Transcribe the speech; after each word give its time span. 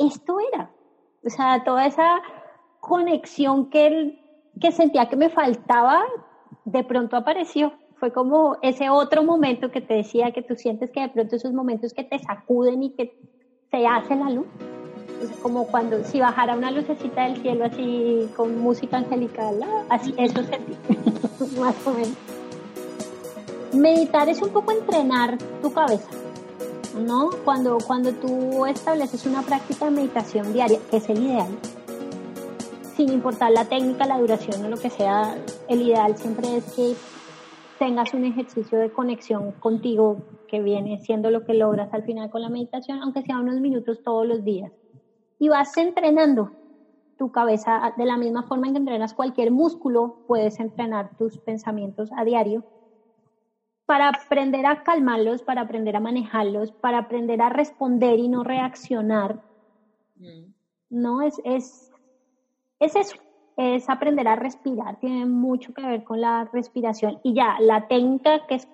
esto 0.00 0.38
era. 0.52 0.70
O 1.24 1.30
sea, 1.30 1.62
toda 1.64 1.86
esa 1.86 2.20
conexión 2.80 3.70
que, 3.70 3.86
él, 3.86 4.20
que 4.60 4.72
sentía 4.72 5.08
que 5.08 5.16
me 5.16 5.28
faltaba, 5.28 6.02
de 6.64 6.84
pronto 6.84 7.16
apareció. 7.16 7.72
Fue 7.96 8.12
como 8.12 8.56
ese 8.62 8.88
otro 8.88 9.22
momento 9.22 9.70
que 9.70 9.82
te 9.82 9.94
decía 9.94 10.32
que 10.32 10.42
tú 10.42 10.56
sientes 10.56 10.90
que 10.90 11.02
de 11.02 11.10
pronto 11.10 11.36
esos 11.36 11.52
momentos 11.52 11.92
que 11.92 12.04
te 12.04 12.18
sacuden 12.18 12.82
y 12.82 12.90
que 12.94 13.14
se 13.70 13.86
hace 13.86 14.16
la 14.16 14.30
luz. 14.30 14.46
como 15.42 15.66
cuando 15.66 16.02
si 16.04 16.18
bajara 16.18 16.56
una 16.56 16.70
lucecita 16.70 17.24
del 17.24 17.36
cielo 17.42 17.66
así 17.66 18.26
con 18.34 18.58
música 18.58 18.96
angelical, 18.96 19.60
así 19.90 20.14
eso 20.16 20.42
sentí, 20.44 20.74
más 21.60 21.86
o 21.86 21.92
menos. 21.92 22.16
Meditar 23.74 24.28
es 24.28 24.40
un 24.40 24.48
poco 24.48 24.72
entrenar 24.72 25.36
tu 25.60 25.70
cabeza, 25.70 26.08
¿no? 26.94 27.30
Cuando, 27.44 27.78
cuando 27.86 28.12
tú 28.12 28.66
estableces 28.66 29.26
una 29.26 29.42
práctica 29.42 29.86
de 29.86 29.90
meditación 29.90 30.52
diaria, 30.52 30.78
que 30.90 30.96
es 30.98 31.08
el 31.08 31.22
ideal, 31.22 31.48
sin 32.96 33.12
importar 33.12 33.52
la 33.52 33.64
técnica, 33.64 34.06
la 34.06 34.18
duración 34.18 34.64
o 34.64 34.68
lo 34.68 34.76
que 34.76 34.90
sea, 34.90 35.36
el 35.68 35.82
ideal 35.82 36.16
siempre 36.16 36.56
es 36.56 36.72
que 36.74 36.94
tengas 37.78 38.12
un 38.12 38.24
ejercicio 38.24 38.78
de 38.78 38.90
conexión 38.90 39.52
contigo 39.52 40.18
que 40.48 40.60
viene 40.60 40.98
siendo 40.98 41.30
lo 41.30 41.44
que 41.44 41.54
logras 41.54 41.92
al 41.94 42.02
final 42.02 42.30
con 42.30 42.42
la 42.42 42.50
meditación, 42.50 43.00
aunque 43.02 43.22
sea 43.22 43.38
unos 43.38 43.60
minutos 43.60 44.02
todos 44.02 44.26
los 44.26 44.44
días. 44.44 44.70
Y 45.38 45.48
vas 45.48 45.74
entrenando 45.78 46.50
tu 47.16 47.32
cabeza 47.32 47.94
de 47.96 48.04
la 48.04 48.16
misma 48.16 48.42
forma 48.42 48.66
en 48.66 48.74
que 48.74 48.78
entrenas 48.78 49.14
cualquier 49.14 49.50
músculo, 49.50 50.18
puedes 50.26 50.60
entrenar 50.60 51.16
tus 51.16 51.38
pensamientos 51.38 52.10
a 52.16 52.24
diario 52.24 52.64
para 53.90 54.10
aprender 54.10 54.66
a 54.66 54.76
calmarlos, 54.76 55.42
para 55.42 55.62
aprender 55.62 55.96
a 55.96 56.00
manejarlos, 56.00 56.70
para 56.80 56.98
aprender 56.98 57.42
a 57.42 57.48
responder 57.48 58.20
y 58.20 58.28
no 58.28 58.44
reaccionar. 58.44 59.34
Mm. 60.14 60.52
No, 60.90 61.22
es, 61.22 61.40
es, 61.42 61.90
es 62.78 62.94
eso, 62.94 63.16
es 63.56 63.88
aprender 63.88 64.28
a 64.28 64.36
respirar, 64.36 64.96
tiene 64.98 65.26
mucho 65.26 65.72
que 65.72 65.82
ver 65.82 66.04
con 66.04 66.20
la 66.20 66.46
respiración. 66.52 67.18
Y 67.24 67.34
ya, 67.34 67.56
la 67.58 67.80
técnica 67.80 68.38
que 68.46 68.54
es 68.54 68.68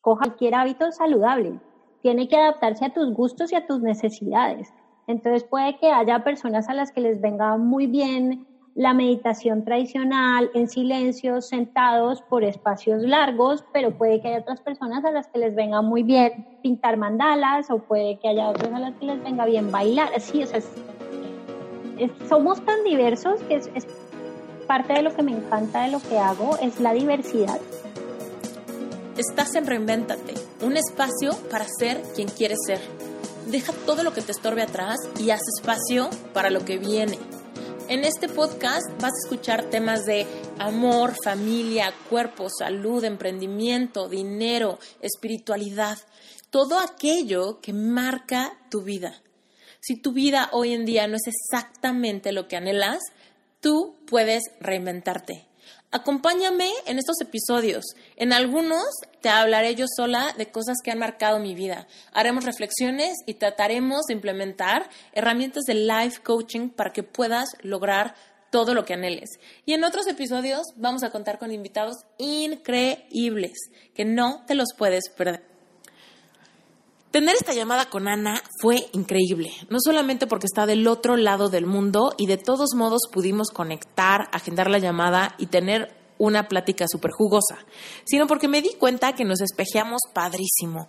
coja 0.00 0.20
cualquier 0.24 0.54
hábito 0.54 0.90
saludable, 0.90 1.60
tiene 2.00 2.28
que 2.28 2.36
adaptarse 2.38 2.86
a 2.86 2.90
tus 2.94 3.12
gustos 3.12 3.52
y 3.52 3.56
a 3.56 3.60
tus 3.60 3.82
necesidades. 3.82 4.72
Entonces 5.06 5.44
puede 5.44 5.76
que 5.76 5.88
haya 5.90 6.20
personas 6.20 6.70
a 6.70 6.72
las 6.72 6.92
que 6.92 7.02
les 7.02 7.20
venga 7.20 7.58
muy 7.58 7.88
bien 7.88 8.46
la 8.76 8.92
meditación 8.92 9.64
tradicional 9.64 10.50
en 10.52 10.68
silencio, 10.68 11.40
sentados 11.40 12.20
por 12.20 12.44
espacios 12.44 13.02
largos, 13.02 13.64
pero 13.72 13.96
puede 13.96 14.20
que 14.20 14.28
haya 14.28 14.40
otras 14.40 14.60
personas 14.60 15.02
a 15.06 15.10
las 15.10 15.26
que 15.28 15.38
les 15.38 15.54
venga 15.54 15.80
muy 15.80 16.02
bien 16.02 16.46
pintar 16.62 16.98
mandalas 16.98 17.70
o 17.70 17.78
puede 17.78 18.18
que 18.18 18.28
haya 18.28 18.50
otras 18.50 18.70
a 18.74 18.78
las 18.78 18.94
que 18.96 19.06
les 19.06 19.22
venga 19.22 19.46
bien 19.46 19.72
bailar. 19.72 20.10
O 20.14 20.20
sea, 20.20 20.60
somos 22.28 22.62
tan 22.66 22.84
diversos 22.84 23.40
que 23.48 23.54
es, 23.54 23.70
es 23.74 23.86
parte 24.66 24.92
de 24.92 25.02
lo 25.02 25.16
que 25.16 25.22
me 25.22 25.32
encanta 25.32 25.84
de 25.84 25.90
lo 25.92 26.00
que 26.00 26.18
hago, 26.18 26.58
es 26.60 26.78
la 26.78 26.92
diversidad. 26.92 27.58
Estás 29.16 29.54
en 29.54 29.66
Reinvéntate, 29.66 30.34
un 30.62 30.76
espacio 30.76 31.30
para 31.50 31.64
ser 31.78 32.02
quien 32.14 32.28
quieres 32.28 32.58
ser. 32.66 32.80
Deja 33.50 33.72
todo 33.86 34.02
lo 34.02 34.12
que 34.12 34.20
te 34.20 34.32
estorbe 34.32 34.60
atrás 34.60 34.96
y 35.18 35.30
haz 35.30 35.40
espacio 35.58 36.10
para 36.34 36.50
lo 36.50 36.66
que 36.66 36.76
viene. 36.76 37.16
En 37.88 38.04
este 38.04 38.28
podcast 38.28 38.84
vas 39.00 39.12
a 39.12 39.22
escuchar 39.24 39.70
temas 39.70 40.04
de 40.06 40.26
amor, 40.58 41.14
familia, 41.22 41.94
cuerpo, 42.10 42.48
salud, 42.50 43.04
emprendimiento, 43.04 44.08
dinero, 44.08 44.80
espiritualidad, 45.00 45.96
todo 46.50 46.80
aquello 46.80 47.60
que 47.60 47.72
marca 47.72 48.58
tu 48.70 48.82
vida. 48.82 49.22
Si 49.78 49.94
tu 49.94 50.12
vida 50.12 50.48
hoy 50.50 50.72
en 50.72 50.84
día 50.84 51.06
no 51.06 51.14
es 51.14 51.28
exactamente 51.28 52.32
lo 52.32 52.48
que 52.48 52.56
anhelas, 52.56 52.98
tú 53.60 53.94
puedes 54.08 54.42
reinventarte. 54.58 55.46
Acompáñame 55.92 56.68
en 56.86 56.98
estos 56.98 57.20
episodios. 57.20 57.84
En 58.16 58.32
algunos 58.32 58.84
te 59.20 59.28
hablaré 59.28 59.74
yo 59.76 59.86
sola 59.88 60.34
de 60.36 60.50
cosas 60.50 60.78
que 60.82 60.90
han 60.90 60.98
marcado 60.98 61.38
mi 61.38 61.54
vida. 61.54 61.86
Haremos 62.12 62.44
reflexiones 62.44 63.14
y 63.24 63.34
trataremos 63.34 64.02
de 64.06 64.14
implementar 64.14 64.90
herramientas 65.12 65.64
de 65.64 65.74
life 65.74 66.22
coaching 66.22 66.70
para 66.70 66.92
que 66.92 67.02
puedas 67.02 67.50
lograr 67.62 68.14
todo 68.50 68.74
lo 68.74 68.84
que 68.84 68.94
anheles. 68.94 69.30
Y 69.64 69.74
en 69.74 69.84
otros 69.84 70.06
episodios 70.06 70.62
vamos 70.76 71.02
a 71.02 71.10
contar 71.10 71.38
con 71.38 71.52
invitados 71.52 71.96
increíbles 72.18 73.52
que 73.94 74.04
no 74.04 74.44
te 74.46 74.54
los 74.54 74.68
puedes 74.76 75.08
perder. 75.10 75.55
Tener 77.16 77.34
esta 77.34 77.54
llamada 77.54 77.88
con 77.88 78.08
Ana 78.08 78.42
fue 78.60 78.90
increíble, 78.92 79.50
no 79.70 79.78
solamente 79.80 80.26
porque 80.26 80.44
está 80.44 80.66
del 80.66 80.86
otro 80.86 81.16
lado 81.16 81.48
del 81.48 81.64
mundo 81.64 82.12
y 82.18 82.26
de 82.26 82.36
todos 82.36 82.74
modos 82.74 83.08
pudimos 83.10 83.48
conectar, 83.48 84.28
agendar 84.32 84.68
la 84.68 84.76
llamada 84.76 85.34
y 85.38 85.46
tener 85.46 85.96
una 86.18 86.46
plática 86.46 86.84
súper 86.86 87.12
jugosa, 87.12 87.56
sino 88.04 88.26
porque 88.26 88.48
me 88.48 88.60
di 88.60 88.74
cuenta 88.74 89.14
que 89.14 89.24
nos 89.24 89.40
espejeamos 89.40 90.02
padrísimo 90.12 90.88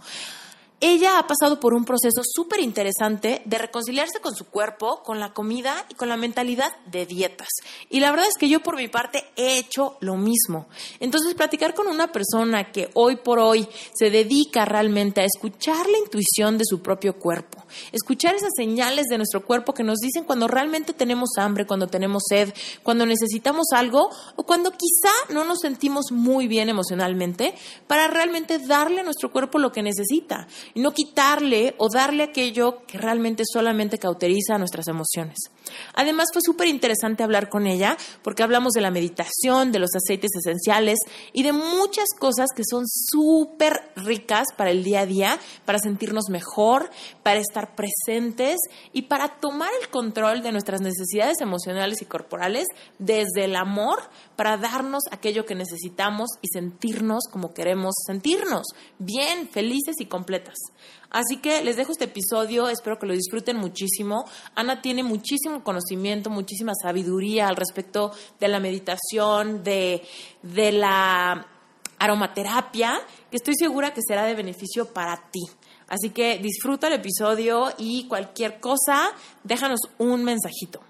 ella 0.79 1.17
ha 1.17 1.25
pasado 1.25 1.59
por 1.59 1.73
un 1.73 1.85
proceso 1.85 2.21
súper 2.23 2.59
interesante 2.59 3.41
de 3.45 3.57
reconciliarse 3.57 4.19
con 4.19 4.35
su 4.35 4.45
cuerpo, 4.45 5.01
con 5.03 5.19
la 5.19 5.33
comida 5.33 5.85
y 5.89 5.95
con 5.95 6.07
la 6.07 6.17
mentalidad 6.17 6.75
de 6.85 7.07
dietas. 7.07 7.47
Y 7.89 7.99
la 7.99 8.11
verdad 8.11 8.27
es 8.27 8.37
que 8.37 8.47
yo 8.47 8.61
por 8.61 8.75
mi 8.75 8.87
parte 8.87 9.25
he 9.35 9.57
hecho 9.57 9.97
lo 10.01 10.17
mismo. 10.17 10.67
Entonces, 10.99 11.33
platicar 11.33 11.73
con 11.73 11.87
una 11.87 12.11
persona 12.11 12.71
que 12.71 12.91
hoy 12.93 13.15
por 13.15 13.39
hoy 13.39 13.67
se 13.93 14.11
dedica 14.11 14.65
realmente 14.65 15.21
a 15.21 15.25
escuchar 15.25 15.87
la 15.89 15.97
intuición 15.97 16.57
de 16.59 16.65
su 16.65 16.81
propio 16.81 17.17
cuerpo, 17.17 17.63
escuchar 17.91 18.35
esas 18.35 18.51
señales 18.55 19.05
de 19.09 19.17
nuestro 19.17 19.45
cuerpo 19.45 19.73
que 19.73 19.83
nos 19.83 19.99
dicen 19.99 20.23
cuando 20.23 20.47
realmente 20.47 20.93
tenemos 20.93 21.31
hambre, 21.37 21.65
cuando 21.65 21.87
tenemos 21.87 22.23
sed, 22.27 22.53
cuando 22.83 23.05
necesitamos 23.05 23.67
algo 23.73 24.09
o 24.35 24.43
cuando 24.43 24.71
quizá 24.71 25.13
no 25.33 25.43
nos 25.43 25.59
sentimos 25.59 26.11
muy 26.11 26.47
bien 26.47 26.69
emocionalmente, 26.69 27.53
para 27.87 28.07
realmente 28.07 28.59
darle 28.59 29.01
a 29.01 29.03
nuestro 29.03 29.31
cuerpo 29.31 29.59
lo 29.59 29.71
que 29.71 29.83
necesita 29.83 30.47
y 30.73 30.81
no 30.81 30.93
quitarle 30.93 31.75
o 31.77 31.89
darle 31.89 32.23
aquello 32.23 32.85
que 32.85 32.97
realmente 32.97 33.43
solamente 33.45 33.97
cauteriza 33.97 34.57
nuestras 34.57 34.87
emociones. 34.87 35.37
Además 35.93 36.27
fue 36.31 36.41
súper 36.41 36.67
interesante 36.67 37.23
hablar 37.23 37.49
con 37.49 37.67
ella 37.67 37.97
porque 38.21 38.43
hablamos 38.43 38.73
de 38.73 38.81
la 38.81 38.91
meditación, 38.91 39.71
de 39.71 39.79
los 39.79 39.91
aceites 39.95 40.31
esenciales 40.35 40.99
y 41.33 41.43
de 41.43 41.51
muchas 41.51 42.07
cosas 42.19 42.49
que 42.55 42.63
son 42.69 42.87
súper 42.87 43.91
ricas 43.95 44.47
para 44.55 44.71
el 44.71 44.83
día 44.83 45.01
a 45.01 45.05
día, 45.05 45.39
para 45.65 45.79
sentirnos 45.79 46.29
mejor, 46.29 46.89
para 47.23 47.39
estar 47.39 47.66
presentes 47.75 48.57
y 48.93 49.03
para 49.03 49.39
tomar 49.39 49.69
el 49.81 49.89
control 49.89 50.41
de 50.41 50.51
nuestras 50.51 50.81
necesidades 50.81 51.41
emocionales 51.41 52.01
y 52.01 52.05
corporales 52.05 52.65
desde 52.99 53.45
el 53.45 53.55
amor 53.55 53.99
para 54.35 54.57
darnos 54.57 55.03
aquello 55.11 55.45
que 55.45 55.55
necesitamos 55.55 56.29
y 56.41 56.47
sentirnos 56.47 57.23
como 57.31 57.53
queremos 57.53 57.95
sentirnos, 58.05 58.65
bien, 58.99 59.49
felices 59.49 59.95
y 59.99 60.05
completas. 60.05 60.55
Así 61.09 61.37
que 61.37 61.63
les 61.63 61.77
dejo 61.77 61.91
este 61.91 62.05
episodio, 62.05 62.67
espero 62.67 62.99
que 62.99 63.07
lo 63.07 63.13
disfruten 63.13 63.57
muchísimo. 63.57 64.25
Ana 64.55 64.81
tiene 64.81 65.03
muchísimo 65.03 65.63
conocimiento, 65.63 66.29
muchísima 66.29 66.73
sabiduría 66.81 67.47
al 67.47 67.55
respecto 67.55 68.11
de 68.39 68.47
la 68.47 68.59
meditación, 68.59 69.63
de, 69.63 70.03
de 70.41 70.71
la 70.73 71.47
aromaterapia, 71.99 72.99
que 73.31 73.37
estoy 73.37 73.55
segura 73.57 73.93
que 73.93 74.01
será 74.05 74.25
de 74.25 74.35
beneficio 74.35 74.93
para 74.93 75.29
ti. 75.31 75.41
Así 75.87 76.09
que 76.09 76.37
disfruta 76.39 76.87
el 76.87 76.93
episodio 76.93 77.73
y 77.77 78.07
cualquier 78.07 78.59
cosa, 78.59 79.11
déjanos 79.43 79.79
un 79.97 80.23
mensajito. 80.23 80.81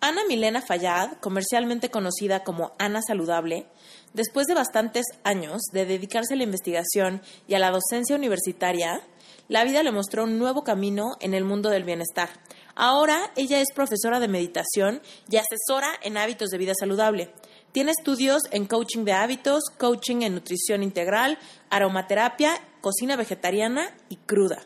Ana 0.00 0.22
Milena 0.28 0.62
Fallad, 0.62 1.14
comercialmente 1.20 1.90
conocida 1.90 2.44
como 2.44 2.72
Ana 2.78 3.00
Saludable, 3.02 3.66
después 4.14 4.46
de 4.46 4.54
bastantes 4.54 5.04
años 5.24 5.60
de 5.72 5.86
dedicarse 5.86 6.34
a 6.34 6.36
la 6.36 6.44
investigación 6.44 7.20
y 7.48 7.54
a 7.54 7.58
la 7.58 7.72
docencia 7.72 8.14
universitaria, 8.14 9.02
la 9.48 9.64
vida 9.64 9.82
le 9.82 9.90
mostró 9.90 10.24
un 10.24 10.38
nuevo 10.38 10.62
camino 10.62 11.16
en 11.20 11.34
el 11.34 11.42
mundo 11.42 11.68
del 11.68 11.82
bienestar. 11.82 12.28
Ahora 12.76 13.32
ella 13.34 13.60
es 13.60 13.72
profesora 13.74 14.20
de 14.20 14.28
meditación 14.28 15.02
y 15.28 15.36
asesora 15.36 15.90
en 16.02 16.16
hábitos 16.16 16.50
de 16.50 16.58
vida 16.58 16.74
saludable. 16.78 17.32
Tiene 17.72 17.90
estudios 17.90 18.42
en 18.52 18.66
coaching 18.66 19.04
de 19.04 19.14
hábitos, 19.14 19.64
coaching 19.78 20.22
en 20.22 20.34
nutrición 20.34 20.84
integral, 20.84 21.38
aromaterapia, 21.70 22.52
cocina 22.88 23.16
vegetariana 23.16 23.94
y 24.08 24.16
cruda. 24.16 24.62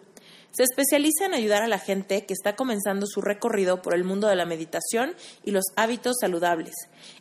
Se 0.53 0.63
especializa 0.63 1.27
en 1.27 1.35
ayudar 1.35 1.65
a 1.65 1.67
la 1.67 1.81
gente 1.81 2.25
que 2.25 2.35
está 2.35 2.55
comenzando 2.55 3.05
su 3.09 3.21
recorrido 3.21 3.83
por 3.83 3.95
el 3.95 4.05
mundo 4.05 4.29
de 4.29 4.37
la 4.37 4.47
meditación 4.47 5.17
y 5.45 5.51
los 5.51 5.65
hábitos 5.75 6.19
saludables. 6.21 6.75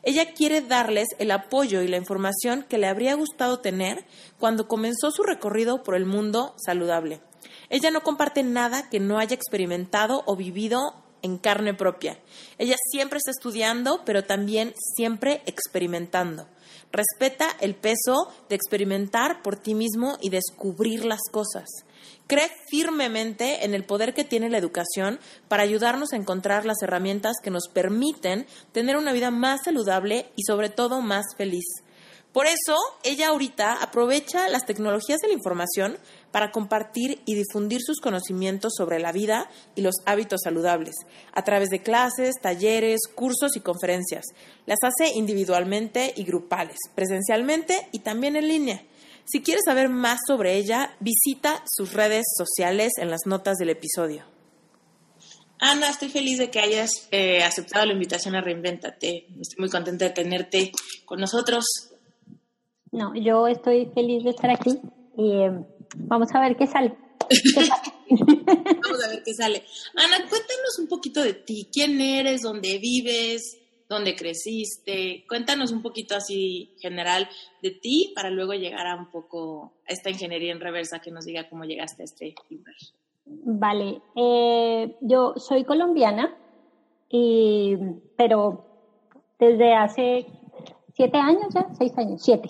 Ella 0.03 0.33
quiere 0.33 0.61
darles 0.61 1.07
el 1.17 1.31
apoyo 1.31 1.81
y 1.81 1.87
la 1.87 1.97
información 1.97 2.63
que 2.69 2.77
le 2.77 2.85
habría 2.85 3.15
gustado 3.15 3.61
tener 3.61 4.05
cuando 4.37 4.67
comenzó 4.67 5.09
su 5.09 5.23
recorrido 5.23 5.81
por 5.81 5.95
el 5.95 6.05
mundo 6.05 6.53
saludable. 6.63 7.19
Ella 7.71 7.89
no 7.89 8.03
comparte 8.03 8.43
nada 8.43 8.87
que 8.91 8.99
no 8.99 9.17
haya 9.17 9.33
experimentado 9.33 10.21
o 10.27 10.35
vivido 10.35 11.01
en 11.23 11.39
carne 11.39 11.73
propia. 11.73 12.19
Ella 12.59 12.75
siempre 12.91 13.17
está 13.17 13.31
estudiando, 13.31 14.03
pero 14.05 14.23
también 14.23 14.75
siempre 14.95 15.41
experimentando. 15.47 16.47
Respeta 16.91 17.49
el 17.61 17.75
peso 17.75 18.27
de 18.49 18.55
experimentar 18.55 19.41
por 19.41 19.55
ti 19.55 19.75
mismo 19.75 20.17
y 20.21 20.29
descubrir 20.29 21.05
las 21.05 21.21
cosas. 21.31 21.69
Cree 22.27 22.51
firmemente 22.69 23.65
en 23.65 23.73
el 23.73 23.85
poder 23.85 24.13
que 24.13 24.25
tiene 24.25 24.49
la 24.49 24.57
educación 24.57 25.19
para 25.47 25.63
ayudarnos 25.63 26.11
a 26.11 26.17
encontrar 26.17 26.65
las 26.65 26.81
herramientas 26.81 27.37
que 27.41 27.51
nos 27.51 27.69
permiten 27.69 28.45
tener 28.71 28.97
una 28.97 29.13
vida 29.13 29.31
más 29.31 29.61
saludable 29.63 30.31
y 30.35 30.43
sobre 30.43 30.69
todo 30.69 31.01
más 31.01 31.25
feliz. 31.37 31.65
Por 32.33 32.45
eso, 32.45 32.77
ella 33.03 33.29
ahorita 33.29 33.83
aprovecha 33.83 34.47
las 34.47 34.65
tecnologías 34.65 35.19
de 35.19 35.27
la 35.27 35.33
información 35.33 35.97
para 36.31 36.51
compartir 36.51 37.21
y 37.25 37.35
difundir 37.35 37.81
sus 37.81 37.99
conocimientos 37.99 38.73
sobre 38.75 38.99
la 38.99 39.11
vida 39.11 39.49
y 39.75 39.81
los 39.81 39.95
hábitos 40.05 40.41
saludables, 40.43 40.95
a 41.33 41.43
través 41.43 41.69
de 41.69 41.81
clases, 41.81 42.35
talleres, 42.41 43.01
cursos 43.13 43.55
y 43.55 43.59
conferencias. 43.59 44.25
Las 44.65 44.79
hace 44.83 45.13
individualmente 45.13 46.13
y 46.15 46.23
grupales, 46.23 46.77
presencialmente 46.95 47.87
y 47.91 47.99
también 47.99 48.35
en 48.35 48.47
línea. 48.47 48.83
Si 49.25 49.41
quieres 49.41 49.63
saber 49.65 49.89
más 49.89 50.19
sobre 50.27 50.57
ella, 50.57 50.95
visita 50.99 51.63
sus 51.65 51.93
redes 51.93 52.25
sociales 52.35 52.93
en 52.97 53.09
las 53.09 53.21
notas 53.25 53.57
del 53.57 53.69
episodio. 53.69 54.23
Ana, 55.59 55.89
estoy 55.89 56.09
feliz 56.09 56.39
de 56.39 56.49
que 56.49 56.59
hayas 56.59 57.07
eh, 57.11 57.43
aceptado 57.43 57.85
la 57.85 57.93
invitación 57.93 58.35
a 58.35 58.41
Reinventate. 58.41 59.27
Estoy 59.39 59.59
muy 59.59 59.69
contenta 59.69 60.05
de 60.05 60.11
tenerte 60.11 60.71
con 61.05 61.19
nosotros. 61.19 61.65
No, 62.91 63.13
yo 63.15 63.47
estoy 63.47 63.85
feliz 63.93 64.23
de 64.23 64.31
estar 64.31 64.49
aquí 64.49 64.79
y 65.15 65.31
eh, 65.31 65.51
vamos 65.95 66.29
a 66.33 66.41
ver 66.41 66.55
qué 66.55 66.67
sale. 66.67 66.95
vamos 68.09 69.05
a 69.05 69.09
ver 69.09 69.23
qué 69.23 69.33
sale. 69.33 69.63
Ana, 69.95 70.17
cuéntanos 70.29 70.79
un 70.79 70.87
poquito 70.87 71.21
de 71.21 71.33
ti. 71.33 71.69
¿Quién 71.71 71.99
eres? 72.01 72.41
¿Dónde 72.41 72.77
vives? 72.79 73.57
¿Dónde 73.87 74.15
creciste? 74.15 75.25
Cuéntanos 75.27 75.71
un 75.71 75.81
poquito 75.81 76.15
así 76.15 76.75
general 76.79 77.27
de 77.61 77.71
ti 77.71 78.13
para 78.15 78.29
luego 78.29 78.53
llegar 78.53 78.87
a 78.87 78.95
un 78.95 79.11
poco 79.11 79.73
a 79.87 79.93
esta 79.93 80.09
ingeniería 80.09 80.51
en 80.51 80.61
reversa 80.61 80.99
que 80.99 81.11
nos 81.11 81.25
diga 81.25 81.49
cómo 81.49 81.65
llegaste 81.65 82.03
a 82.03 82.05
este 82.05 82.33
lugar. 82.49 82.75
Vale, 83.25 84.01
eh, 84.15 84.95
yo 85.01 85.33
soy 85.35 85.63
colombiana, 85.63 86.35
y, 87.09 87.75
pero 88.17 88.65
desde 89.39 89.73
hace 89.73 90.25
siete 90.95 91.17
años 91.17 91.53
ya, 91.53 91.67
seis 91.77 91.91
años, 91.97 92.21
siete 92.23 92.49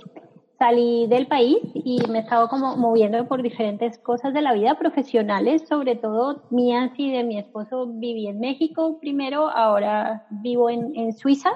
salí 0.62 1.08
del 1.08 1.26
país 1.26 1.58
y 1.74 1.98
me 2.08 2.20
he 2.20 2.22
estado 2.22 2.48
como 2.48 2.78
moviendo 2.78 3.26
por 3.26 3.42
diferentes 3.42 3.98
cosas 3.98 4.32
de 4.32 4.44
la 4.44 4.54
vida 4.54 4.76
profesionales, 4.76 5.64
sobre 5.68 5.96
todo 5.96 6.44
mías 6.52 6.92
y 6.98 7.12
de 7.12 7.24
mi 7.24 7.40
esposo. 7.40 7.88
Viví 7.88 8.28
en 8.28 8.40
México 8.40 9.00
primero, 9.02 9.50
ahora 9.50 10.22
vivo 10.30 10.70
en, 10.70 10.96
en 10.96 11.14
Suiza. 11.14 11.50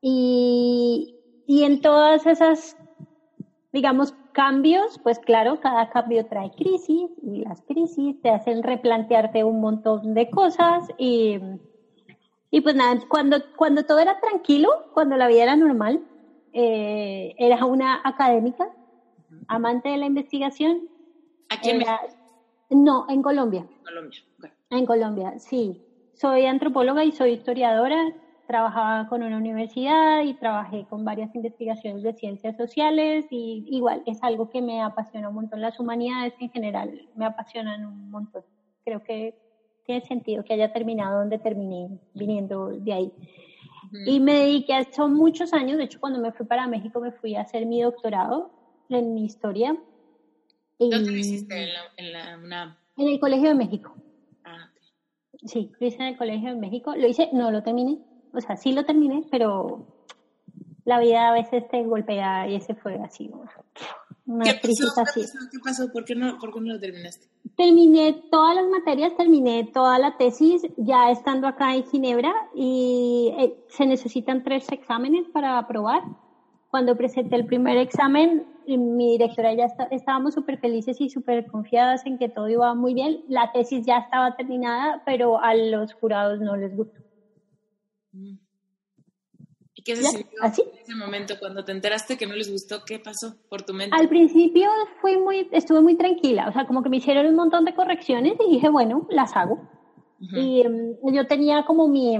Y, 0.00 1.14
y 1.44 1.64
en 1.64 1.82
todas 1.82 2.24
esas, 2.24 2.74
digamos, 3.70 4.14
cambios, 4.32 4.98
pues 5.02 5.18
claro, 5.18 5.60
cada 5.60 5.90
cambio 5.90 6.24
trae 6.24 6.50
crisis 6.52 7.10
y 7.20 7.44
las 7.44 7.60
crisis 7.66 8.18
te 8.22 8.30
hacen 8.30 8.62
replantearte 8.62 9.44
un 9.44 9.60
montón 9.60 10.14
de 10.14 10.30
cosas 10.30 10.88
y, 10.96 11.38
y 12.50 12.62
pues 12.62 12.74
nada, 12.74 12.98
cuando, 13.10 13.36
cuando 13.58 13.84
todo 13.84 13.98
era 13.98 14.18
tranquilo, 14.20 14.70
cuando 14.94 15.18
la 15.18 15.28
vida 15.28 15.42
era 15.42 15.56
normal, 15.56 16.00
eh, 16.52 17.34
era 17.36 17.64
una 17.64 18.00
académica, 18.02 18.64
amante 19.48 19.88
de 19.90 19.98
la 19.98 20.06
investigación. 20.06 20.88
¿Aquí 21.48 21.70
en 21.70 21.82
No, 22.70 23.04
en 23.08 23.22
Colombia. 23.22 23.66
Colombia, 23.84 24.18
En 24.70 24.86
Colombia, 24.86 25.38
sí. 25.38 25.82
Soy 26.12 26.46
antropóloga 26.46 27.04
y 27.04 27.12
soy 27.12 27.32
historiadora. 27.32 27.96
Trabajaba 28.46 29.06
con 29.06 29.22
una 29.22 29.36
universidad 29.36 30.22
y 30.22 30.34
trabajé 30.34 30.84
con 30.86 31.04
varias 31.04 31.34
investigaciones 31.34 32.02
de 32.02 32.12
ciencias 32.14 32.56
sociales 32.56 33.26
y 33.30 33.64
igual 33.68 34.02
es 34.06 34.22
algo 34.22 34.48
que 34.48 34.60
me 34.60 34.82
apasiona 34.82 35.28
un 35.28 35.36
montón. 35.36 35.60
Las 35.60 35.78
humanidades 35.78 36.34
en 36.40 36.50
general 36.50 37.08
me 37.14 37.26
apasionan 37.26 37.86
un 37.86 38.10
montón. 38.10 38.42
Creo 38.84 39.00
que 39.00 39.36
tiene 39.84 40.00
sentido 40.02 40.44
que 40.44 40.54
haya 40.54 40.68
terminado 40.68 41.20
donde 41.20 41.38
terminé 41.38 41.88
viniendo 42.12 42.68
de 42.68 42.92
ahí. 42.92 43.12
Y 44.06 44.20
me 44.20 44.34
dediqué 44.34 44.74
a 44.74 44.80
eso 44.80 45.08
muchos 45.08 45.52
años, 45.52 45.78
de 45.78 45.84
hecho 45.84 46.00
cuando 46.00 46.20
me 46.20 46.32
fui 46.32 46.46
para 46.46 46.66
México 46.66 47.00
me 47.00 47.12
fui 47.12 47.34
a 47.34 47.42
hacer 47.42 47.66
mi 47.66 47.82
doctorado 47.82 48.50
en 48.88 49.18
historia. 49.18 49.76
¿Dónde 50.78 51.10
lo 51.10 51.16
hiciste? 51.16 51.62
¿En 51.96 52.12
la, 52.12 52.34
en 52.34 52.48
la 52.48 52.78
En 52.96 53.08
el 53.08 53.20
Colegio 53.20 53.48
de 53.48 53.54
México. 53.54 53.94
Ah, 54.44 54.70
Sí, 55.44 55.72
lo 55.78 55.86
hice 55.86 55.96
en 55.96 56.08
el 56.08 56.16
Colegio 56.16 56.50
de 56.50 56.56
México. 56.56 56.94
Lo 56.96 57.06
hice, 57.06 57.28
no 57.32 57.50
lo 57.50 57.62
terminé. 57.62 57.98
O 58.32 58.40
sea, 58.40 58.56
sí 58.56 58.72
lo 58.72 58.84
terminé, 58.84 59.24
pero 59.30 59.86
la 60.84 61.00
vida 61.00 61.28
a 61.28 61.32
veces 61.32 61.68
te 61.68 61.82
golpea 61.84 62.48
y 62.48 62.56
ese 62.56 62.74
fue 62.74 62.96
así. 62.96 63.30
¿Qué 64.44 65.58
pasó? 65.62 65.90
¿Por 65.92 66.04
qué, 66.04 66.14
no, 66.14 66.38
¿Por 66.38 66.52
qué 66.52 66.60
no 66.60 66.74
lo 66.74 66.80
terminaste? 66.80 67.26
Terminé 67.56 68.22
todas 68.30 68.54
las 68.54 68.68
materias, 68.68 69.16
terminé 69.16 69.70
toda 69.72 69.98
la 69.98 70.16
tesis 70.16 70.62
ya 70.76 71.10
estando 71.10 71.46
acá 71.46 71.74
en 71.74 71.84
Ginebra 71.84 72.32
y 72.54 73.32
eh, 73.38 73.64
se 73.68 73.86
necesitan 73.86 74.44
tres 74.44 74.70
exámenes 74.70 75.28
para 75.32 75.58
aprobar. 75.58 76.02
Cuando 76.70 76.96
presenté 76.96 77.34
el 77.36 77.46
primer 77.46 77.76
examen, 77.78 78.46
mi 78.66 79.12
directora 79.12 79.52
ya 79.54 79.66
estábamos 79.90 80.34
súper 80.34 80.58
felices 80.58 81.00
y 81.00 81.10
súper 81.10 81.46
confiadas 81.46 82.06
en 82.06 82.18
que 82.18 82.28
todo 82.28 82.48
iba 82.48 82.72
muy 82.74 82.94
bien. 82.94 83.24
La 83.28 83.50
tesis 83.52 83.84
ya 83.84 83.98
estaba 83.98 84.36
terminada, 84.36 85.02
pero 85.04 85.42
a 85.42 85.54
los 85.54 85.92
jurados 85.94 86.40
no 86.40 86.56
les 86.56 86.76
gustó. 86.76 87.00
Mm. 88.12 88.49
¿Y 89.98 90.24
qué 90.24 90.62
en 90.62 90.78
ese 90.82 90.94
momento 90.94 91.34
cuando 91.38 91.64
te 91.64 91.72
enteraste 91.72 92.16
que 92.16 92.26
no 92.26 92.34
les 92.34 92.50
gustó? 92.50 92.84
¿Qué 92.84 92.98
pasó 92.98 93.34
por 93.48 93.62
tu 93.62 93.72
mente? 93.72 93.96
Al 93.98 94.08
principio 94.08 94.68
fui 95.00 95.16
muy, 95.16 95.48
estuve 95.52 95.80
muy 95.80 95.96
tranquila, 95.96 96.48
o 96.48 96.52
sea, 96.52 96.66
como 96.66 96.82
que 96.82 96.88
me 96.88 96.98
hicieron 96.98 97.26
un 97.26 97.34
montón 97.34 97.64
de 97.64 97.74
correcciones 97.74 98.34
y 98.46 98.54
dije, 98.54 98.68
bueno, 98.68 99.06
las 99.10 99.36
hago. 99.36 99.68
Y 100.20 100.60
em, 100.60 100.96
yo 101.14 101.26
tenía 101.26 101.64
como 101.64 101.88
mi, 101.88 102.18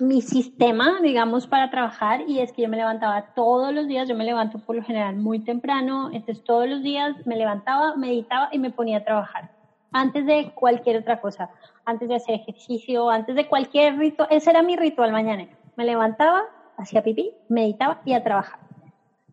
mi 0.00 0.22
sistema, 0.22 1.00
digamos, 1.02 1.48
para 1.48 1.68
trabajar 1.70 2.22
y 2.28 2.38
es 2.38 2.52
que 2.52 2.62
yo 2.62 2.68
me 2.68 2.76
levantaba 2.76 3.34
todos 3.34 3.74
los 3.74 3.88
días, 3.88 4.08
yo 4.08 4.14
me 4.14 4.24
levanto 4.24 4.60
por 4.60 4.76
lo 4.76 4.82
general 4.84 5.16
muy 5.16 5.40
temprano, 5.40 6.10
entonces 6.12 6.44
todos 6.44 6.68
los 6.68 6.82
días 6.82 7.16
me 7.26 7.36
levantaba, 7.36 7.96
meditaba 7.96 8.48
y 8.52 8.58
me 8.58 8.70
ponía 8.70 8.98
a 8.98 9.04
trabajar. 9.04 9.50
Antes 9.90 10.24
de 10.26 10.52
cualquier 10.54 10.98
otra 10.98 11.20
cosa, 11.20 11.50
antes 11.84 12.08
de 12.08 12.16
hacer 12.16 12.36
ejercicio, 12.36 13.10
antes 13.10 13.34
de 13.34 13.48
cualquier 13.48 13.96
ritual, 13.98 14.28
ese 14.30 14.50
era 14.50 14.62
mi 14.62 14.76
ritual 14.76 15.10
mañanero 15.10 15.63
me 15.76 15.84
levantaba, 15.84 16.42
hacía 16.76 17.02
pipí, 17.02 17.30
meditaba 17.48 18.00
y 18.04 18.12
a 18.14 18.22
trabajar. 18.22 18.58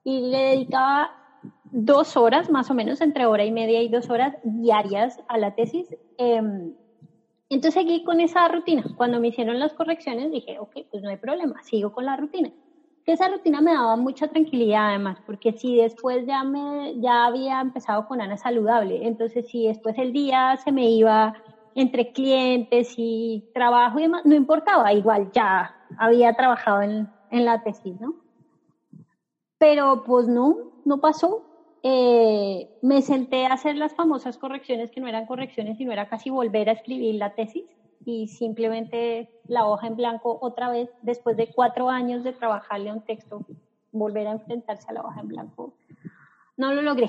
Y 0.03 0.31
le 0.31 0.37
dedicaba 0.37 1.11
dos 1.63 2.17
horas, 2.17 2.49
más 2.49 2.69
o 2.69 2.73
menos, 2.73 3.01
entre 3.01 3.25
hora 3.25 3.45
y 3.45 3.51
media 3.51 3.81
y 3.81 3.89
dos 3.89 4.09
horas 4.09 4.33
diarias 4.43 5.17
a 5.27 5.37
la 5.37 5.51
tesis. 5.51 5.87
Em, 6.17 6.73
entonces 7.49 7.73
seguí 7.83 8.03
con 8.03 8.19
esa 8.21 8.47
rutina. 8.47 8.83
Cuando 8.95 9.19
me 9.19 9.29
hicieron 9.29 9.59
las 9.59 9.73
correcciones 9.73 10.31
dije, 10.31 10.57
ok, 10.59 10.71
pues 10.89 11.03
no 11.03 11.09
hay 11.09 11.17
problema, 11.17 11.55
sigo 11.63 11.91
con 11.91 12.05
la 12.05 12.15
rutina. 12.15 12.49
Que 13.03 13.13
esa 13.13 13.27
rutina 13.29 13.61
me 13.61 13.73
daba 13.73 13.95
mucha 13.95 14.27
tranquilidad 14.27 14.89
además, 14.89 15.17
porque 15.25 15.53
si 15.53 15.75
después 15.77 16.25
ya 16.27 16.43
me 16.43 16.93
ya 16.99 17.25
había 17.25 17.59
empezado 17.59 18.05
con 18.05 18.21
Ana 18.21 18.37
saludable, 18.37 19.07
entonces 19.07 19.47
si 19.47 19.67
después 19.67 19.97
el 19.97 20.13
día 20.13 20.55
se 20.63 20.71
me 20.71 20.89
iba 20.91 21.33
entre 21.75 22.11
clientes 22.11 22.93
y 22.97 23.43
trabajo 23.53 23.99
y 23.99 24.03
demás, 24.03 24.21
no 24.25 24.35
importaba, 24.35 24.93
igual 24.93 25.31
ya 25.31 25.75
había 25.97 26.33
trabajado 26.33 26.81
en, 26.81 27.09
en 27.29 27.45
la 27.45 27.61
tesis, 27.61 27.99
¿no? 27.99 28.15
Pero 29.57 30.03
pues 30.03 30.27
no, 30.27 30.57
no 30.85 30.99
pasó. 30.99 31.43
Eh, 31.83 32.69
me 32.81 33.01
senté 33.01 33.45
a 33.45 33.53
hacer 33.53 33.75
las 33.75 33.95
famosas 33.95 34.37
correcciones 34.37 34.91
que 34.91 35.01
no 35.01 35.07
eran 35.07 35.25
correcciones, 35.25 35.77
sino 35.77 35.91
era 35.91 36.07
casi 36.07 36.29
volver 36.29 36.69
a 36.69 36.73
escribir 36.73 37.15
la 37.15 37.31
tesis 37.31 37.65
y 38.05 38.27
simplemente 38.27 39.29
la 39.47 39.67
hoja 39.67 39.87
en 39.87 39.95
blanco 39.95 40.37
otra 40.41 40.69
vez, 40.69 40.89
después 41.01 41.37
de 41.37 41.51
cuatro 41.53 41.89
años 41.89 42.23
de 42.23 42.33
trabajarle 42.33 42.89
a 42.89 42.93
un 42.93 43.01
texto, 43.01 43.45
volver 43.91 44.27
a 44.27 44.31
enfrentarse 44.31 44.87
a 44.89 44.93
la 44.93 45.01
hoja 45.01 45.21
en 45.21 45.27
blanco. 45.27 45.73
No 46.57 46.73
lo 46.73 46.81
logré. 46.81 47.07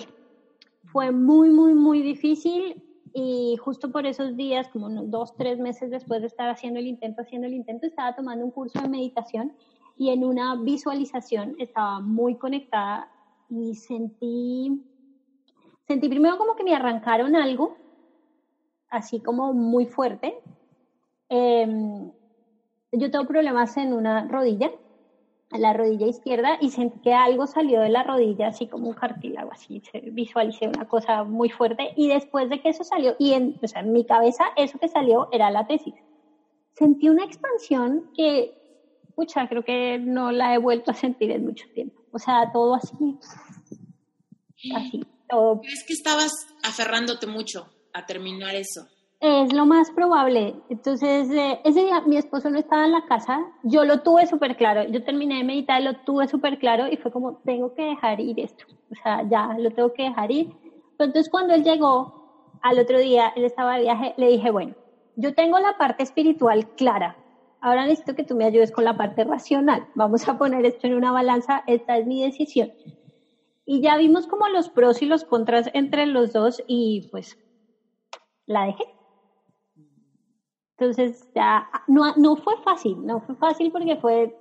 Fue 0.85 1.11
muy, 1.11 1.51
muy, 1.51 1.75
muy 1.75 2.03
difícil 2.03 2.83
y 3.15 3.57
justo 3.61 3.91
por 3.91 4.07
esos 4.07 4.37
días, 4.37 4.69
como 4.69 4.89
dos, 5.05 5.35
tres 5.37 5.59
meses 5.59 5.91
después 5.91 6.21
de 6.21 6.27
estar 6.27 6.49
haciendo 6.49 6.81
el 6.81 6.87
intento, 6.87 7.23
haciendo 7.23 7.47
el 7.47 7.55
intento, 7.55 7.87
estaba 7.87 8.13
tomando 8.13 8.45
un 8.45 8.51
curso 8.51 8.81
de 8.81 8.89
meditación 8.89 9.53
y 9.97 10.11
en 10.11 10.25
una 10.25 10.57
visualización 10.57 11.55
estaba 11.59 12.01
muy 12.01 12.37
conectada 12.37 13.09
y 13.49 13.75
sentí, 13.75 14.81
sentí 15.87 16.09
primero 16.09 16.39
como 16.39 16.55
que 16.55 16.65
me 16.65 16.75
arrancaron 16.75 17.37
algo, 17.37 17.75
así 18.89 19.21
como 19.21 19.53
muy 19.53 19.87
fuerte. 19.87 20.35
Em, 21.29 22.11
yo 22.93 23.11
tengo 23.11 23.27
problemas 23.27 23.77
en 23.77 23.93
una 23.93 24.27
rodilla 24.27 24.71
la 25.59 25.73
rodilla 25.73 26.07
izquierda 26.07 26.59
y 26.61 26.71
sentí 26.71 26.99
que 27.01 27.15
algo 27.15 27.47
salió 27.47 27.81
de 27.81 27.89
la 27.89 28.03
rodilla, 28.03 28.49
así 28.49 28.67
como 28.67 28.89
un 28.89 28.95
cartílago, 28.95 29.53
así 29.53 29.83
visualicé 30.05 30.69
una 30.69 30.89
cosa 30.89 31.25
muy 31.25 31.51
fuerte 31.51 31.93
y 31.97 32.09
después 32.09 32.49
de 32.51 32.61
que 32.61 32.71
eso 32.71 32.85
salió, 32.85 33.17
y 33.19 33.33
en, 33.33 33.59
o 33.63 33.69
sea, 33.69 33.83
en 33.83 33.93
mi 33.93 34.05
cabeza 34.05 34.45
eso 34.57 34.79
que 34.79 34.89
salió 34.89 35.29
era 35.33 35.51
la 35.51 35.67
tesis. 35.67 35.95
Sentí 36.75 37.09
una 37.09 37.25
expansión 37.25 38.11
que, 38.17 38.55
pucha, 39.15 39.49
creo 39.49 39.63
que 39.63 39.99
no 39.99 40.33
la 40.33 40.55
he 40.55 40.59
vuelto 40.59 40.91
a 40.91 40.95
sentir 40.95 41.31
en 41.31 41.45
mucho 41.45 41.67
tiempo. 41.75 42.03
o 42.13 42.19
sea, 42.19 42.51
todo 42.53 42.75
así, 42.75 43.19
así, 44.75 45.05
todo. 45.29 45.61
¿Crees 45.61 45.85
que 45.87 45.93
estabas 45.93 46.33
aferrándote 46.63 47.27
mucho 47.27 47.69
a 47.93 48.07
terminar 48.07 48.55
eso? 48.55 48.87
Es 49.23 49.53
lo 49.53 49.67
más 49.67 49.89
probable. 49.93 50.53
Entonces, 50.69 51.31
eh, 51.31 51.61
ese 51.63 51.85
día 51.85 52.01
mi 52.01 52.17
esposo 52.17 52.51
no 52.51 52.59
estaba 52.59 52.87
en 52.87 52.91
la 52.91 53.03
casa, 53.03 53.39
yo 53.63 53.85
lo 53.85 53.99
tuve 54.03 54.27
súper 54.27 54.57
claro, 54.57 54.83
yo 54.83 55.05
terminé 55.05 55.37
de 55.37 55.45
meditar, 55.45 55.81
lo 55.81 55.95
tuve 55.95 56.27
súper 56.27 56.59
claro 56.59 56.89
y 56.89 56.97
fue 56.97 57.13
como, 57.13 57.37
tengo 57.45 57.73
que 57.73 57.83
dejar 57.83 58.19
ir 58.19 58.41
esto, 58.41 58.65
o 58.91 58.95
sea, 59.01 59.23
ya 59.31 59.55
lo 59.59 59.71
tengo 59.71 59.93
que 59.93 60.03
dejar 60.03 60.33
ir. 60.33 60.49
Entonces, 60.99 61.29
cuando 61.31 61.55
él 61.55 61.63
llegó 61.63 62.13
al 62.63 62.81
otro 62.81 62.99
día, 62.99 63.33
él 63.37 63.45
estaba 63.45 63.77
de 63.77 63.83
viaje, 63.83 64.13
le 64.17 64.27
dije, 64.27 64.51
bueno, 64.51 64.75
yo 65.15 65.33
tengo 65.33 65.61
la 65.61 65.75
parte 65.75 66.03
espiritual 66.03 66.67
clara, 66.77 67.17
ahora 67.61 67.85
necesito 67.85 68.15
que 68.17 68.25
tú 68.25 68.35
me 68.35 68.45
ayudes 68.45 68.73
con 68.73 68.83
la 68.83 68.97
parte 68.97 69.23
racional, 69.23 69.87
vamos 69.95 70.27
a 70.29 70.37
poner 70.37 70.67
esto 70.67 70.89
en 70.89 70.95
una 70.95 71.13
balanza, 71.13 71.63
esta 71.67 71.97
es 71.97 72.07
mi 72.07 72.25
decisión. 72.25 72.73
Y 73.65 73.81
ya 73.83 73.97
vimos 73.99 74.27
como 74.27 74.49
los 74.49 74.69
pros 74.69 75.01
y 75.03 75.07
los 75.07 75.25
contras 75.25 75.71
entre 75.75 76.07
los 76.07 76.33
dos 76.33 76.61
y 76.67 77.07
pues 77.13 77.39
la 78.47 78.67
dejé. 78.67 78.85
Entonces 80.83 81.29
ya 81.33 81.69
no, 81.87 82.13
no 82.17 82.35
fue 82.35 82.55
fácil, 82.65 83.07
no 83.07 83.21
fue 83.21 83.37
fácil 83.37 83.71
porque 83.71 83.97
fue, 83.99 84.35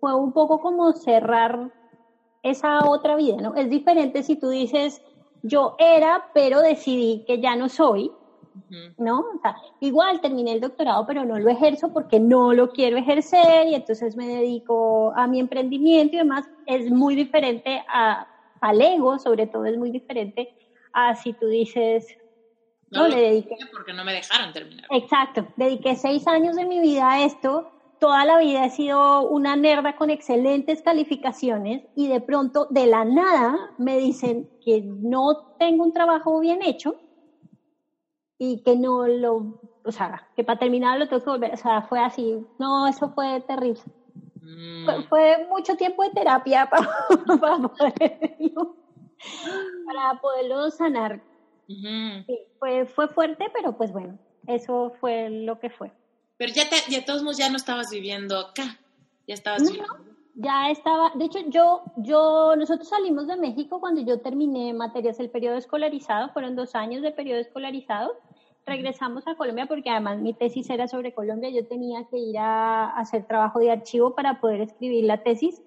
fue 0.00 0.16
un 0.16 0.32
poco 0.32 0.58
como 0.58 0.92
cerrar 0.92 1.70
esa 2.42 2.90
otra 2.90 3.14
vida, 3.14 3.36
¿no? 3.40 3.54
Es 3.54 3.70
diferente 3.70 4.24
si 4.24 4.34
tú 4.34 4.48
dices, 4.48 5.00
yo 5.42 5.76
era, 5.78 6.24
pero 6.34 6.60
decidí 6.60 7.22
que 7.24 7.40
ya 7.40 7.54
no 7.54 7.68
soy, 7.68 8.10
¿no? 8.98 9.20
O 9.20 9.38
sea, 9.40 9.54
igual 9.78 10.20
terminé 10.20 10.54
el 10.54 10.60
doctorado, 10.60 11.06
pero 11.06 11.24
no 11.24 11.38
lo 11.38 11.48
ejerzo 11.48 11.92
porque 11.92 12.18
no 12.18 12.52
lo 12.52 12.68
quiero 12.72 12.96
ejercer 12.96 13.68
y 13.68 13.76
entonces 13.76 14.16
me 14.16 14.26
dedico 14.26 15.12
a 15.14 15.28
mi 15.28 15.38
emprendimiento 15.38 16.16
y 16.16 16.18
demás. 16.18 16.46
Es 16.64 16.90
muy 16.90 17.14
diferente 17.14 17.80
a, 17.86 18.26
al 18.60 18.80
ego, 18.80 19.20
sobre 19.20 19.46
todo 19.46 19.66
es 19.66 19.78
muy 19.78 19.92
diferente 19.92 20.48
a 20.92 21.14
si 21.14 21.32
tú 21.32 21.46
dices, 21.46 22.08
no, 22.90 23.08
le 23.08 23.16
dediqué. 23.16 23.56
Porque 23.72 23.92
no 23.92 24.04
me 24.04 24.12
dejaron 24.12 24.52
terminar. 24.52 24.86
Exacto, 24.90 25.46
dediqué 25.56 25.96
seis 25.96 26.26
años 26.26 26.56
de 26.56 26.64
mi 26.64 26.80
vida 26.80 27.10
a 27.10 27.24
esto. 27.24 27.70
Toda 27.98 28.24
la 28.24 28.38
vida 28.38 28.66
he 28.66 28.70
sido 28.70 29.22
una 29.22 29.56
nerda 29.56 29.96
con 29.96 30.10
excelentes 30.10 30.82
calificaciones 30.82 31.82
y 31.96 32.08
de 32.08 32.20
pronto, 32.20 32.66
de 32.68 32.86
la 32.86 33.04
nada, 33.04 33.56
me 33.78 33.96
dicen 33.96 34.50
que 34.64 34.82
no 34.82 35.54
tengo 35.58 35.84
un 35.84 35.92
trabajo 35.92 36.38
bien 36.40 36.62
hecho 36.62 36.96
y 38.38 38.62
que 38.62 38.76
no 38.76 39.06
lo, 39.06 39.60
o 39.82 39.92
sea, 39.92 40.28
que 40.36 40.44
para 40.44 40.58
terminar 40.58 40.98
lo 40.98 41.08
tengo 41.08 41.24
que 41.24 41.30
volver, 41.30 41.54
o 41.54 41.56
sea, 41.56 41.82
fue 41.82 42.00
así. 42.00 42.46
No, 42.58 42.86
eso 42.86 43.08
fue 43.10 43.40
terrible. 43.40 43.80
Mm. 44.42 45.04
Fue, 45.08 45.46
mucho 45.48 45.76
tiempo 45.76 46.02
de 46.02 46.10
terapia 46.10 46.66
para, 46.70 46.86
poderlo, 47.30 48.76
para 49.86 50.20
poderlo 50.20 50.70
sanar 50.70 51.22
sí, 51.66 52.38
fue, 52.58 52.86
fue 52.86 53.08
fuerte, 53.08 53.46
pero 53.52 53.76
pues 53.76 53.92
bueno, 53.92 54.18
eso 54.46 54.92
fue 55.00 55.30
lo 55.30 55.58
que 55.58 55.70
fue. 55.70 55.90
Pero 56.36 56.52
ya, 56.52 56.68
te, 56.68 56.76
ya 56.90 57.04
todos 57.04 57.22
modos 57.22 57.38
ya 57.38 57.50
no 57.50 57.56
estabas 57.56 57.90
viviendo 57.90 58.38
acá, 58.38 58.78
ya 59.26 59.34
estabas 59.34 59.62
viviendo. 59.62 59.96
ya 60.34 60.70
estaba, 60.70 61.12
de 61.14 61.24
hecho 61.24 61.38
yo, 61.48 61.82
yo, 61.96 62.54
nosotros 62.56 62.88
salimos 62.88 63.26
de 63.26 63.36
México 63.36 63.80
cuando 63.80 64.02
yo 64.02 64.20
terminé 64.20 64.72
materias 64.72 65.18
del 65.18 65.30
periodo 65.30 65.56
escolarizado, 65.56 66.30
fueron 66.32 66.54
dos 66.54 66.74
años 66.74 67.02
de 67.02 67.10
periodo 67.10 67.40
escolarizado, 67.40 68.14
regresamos 68.66 69.26
a 69.26 69.36
Colombia 69.36 69.66
porque 69.66 69.88
además 69.88 70.18
mi 70.18 70.34
tesis 70.34 70.68
era 70.68 70.88
sobre 70.88 71.14
Colombia, 71.14 71.50
yo 71.50 71.66
tenía 71.66 72.04
que 72.10 72.18
ir 72.18 72.36
a 72.38 72.90
hacer 72.98 73.26
trabajo 73.26 73.60
de 73.60 73.70
archivo 73.70 74.14
para 74.14 74.40
poder 74.40 74.60
escribir 74.60 75.04
la 75.04 75.22
tesis. 75.22 75.62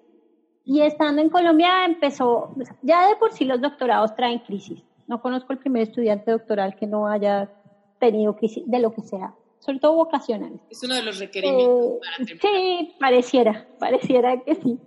Y 0.64 0.82
estando 0.82 1.22
en 1.22 1.30
Colombia 1.30 1.84
empezó, 1.86 2.54
ya 2.82 3.08
de 3.08 3.16
por 3.16 3.32
sí 3.32 3.44
los 3.44 3.60
doctorados 3.60 4.14
traen 4.14 4.38
crisis. 4.40 4.84
No 5.10 5.20
conozco 5.20 5.52
el 5.52 5.58
primer 5.58 5.82
estudiante 5.82 6.30
doctoral 6.30 6.76
que 6.76 6.86
no 6.86 7.08
haya 7.08 7.50
tenido 7.98 8.36
crisis 8.36 8.62
de 8.68 8.78
lo 8.78 8.94
que 8.94 9.02
sea, 9.02 9.34
sobre 9.58 9.80
todo 9.80 9.96
vocacional. 9.96 10.60
Es 10.70 10.84
uno 10.84 10.94
de 10.94 11.02
los 11.02 11.18
requerimientos 11.18 11.98
eh, 12.20 12.38
Sí, 12.40 12.94
pareciera, 13.00 13.66
pareciera 13.80 14.40
que 14.40 14.54
sí. 14.54 14.78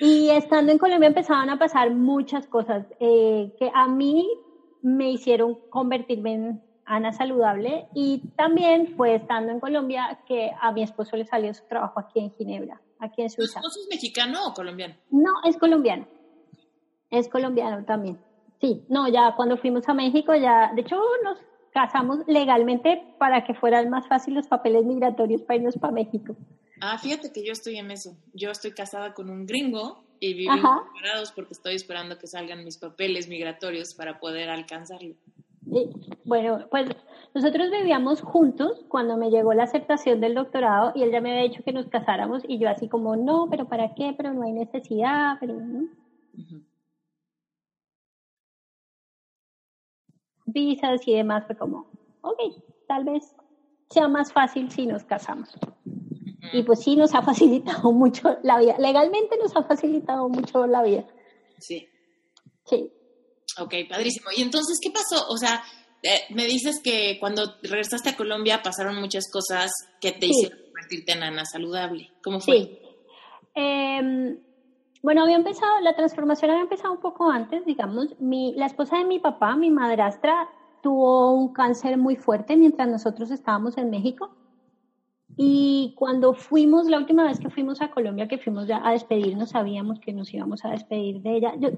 Y 0.00 0.30
estando 0.30 0.72
en 0.72 0.78
Colombia 0.78 1.06
empezaban 1.06 1.50
a 1.50 1.56
pasar 1.56 1.92
muchas 1.92 2.48
cosas 2.48 2.84
eh, 2.98 3.54
que 3.60 3.70
a 3.72 3.86
mí 3.86 4.28
me 4.82 5.12
hicieron 5.12 5.54
convertirme 5.70 6.34
en 6.34 6.62
Ana 6.84 7.12
saludable 7.12 7.86
y 7.94 8.22
también 8.34 8.96
fue 8.96 9.14
estando 9.14 9.52
en 9.52 9.60
Colombia 9.60 10.18
que 10.26 10.50
a 10.60 10.72
mi 10.72 10.82
esposo 10.82 11.16
le 11.16 11.26
salió 11.26 11.54
su 11.54 11.64
trabajo 11.68 12.00
aquí 12.00 12.18
en 12.18 12.32
Ginebra, 12.32 12.82
aquí 12.98 13.22
en 13.22 13.30
Suiza. 13.30 13.60
¿Tu 13.60 13.68
esposo 13.68 13.80
es 13.82 13.88
mexicano 13.88 14.48
o 14.48 14.52
colombiano? 14.52 14.96
No, 15.12 15.30
es 15.44 15.56
colombiano. 15.58 16.08
Es 17.08 17.28
colombiano 17.28 17.84
también. 17.84 18.18
Sí, 18.62 18.84
no, 18.88 19.08
ya 19.08 19.34
cuando 19.34 19.56
fuimos 19.56 19.88
a 19.88 19.92
México, 19.92 20.36
ya, 20.36 20.72
de 20.72 20.82
hecho 20.82 20.96
nos 21.24 21.36
casamos 21.72 22.20
legalmente 22.28 23.02
para 23.18 23.42
que 23.42 23.54
fueran 23.54 23.90
más 23.90 24.06
fáciles 24.06 24.36
los 24.36 24.46
papeles 24.46 24.84
migratorios 24.84 25.42
para 25.42 25.56
irnos 25.56 25.76
para 25.76 25.92
México. 25.92 26.36
Ah, 26.80 26.96
fíjate 26.96 27.32
que 27.32 27.44
yo 27.44 27.52
estoy 27.52 27.76
en 27.76 27.90
eso. 27.90 28.16
Yo 28.34 28.52
estoy 28.52 28.70
casada 28.70 29.14
con 29.14 29.30
un 29.30 29.46
gringo 29.46 30.04
y 30.20 30.34
vivimos 30.34 30.80
separados 30.94 31.32
porque 31.32 31.54
estoy 31.54 31.74
esperando 31.74 32.18
que 32.18 32.28
salgan 32.28 32.64
mis 32.64 32.78
papeles 32.78 33.26
migratorios 33.28 33.94
para 33.94 34.20
poder 34.20 34.48
alcanzarlo. 34.48 35.16
Bueno, 36.24 36.66
pues 36.70 36.88
nosotros 37.34 37.68
vivíamos 37.72 38.20
juntos 38.20 38.84
cuando 38.88 39.16
me 39.16 39.30
llegó 39.30 39.54
la 39.54 39.64
aceptación 39.64 40.20
del 40.20 40.34
doctorado 40.34 40.92
y 40.94 41.02
él 41.02 41.10
ya 41.10 41.20
me 41.20 41.32
había 41.32 41.48
dicho 41.48 41.64
que 41.64 41.72
nos 41.72 41.86
casáramos 41.88 42.42
y 42.46 42.58
yo 42.58 42.68
así 42.68 42.88
como, 42.88 43.16
no, 43.16 43.48
pero 43.50 43.66
¿para 43.66 43.94
qué? 43.94 44.14
Pero 44.16 44.32
no 44.32 44.44
hay 44.44 44.52
necesidad, 44.52 45.36
pero... 45.40 45.54
¿no? 45.54 46.01
Visas 50.52 51.06
y 51.06 51.14
demás, 51.14 51.44
fue 51.46 51.56
como, 51.56 51.86
ok, 52.22 52.38
tal 52.86 53.04
vez 53.04 53.34
sea 53.90 54.08
más 54.08 54.32
fácil 54.32 54.70
si 54.70 54.86
nos 54.86 55.04
casamos. 55.04 55.48
Y 56.52 56.62
pues 56.64 56.80
sí 56.80 56.96
nos 56.96 57.14
ha 57.14 57.22
facilitado 57.22 57.92
mucho 57.92 58.38
la 58.42 58.58
vida. 58.58 58.76
Legalmente 58.78 59.36
nos 59.38 59.54
ha 59.56 59.62
facilitado 59.62 60.28
mucho 60.28 60.66
la 60.66 60.82
vida. 60.82 61.04
Sí. 61.58 61.88
Sí. 62.64 62.90
Ok, 63.58 63.74
padrísimo. 63.88 64.30
¿Y 64.36 64.42
entonces 64.42 64.78
qué 64.82 64.90
pasó? 64.90 65.26
O 65.28 65.36
sea, 65.36 65.62
eh, 66.02 66.22
me 66.30 66.46
dices 66.46 66.80
que 66.82 67.18
cuando 67.20 67.56
regresaste 67.62 68.10
a 68.10 68.16
Colombia 68.16 68.62
pasaron 68.62 69.00
muchas 69.00 69.30
cosas 69.30 69.70
que 70.00 70.12
te 70.12 70.26
hicieron 70.26 70.58
convertirte 70.64 71.12
en 71.12 71.22
Ana 71.22 71.44
saludable. 71.44 72.10
¿Cómo 72.22 72.40
fue? 72.40 72.56
Sí. 72.56 72.78
Em, 73.54 74.38
bueno, 75.02 75.24
había 75.24 75.36
empezado, 75.36 75.80
la 75.80 75.94
transformación 75.94 76.52
había 76.52 76.62
empezado 76.62 76.92
un 76.92 77.00
poco 77.00 77.28
antes, 77.28 77.64
digamos. 77.66 78.14
Mi, 78.20 78.54
la 78.54 78.66
esposa 78.66 78.98
de 78.98 79.04
mi 79.04 79.18
papá, 79.18 79.56
mi 79.56 79.70
madrastra, 79.70 80.48
tuvo 80.80 81.32
un 81.32 81.52
cáncer 81.52 81.98
muy 81.98 82.14
fuerte 82.14 82.56
mientras 82.56 82.88
nosotros 82.88 83.32
estábamos 83.32 83.76
en 83.78 83.90
México. 83.90 84.30
Y 85.36 85.94
cuando 85.96 86.34
fuimos, 86.34 86.86
la 86.86 86.98
última 86.98 87.24
vez 87.24 87.40
que 87.40 87.50
fuimos 87.50 87.80
a 87.82 87.90
Colombia, 87.90 88.28
que 88.28 88.38
fuimos 88.38 88.68
ya 88.68 88.80
a 88.86 88.92
despedirnos, 88.92 89.50
sabíamos 89.50 89.98
que 89.98 90.12
nos 90.12 90.32
íbamos 90.32 90.64
a 90.64 90.70
despedir 90.70 91.20
de 91.20 91.36
ella. 91.36 91.54
Yo, 91.58 91.70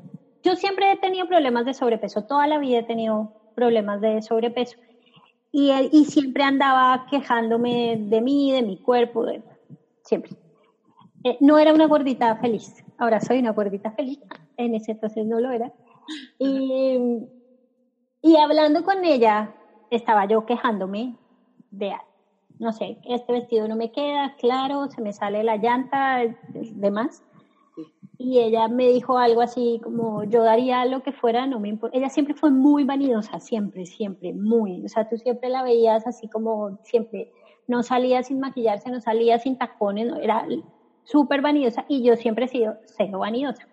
yo 0.43 0.55
siempre 0.57 0.93
he 0.93 0.97
tenido 0.97 1.27
problemas 1.27 1.65
de 1.65 1.73
sobrepeso, 1.73 2.25
toda 2.25 2.47
la 2.47 2.59
vida 2.59 2.81
he 2.81 2.83
tenido 2.83 3.33
problemas 3.55 4.03
de 4.03 4.21
sobrepeso. 4.21 4.77
Y, 5.51 5.71
y 5.93 6.05
siempre 6.05 6.43
andaba 6.43 7.07
quejándome 7.09 7.97
de 7.99 8.21
mí, 8.21 8.53
de 8.53 8.63
mi 8.63 8.77
cuerpo, 8.77 9.25
de, 9.25 9.43
siempre. 10.03 10.33
Eh, 11.23 11.39
no 11.41 11.59
era 11.59 11.73
una 11.73 11.87
gordita 11.87 12.37
feliz 12.37 12.84
ahora 12.99 13.21
soy 13.21 13.39
una 13.39 13.53
gordita 13.53 13.91
feliz, 13.93 14.21
en 14.57 14.75
ese 14.75 14.93
entonces 14.93 15.27
no 15.27 15.41
lo 15.41 15.51
era. 15.51 15.73
Y, 16.39 16.99
y 18.23 18.37
hablando 18.37 18.85
con 18.85 19.05
ella, 19.05 19.55
estaba 19.91 20.27
yo 20.27 20.45
quejándome 20.45 21.17
de, 21.71 21.93
no 22.59 22.73
sé, 22.73 22.99
este 23.05 23.33
vestido 23.33 23.69
no 23.69 23.77
me 23.77 23.91
queda, 23.91 24.35
claro, 24.39 24.89
se 24.89 25.01
me 25.01 25.13
sale 25.13 25.43
la 25.45 25.57
llanta, 25.57 26.21
demás. 26.53 27.23
Y 28.17 28.39
ella 28.39 28.69
me 28.69 28.89
dijo 28.89 29.19
algo 29.19 29.41
así 29.41 29.81
como, 29.83 30.23
yo 30.25 30.45
daría 30.45 30.85
lo 30.85 31.03
que 31.03 31.13
fuera, 31.13 31.47
no 31.47 31.59
me 31.59 31.69
importa. 31.69 31.97
Ella 31.97 32.09
siempre 32.09 32.35
fue 32.35 32.51
muy 32.51 32.85
vanidosa, 32.85 33.41
siempre, 33.41 33.87
siempre, 33.87 34.33
muy. 34.33 34.85
O 34.85 34.89
sea, 34.89 35.09
tú 35.09 35.17
siempre 35.19 35.49
la 35.49 35.65
veías 35.65 36.07
así 36.07 36.29
como 36.29 36.79
siempre, 36.85 37.33
no 37.67 37.83
salía 37.83 38.23
sin 38.23 38.39
maquillarse, 38.39 38.91
no 38.91 39.01
salía 39.01 39.39
sin 39.41 39.59
tacones, 39.59 40.07
no, 40.07 40.17
era 40.17 40.47
súper 41.05 41.41
vanidosa 41.41 41.85
y 41.89 42.03
yo 42.03 42.17
siempre 42.17 42.47
he 42.47 42.49
sido 42.49 42.77
cero 42.85 43.21
vanidosa. 43.21 43.67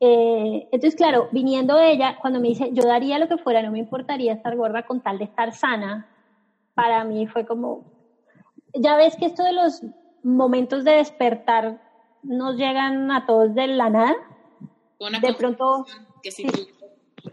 Eh, 0.00 0.68
entonces, 0.72 0.96
claro, 0.96 1.28
viniendo 1.32 1.76
de 1.76 1.92
ella, 1.92 2.18
cuando 2.20 2.40
me 2.40 2.48
dice, 2.48 2.70
yo 2.72 2.82
daría 2.82 3.18
lo 3.18 3.28
que 3.28 3.38
fuera, 3.38 3.62
no 3.62 3.70
me 3.70 3.78
importaría 3.78 4.32
estar 4.32 4.54
gorda 4.56 4.84
con 4.84 5.00
tal 5.00 5.18
de 5.18 5.24
estar 5.24 5.54
sana, 5.54 6.08
para 6.74 7.04
mí 7.04 7.26
fue 7.26 7.46
como, 7.46 7.84
ya 8.74 8.96
ves 8.96 9.16
que 9.16 9.26
esto 9.26 9.44
de 9.44 9.52
los 9.52 9.82
momentos 10.22 10.84
de 10.84 10.92
despertar 10.92 11.80
nos 12.22 12.56
llegan 12.56 13.10
a 13.10 13.26
todos 13.26 13.54
de 13.54 13.66
la 13.68 13.90
nada. 13.90 14.14
de 14.98 15.34
pronto, 15.34 15.86
que 16.22 16.30
sí, 16.30 16.46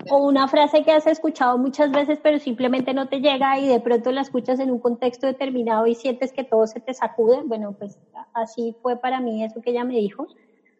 o 0.09 0.17
una 0.27 0.47
frase 0.47 0.83
que 0.83 0.91
has 0.91 1.05
escuchado 1.07 1.57
muchas 1.57 1.91
veces 1.91 2.19
pero 2.21 2.39
simplemente 2.39 2.93
no 2.93 3.07
te 3.07 3.19
llega 3.19 3.59
y 3.59 3.67
de 3.67 3.79
pronto 3.79 4.11
la 4.11 4.21
escuchas 4.21 4.59
en 4.59 4.71
un 4.71 4.79
contexto 4.79 5.27
determinado 5.27 5.87
y 5.87 5.95
sientes 5.95 6.31
que 6.31 6.43
todo 6.43 6.67
se 6.67 6.79
te 6.79 6.93
sacude. 6.93 7.41
Bueno, 7.45 7.73
pues 7.77 7.99
así 8.33 8.75
fue 8.81 8.97
para 8.97 9.19
mí 9.19 9.43
eso 9.43 9.61
que 9.61 9.71
ella 9.71 9.83
me 9.83 9.95
dijo. 9.95 10.27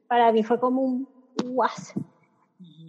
para 0.08 0.32
mí 0.32 0.44
fue 0.44 0.60
como 0.60 0.82
un 0.82 1.08
guas. 1.46 1.94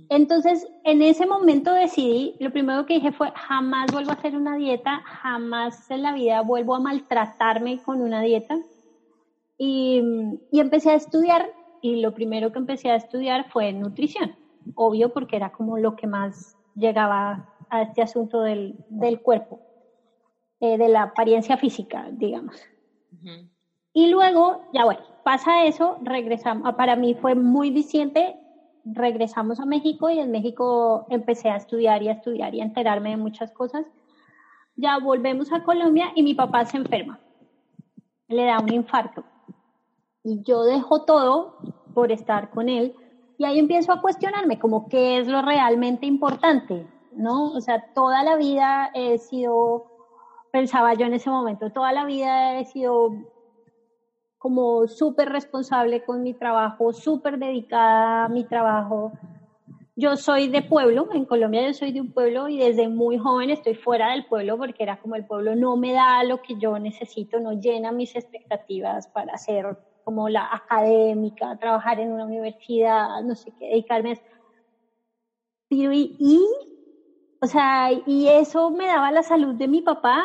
Entonces, 0.08 0.66
en 0.84 1.00
ese 1.00 1.26
momento 1.26 1.72
decidí, 1.72 2.34
lo 2.38 2.50
primero 2.50 2.84
que 2.84 2.94
dije 2.94 3.12
fue, 3.12 3.32
jamás 3.34 3.90
vuelvo 3.90 4.10
a 4.10 4.14
hacer 4.14 4.36
una 4.36 4.56
dieta, 4.56 5.00
jamás 5.06 5.90
en 5.90 6.02
la 6.02 6.12
vida 6.12 6.42
vuelvo 6.42 6.74
a 6.74 6.80
maltratarme 6.80 7.80
con 7.80 8.02
una 8.02 8.20
dieta. 8.20 8.58
Y, 9.56 10.02
y 10.50 10.60
empecé 10.60 10.90
a 10.90 10.96
estudiar, 10.96 11.48
y 11.80 12.02
lo 12.02 12.12
primero 12.12 12.52
que 12.52 12.58
empecé 12.58 12.90
a 12.90 12.96
estudiar 12.96 13.48
fue 13.50 13.72
nutrición, 13.72 14.36
obvio 14.74 15.12
porque 15.12 15.36
era 15.36 15.50
como 15.50 15.78
lo 15.78 15.96
que 15.96 16.06
más 16.06 16.56
llegaba 16.74 17.48
a 17.68 17.82
este 17.82 18.02
asunto 18.02 18.42
del, 18.42 18.74
del 18.88 19.20
cuerpo, 19.20 19.60
eh, 20.60 20.78
de 20.78 20.88
la 20.88 21.02
apariencia 21.02 21.56
física, 21.56 22.08
digamos. 22.10 22.56
Y 23.92 24.08
luego, 24.08 24.62
ya 24.72 24.84
bueno, 24.84 25.02
pasa 25.22 25.64
eso, 25.64 25.98
regresamos, 26.02 26.74
para 26.74 26.96
mí 26.96 27.14
fue 27.14 27.34
muy 27.34 27.70
viciente 27.70 28.36
regresamos 28.84 29.60
a 29.60 29.66
México 29.66 30.10
y 30.10 30.18
en 30.18 30.30
México 30.30 31.06
empecé 31.08 31.50
a 31.50 31.56
estudiar 31.56 32.02
y 32.02 32.08
a 32.08 32.12
estudiar 32.12 32.54
y 32.54 32.60
a 32.60 32.64
enterarme 32.64 33.10
de 33.10 33.16
muchas 33.16 33.52
cosas. 33.52 33.86
Ya 34.76 34.98
volvemos 34.98 35.52
a 35.52 35.62
Colombia 35.62 36.12
y 36.14 36.22
mi 36.22 36.34
papá 36.34 36.64
se 36.64 36.78
enferma. 36.78 37.20
Le 38.28 38.44
da 38.44 38.60
un 38.60 38.72
infarto. 38.72 39.24
Y 40.24 40.42
yo 40.42 40.64
dejo 40.64 41.02
todo 41.02 41.58
por 41.94 42.10
estar 42.12 42.50
con 42.50 42.68
él 42.68 42.94
y 43.42 43.44
ahí 43.44 43.58
empiezo 43.58 43.90
a 43.92 44.00
cuestionarme 44.00 44.60
como 44.60 44.88
qué 44.88 45.18
es 45.18 45.26
lo 45.26 45.42
realmente 45.42 46.06
importante, 46.06 46.86
¿no? 47.10 47.50
O 47.50 47.60
sea, 47.60 47.92
toda 47.92 48.22
la 48.22 48.36
vida 48.36 48.92
he 48.94 49.18
sido, 49.18 49.90
pensaba 50.52 50.94
yo 50.94 51.06
en 51.06 51.14
ese 51.14 51.28
momento, 51.28 51.72
toda 51.72 51.90
la 51.90 52.04
vida 52.04 52.60
he 52.60 52.64
sido 52.66 53.10
como 54.38 54.86
súper 54.86 55.30
responsable 55.30 56.04
con 56.04 56.22
mi 56.22 56.34
trabajo, 56.34 56.92
súper 56.92 57.36
dedicada 57.40 58.26
a 58.26 58.28
mi 58.28 58.44
trabajo. 58.44 59.10
Yo 59.96 60.16
soy 60.16 60.46
de 60.46 60.62
pueblo, 60.62 61.08
en 61.12 61.24
Colombia 61.24 61.66
yo 61.66 61.74
soy 61.74 61.90
de 61.90 62.00
un 62.00 62.12
pueblo 62.12 62.48
y 62.48 62.58
desde 62.58 62.88
muy 62.88 63.18
joven 63.18 63.50
estoy 63.50 63.74
fuera 63.74 64.12
del 64.12 64.24
pueblo 64.26 64.56
porque 64.56 64.84
era 64.84 65.00
como 65.00 65.16
el 65.16 65.26
pueblo 65.26 65.56
no 65.56 65.76
me 65.76 65.92
da 65.92 66.22
lo 66.22 66.40
que 66.42 66.54
yo 66.60 66.78
necesito, 66.78 67.40
no 67.40 67.54
llena 67.54 67.90
mis 67.90 68.14
expectativas 68.14 69.08
para 69.08 69.36
ser 69.36 69.76
como 70.04 70.28
la 70.28 70.48
académica, 70.52 71.56
trabajar 71.56 72.00
en 72.00 72.12
una 72.12 72.26
universidad, 72.26 73.22
no 73.24 73.34
sé 73.36 73.52
qué, 73.58 73.66
dedicarme 73.68 74.12
a 74.12 74.14
y, 75.70 76.14
y, 76.18 76.46
o 77.40 77.46
sea, 77.46 77.90
y 77.92 78.28
eso 78.28 78.70
me 78.70 78.86
daba 78.86 79.12
la 79.12 79.22
salud 79.22 79.54
de 79.56 79.68
mi 79.68 79.82
papá 79.82 80.22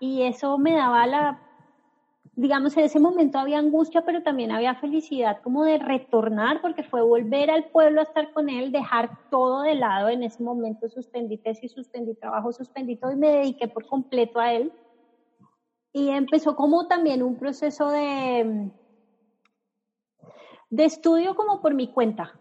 y 0.00 0.22
eso 0.22 0.58
me 0.58 0.74
daba 0.74 1.06
la 1.06 1.38
digamos, 2.34 2.76
en 2.76 2.84
ese 2.84 3.00
momento 3.00 3.38
había 3.38 3.58
angustia, 3.58 4.02
pero 4.02 4.22
también 4.22 4.50
había 4.52 4.74
felicidad 4.74 5.36
como 5.42 5.64
de 5.64 5.78
retornar, 5.78 6.60
porque 6.60 6.82
fue 6.82 7.02
volver 7.02 7.50
al 7.50 7.64
pueblo 7.70 8.00
a 8.00 8.04
estar 8.04 8.28
con 8.30 8.48
él, 8.48 8.72
dejar 8.72 9.10
todo 9.30 9.62
de 9.62 9.74
lado. 9.74 10.08
En 10.08 10.22
ese 10.22 10.42
momento 10.42 10.88
suspendí 10.88 11.38
tesis, 11.38 11.72
suspendí 11.72 12.14
trabajo, 12.14 12.52
suspendí 12.52 12.96
todo 12.96 13.12
y 13.12 13.16
me 13.16 13.28
dediqué 13.30 13.68
por 13.68 13.84
completo 13.86 14.40
a 14.40 14.52
él. 14.54 14.72
Y 15.92 16.08
empezó 16.10 16.54
como 16.54 16.84
también 16.86 17.22
un 17.22 17.36
proceso 17.36 17.90
de, 17.90 18.70
de 20.70 20.84
estudio 20.84 21.34
como 21.34 21.60
por 21.60 21.74
mi 21.74 21.88
cuenta. 21.88 22.32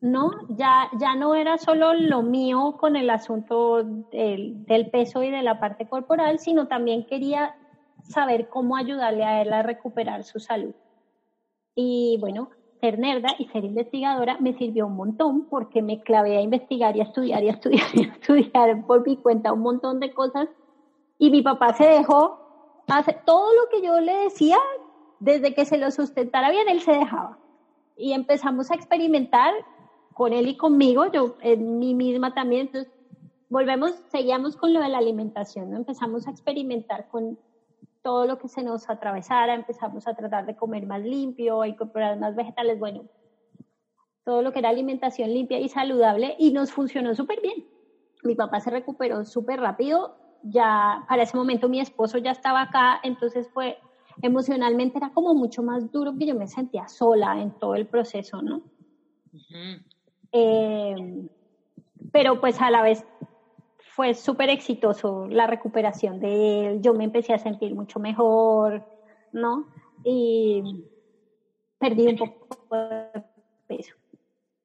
¿no? 0.00 0.32
Ya, 0.50 0.90
ya 1.00 1.14
no 1.14 1.34
era 1.34 1.56
solo 1.56 1.94
lo 1.94 2.20
mío 2.20 2.76
con 2.78 2.94
el 2.94 3.08
asunto 3.08 3.82
del, 3.82 4.66
del, 4.66 4.90
peso 4.90 5.22
y 5.22 5.30
de 5.30 5.42
la 5.42 5.58
parte 5.58 5.88
corporal, 5.88 6.38
sino 6.38 6.66
también 6.66 7.06
quería 7.06 7.56
saber 8.02 8.50
cómo 8.50 8.76
ayudarle 8.76 9.24
a 9.24 9.40
él 9.40 9.50
a 9.50 9.62
recuperar 9.62 10.24
su 10.24 10.40
salud. 10.40 10.74
Y 11.74 12.18
bueno, 12.20 12.50
ser 12.82 12.98
nerda 12.98 13.30
y 13.38 13.46
ser 13.46 13.64
investigadora 13.64 14.36
me 14.40 14.52
sirvió 14.58 14.86
un 14.86 14.96
montón 14.96 15.46
porque 15.48 15.80
me 15.80 16.02
clavé 16.02 16.36
a 16.36 16.42
investigar 16.42 16.94
y 16.94 17.00
a 17.00 17.04
estudiar 17.04 17.42
y 17.42 17.48
a 17.48 17.52
estudiar 17.52 17.86
y 17.94 18.04
a 18.04 18.12
estudiar 18.12 18.86
por 18.86 19.06
mi 19.06 19.16
cuenta 19.16 19.54
un 19.54 19.60
montón 19.60 20.00
de 20.00 20.12
cosas. 20.12 20.48
Y 21.18 21.30
mi 21.30 21.40
papá 21.40 21.72
se 21.72 21.86
dejó 21.86 22.38
hacer 22.88 23.22
todo 23.24 23.54
lo 23.54 23.70
que 23.70 23.80
yo 23.80 23.98
le 24.00 24.14
decía, 24.24 24.58
desde 25.20 25.54
que 25.54 25.64
se 25.64 25.78
lo 25.78 25.90
sustentara 25.90 26.50
bien, 26.50 26.68
él 26.68 26.80
se 26.80 26.92
dejaba. 26.92 27.38
Y 27.96 28.12
empezamos 28.12 28.70
a 28.70 28.74
experimentar 28.74 29.52
con 30.12 30.32
él 30.32 30.48
y 30.48 30.56
conmigo, 30.56 31.06
yo 31.10 31.36
en 31.40 31.78
mí 31.78 31.94
misma 31.94 32.34
también. 32.34 32.66
Entonces, 32.66 32.92
volvemos, 33.48 33.92
seguíamos 34.08 34.56
con 34.56 34.72
lo 34.72 34.80
de 34.80 34.88
la 34.88 34.98
alimentación, 34.98 35.70
¿no? 35.70 35.76
empezamos 35.76 36.26
a 36.26 36.30
experimentar 36.30 37.08
con 37.08 37.38
todo 38.02 38.26
lo 38.26 38.38
que 38.38 38.48
se 38.48 38.62
nos 38.62 38.90
atravesara, 38.90 39.54
empezamos 39.54 40.06
a 40.06 40.14
tratar 40.14 40.44
de 40.44 40.56
comer 40.56 40.86
más 40.86 41.02
limpio, 41.02 41.64
incorporar 41.64 42.18
más 42.18 42.34
vegetales, 42.34 42.78
bueno, 42.78 43.04
todo 44.24 44.42
lo 44.42 44.52
que 44.52 44.58
era 44.58 44.70
alimentación 44.70 45.32
limpia 45.32 45.58
y 45.58 45.68
saludable 45.68 46.34
y 46.38 46.52
nos 46.52 46.72
funcionó 46.72 47.14
súper 47.14 47.40
bien. 47.40 47.66
Mi 48.22 48.34
papá 48.34 48.60
se 48.60 48.70
recuperó 48.70 49.24
súper 49.24 49.60
rápido, 49.60 50.16
ya 50.42 51.04
para 51.08 51.22
ese 51.22 51.36
momento 51.36 51.68
mi 51.68 51.80
esposo 51.80 52.18
ya 52.18 52.30
estaba 52.30 52.62
acá, 52.62 53.00
entonces 53.02 53.48
fue 53.50 53.78
emocionalmente 54.22 54.98
era 54.98 55.10
como 55.10 55.34
mucho 55.34 55.62
más 55.62 55.90
duro 55.90 56.14
que 56.16 56.26
yo 56.26 56.34
me 56.34 56.46
sentía 56.46 56.88
sola 56.88 57.40
en 57.40 57.52
todo 57.52 57.74
el 57.74 57.86
proceso, 57.86 58.42
¿no? 58.42 58.62
Eh, 60.32 61.28
pero 62.12 62.40
pues 62.40 62.60
a 62.60 62.70
la 62.70 62.82
vez 62.82 63.04
fue 63.94 64.14
súper 64.14 64.50
exitoso 64.50 65.26
la 65.28 65.46
recuperación 65.46 66.18
de 66.18 66.66
él, 66.66 66.82
yo 66.82 66.94
me 66.94 67.04
empecé 67.04 67.32
a 67.32 67.38
sentir 67.38 67.74
mucho 67.74 68.00
mejor, 68.00 68.84
¿no? 69.32 69.66
Y 70.02 70.84
perdí 71.78 72.06
un 72.08 72.16
poco 72.16 72.76
de 72.76 73.22
peso 73.66 73.94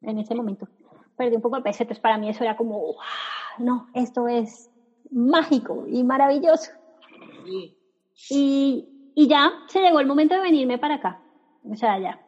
en 0.01 0.17
ese 0.17 0.33
momento. 0.33 0.67
Perdí 1.15 1.35
un 1.35 1.41
poco 1.41 1.57
de 1.57 1.61
peso, 1.63 1.83
entonces 1.83 2.01
para 2.01 2.17
mí 2.17 2.29
eso 2.29 2.43
era 2.43 2.55
como, 2.55 2.95
no, 3.59 3.87
esto 3.93 4.27
es 4.27 4.69
mágico 5.11 5.85
y 5.87 6.03
maravilloso. 6.03 6.71
Y, 8.29 8.87
y 9.19 9.27
ya 9.27 9.51
se 9.67 9.81
llegó 9.81 9.99
el 9.99 10.07
momento 10.07 10.33
de 10.33 10.39
venirme 10.39 10.77
para 10.77 10.95
acá. 10.95 11.19
O 11.69 11.75
sea, 11.75 11.99
ya, 11.99 12.21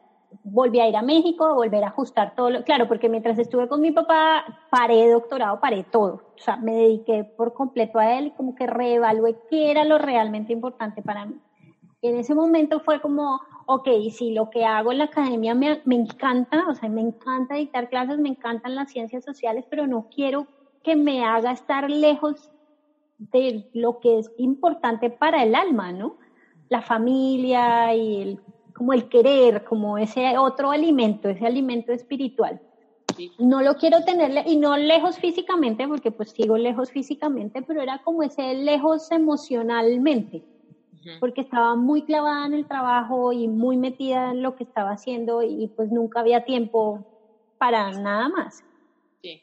volví 0.44 0.78
a 0.78 0.86
ir 0.86 0.94
a 0.94 1.00
México, 1.00 1.54
volver 1.54 1.84
a 1.84 1.86
ajustar 1.86 2.34
todo. 2.34 2.50
Lo, 2.50 2.64
claro, 2.64 2.86
porque 2.86 3.08
mientras 3.08 3.38
estuve 3.38 3.66
con 3.66 3.80
mi 3.80 3.92
papá, 3.92 4.44
paré 4.70 5.10
doctorado, 5.10 5.58
paré 5.58 5.84
todo. 5.84 6.20
O 6.36 6.38
sea, 6.38 6.58
me 6.58 6.74
dediqué 6.74 7.24
por 7.24 7.54
completo 7.54 7.98
a 7.98 8.12
él 8.12 8.26
y 8.26 8.30
como 8.32 8.54
que 8.54 8.66
reevalué 8.66 9.38
qué 9.48 9.70
era 9.70 9.84
lo 9.84 9.96
realmente 9.96 10.52
importante 10.52 11.00
para 11.00 11.24
mí. 11.24 11.40
en 12.02 12.16
ese 12.16 12.34
momento 12.34 12.80
fue 12.80 13.00
como, 13.00 13.40
ok, 13.64 13.88
si 14.10 14.34
lo 14.34 14.50
que 14.50 14.66
hago 14.66 14.92
en 14.92 14.98
la 14.98 15.04
academia 15.04 15.54
me, 15.54 15.80
me 15.86 15.94
encanta, 15.94 16.66
o 16.68 16.74
sea, 16.74 16.90
me 16.90 17.00
encanta 17.00 17.54
dictar 17.54 17.88
clases, 17.88 18.18
me 18.18 18.28
encantan 18.28 18.74
las 18.74 18.90
ciencias 18.90 19.24
sociales, 19.24 19.64
pero 19.70 19.86
no 19.86 20.08
quiero 20.14 20.46
que 20.82 20.94
me 20.94 21.24
haga 21.24 21.52
estar 21.52 21.90
lejos 21.90 22.50
de 23.16 23.70
lo 23.72 23.98
que 23.98 24.18
es 24.18 24.30
importante 24.36 25.08
para 25.08 25.42
el 25.42 25.54
alma, 25.54 25.90
¿no? 25.90 26.20
La 26.72 26.82
familia 26.82 27.94
y 27.94 28.22
el 28.22 28.36
como 28.74 28.94
el 28.94 29.06
querer, 29.08 29.62
como 29.64 29.98
ese 29.98 30.38
otro 30.38 30.70
alimento, 30.70 31.28
ese 31.28 31.44
alimento 31.46 31.92
espiritual. 31.92 32.58
No 33.38 33.60
lo 33.60 33.74
quiero 33.74 34.00
tener, 34.02 34.44
y 34.46 34.56
no 34.56 34.76
lejos 34.78 35.18
físicamente, 35.18 35.86
porque 35.86 36.10
pues 36.10 36.30
sigo 36.30 36.56
lejos 36.56 36.90
físicamente, 36.90 37.62
pero 37.62 37.82
era 37.82 37.98
como 37.98 38.22
ese 38.22 38.54
lejos 38.54 39.10
emocionalmente, 39.10 40.42
porque 41.20 41.42
estaba 41.42 41.76
muy 41.76 42.02
clavada 42.02 42.46
en 42.46 42.54
el 42.54 42.66
trabajo 42.66 43.32
y 43.32 43.48
muy 43.48 43.76
metida 43.76 44.30
en 44.30 44.42
lo 44.42 44.52
que 44.54 44.64
estaba 44.64 44.92
haciendo 44.92 45.42
y 45.42 45.70
pues 45.76 45.90
nunca 45.90 46.20
había 46.20 46.40
tiempo 46.40 47.00
para 47.58 47.90
nada 47.92 48.28
más. 48.30 48.62
Sí. 49.22 49.42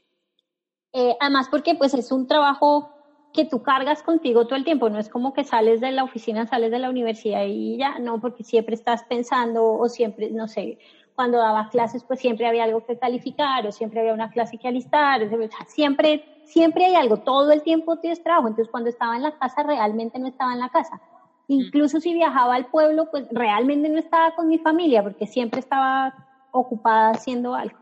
Eh, 0.93 1.13
además 1.19 1.47
porque 1.51 1.75
pues 1.75 1.93
es 1.93 2.11
un 2.11 2.25
trabajo 2.25 2.89
que 3.33 3.45
tú 3.45 3.61
cargas 3.61 4.01
contigo 4.01 4.45
todo 4.45 4.55
el 4.55 4.63
tiempo, 4.63 4.89
no 4.89 4.99
es 4.99 5.09
como 5.09 5.33
que 5.33 5.43
sales 5.43 5.81
de 5.81 5.91
la 5.91 6.03
oficina, 6.03 6.47
sales 6.47 6.71
de 6.71 6.79
la 6.79 6.89
universidad 6.89 7.43
y 7.45 7.77
ya, 7.77 7.99
no, 7.99 8.19
porque 8.19 8.43
siempre 8.43 8.73
estás 8.75 9.03
pensando 9.03 9.73
o 9.73 9.87
siempre, 9.87 10.31
no 10.31 10.47
sé, 10.47 10.79
cuando 11.13 11.37
daba 11.37 11.69
clases 11.69 12.03
pues 12.03 12.19
siempre 12.19 12.47
había 12.47 12.63
algo 12.63 12.85
que 12.85 12.97
calificar 12.97 13.67
o 13.67 13.71
siempre 13.71 13.99
había 13.99 14.13
una 14.13 14.31
clase 14.31 14.57
que 14.57 14.67
alistar, 14.67 15.21
siempre, 15.67 16.23
siempre 16.45 16.85
hay 16.85 16.95
algo, 16.95 17.17
todo 17.17 17.51
el 17.51 17.61
tiempo 17.61 17.97
tienes 17.97 18.23
trabajo, 18.23 18.47
entonces 18.47 18.71
cuando 18.71 18.89
estaba 18.89 19.15
en 19.15 19.23
la 19.23 19.37
casa 19.37 19.63
realmente 19.63 20.17
no 20.17 20.27
estaba 20.27 20.53
en 20.53 20.59
la 20.59 20.69
casa. 20.69 21.01
Incluso 21.47 21.99
si 21.99 22.13
viajaba 22.13 22.53
al 22.53 22.67
pueblo, 22.67 23.09
pues 23.09 23.25
realmente 23.31 23.89
no 23.89 23.97
estaba 23.97 24.35
con 24.35 24.47
mi 24.47 24.59
familia 24.59 25.01
porque 25.01 25.25
siempre 25.25 25.59
estaba 25.59 26.13
ocupada 26.51 27.11
haciendo 27.11 27.55
algo. 27.55 27.77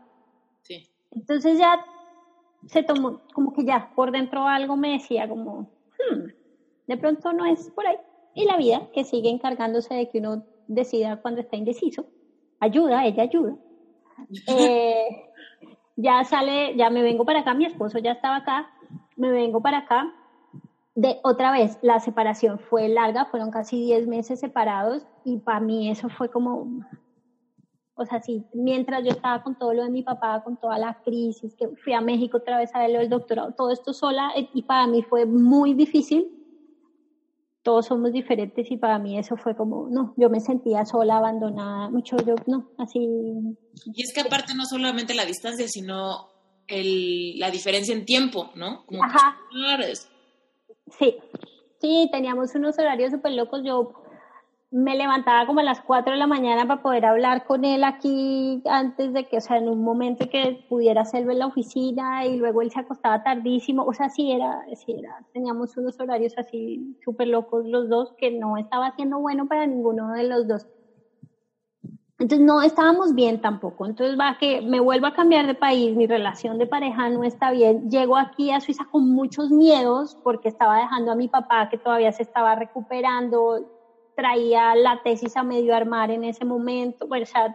Sí. 0.62 0.88
Entonces 1.10 1.58
ya 1.58 1.78
se 2.66 2.82
tomó, 2.82 3.20
como 3.32 3.52
que 3.52 3.64
ya 3.64 3.88
por 3.94 4.10
dentro 4.10 4.46
algo 4.46 4.76
me 4.76 4.92
decía 4.92 5.28
como, 5.28 5.60
hmm, 5.62 6.24
de 6.86 6.96
pronto 6.96 7.32
no 7.32 7.44
es 7.46 7.70
por 7.70 7.86
ahí. 7.86 7.96
Y 8.34 8.44
la 8.44 8.56
vida, 8.56 8.88
que 8.92 9.04
sigue 9.04 9.30
encargándose 9.30 9.94
de 9.94 10.08
que 10.08 10.18
uno 10.18 10.42
decida 10.66 11.16
cuando 11.16 11.40
está 11.40 11.56
indeciso, 11.56 12.06
ayuda, 12.60 13.04
ella 13.04 13.22
ayuda. 13.24 13.56
Eh, 14.48 15.06
ya 15.94 16.24
sale, 16.24 16.76
ya 16.76 16.90
me 16.90 17.02
vengo 17.02 17.24
para 17.24 17.40
acá, 17.40 17.54
mi 17.54 17.64
esposo 17.64 17.98
ya 17.98 18.12
estaba 18.12 18.36
acá, 18.36 18.68
me 19.16 19.30
vengo 19.30 19.60
para 19.60 19.78
acá. 19.78 20.12
De 20.94 21.18
otra 21.22 21.52
vez, 21.52 21.78
la 21.82 22.00
separación 22.00 22.58
fue 22.58 22.88
larga, 22.88 23.26
fueron 23.26 23.52
casi 23.52 23.80
10 23.84 24.08
meses 24.08 24.40
separados 24.40 25.06
y 25.24 25.38
para 25.38 25.60
mí 25.60 25.88
eso 25.88 26.08
fue 26.08 26.28
como, 26.28 26.66
O 28.00 28.06
sea, 28.06 28.22
sí, 28.22 28.44
mientras 28.52 29.04
yo 29.04 29.10
estaba 29.10 29.42
con 29.42 29.58
todo 29.58 29.74
lo 29.74 29.82
de 29.82 29.90
mi 29.90 30.04
papá, 30.04 30.40
con 30.44 30.56
toda 30.56 30.78
la 30.78 30.94
crisis, 31.04 31.56
que 31.56 31.66
fui 31.82 31.92
a 31.94 32.00
México 32.00 32.36
otra 32.36 32.58
vez 32.58 32.70
a 32.72 32.78
ver 32.78 32.90
lo 32.90 33.00
del 33.00 33.08
doctorado, 33.08 33.52
todo 33.52 33.72
esto 33.72 33.92
sola, 33.92 34.30
eh, 34.36 34.48
y 34.54 34.62
para 34.62 34.86
mí 34.86 35.02
fue 35.02 35.26
muy 35.26 35.74
difícil. 35.74 36.28
Todos 37.64 37.86
somos 37.86 38.12
diferentes 38.12 38.70
y 38.70 38.76
para 38.76 39.00
mí 39.00 39.18
eso 39.18 39.36
fue 39.36 39.56
como, 39.56 39.88
no, 39.90 40.14
yo 40.16 40.30
me 40.30 40.40
sentía 40.40 40.84
sola, 40.84 41.16
abandonada, 41.16 41.90
mucho, 41.90 42.16
yo, 42.18 42.36
no, 42.46 42.68
así. 42.78 43.00
Y 43.00 44.02
es 44.02 44.12
que 44.14 44.20
aparte 44.20 44.54
no 44.54 44.64
solamente 44.64 45.12
la 45.12 45.24
distancia, 45.24 45.66
sino 45.66 46.28
el, 46.68 47.36
la 47.40 47.50
diferencia 47.50 47.92
en 47.92 48.04
tiempo, 48.04 48.50
¿no? 48.54 48.86
Como 48.86 49.02
Ajá. 49.02 49.36
Sí, 50.98 51.16
sí, 51.80 52.08
teníamos 52.12 52.54
unos 52.54 52.78
horarios 52.78 53.10
súper 53.10 53.32
locos. 53.32 53.62
Yo 53.64 53.92
me 54.70 54.96
levantaba 54.96 55.46
como 55.46 55.60
a 55.60 55.62
las 55.62 55.80
4 55.80 56.12
de 56.12 56.18
la 56.18 56.26
mañana 56.26 56.66
para 56.66 56.82
poder 56.82 57.06
hablar 57.06 57.44
con 57.44 57.64
él 57.64 57.84
aquí 57.84 58.60
antes 58.66 59.12
de 59.14 59.26
que, 59.26 59.38
o 59.38 59.40
sea, 59.40 59.56
en 59.56 59.68
un 59.68 59.82
momento 59.82 60.26
que 60.30 60.58
pudiera 60.68 61.02
hacerlo 61.02 61.32
en 61.32 61.38
la 61.38 61.46
oficina 61.46 62.26
y 62.26 62.36
luego 62.36 62.60
él 62.60 62.70
se 62.70 62.80
acostaba 62.80 63.22
tardísimo, 63.22 63.84
o 63.84 63.92
sea, 63.94 64.10
sí 64.10 64.30
era, 64.30 64.60
sí 64.74 64.92
era, 64.98 65.16
teníamos 65.32 65.76
unos 65.76 65.98
horarios 65.98 66.34
así 66.36 66.96
súper 67.02 67.28
locos 67.28 67.64
los 67.66 67.88
dos 67.88 68.12
que 68.18 68.30
no 68.30 68.58
estaba 68.58 68.90
siendo 68.92 69.18
bueno 69.18 69.46
para 69.46 69.66
ninguno 69.66 70.12
de 70.12 70.24
los 70.24 70.46
dos. 70.46 70.66
Entonces 72.18 72.44
no 72.44 72.62
estábamos 72.62 73.14
bien 73.14 73.40
tampoco. 73.40 73.86
Entonces 73.86 74.18
va 74.18 74.36
que 74.38 74.60
me 74.60 74.80
vuelvo 74.80 75.06
a 75.06 75.12
cambiar 75.12 75.46
de 75.46 75.54
país, 75.54 75.94
mi 75.96 76.06
relación 76.06 76.58
de 76.58 76.66
pareja 76.66 77.08
no 77.10 77.22
está 77.22 77.52
bien. 77.52 77.88
Llego 77.88 78.16
aquí 78.16 78.50
a 78.50 78.60
Suiza 78.60 78.84
con 78.90 79.08
muchos 79.12 79.50
miedos 79.50 80.18
porque 80.22 80.48
estaba 80.48 80.78
dejando 80.78 81.12
a 81.12 81.14
mi 81.16 81.28
papá 81.28 81.68
que 81.70 81.78
todavía 81.78 82.10
se 82.12 82.24
estaba 82.24 82.56
recuperando, 82.56 83.60
traía 84.18 84.74
la 84.74 85.00
tesis 85.04 85.36
a 85.36 85.44
medio 85.44 85.76
armar 85.76 86.10
en 86.10 86.24
ese 86.24 86.44
momento, 86.44 87.06
bueno, 87.06 87.22
o 87.22 87.26
sea, 87.26 87.54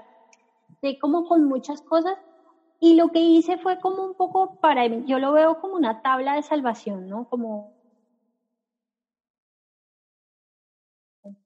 de 0.82 0.98
como 0.98 1.26
con 1.26 1.44
muchas 1.46 1.82
cosas. 1.82 2.16
Y 2.80 2.96
lo 2.96 3.10
que 3.10 3.20
hice 3.20 3.58
fue 3.58 3.80
como 3.80 4.06
un 4.06 4.16
poco 4.16 4.58
para, 4.62 4.88
yo 4.88 5.20
lo 5.20 5.34
veo 5.34 5.56
como 5.60 5.76
una 5.76 6.02
tabla 6.02 6.36
de 6.36 6.44
salvación, 6.44 7.08
¿no? 7.10 7.26
Como, 7.26 7.74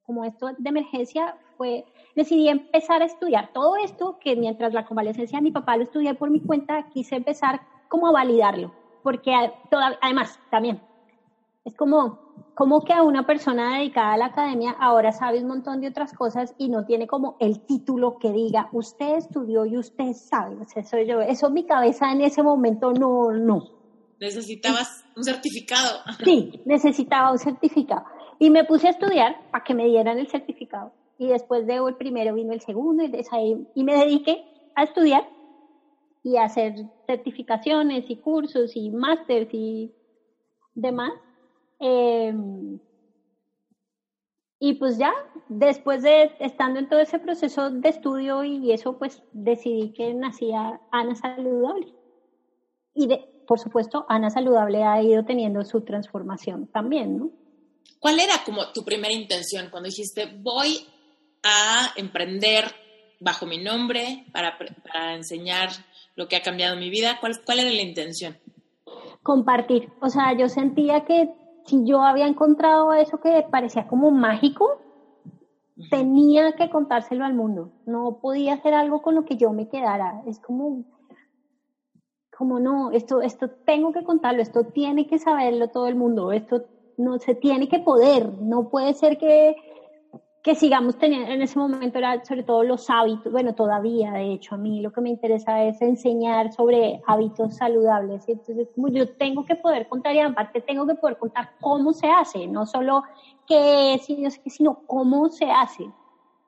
como 0.03 0.23
esto 0.23 0.47
de 0.57 0.69
emergencia 0.69 1.35
fue, 1.55 1.85
decidí 2.15 2.47
empezar 2.49 3.01
a 3.01 3.05
estudiar 3.05 3.49
todo 3.53 3.75
esto, 3.77 4.17
que 4.19 4.35
mientras 4.35 4.73
la 4.73 4.83
convalecencia 4.83 5.39
de 5.39 5.43
mi 5.43 5.51
papá 5.51 5.77
lo 5.77 5.83
estudié 5.83 6.13
por 6.13 6.29
mi 6.29 6.41
cuenta, 6.41 6.83
quise 6.83 7.15
empezar 7.15 7.59
como 7.87 8.07
a 8.07 8.11
validarlo, 8.11 8.75
porque 9.01 9.33
además 10.01 10.39
también 10.49 10.83
es 11.67 11.75
como, 11.75 12.17
como 12.55 12.81
que 12.81 12.93
a 12.93 13.03
una 13.03 13.25
persona 13.25 13.77
dedicada 13.77 14.13
a 14.13 14.17
la 14.17 14.27
academia 14.27 14.71
ahora 14.79 15.11
sabe 15.11 15.41
un 15.41 15.49
montón 15.49 15.81
de 15.81 15.89
otras 15.89 16.13
cosas 16.13 16.55
y 16.57 16.69
no 16.69 16.85
tiene 16.85 17.07
como 17.07 17.35
el 17.41 17.59
título 17.65 18.17
que 18.19 18.31
diga, 18.31 18.69
usted 18.71 19.17
estudió 19.17 19.65
y 19.65 19.77
usted 19.77 20.13
sabe. 20.13 20.55
eso, 20.73 20.97
yo, 20.99 21.19
eso 21.19 21.49
mi 21.49 21.65
cabeza 21.65 22.09
en 22.09 22.21
ese 22.21 22.41
momento 22.41 22.93
no, 22.93 23.33
no. 23.33 23.65
Necesitabas 24.17 25.03
un 25.17 25.25
certificado. 25.25 25.99
Sí, 26.23 26.61
necesitaba 26.65 27.33
un 27.33 27.37
certificado. 27.37 28.05
Y 28.39 28.49
me 28.49 28.63
puse 28.63 28.87
a 28.87 28.91
estudiar 28.91 29.35
para 29.51 29.65
que 29.65 29.73
me 29.73 29.87
dieran 29.87 30.17
el 30.19 30.29
certificado. 30.29 30.93
Y 31.17 31.27
después 31.27 31.67
de 31.67 31.75
el 31.75 31.95
primero 31.95 32.33
vino 32.33 32.53
el 32.53 32.61
segundo 32.61 33.03
y, 33.03 33.11
y 33.75 33.83
me 33.83 33.93
dediqué 33.93 34.41
a 34.73 34.83
estudiar 34.83 35.27
y 36.23 36.37
a 36.37 36.45
hacer 36.45 36.75
certificaciones 37.07 38.09
y 38.09 38.15
cursos 38.15 38.71
y 38.75 38.89
másters 38.89 39.49
y 39.51 39.91
demás 40.73 41.11
Em, 41.79 42.79
y 44.59 44.73
pues 44.73 44.97
ya, 44.97 45.13
después 45.49 46.01
de 46.01 46.31
estando 46.39 46.79
en 46.79 46.89
todo 46.89 46.99
ese 46.99 47.19
proceso 47.19 47.69
de 47.69 47.89
estudio 47.89 48.43
y 48.43 48.71
eso, 48.71 48.97
pues 48.97 49.21
decidí 49.31 49.93
que 49.93 50.13
nacía 50.13 50.81
Ana 50.91 51.15
Saludable. 51.15 51.93
Y 52.93 53.07
de, 53.07 53.25
por 53.47 53.59
supuesto, 53.59 54.05
Ana 54.09 54.31
Saludable 54.31 54.83
ha 54.83 55.01
ido 55.01 55.23
teniendo 55.23 55.63
su 55.63 55.81
transformación 55.81 56.67
también, 56.67 57.19
¿no? 57.19 57.29
¿Cuál 57.99 58.19
era 58.19 58.43
como 58.43 58.71
tu 58.73 58.83
primera 58.83 59.13
intención 59.13 59.69
cuando 59.69 59.87
dijiste 59.87 60.25
voy 60.39 60.85
a 61.43 61.93
emprender 61.95 62.65
bajo 63.19 63.45
mi 63.45 63.57
nombre 63.63 64.25
para, 64.31 64.57
para 64.57 65.15
enseñar 65.15 65.69
lo 66.15 66.27
que 66.27 66.35
ha 66.35 66.41
cambiado 66.41 66.75
mi 66.75 66.89
vida? 66.89 67.17
¿Cuál, 67.19 67.33
¿Cuál 67.45 67.59
era 67.59 67.71
la 67.71 67.81
intención? 67.81 68.37
Compartir. 69.21 69.89
O 70.01 70.09
sea, 70.09 70.35
yo 70.37 70.49
sentía 70.49 71.05
que 71.05 71.29
si 71.67 71.83
yo 71.83 72.01
había 72.01 72.27
encontrado 72.27 72.93
eso 72.93 73.19
que 73.19 73.45
parecía 73.49 73.87
como 73.87 74.09
mágico, 74.09 74.79
tenía 75.89 76.53
que 76.53 76.69
contárselo 76.69 77.25
al 77.25 77.33
mundo. 77.33 77.71
No 77.85 78.17
podía 78.19 78.53
hacer 78.53 78.73
algo 78.73 79.01
con 79.01 79.15
lo 79.15 79.25
que 79.25 79.37
yo 79.37 79.51
me 79.51 79.67
quedara. 79.67 80.21
Es 80.25 80.39
como, 80.39 80.85
como 82.35 82.59
no, 82.59 82.91
esto, 82.91 83.21
esto 83.21 83.49
tengo 83.65 83.91
que 83.91 84.03
contarlo, 84.03 84.41
esto 84.41 84.63
tiene 84.63 85.07
que 85.07 85.19
saberlo 85.19 85.67
todo 85.67 85.87
el 85.87 85.95
mundo, 85.95 86.31
esto 86.31 86.63
no 86.97 87.19
se 87.19 87.35
tiene 87.35 87.67
que 87.67 87.79
poder, 87.79 88.33
no 88.41 88.69
puede 88.69 88.93
ser 88.93 89.17
que 89.17 89.55
que 90.47 90.55
sigamos 90.55 90.97
teniendo, 90.97 91.29
en 91.29 91.41
ese 91.41 91.59
momento 91.59 91.97
era 91.97 92.23
sobre 92.23 92.41
todo 92.41 92.63
los 92.63 92.89
hábitos, 92.89 93.29
bueno, 93.33 93.53
todavía 93.53 94.13
de 94.13 94.31
hecho, 94.31 94.55
a 94.55 94.57
mí 94.57 94.79
lo 94.79 94.93
que 94.93 95.01
me 95.01 95.09
interesa 95.09 95.61
es 95.65 95.81
enseñar 95.81 96.53
sobre 96.53 97.01
hábitos 97.05 97.57
saludables, 97.57 98.23
y 98.29 98.31
entonces 98.31 98.69
como 98.73 98.87
yo 98.87 99.09
tengo 99.17 99.43
que 99.43 99.55
poder 99.55 99.89
contar 99.89 100.15
y 100.15 100.19
aparte 100.19 100.61
tengo 100.61 100.87
que 100.87 100.95
poder 100.95 101.17
contar 101.17 101.51
cómo 101.59 101.91
se 101.91 102.07
hace, 102.09 102.47
no 102.47 102.65
solo 102.65 103.03
qué 103.45 103.95
es, 103.95 104.07
sino 104.45 104.83
cómo 104.87 105.27
se 105.27 105.51
hace. 105.51 105.91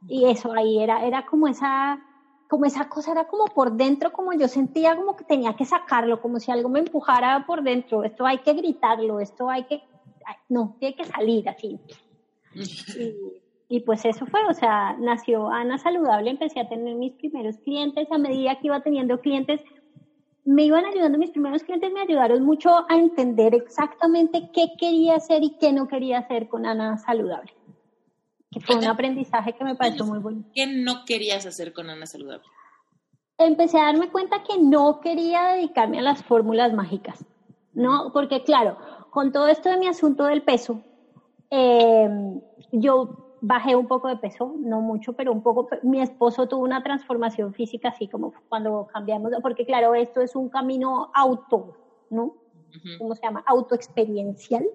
Y 0.07 0.23
eso 0.29 0.53
ahí 0.53 0.81
era, 0.81 1.05
era 1.05 1.25
como 1.25 1.49
esa, 1.49 1.99
como 2.47 2.63
esa 2.63 2.87
cosa, 2.87 3.11
era 3.11 3.27
como 3.27 3.47
por 3.47 3.73
dentro, 3.73 4.13
como 4.13 4.31
yo 4.31 4.47
sentía 4.47 4.95
como 4.95 5.17
que 5.17 5.25
tenía 5.25 5.57
que 5.57 5.65
sacarlo, 5.65 6.21
como 6.21 6.39
si 6.39 6.51
algo 6.51 6.69
me 6.69 6.79
empujara 6.79 7.45
por 7.45 7.63
dentro, 7.63 8.05
esto 8.05 8.25
hay 8.25 8.37
que 8.37 8.53
gritarlo, 8.53 9.19
esto 9.19 9.49
hay 9.49 9.65
que, 9.65 9.83
no, 10.47 10.77
tiene 10.79 10.95
que 10.95 11.03
salir 11.03 11.49
así. 11.49 11.77
Y, 12.55 13.41
y 13.71 13.81
pues 13.81 14.03
eso 14.03 14.25
fue, 14.25 14.43
o 14.49 14.53
sea, 14.53 14.97
nació 14.99 15.47
Ana 15.49 15.77
Saludable, 15.77 16.31
empecé 16.31 16.59
a 16.59 16.67
tener 16.67 16.95
mis 16.95 17.13
primeros 17.13 17.55
clientes, 17.57 18.11
a 18.11 18.17
medida 18.17 18.57
que 18.59 18.65
iba 18.65 18.81
teniendo 18.81 19.21
clientes, 19.21 19.61
me 20.43 20.63
iban 20.63 20.85
ayudando, 20.85 21.19
mis 21.19 21.29
primeros 21.29 21.61
clientes 21.61 21.93
me 21.93 22.01
ayudaron 22.01 22.43
mucho 22.43 22.71
a 22.89 22.95
entender 22.95 23.53
exactamente 23.53 24.49
qué 24.51 24.69
quería 24.79 25.17
hacer 25.17 25.43
y 25.43 25.55
qué 25.59 25.71
no 25.71 25.87
quería 25.87 26.17
hacer 26.17 26.47
con 26.47 26.65
Ana 26.65 26.97
Saludable. 26.97 27.53
Que 28.49 28.59
fue 28.59 28.75
un 28.75 28.85
aprendizaje 28.85 29.53
que 29.53 29.63
me 29.63 29.75
pareció 29.75 30.03
muy 30.03 30.17
bueno. 30.17 30.45
¿Qué 30.55 30.65
no 30.65 31.05
querías 31.05 31.45
hacer 31.45 31.71
con 31.71 31.91
Ana 31.91 32.07
Saludable? 32.07 32.47
Empecé 33.37 33.79
a 33.79 33.85
darme 33.85 34.09
cuenta 34.09 34.41
que 34.41 34.57
no 34.57 34.99
quería 34.99 35.49
dedicarme 35.49 35.99
a 35.99 36.01
las 36.01 36.23
fórmulas 36.23 36.73
mágicas, 36.73 37.23
¿no? 37.73 38.11
Porque 38.13 38.43
claro, 38.43 38.79
con 39.11 39.31
todo 39.31 39.47
esto 39.47 39.69
de 39.69 39.77
mi 39.77 39.85
asunto 39.85 40.23
del 40.23 40.41
peso, 40.41 40.81
eh, 41.51 42.09
yo 42.71 43.28
bajé 43.41 43.75
un 43.75 43.87
poco 43.87 44.07
de 44.07 44.17
peso, 44.17 44.55
no 44.57 44.81
mucho, 44.81 45.13
pero 45.13 45.31
un 45.31 45.41
poco. 45.41 45.67
Mi 45.83 46.01
esposo 46.01 46.47
tuvo 46.47 46.63
una 46.63 46.83
transformación 46.83 47.53
física, 47.53 47.89
así 47.89 48.07
como 48.07 48.33
cuando 48.47 48.87
cambiamos, 48.91 49.31
porque 49.41 49.65
claro, 49.65 49.95
esto 49.95 50.21
es 50.21 50.35
un 50.35 50.49
camino 50.49 51.11
auto, 51.13 51.75
¿no? 52.09 52.35
¿Cómo 52.99 53.15
se 53.15 53.23
llama? 53.23 53.43
Autoexperiencial. 53.47 54.65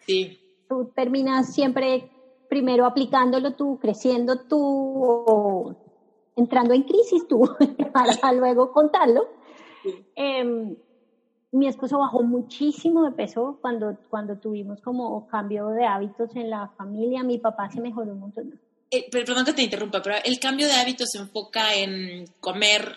Sí. 0.00 0.38
Tú 0.68 0.90
terminas 0.94 1.54
siempre 1.54 2.10
primero 2.48 2.84
aplicándolo 2.84 3.54
tú, 3.54 3.78
creciendo 3.78 4.40
tú, 4.40 4.58
o 4.60 5.74
entrando 6.36 6.74
en 6.74 6.82
crisis 6.82 7.26
tú, 7.26 7.48
para 7.92 8.32
luego 8.32 8.72
contarlo. 8.72 9.28
Sí. 9.82 10.04
Em, 10.14 10.76
mi 11.52 11.66
esposo 11.66 11.98
bajó 11.98 12.22
muchísimo 12.22 13.04
de 13.04 13.12
peso 13.12 13.58
cuando, 13.60 13.96
cuando 14.10 14.36
tuvimos 14.36 14.80
como 14.82 15.26
cambio 15.28 15.68
de 15.68 15.86
hábitos 15.86 16.34
en 16.36 16.50
la 16.50 16.68
familia. 16.76 17.22
Mi 17.22 17.38
papá 17.38 17.70
se 17.70 17.80
mejoró 17.80 18.12
un 18.12 18.20
montón. 18.20 18.60
Eh, 18.90 19.08
perdón 19.10 19.44
que 19.44 19.52
te 19.52 19.62
interrumpa, 19.62 20.02
pero 20.02 20.16
el 20.24 20.38
cambio 20.38 20.66
de 20.66 20.74
hábitos 20.74 21.08
se 21.10 21.18
enfoca 21.18 21.74
en 21.74 22.26
comer, 22.40 22.94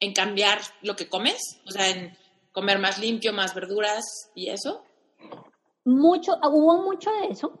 en 0.00 0.12
cambiar 0.12 0.58
lo 0.82 0.96
que 0.96 1.08
comes, 1.08 1.60
o 1.66 1.70
sea, 1.70 1.88
en 1.88 2.16
comer 2.52 2.78
más 2.78 2.98
limpio, 2.98 3.32
más 3.32 3.54
verduras 3.54 4.04
y 4.34 4.48
eso. 4.48 4.82
Mucho, 5.84 6.32
hubo 6.42 6.82
mucho 6.82 7.10
de 7.22 7.28
eso, 7.28 7.58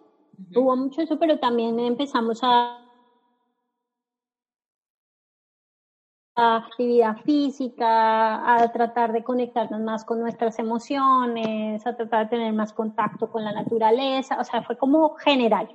hubo 0.54 0.76
mucho 0.76 0.96
de 0.98 1.04
eso, 1.04 1.18
pero 1.18 1.38
también 1.38 1.80
empezamos 1.80 2.40
a 2.42 2.87
actividad 6.38 7.16
física, 7.24 8.54
a 8.54 8.72
tratar 8.72 9.12
de 9.12 9.24
conectarnos 9.24 9.80
más 9.80 10.04
con 10.04 10.20
nuestras 10.20 10.58
emociones, 10.58 11.86
a 11.86 11.96
tratar 11.96 12.24
de 12.24 12.36
tener 12.36 12.52
más 12.52 12.72
contacto 12.72 13.30
con 13.30 13.44
la 13.44 13.52
naturaleza, 13.52 14.38
o 14.40 14.44
sea, 14.44 14.62
fue 14.62 14.76
como 14.76 15.14
general. 15.16 15.68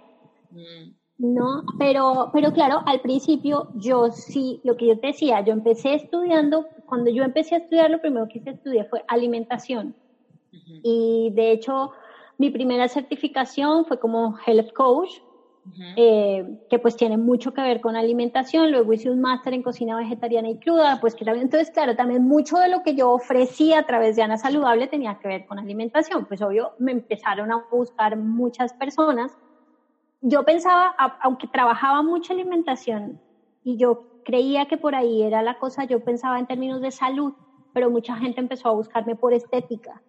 Mm. 0.51 0.93
¿No? 1.17 1.63
Pero, 1.77 2.31
pero 2.33 2.51
claro, 2.51 2.81
al 2.85 3.01
principio 3.01 3.69
yo 3.75 4.11
sí, 4.11 4.59
lo 4.63 4.75
que 4.75 4.87
yo 4.87 4.99
te 4.99 5.07
decía, 5.07 5.41
yo 5.41 5.53
empecé 5.53 5.93
estudiando, 5.93 6.65
cuando 6.85 7.11
yo 7.11 7.23
empecé 7.23 7.55
a 7.55 7.59
estudiar, 7.59 7.91
lo 7.91 8.01
primero 8.01 8.27
que 8.27 8.39
hice 8.39 8.49
estudiar 8.51 8.87
fue 8.89 9.03
alimentación. 9.07 9.95
Y 10.83 11.31
de 11.33 11.51
hecho, 11.51 11.91
mi 12.37 12.49
primera 12.49 12.87
certificación 12.87 13.85
fue 13.85 13.99
como 13.99 14.37
health 14.45 14.73
coach, 14.73 15.11
eh, 15.95 16.43
que 16.69 16.79
pues 16.79 16.95
tiene 16.95 17.17
mucho 17.17 17.51
que 17.53 17.61
ver 17.61 17.79
con 17.79 17.95
alimentación. 17.95 18.71
Luego 18.71 18.93
hice 18.93 19.09
un 19.11 19.21
máster 19.21 19.53
en 19.53 19.61
cocina 19.61 19.95
vegetariana 19.97 20.49
y 20.49 20.57
cruda, 20.57 20.97
pues 20.99 21.15
que 21.15 21.25
también, 21.25 21.45
entonces 21.45 21.69
claro, 21.71 21.95
también 21.95 22.23
mucho 22.23 22.57
de 22.57 22.69
lo 22.69 22.81
que 22.81 22.95
yo 22.95 23.11
ofrecía 23.11 23.79
a 23.79 23.83
través 23.83 24.15
de 24.15 24.23
Ana 24.23 24.37
Saludable 24.37 24.87
tenía 24.87 25.15
que 25.15 25.27
ver 25.27 25.45
con 25.45 25.59
alimentación. 25.59 26.25
Pues 26.25 26.41
obvio, 26.41 26.71
me 26.77 26.91
empezaron 26.91 27.51
a 27.51 27.63
buscar 27.69 28.17
muchas 28.17 28.73
personas. 28.73 29.37
Yo 30.21 30.43
pensaba, 30.43 30.93
aunque 31.21 31.47
trabajaba 31.47 32.01
mucha 32.03 32.33
alimentación 32.33 33.19
y 33.63 33.77
yo 33.77 33.99
creía 34.23 34.65
que 34.65 34.77
por 34.77 34.95
ahí 34.95 35.23
era 35.23 35.41
la 35.43 35.55
cosa, 35.55 35.85
yo 35.85 35.99
pensaba 36.01 36.39
en 36.39 36.47
términos 36.47 36.81
de 36.81 36.91
salud, 36.91 37.33
pero 37.73 37.89
mucha 37.91 38.15
gente 38.17 38.41
empezó 38.41 38.69
a 38.69 38.73
buscarme 38.73 39.15
por 39.15 39.33
estética 39.33 40.01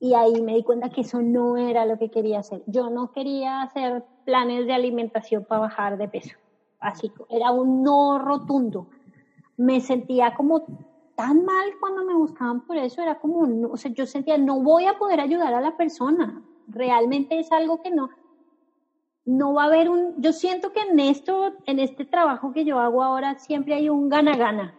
y 0.00 0.14
ahí 0.14 0.40
me 0.40 0.54
di 0.54 0.62
cuenta 0.62 0.88
que 0.88 1.02
eso 1.02 1.20
no 1.22 1.56
era 1.58 1.84
lo 1.84 1.98
que 1.98 2.08
quería 2.08 2.38
hacer. 2.40 2.62
Yo 2.66 2.88
no 2.90 3.08
quería 3.08 3.62
hacer 3.62 4.02
planes 4.30 4.64
de 4.64 4.72
alimentación 4.72 5.44
para 5.44 5.62
bajar 5.62 5.98
de 5.98 6.06
peso. 6.06 6.36
Así, 6.78 7.10
era 7.28 7.50
un 7.50 7.82
no 7.82 8.20
rotundo. 8.20 8.86
Me 9.56 9.80
sentía 9.80 10.34
como 10.36 10.64
tan 11.16 11.44
mal 11.44 11.72
cuando 11.80 12.04
me 12.04 12.14
buscaban 12.14 12.60
por 12.60 12.76
eso, 12.76 13.02
era 13.02 13.18
como, 13.18 13.68
o 13.72 13.76
sea, 13.76 13.90
yo 13.90 14.06
sentía, 14.06 14.38
no 14.38 14.60
voy 14.60 14.86
a 14.86 14.98
poder 14.98 15.18
ayudar 15.18 15.52
a 15.52 15.60
la 15.60 15.76
persona. 15.76 16.42
Realmente 16.68 17.40
es 17.40 17.50
algo 17.50 17.82
que 17.82 17.90
no, 17.90 18.10
no 19.24 19.52
va 19.52 19.64
a 19.64 19.66
haber 19.66 19.90
un, 19.90 20.14
yo 20.22 20.32
siento 20.32 20.72
que 20.72 20.80
en 20.80 21.00
esto, 21.00 21.54
en 21.66 21.80
este 21.80 22.04
trabajo 22.04 22.52
que 22.52 22.64
yo 22.64 22.78
hago 22.78 23.02
ahora, 23.02 23.36
siempre 23.36 23.74
hay 23.74 23.88
un 23.88 24.08
gana-gana. 24.08 24.78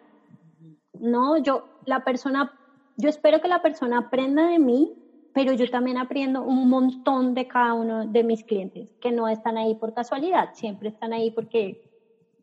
No, 0.97 1.37
yo, 1.39 1.65
la 1.85 2.05
persona, 2.05 2.57
yo 2.95 3.09
espero 3.09 3.41
que 3.41 3.49
la 3.49 3.61
persona 3.61 3.97
aprenda 3.97 4.47
de 4.47 4.59
mí 4.59 4.93
pero 5.33 5.53
yo 5.53 5.69
también 5.69 5.97
aprendo 5.97 6.43
un 6.43 6.69
montón 6.69 7.33
de 7.33 7.47
cada 7.47 7.73
uno 7.73 8.05
de 8.05 8.23
mis 8.23 8.43
clientes, 8.43 8.89
que 8.99 9.11
no 9.11 9.27
están 9.27 9.57
ahí 9.57 9.75
por 9.75 9.93
casualidad, 9.93 10.49
siempre 10.53 10.89
están 10.89 11.13
ahí 11.13 11.31
porque 11.31 11.81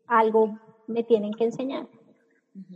algo 0.07 0.57
me 0.87 1.03
tienen 1.03 1.33
que 1.33 1.45
enseñar. 1.45 1.87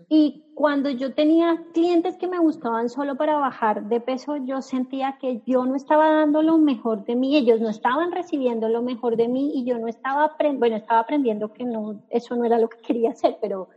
Y 0.08 0.44
cuando 0.54 0.90
yo 0.90 1.14
tenía 1.14 1.66
clientes 1.74 2.16
que 2.18 2.28
me 2.28 2.40
buscaban 2.40 2.90
solo 2.90 3.16
para 3.16 3.38
bajar 3.38 3.84
de 3.86 4.00
peso, 4.00 4.38
yo 4.38 4.62
sentía 4.62 5.18
que 5.20 5.42
yo 5.46 5.66
no 5.66 5.76
estaba 5.76 6.10
dando 6.12 6.42
lo 6.42 6.58
mejor 6.58 7.04
de 7.06 7.16
mí, 7.16 7.36
ellos 7.36 7.60
no 7.60 7.70
estaban 7.70 8.12
recibiendo 8.12 8.70
lo 8.70 8.82
mejor 8.82 9.18
de 9.18 9.28
mí 9.28 9.52
y 9.56 9.66
yo 9.66 9.80
no 9.80 9.88
estaba 9.88 10.26
aprendiendo, 10.26 10.60
bueno, 10.60 10.76
estaba 10.78 11.00
aprendiendo 11.00 11.52
que 11.52 11.64
no, 11.64 12.02
eso 12.10 12.36
no 12.36 12.46
era 12.46 12.60
lo 12.60 12.70
que 12.70 12.78
quería 12.78 13.12
hacer, 13.12 13.38
pero, 13.42 13.68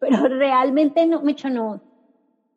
pero 0.00 0.28
realmente 0.28 1.06
no, 1.06 1.22
me 1.22 1.34
no, 1.50 1.80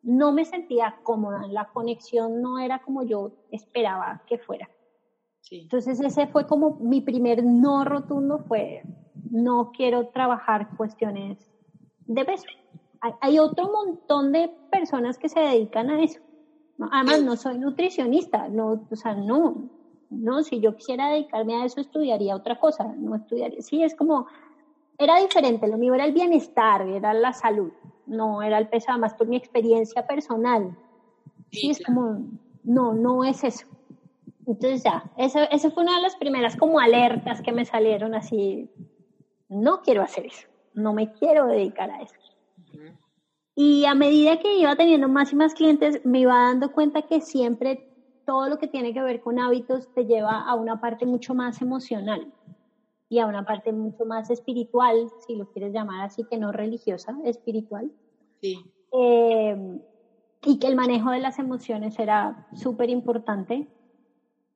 no 0.02 0.32
me 0.32 0.44
sentía 0.44 0.94
cómoda, 1.02 1.46
la 1.48 1.66
conexión 1.66 2.40
no 2.40 2.58
era 2.58 2.78
como 2.78 3.02
yo 3.02 3.32
esperaba 3.50 4.20
que 4.26 4.38
fuera. 4.38 4.70
Entonces 5.50 6.00
ese 6.00 6.26
fue 6.26 6.46
como 6.46 6.76
mi 6.80 7.00
primer 7.00 7.42
no 7.42 7.84
rotundo, 7.84 8.38
fue 8.40 8.82
no 9.30 9.70
quiero 9.72 10.06
trabajar 10.06 10.68
cuestiones 10.76 11.38
de 12.06 12.24
peso. 12.24 12.44
Hay, 13.20 13.38
otro 13.38 13.70
montón 13.70 14.32
de 14.32 14.50
personas 14.70 15.18
que 15.18 15.28
se 15.28 15.40
dedican 15.40 15.88
a 15.88 16.02
eso. 16.02 16.18
Además, 16.90 17.22
no 17.22 17.36
soy 17.36 17.58
nutricionista, 17.58 18.48
no, 18.48 18.80
o 18.90 18.96
sea, 18.96 19.14
no, 19.14 19.68
no, 20.10 20.42
si 20.42 20.60
yo 20.60 20.74
quisiera 20.74 21.10
dedicarme 21.10 21.56
a 21.56 21.64
eso, 21.64 21.80
estudiaría 21.80 22.36
otra 22.36 22.56
cosa, 22.56 22.92
no 22.96 23.16
estudiaría. 23.16 23.62
Sí, 23.62 23.82
es 23.82 23.94
como, 23.94 24.26
era 24.96 25.20
diferente, 25.20 25.68
lo 25.68 25.78
mío 25.78 25.94
era 25.94 26.04
el 26.04 26.12
bienestar, 26.12 26.82
era 26.82 27.14
la 27.14 27.32
salud 27.32 27.72
no 28.08 28.42
era 28.42 28.58
el 28.58 28.66
peso, 28.66 28.96
más 28.98 29.14
por 29.14 29.28
mi 29.28 29.36
experiencia 29.36 30.02
personal. 30.02 30.76
Sí, 31.50 31.70
es 31.70 31.80
como, 31.84 32.26
no, 32.64 32.94
no 32.94 33.24
es 33.24 33.44
eso. 33.44 33.66
Entonces 34.46 34.82
ya, 34.82 35.04
esa, 35.16 35.44
esa 35.44 35.70
fue 35.70 35.82
una 35.82 35.96
de 35.96 36.02
las 36.02 36.16
primeras 36.16 36.56
como 36.56 36.80
alertas 36.80 37.42
que 37.42 37.52
me 37.52 37.64
salieron 37.64 38.14
así, 38.14 38.68
no 39.48 39.80
quiero 39.82 40.02
hacer 40.02 40.26
eso, 40.26 40.48
no 40.72 40.94
me 40.94 41.08
quiero 41.08 41.46
dedicar 41.46 41.90
a 41.90 42.02
eso. 42.02 42.14
Y 43.54 43.84
a 43.84 43.94
medida 43.94 44.38
que 44.38 44.56
iba 44.56 44.74
teniendo 44.76 45.08
más 45.08 45.32
y 45.32 45.36
más 45.36 45.52
clientes, 45.52 46.00
me 46.04 46.20
iba 46.20 46.34
dando 46.34 46.70
cuenta 46.70 47.02
que 47.02 47.20
siempre 47.20 47.84
todo 48.24 48.48
lo 48.48 48.56
que 48.56 48.68
tiene 48.68 48.94
que 48.94 49.02
ver 49.02 49.20
con 49.20 49.38
hábitos 49.38 49.88
te 49.94 50.06
lleva 50.06 50.40
a 50.40 50.54
una 50.54 50.76
parte 50.76 51.06
mucho 51.06 51.34
más 51.34 51.60
emocional 51.60 52.32
y 53.08 53.18
a 53.18 53.26
una 53.26 53.44
parte 53.44 53.72
mucho 53.72 54.04
más 54.04 54.30
espiritual, 54.30 55.08
si 55.26 55.36
lo 55.36 55.46
quieres 55.46 55.72
llamar 55.72 56.02
así, 56.02 56.24
que 56.24 56.36
no 56.36 56.52
religiosa, 56.52 57.16
espiritual. 57.24 57.90
Sí. 58.40 58.58
Eh, 58.92 59.80
y 60.44 60.58
que 60.58 60.66
el 60.66 60.76
manejo 60.76 61.10
de 61.10 61.20
las 61.20 61.38
emociones 61.38 61.98
era 61.98 62.46
súper 62.54 62.90
importante 62.90 63.68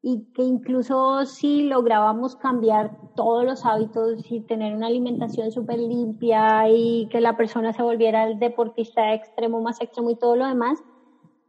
y 0.02 0.24
que 0.34 0.42
incluso 0.42 1.24
si 1.26 1.62
lográbamos 1.62 2.34
cambiar 2.34 2.98
todos 3.14 3.44
los 3.44 3.64
hábitos 3.64 4.20
y 4.30 4.40
tener 4.40 4.74
una 4.74 4.88
alimentación 4.88 5.52
súper 5.52 5.78
limpia 5.78 6.68
y 6.68 7.08
que 7.08 7.20
la 7.20 7.36
persona 7.36 7.72
se 7.72 7.82
volviera 7.82 8.24
el 8.24 8.38
deportista 8.40 9.14
extremo 9.14 9.60
más 9.60 9.80
extremo 9.80 10.10
y 10.10 10.16
todo 10.16 10.34
lo 10.34 10.46
demás, 10.46 10.82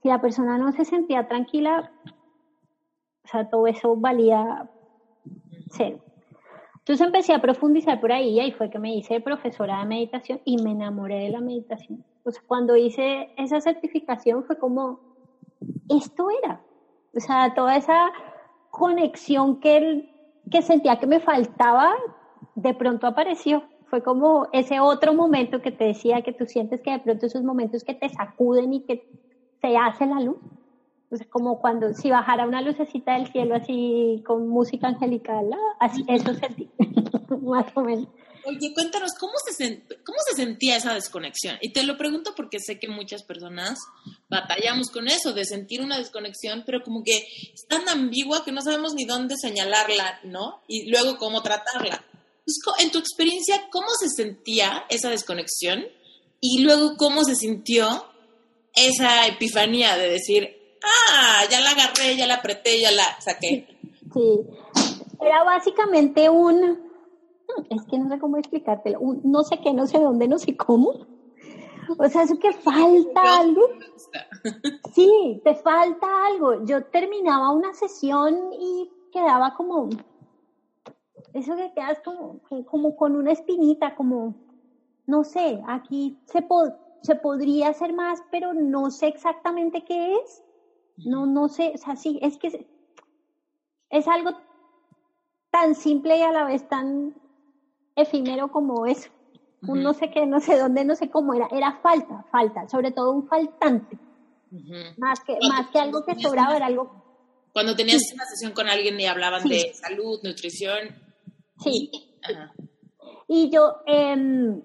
si 0.03 0.09
la 0.09 0.21
persona 0.21 0.57
no 0.59 0.71
se 0.71 0.85
sentía 0.85 1.27
tranquila, 1.27 1.91
o 3.23 3.27
sea, 3.27 3.49
todo 3.49 3.65
eso 3.65 3.95
valía 3.95 4.69
cero. 5.71 6.02
Entonces 6.83 7.05
empecé 7.05 7.33
a 7.33 7.39
profundizar 7.39 8.01
por 8.01 8.11
ahí 8.11 8.41
y 8.41 8.51
fue 8.51 8.69
que 8.69 8.77
me 8.77 8.93
hice 8.93 9.21
profesora 9.21 9.79
de 9.79 9.85
meditación 9.85 10.41
y 10.43 10.61
me 10.61 10.71
enamoré 10.71 11.15
de 11.19 11.29
la 11.29 11.39
meditación. 11.39 12.03
Pues 12.23 12.41
cuando 12.45 12.75
hice 12.75 13.29
esa 13.37 13.61
certificación 13.61 14.43
fue 14.43 14.57
como, 14.57 14.99
esto 15.89 16.27
era. 16.43 16.61
O 17.15 17.21
sea, 17.21 17.53
toda 17.53 17.77
esa 17.77 18.11
conexión 18.69 19.61
que, 19.61 20.13
que 20.51 20.61
sentía 20.61 20.99
que 20.99 21.07
me 21.07 21.21
faltaba, 21.21 21.93
de 22.55 22.73
pronto 22.73 23.07
apareció. 23.07 23.63
Fue 23.85 24.03
como 24.03 24.49
ese 24.51 24.81
otro 24.81 25.13
momento 25.13 25.61
que 25.61 25.71
te 25.71 25.85
decía 25.85 26.21
que 26.21 26.33
tú 26.33 26.45
sientes 26.47 26.81
que 26.81 26.91
de 26.91 26.99
pronto 26.99 27.27
esos 27.27 27.43
momentos 27.43 27.85
que 27.85 27.93
te 27.93 28.09
sacuden 28.09 28.73
y 28.73 28.81
que 28.81 29.07
te 29.61 29.77
hace 29.77 30.05
la 30.05 30.19
luz. 30.19 30.37
Entonces, 31.13 31.31
como 31.31 31.61
cuando 31.61 31.93
si 31.93 32.09
bajara 32.09 32.47
una 32.47 32.63
lucecita 32.63 33.13
del 33.13 33.31
cielo 33.31 33.53
así 33.53 34.23
con 34.25 34.47
música 34.47 34.87
angelical, 34.87 35.47
¿ah? 35.53 35.77
así, 35.79 36.03
eso 36.07 36.33
sentí, 36.33 36.71
más 37.43 37.67
o 37.75 37.81
menos. 37.81 38.07
Oye, 38.45 38.73
cuéntanos, 38.73 39.11
¿cómo 39.19 39.33
se, 39.45 39.83
¿cómo 40.03 40.17
se 40.27 40.35
sentía 40.35 40.75
esa 40.75 40.95
desconexión? 40.95 41.55
Y 41.61 41.71
te 41.71 41.83
lo 41.83 41.99
pregunto 41.99 42.33
porque 42.35 42.57
sé 42.59 42.79
que 42.79 42.87
muchas 42.87 43.21
personas 43.21 43.77
batallamos 44.27 44.89
con 44.89 45.07
eso, 45.07 45.33
de 45.33 45.45
sentir 45.45 45.81
una 45.81 45.99
desconexión, 45.99 46.63
pero 46.65 46.81
como 46.81 47.03
que 47.03 47.15
es 47.15 47.67
tan 47.69 47.87
ambigua 47.87 48.43
que 48.43 48.51
no 48.51 48.63
sabemos 48.63 48.95
ni 48.95 49.05
dónde 49.05 49.35
señalarla, 49.39 50.19
¿no? 50.23 50.63
Y 50.67 50.89
luego 50.89 51.19
cómo 51.19 51.43
tratarla. 51.43 52.03
en 52.79 52.89
tu 52.89 52.97
experiencia, 52.97 53.67
¿cómo 53.71 53.89
se 53.99 54.09
sentía 54.09 54.85
esa 54.89 55.11
desconexión? 55.11 55.85
Y 56.41 56.63
luego, 56.63 56.97
¿cómo 56.97 57.23
se 57.23 57.35
sintió 57.35 58.03
esa 58.73 59.27
epifanía 59.27 59.95
de 59.95 60.09
decir, 60.09 60.62
ah, 60.83 61.43
ya 61.49 61.61
la 61.61 61.71
agarré, 61.71 62.15
ya 62.15 62.27
la 62.27 62.35
apreté, 62.35 62.81
ya 62.81 62.91
la 62.91 63.19
saqué. 63.19 63.67
Sí, 64.13 64.41
era 65.21 65.43
básicamente 65.43 66.29
un, 66.29 66.79
es 67.69 67.83
que 67.83 67.97
no 67.97 68.09
sé 68.09 68.19
cómo 68.19 68.37
explicártelo, 68.37 68.99
un 68.99 69.21
no 69.23 69.43
sé 69.43 69.59
qué, 69.63 69.73
no 69.73 69.87
sé 69.87 69.99
dónde, 69.99 70.27
no 70.27 70.37
sé 70.37 70.55
cómo. 70.55 71.07
O 71.97 72.09
sea, 72.09 72.23
eso 72.23 72.39
que 72.39 72.53
falta 72.53 73.39
algo. 73.39 73.67
Sí, 74.93 75.41
te 75.43 75.55
falta 75.55 76.05
algo. 76.27 76.65
Yo 76.65 76.85
terminaba 76.85 77.51
una 77.51 77.73
sesión 77.73 78.51
y 78.59 78.91
quedaba 79.11 79.55
como, 79.55 79.89
eso 81.33 81.55
que 81.55 81.71
quedas 81.73 81.99
como, 82.03 82.41
como 82.65 82.95
con 82.95 83.15
una 83.15 83.31
espinita, 83.31 83.95
como, 83.95 84.35
no 85.07 85.23
sé, 85.23 85.61
aquí 85.67 86.19
se, 86.25 86.45
se 87.01 87.15
podría 87.15 87.69
hacer 87.69 87.93
más, 87.93 88.21
pero 88.31 88.53
no 88.53 88.91
sé 88.91 89.07
exactamente 89.07 89.83
qué 89.83 90.15
es. 90.15 90.43
No, 90.97 91.25
no 91.25 91.49
sé, 91.49 91.71
o 91.75 91.77
sea, 91.77 91.95
sí, 91.95 92.19
es 92.21 92.37
que 92.37 92.67
es, 93.89 94.07
algo 94.07 94.31
tan 95.51 95.75
simple 95.75 96.17
y 96.17 96.21
a 96.21 96.31
la 96.31 96.45
vez 96.45 96.67
tan 96.67 97.15
efímero 97.95 98.51
como 98.51 98.85
eso. 98.85 99.09
no 99.61 99.93
sé 99.93 100.11
qué, 100.11 100.25
no 100.25 100.39
sé 100.39 100.57
dónde, 100.57 100.85
no 100.85 100.95
sé 100.95 101.09
cómo 101.09 101.33
era. 101.33 101.47
Era 101.51 101.79
falta, 101.81 102.25
falta, 102.31 102.67
sobre 102.67 102.91
todo 102.91 103.11
un 103.11 103.27
faltante. 103.27 103.97
Más 104.97 105.19
que, 105.21 105.37
más 105.49 105.69
que 105.69 105.79
algo 105.79 106.05
que 106.05 106.15
sobraba, 106.19 106.55
era 106.55 106.67
algo... 106.67 107.01
Cuando 107.53 107.75
tenías 107.75 108.01
una 108.13 108.25
sesión 108.25 108.51
con 108.51 108.67
alguien 108.67 108.99
y 108.99 109.05
hablaban 109.05 109.43
de 109.47 109.73
salud, 109.73 110.19
nutrición. 110.23 110.89
Sí. 111.59 111.91
Y 113.27 113.49
yo 113.49 113.77
em, 113.85 114.61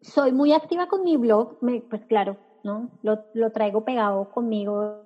soy 0.00 0.32
muy 0.32 0.52
activa 0.52 0.88
con 0.88 1.04
mi 1.04 1.16
blog, 1.16 1.58
pues 1.88 2.04
claro, 2.06 2.36
¿no? 2.64 2.90
Lo, 3.02 3.24
lo 3.34 3.50
traigo 3.50 3.84
pegado 3.84 4.30
conmigo 4.30 5.01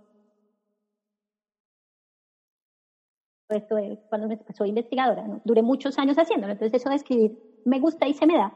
esto 3.48 3.78
es 3.78 3.98
cuando 4.08 4.28
soy 4.54 4.70
investigadora, 4.70 5.26
¿no? 5.26 5.40
duré 5.44 5.62
muchos 5.62 5.98
años 5.98 6.16
haciéndolo, 6.18 6.52
entonces 6.52 6.80
eso 6.80 6.90
de 6.90 6.96
escribir 6.96 7.38
me 7.64 7.80
gusta 7.80 8.06
y 8.08 8.14
se 8.14 8.26
me 8.26 8.36
da. 8.36 8.54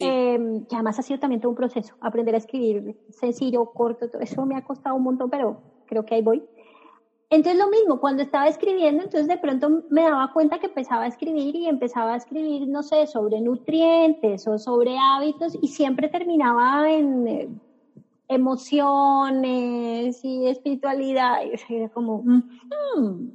Eh, 0.00 0.62
que 0.68 0.76
además 0.76 0.96
ha 1.00 1.02
sido 1.02 1.18
también 1.18 1.40
todo 1.40 1.50
un 1.50 1.56
proceso, 1.56 1.96
aprender 2.00 2.34
a 2.34 2.38
escribir 2.38 2.96
sencillo, 3.10 3.66
corto, 3.66 4.08
todo 4.08 4.22
eso 4.22 4.46
me 4.46 4.56
ha 4.56 4.62
costado 4.62 4.94
un 4.94 5.02
montón, 5.02 5.28
pero 5.28 5.60
creo 5.86 6.04
que 6.04 6.14
ahí 6.14 6.22
voy. 6.22 6.42
entonces 7.30 7.58
lo 7.58 7.68
mismo, 7.68 7.98
cuando 7.98 8.22
estaba 8.22 8.46
escribiendo, 8.46 9.02
entonces 9.02 9.26
de 9.26 9.38
pronto 9.38 9.82
me 9.90 10.02
daba 10.02 10.32
cuenta 10.32 10.60
que 10.60 10.66
empezaba 10.66 11.02
a 11.02 11.08
escribir 11.08 11.56
y 11.56 11.66
empezaba 11.66 12.14
a 12.14 12.16
escribir, 12.16 12.68
no 12.68 12.84
sé, 12.84 13.08
sobre 13.08 13.40
nutrientes 13.40 14.46
o 14.46 14.56
sobre 14.56 14.96
hábitos 14.96 15.58
y 15.60 15.66
siempre 15.66 16.08
terminaba 16.08 16.88
en 16.92 17.26
eh, 17.26 17.48
emociones 18.28 20.24
y 20.24 20.46
espiritualidad. 20.46 21.38
Y 21.68 21.74
era 21.74 21.88
como, 21.88 22.22
mm, 22.22 23.30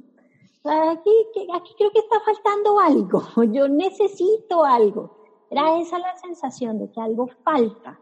aquí, 0.64 1.10
aquí 1.54 1.74
creo 1.76 1.90
que 1.90 1.98
está 1.98 2.20
faltando 2.20 2.80
algo, 2.80 3.22
yo 3.52 3.68
necesito 3.68 4.64
algo. 4.64 5.24
Era 5.50 5.78
esa 5.78 5.98
la 5.98 6.16
sensación 6.16 6.78
de 6.78 6.90
que 6.90 7.00
algo 7.00 7.28
falta. 7.44 8.00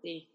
Sí. 0.00 0.28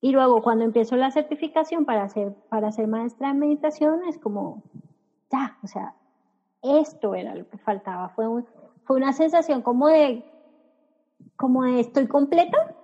Y 0.00 0.12
luego 0.12 0.42
cuando 0.42 0.64
empiezo 0.64 0.96
la 0.96 1.10
certificación 1.10 1.84
para 1.84 2.08
ser, 2.08 2.34
para 2.48 2.70
ser 2.72 2.86
maestra 2.86 3.28
de 3.28 3.34
meditación, 3.34 4.02
es 4.08 4.18
como, 4.18 4.62
ya, 5.30 5.58
o 5.62 5.66
sea, 5.66 5.94
esto 6.62 7.14
era 7.14 7.34
lo 7.34 7.48
que 7.48 7.58
faltaba. 7.58 8.10
Fue, 8.10 8.26
fue 8.84 8.96
una 8.96 9.12
sensación 9.12 9.62
como 9.62 9.88
de, 9.88 10.24
como 11.36 11.64
de 11.64 11.80
estoy 11.80 12.06
completa. 12.06 12.76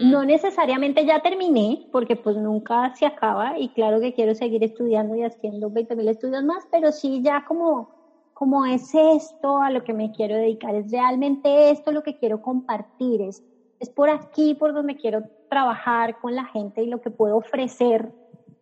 No 0.00 0.24
necesariamente 0.24 1.04
ya 1.04 1.20
terminé, 1.20 1.86
porque 1.90 2.16
pues 2.16 2.36
nunca 2.36 2.94
se 2.94 3.06
acaba 3.06 3.58
y 3.58 3.68
claro 3.70 4.00
que 4.00 4.12
quiero 4.12 4.34
seguir 4.34 4.62
estudiando 4.62 5.16
y 5.16 5.22
haciendo 5.22 5.70
20.000 5.70 6.08
estudios 6.08 6.44
más, 6.44 6.64
pero 6.70 6.92
sí 6.92 7.20
ya 7.22 7.44
como, 7.46 7.88
como 8.32 8.64
es 8.64 8.94
esto 8.94 9.60
a 9.60 9.70
lo 9.70 9.82
que 9.82 9.92
me 9.92 10.12
quiero 10.12 10.36
dedicar, 10.36 10.74
es 10.74 10.90
realmente 10.90 11.70
esto 11.70 11.92
lo 11.92 12.02
que 12.02 12.14
quiero 12.14 12.40
compartir, 12.40 13.22
es, 13.22 13.42
es 13.80 13.90
por 13.90 14.08
aquí 14.10 14.54
por 14.54 14.72
donde 14.72 14.96
quiero 14.96 15.22
trabajar 15.48 16.16
con 16.20 16.34
la 16.34 16.44
gente 16.44 16.82
y 16.82 16.86
lo 16.86 17.00
que 17.00 17.10
puedo 17.10 17.36
ofrecer, 17.36 18.12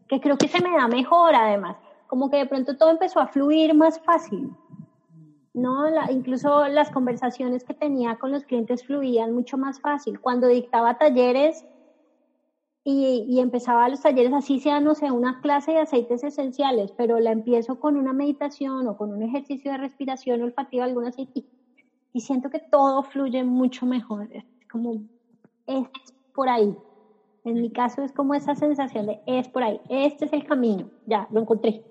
que 0.09 0.21
creo 0.21 0.37
que 0.37 0.49
se 0.49 0.62
me 0.62 0.77
da 0.77 0.88
mejor 0.88 1.35
además, 1.35 1.77
como 2.07 2.31
que 2.31 2.38
de 2.38 2.47
pronto 2.47 2.77
todo 2.77 2.90
empezó 2.90 3.21
a 3.21 3.27
fluir 3.27 3.75
más 3.75 4.01
fácil. 4.01 4.51
¿No? 5.57 5.88
incluso 6.11 6.69
las 6.69 6.90
conversaciones 6.90 7.64
que 7.64 7.73
tenía 7.73 8.16
con 8.16 8.31
los 8.31 8.45
clientes 8.45 8.85
fluían 8.85 9.33
mucho 9.33 9.57
más 9.57 9.81
fácil. 9.81 10.21
Cuando 10.21 10.49
dictaba 10.49 10.99
talleres 10.99 11.64
y, 12.85 13.25
y, 13.27 13.40
empezaba 13.40 13.88
los 13.88 14.03
talleres, 14.03 14.33
así 14.35 14.61
sea, 14.61 14.81
no 14.81 14.95
sé, 14.95 15.11
una 15.11 15.40
clase 15.40 15.73
de 15.73 15.79
aceites 15.81 16.23
esenciales, 16.23 16.92
pero 16.92 17.19
la 17.19 17.33
empiezo 17.33 17.81
con 17.81 17.97
una 17.97 18.12
meditación 18.12 18.87
o 18.87 18.97
con 18.97 19.12
un 19.12 19.23
ejercicio 19.23 19.73
de 19.73 19.79
respiración 19.79 20.42
olfativa, 20.42 20.85
algún 20.85 21.07
aceite, 21.07 21.45
y 22.12 22.21
siento 22.21 22.51
que 22.51 22.61
todo 22.61 23.03
fluye 23.03 23.42
mucho 23.42 23.87
mejor. 23.87 24.29
Es 24.31 24.45
como, 24.71 25.03
es 25.66 25.88
por 26.35 26.49
ahí. 26.49 26.77
En 27.45 27.55
mi 27.55 27.71
caso 27.71 28.03
es 28.03 28.12
como 28.12 28.35
esa 28.35 28.55
sensación 28.55 29.07
de 29.07 29.21
es 29.27 29.49
por 29.49 29.62
ahí, 29.62 29.81
este 29.88 30.27
es 30.27 30.33
el 30.33 30.45
camino, 30.45 30.90
ya, 31.07 31.27
lo 31.31 31.40
encontré. 31.40 31.83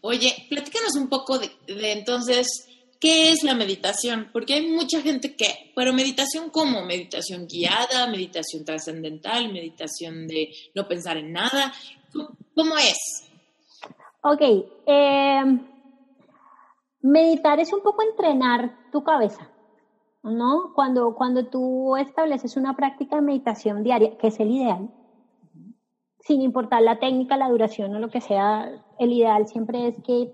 Oye, 0.00 0.46
platícanos 0.48 0.96
un 0.96 1.08
poco 1.08 1.38
de, 1.38 1.50
entonces, 1.92 2.66
¿qué 3.00 3.32
es 3.32 3.42
la 3.42 3.54
meditación? 3.54 4.28
Porque 4.32 4.54
hay 4.54 4.68
mucha 4.68 5.00
gente 5.00 5.36
que, 5.36 5.72
pero 5.74 5.92
meditación 5.92 6.50
cómo? 6.50 6.84
Meditación 6.84 7.46
guiada, 7.46 8.06
meditación 8.06 8.64
trascendental, 8.64 9.52
meditación 9.52 10.26
de 10.26 10.52
no 10.74 10.86
pensar 10.88 11.16
en 11.16 11.32
nada. 11.32 11.72
¿Cómo, 12.54 12.76
es? 12.76 13.30
Ok, 14.22 14.40
eh, 14.86 15.42
meditar 17.02 17.60
es 17.60 17.72
un 17.72 17.82
poco 17.82 18.02
entrenar 18.02 18.90
tu 18.90 19.02
cabeza. 19.02 19.50
¿no? 20.22 20.72
Cuando, 20.74 21.14
cuando 21.14 21.46
tú 21.46 21.96
estableces 21.96 22.56
una 22.56 22.76
práctica 22.76 23.16
de 23.16 23.22
meditación 23.22 23.82
diaria, 23.82 24.16
que 24.18 24.28
es 24.28 24.38
el 24.40 24.50
ideal, 24.50 24.90
sin 26.20 26.42
importar 26.42 26.82
la 26.82 26.96
técnica, 26.98 27.36
la 27.36 27.48
duración 27.48 27.94
o 27.94 27.98
lo 27.98 28.08
que 28.08 28.20
sea, 28.20 28.70
el 28.98 29.12
ideal 29.12 29.46
siempre 29.46 29.88
es 29.88 29.94
que 30.04 30.28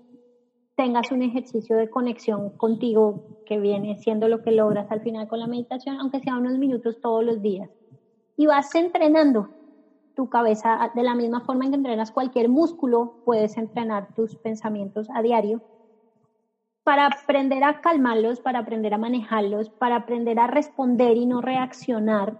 tengas 0.75 1.11
un 1.11 1.23
ejercicio 1.23 1.75
de 1.75 1.89
conexión 1.89 2.51
contigo 2.51 3.15
que 3.45 3.59
viene 3.59 3.97
siendo 3.97 4.27
lo 4.27 4.41
que 4.41 4.51
logras 4.51 4.89
al 4.91 5.01
final 5.01 5.27
con 5.27 5.39
la 5.39 5.47
meditación, 5.47 5.99
aunque 5.99 6.19
sea 6.19 6.37
unos 6.37 6.57
minutos 6.57 6.97
todos 7.01 7.23
los 7.23 7.41
días. 7.41 7.69
Y 8.37 8.45
vas 8.45 8.73
entrenando 8.75 9.49
tu 10.15 10.27
cabeza 10.29 10.91
de 10.93 11.03
la 11.03 11.15
misma 11.15 11.41
forma 11.41 11.65
en 11.65 11.71
que 11.71 11.77
entrenas 11.77 12.11
cualquier 12.11 12.49
músculo, 12.49 13.13
puedes 13.23 13.57
entrenar 13.57 14.05
tus 14.15 14.35
pensamientos 14.37 15.07
a 15.13 15.21
diario 15.21 15.61
para 16.83 17.07
aprender 17.07 17.63
a 17.63 17.79
calmarlos, 17.81 18.39
para 18.39 18.59
aprender 18.59 18.93
a 18.93 18.97
manejarlos, 18.97 19.69
para 19.77 19.97
aprender 19.97 20.39
a 20.39 20.47
responder 20.47 21.17
y 21.17 21.25
no 21.25 21.41
reaccionar. 21.41 22.33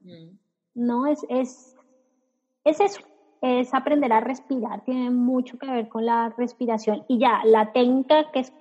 Mm. 0.00 0.38
No, 0.74 1.06
es, 1.06 1.26
es, 1.28 1.73
es 2.64 2.80
eso, 2.80 3.00
es 3.40 3.72
aprender 3.74 4.12
a 4.12 4.20
respirar, 4.20 4.82
tiene 4.84 5.10
mucho 5.10 5.58
que 5.58 5.66
ver 5.66 5.88
con 5.88 6.06
la 6.06 6.30
respiración. 6.36 7.04
Y 7.08 7.18
ya, 7.18 7.40
la 7.44 7.72
técnica 7.72 8.30
que 8.32 8.40
es 8.40 8.52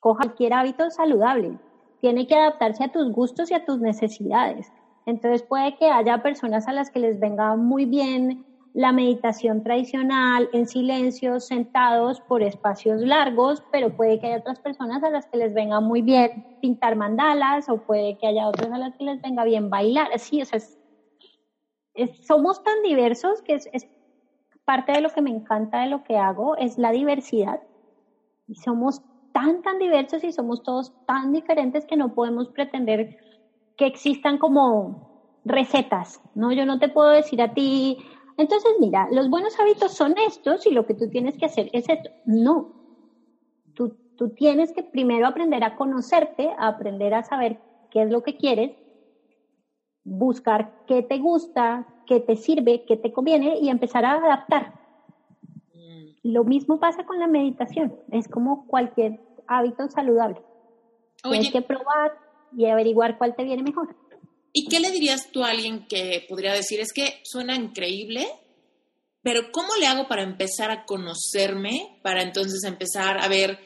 coja 0.00 0.24
cualquier 0.24 0.52
hábito 0.52 0.90
saludable, 0.90 1.58
tiene 2.00 2.26
que 2.26 2.34
adaptarse 2.34 2.84
a 2.84 2.92
tus 2.92 3.10
gustos 3.10 3.50
y 3.50 3.54
a 3.54 3.64
tus 3.64 3.80
necesidades. 3.80 4.70
Entonces 5.06 5.42
puede 5.42 5.76
que 5.76 5.88
haya 5.90 6.22
personas 6.22 6.68
a 6.68 6.72
las 6.72 6.90
que 6.90 7.00
les 7.00 7.18
venga 7.18 7.56
muy 7.56 7.86
bien 7.86 8.44
la 8.74 8.90
meditación 8.90 9.62
tradicional 9.62 10.50
en 10.52 10.66
silencio, 10.66 11.38
sentados 11.38 12.20
por 12.20 12.42
espacios 12.42 13.00
largos, 13.00 13.62
pero 13.70 13.94
puede 13.94 14.18
que 14.18 14.26
haya 14.26 14.38
otras 14.38 14.58
personas 14.58 15.02
a 15.04 15.10
las 15.10 15.26
que 15.26 15.38
les 15.38 15.54
venga 15.54 15.80
muy 15.80 16.02
bien 16.02 16.44
pintar 16.60 16.96
mandalas 16.96 17.68
o 17.68 17.78
puede 17.78 18.18
que 18.18 18.26
haya 18.26 18.48
otras 18.48 18.72
a 18.72 18.78
las 18.78 18.92
que 18.96 19.04
les 19.04 19.20
venga 19.22 19.44
bien 19.44 19.70
bailar. 19.70 20.08
Así, 20.12 20.42
o 20.42 20.44
sea, 20.44 20.58
somos 22.20 22.64
tan 22.64 22.82
diversos 22.82 23.40
que 23.42 23.54
es, 23.54 23.68
es, 23.72 23.86
parte 24.64 24.90
de 24.90 25.02
lo 25.02 25.10
que 25.10 25.22
me 25.22 25.30
encanta 25.30 25.80
de 25.80 25.86
lo 25.86 26.02
que 26.02 26.16
hago, 26.16 26.56
es 26.56 26.76
la 26.76 26.90
diversidad. 26.90 27.60
Y 28.48 28.56
somos 28.56 29.02
tan, 29.30 29.62
tan 29.62 29.78
diversos 29.78 30.24
y 30.24 30.32
somos 30.32 30.64
todos 30.64 30.92
tan 31.06 31.32
diferentes 31.32 31.86
que 31.86 31.96
no 31.96 32.12
podemos 32.12 32.48
pretender 32.48 33.14
que 33.76 33.86
existan 33.86 34.38
como 34.38 35.12
recetas, 35.44 36.20
¿no? 36.34 36.50
Yo 36.50 36.66
no 36.66 36.78
te 36.78 36.88
puedo 36.88 37.10
decir 37.10 37.40
a 37.42 37.52
ti, 37.52 37.98
entonces, 38.36 38.72
mira, 38.80 39.06
los 39.10 39.28
buenos 39.28 39.58
hábitos 39.58 39.92
son 39.92 40.14
estos 40.26 40.66
y 40.66 40.70
lo 40.70 40.84
que 40.84 40.94
tú 40.94 41.08
tienes 41.08 41.36
que 41.36 41.46
hacer 41.46 41.68
es 41.72 41.88
esto. 41.88 42.10
No. 42.24 42.68
Tú, 43.74 43.94
tú 44.16 44.30
tienes 44.30 44.72
que 44.72 44.82
primero 44.82 45.26
aprender 45.26 45.62
a 45.62 45.74
conocerte, 45.76 46.50
a 46.58 46.68
aprender 46.68 47.14
a 47.14 47.22
saber 47.22 47.58
qué 47.90 48.02
es 48.02 48.10
lo 48.10 48.22
que 48.22 48.36
quieres, 48.36 48.72
buscar 50.02 50.68
qué 50.86 51.02
te 51.02 51.18
gusta, 51.18 51.86
qué 52.06 52.20
te 52.20 52.36
sirve, 52.36 52.82
qué 52.86 52.96
te 52.96 53.12
conviene 53.12 53.58
y 53.60 53.68
empezar 53.68 54.04
a 54.04 54.14
adaptar. 54.14 54.72
Mm. 55.72 56.08
Lo 56.24 56.44
mismo 56.44 56.78
pasa 56.78 57.04
con 57.04 57.18
la 57.18 57.26
meditación. 57.26 57.94
Es 58.10 58.28
como 58.28 58.64
cualquier 58.66 59.20
hábito 59.46 59.88
saludable. 59.88 60.40
Tienes 61.22 61.50
que 61.50 61.62
probar 61.62 62.12
y 62.52 62.66
averiguar 62.66 63.16
cuál 63.16 63.34
te 63.34 63.44
viene 63.44 63.62
mejor. 63.62 63.88
¿Y 64.56 64.68
qué 64.68 64.78
le 64.78 64.92
dirías 64.92 65.32
tú 65.32 65.42
a 65.42 65.50
alguien 65.50 65.84
que 65.88 66.24
podría 66.28 66.52
decir, 66.52 66.78
es 66.78 66.92
que 66.92 67.20
suena 67.24 67.56
increíble, 67.56 68.24
pero 69.20 69.50
¿cómo 69.50 69.74
le 69.80 69.88
hago 69.88 70.06
para 70.06 70.22
empezar 70.22 70.70
a 70.70 70.84
conocerme, 70.84 71.98
para 72.02 72.22
entonces 72.22 72.62
empezar 72.62 73.18
a 73.18 73.26
ver 73.26 73.58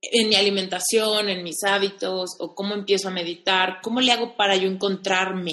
en 0.00 0.30
mi 0.30 0.36
alimentación, 0.36 1.28
en 1.28 1.44
mis 1.44 1.62
hábitos, 1.64 2.30
o 2.40 2.54
cómo 2.54 2.72
empiezo 2.72 3.08
a 3.08 3.10
meditar? 3.10 3.82
¿Cómo 3.82 4.00
le 4.00 4.10
hago 4.10 4.38
para 4.38 4.56
yo 4.56 4.70
encontrarme? 4.70 5.52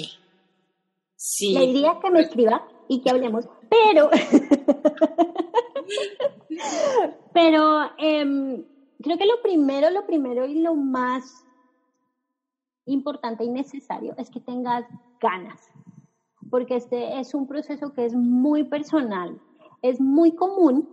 Sí. 1.14 1.52
Le 1.52 1.66
diría 1.66 1.98
que 2.00 2.10
me 2.10 2.20
escriba 2.20 2.66
y 2.88 3.02
que 3.02 3.10
hablemos, 3.10 3.44
pero, 3.68 4.08
pero 7.34 7.90
em, 7.98 8.64
creo 9.02 9.18
que 9.18 9.26
lo 9.26 9.42
primero, 9.42 9.90
lo 9.90 10.06
primero 10.06 10.46
y 10.46 10.60
lo 10.60 10.74
más 10.74 11.45
importante 12.86 13.44
y 13.44 13.48
necesario 13.48 14.14
es 14.16 14.30
que 14.30 14.40
tengas 14.40 14.84
ganas, 15.20 15.60
porque 16.50 16.76
este 16.76 17.18
es 17.18 17.34
un 17.34 17.46
proceso 17.46 17.92
que 17.92 18.04
es 18.06 18.14
muy 18.14 18.64
personal, 18.64 19.40
es 19.82 20.00
muy 20.00 20.32
común 20.32 20.88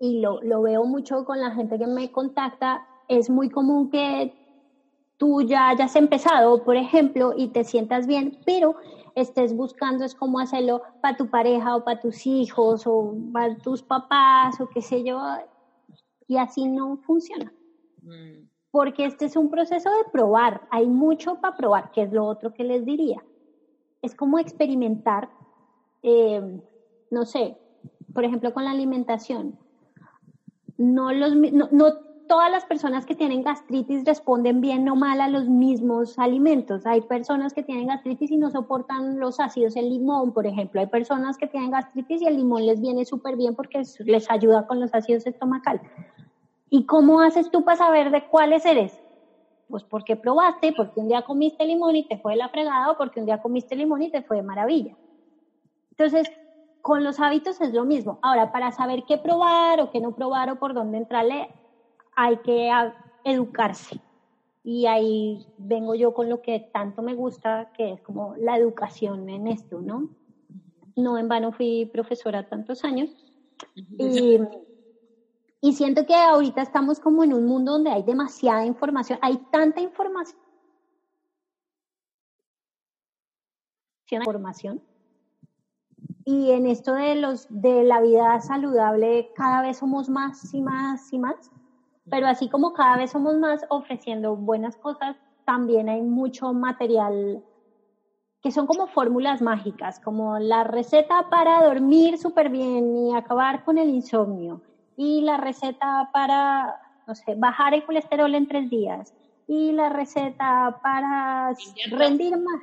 y 0.00 0.20
lo, 0.20 0.40
lo 0.42 0.62
veo 0.62 0.84
mucho 0.84 1.24
con 1.24 1.40
la 1.40 1.50
gente 1.50 1.78
que 1.78 1.86
me 1.86 2.10
contacta, 2.10 2.82
es 3.08 3.28
muy 3.28 3.48
común 3.48 3.88
que 3.90 4.32
tú 5.16 5.42
ya 5.42 5.70
hayas 5.70 5.96
empezado, 5.96 6.62
por 6.62 6.76
ejemplo, 6.76 7.32
y 7.36 7.48
te 7.48 7.64
sientas 7.64 8.06
bien, 8.06 8.38
pero 8.46 8.76
estés 9.16 9.52
buscando 9.52 10.04
es 10.04 10.14
cómo 10.14 10.38
hacerlo 10.38 10.80
para 11.00 11.16
tu 11.16 11.28
pareja 11.28 11.74
o 11.74 11.82
para 11.82 11.98
tus 11.98 12.24
hijos 12.26 12.86
o 12.86 13.16
para 13.32 13.56
tus 13.56 13.82
papás 13.82 14.60
o 14.60 14.68
qué 14.68 14.80
sé 14.80 15.02
yo, 15.02 15.20
y 16.28 16.36
así 16.36 16.68
no 16.68 16.98
funciona. 16.98 17.52
Mm 18.02 18.48
porque 18.70 19.06
este 19.06 19.24
es 19.26 19.36
un 19.36 19.48
proceso 19.48 19.90
de 19.90 20.10
probar, 20.10 20.60
hay 20.70 20.88
mucho 20.88 21.36
para 21.36 21.56
probar, 21.56 21.90
que 21.90 22.02
es 22.02 22.12
lo 22.12 22.24
otro 22.26 22.52
que 22.52 22.64
les 22.64 22.84
diría. 22.84 23.24
Es 24.02 24.14
como 24.14 24.38
experimentar, 24.38 25.28
eh, 26.02 26.60
no 27.10 27.24
sé, 27.24 27.56
por 28.12 28.24
ejemplo 28.24 28.52
con 28.52 28.64
la 28.64 28.70
alimentación. 28.70 29.58
No, 30.76 31.12
los, 31.12 31.34
no, 31.34 31.92
todas 32.28 32.50
las 32.50 32.64
personas 32.66 33.04
que 33.06 33.16
tienen 33.16 33.42
gastritis 33.42 34.04
responden 34.04 34.60
bien 34.60 34.88
o 34.88 34.94
mal 34.94 35.20
a 35.20 35.28
los 35.28 35.48
mismos 35.48 36.18
alimentos. 36.18 36.86
Hay 36.86 37.00
personas 37.00 37.52
que 37.52 37.64
tienen 37.64 37.88
gastritis 37.88 38.30
y 38.30 38.36
no 38.36 38.50
soportan 38.50 39.18
los 39.18 39.40
ácidos, 39.40 39.74
el 39.74 39.88
limón, 39.88 40.32
por 40.32 40.46
ejemplo. 40.46 40.80
Hay 40.80 40.86
personas 40.86 41.36
que 41.36 41.48
tienen 41.48 41.70
gastritis 41.70 42.22
y 42.22 42.26
el 42.26 42.36
limón 42.36 42.66
les 42.66 42.80
viene 42.80 43.04
súper 43.04 43.36
bien 43.36 43.56
porque 43.56 43.82
les 44.04 44.30
ayuda 44.30 44.66
con 44.66 44.78
los 44.78 44.94
ácidos 44.94 45.26
estomacales. 45.26 45.82
¿Y 46.70 46.84
cómo 46.86 47.20
haces 47.20 47.50
tú 47.50 47.64
para 47.64 47.78
saber 47.78 48.10
de 48.10 48.26
cuáles 48.26 48.64
eres? 48.66 48.98
Pues 49.68 49.84
porque 49.84 50.16
probaste, 50.16 50.72
porque 50.72 51.00
un 51.00 51.08
día 51.08 51.22
comiste 51.22 51.64
limón 51.66 51.96
y 51.96 52.06
te 52.06 52.18
fue 52.18 52.32
de 52.32 52.38
la 52.38 52.48
fregada, 52.48 52.90
o 52.90 52.96
porque 52.96 53.20
un 53.20 53.26
día 53.26 53.40
comiste 53.40 53.76
limón 53.76 54.02
y 54.02 54.10
te 54.10 54.22
fue 54.22 54.38
de 54.38 54.42
maravilla. 54.42 54.96
Entonces, 55.90 56.30
con 56.82 57.04
los 57.04 57.20
hábitos 57.20 57.60
es 57.60 57.72
lo 57.72 57.84
mismo. 57.84 58.18
Ahora, 58.22 58.52
para 58.52 58.72
saber 58.72 59.04
qué 59.06 59.18
probar 59.18 59.80
o 59.80 59.90
qué 59.90 60.00
no 60.00 60.14
probar 60.14 60.50
o 60.50 60.58
por 60.58 60.74
dónde 60.74 60.98
entrarle, 60.98 61.48
hay 62.16 62.38
que 62.38 62.70
educarse. 63.24 64.00
Y 64.64 64.86
ahí 64.86 65.46
vengo 65.56 65.94
yo 65.94 66.12
con 66.12 66.28
lo 66.28 66.42
que 66.42 66.60
tanto 66.60 67.02
me 67.02 67.14
gusta, 67.14 67.72
que 67.76 67.92
es 67.92 68.00
como 68.02 68.34
la 68.36 68.56
educación 68.56 69.28
en 69.28 69.48
esto, 69.48 69.80
¿no? 69.80 70.08
No 70.94 71.16
en 71.18 71.28
vano 71.28 71.52
fui 71.52 71.86
profesora 71.86 72.48
tantos 72.48 72.84
años. 72.84 73.10
Y, 73.98 74.38
y 75.60 75.72
siento 75.72 76.06
que 76.06 76.14
ahorita 76.14 76.62
estamos 76.62 77.00
como 77.00 77.24
en 77.24 77.32
un 77.32 77.46
mundo 77.46 77.72
donde 77.72 77.90
hay 77.90 78.02
demasiada 78.02 78.64
información, 78.64 79.18
hay 79.22 79.38
tanta 79.50 79.80
información. 79.80 80.38
información. 84.10 84.80
Y 86.24 86.50
en 86.50 86.66
esto 86.66 86.94
de 86.94 87.14
los 87.14 87.46
de 87.48 87.84
la 87.84 88.00
vida 88.00 88.40
saludable 88.40 89.30
cada 89.34 89.62
vez 89.62 89.78
somos 89.78 90.08
más 90.08 90.52
y 90.54 90.62
más 90.62 91.12
y 91.12 91.18
más. 91.18 91.50
Pero 92.10 92.26
así 92.26 92.48
como 92.48 92.72
cada 92.72 92.96
vez 92.96 93.10
somos 93.10 93.36
más 93.36 93.60
ofreciendo 93.68 94.36
buenas 94.36 94.76
cosas, 94.76 95.16
también 95.44 95.88
hay 95.88 96.02
mucho 96.02 96.52
material 96.52 97.42
que 98.40 98.52
son 98.52 98.66
como 98.66 98.86
fórmulas 98.86 99.42
mágicas, 99.42 99.98
como 100.00 100.38
la 100.38 100.64
receta 100.64 101.28
para 101.28 101.64
dormir 101.64 102.18
súper 102.18 102.50
bien 102.50 102.96
y 102.96 103.14
acabar 103.14 103.64
con 103.64 103.78
el 103.78 103.90
insomnio, 103.90 104.62
y 104.98 105.22
la 105.22 105.38
receta 105.38 106.10
para, 106.12 106.78
no 107.06 107.14
sé, 107.14 107.36
bajar 107.36 107.72
el 107.72 107.86
colesterol 107.86 108.34
en 108.34 108.46
tres 108.46 108.68
días, 108.68 109.14
y 109.46 109.72
la 109.72 109.88
receta 109.88 110.78
para 110.82 111.54
rendir 111.90 112.36
más, 112.36 112.60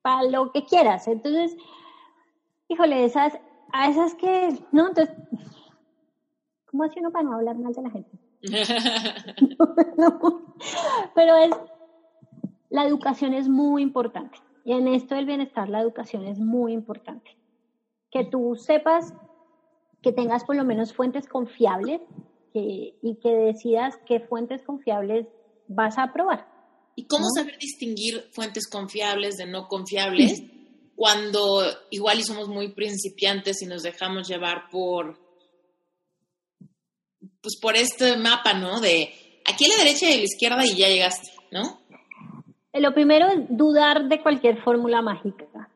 para 0.00 0.22
lo 0.22 0.50
que 0.52 0.64
quieras. 0.64 1.06
Entonces, 1.06 1.54
híjole, 2.68 3.04
esas, 3.04 3.38
a 3.74 3.90
esas 3.90 4.14
que, 4.14 4.58
no, 4.72 4.88
entonces 4.88 5.14
¿Cómo 6.70 6.84
hace 6.84 7.00
uno 7.00 7.10
para 7.10 7.24
no 7.24 7.34
hablar 7.34 7.58
mal 7.58 7.72
de 7.72 7.82
la 7.82 7.90
gente? 7.90 8.16
Pero 11.14 11.36
es, 11.36 11.50
la 12.68 12.86
educación 12.86 13.34
es 13.34 13.48
muy 13.48 13.82
importante. 13.82 14.38
Y 14.64 14.72
en 14.72 14.86
esto 14.86 15.16
del 15.16 15.26
bienestar, 15.26 15.68
la 15.68 15.80
educación 15.80 16.24
es 16.26 16.38
muy 16.38 16.72
importante. 16.72 17.36
Que 18.10 18.24
tú 18.24 18.54
sepas, 18.54 19.12
que 20.02 20.12
tengas 20.12 20.44
por 20.44 20.56
lo 20.56 20.64
menos 20.64 20.92
fuentes 20.92 21.26
confiables 21.28 22.00
y 22.52 23.18
que 23.22 23.30
decidas 23.30 23.94
qué 24.06 24.20
fuentes 24.20 24.62
confiables 24.62 25.26
vas 25.68 25.98
a 25.98 26.12
probar. 26.12 26.46
¿Y 26.96 27.06
cómo 27.06 27.26
saber 27.34 27.56
distinguir 27.58 28.28
fuentes 28.32 28.68
confiables 28.68 29.36
de 29.36 29.46
no 29.46 29.68
confiables 29.68 30.42
cuando 30.96 31.62
igual 31.90 32.18
y 32.18 32.24
somos 32.24 32.48
muy 32.48 32.72
principiantes 32.72 33.62
y 33.62 33.66
nos 33.66 33.82
dejamos 33.82 34.28
llevar 34.28 34.68
por 34.70 35.18
pues 37.40 37.58
por 37.58 37.76
este 37.76 38.16
mapa, 38.18 38.52
¿no? 38.52 38.80
De 38.80 39.10
aquí 39.46 39.64
a 39.64 39.68
la 39.68 39.84
derecha 39.84 40.10
y 40.10 40.12
a 40.12 40.16
la 40.16 40.24
izquierda 40.24 40.66
y 40.66 40.76
ya 40.76 40.88
llegaste, 40.88 41.30
¿no? 41.50 41.80
Lo 42.74 42.92
primero 42.92 43.28
es 43.28 43.38
dudar 43.48 44.08
de 44.08 44.22
cualquier 44.22 44.62
fórmula 44.62 45.00
mágica. 45.00 45.69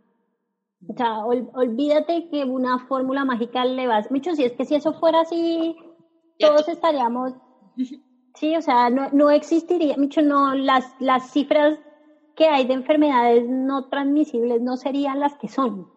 O 0.88 0.94
sea, 0.94 1.24
olvídate 1.24 2.28
que 2.30 2.44
una 2.44 2.78
fórmula 2.78 3.24
mágica 3.24 3.64
le 3.64 3.86
vas. 3.86 4.10
Micho, 4.10 4.34
si 4.34 4.44
es 4.44 4.52
que 4.52 4.64
si 4.64 4.74
eso 4.74 4.92
fuera 4.92 5.20
así, 5.20 5.76
todos 6.38 6.68
estaríamos. 6.68 7.32
Sí, 8.34 8.56
o 8.56 8.60
sea, 8.60 8.90
no, 8.90 9.08
no 9.12 9.30
existiría. 9.30 9.96
Micho, 9.96 10.22
no, 10.22 10.54
las, 10.54 10.94
las 10.98 11.30
cifras 11.30 11.78
que 12.34 12.48
hay 12.48 12.66
de 12.66 12.74
enfermedades 12.74 13.48
no 13.48 13.84
transmisibles 13.84 14.60
no 14.60 14.76
serían 14.76 15.20
las 15.20 15.36
que 15.36 15.48
son 15.48 15.88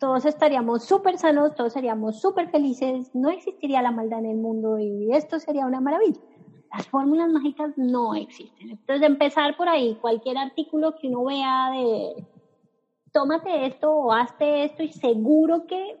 todos 0.00 0.24
estaríamos 0.24 0.82
súper 0.82 1.18
sanos, 1.18 1.54
todos 1.54 1.74
seríamos 1.74 2.20
súper 2.20 2.48
felices, 2.48 3.10
no 3.14 3.28
existiría 3.28 3.82
la 3.82 3.92
maldad 3.92 4.20
en 4.20 4.30
el 4.30 4.36
mundo 4.38 4.78
y 4.78 5.12
esto 5.12 5.38
sería 5.38 5.66
una 5.66 5.80
maravilla. 5.80 6.18
Las 6.72 6.88
fórmulas 6.88 7.28
mágicas 7.28 7.72
no 7.76 8.14
existen. 8.14 8.70
Entonces, 8.70 9.06
empezar 9.06 9.56
por 9.58 9.68
ahí, 9.68 9.96
cualquier 10.00 10.38
artículo 10.38 10.94
que 10.94 11.08
uno 11.08 11.24
vea 11.24 11.70
de 11.72 12.26
tómate 13.12 13.66
esto 13.66 13.90
o 13.90 14.12
hazte 14.12 14.64
esto 14.64 14.82
y 14.82 14.92
seguro 14.92 15.66
que 15.66 15.96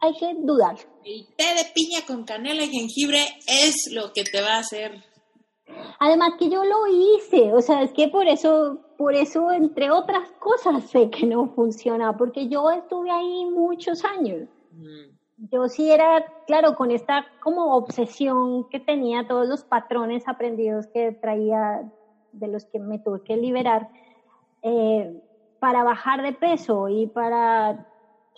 hay 0.00 0.16
que 0.18 0.34
dudar. 0.38 0.76
El 1.04 1.26
té 1.36 1.54
de 1.54 1.64
piña 1.74 2.00
con 2.06 2.24
canela 2.24 2.64
y 2.64 2.68
jengibre 2.68 3.20
es 3.46 3.90
lo 3.92 4.12
que 4.12 4.24
te 4.24 4.40
va 4.40 4.54
a 4.54 4.60
hacer 4.60 5.10
Además 5.98 6.32
que 6.38 6.48
yo 6.48 6.64
lo 6.64 6.86
hice, 6.86 7.52
o 7.52 7.60
sea, 7.60 7.82
es 7.82 7.92
que 7.92 8.08
por 8.08 8.26
eso, 8.26 8.78
por 8.96 9.14
eso, 9.14 9.50
entre 9.52 9.90
otras 9.90 10.30
cosas, 10.38 10.84
sé 10.84 11.10
que 11.10 11.26
no 11.26 11.48
funciona, 11.48 12.16
porque 12.16 12.48
yo 12.48 12.70
estuve 12.70 13.10
ahí 13.10 13.46
muchos 13.46 14.04
años. 14.04 14.48
Mm. 14.72 15.48
Yo 15.52 15.68
sí 15.68 15.90
era, 15.90 16.24
claro, 16.46 16.74
con 16.74 16.90
esta 16.90 17.26
como 17.42 17.74
obsesión 17.76 18.68
que 18.68 18.80
tenía, 18.80 19.26
todos 19.26 19.46
los 19.46 19.64
patrones 19.64 20.26
aprendidos 20.26 20.86
que 20.86 21.12
traía, 21.12 21.90
de 22.32 22.48
los 22.48 22.64
que 22.66 22.78
me 22.78 22.98
tuve 22.98 23.22
que 23.22 23.36
liberar, 23.36 23.88
eh, 24.62 25.22
para 25.60 25.84
bajar 25.84 26.22
de 26.22 26.32
peso 26.32 26.88
y 26.88 27.06
para 27.06 27.86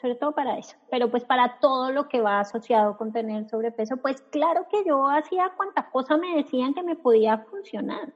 sobre 0.03 0.17
todo 0.17 0.33
para 0.33 0.59
eso. 0.59 0.77
Pero 0.91 1.09
pues 1.09 1.25
para 1.25 1.61
todo 1.61 1.93
lo 1.93 2.09
que 2.09 2.21
va 2.21 2.41
asociado 2.41 2.97
con 2.97 3.13
tener 3.13 3.49
sobrepeso, 3.49 3.97
pues 3.99 4.21
claro 4.31 4.67
que 4.69 4.83
yo 4.85 5.07
hacía 5.07 5.53
cuantas 5.57 5.87
cosas 5.93 6.19
me 6.19 6.35
decían 6.35 6.75
que 6.75 6.83
me 6.83 6.97
podía 6.97 7.39
funcionar. 7.39 8.13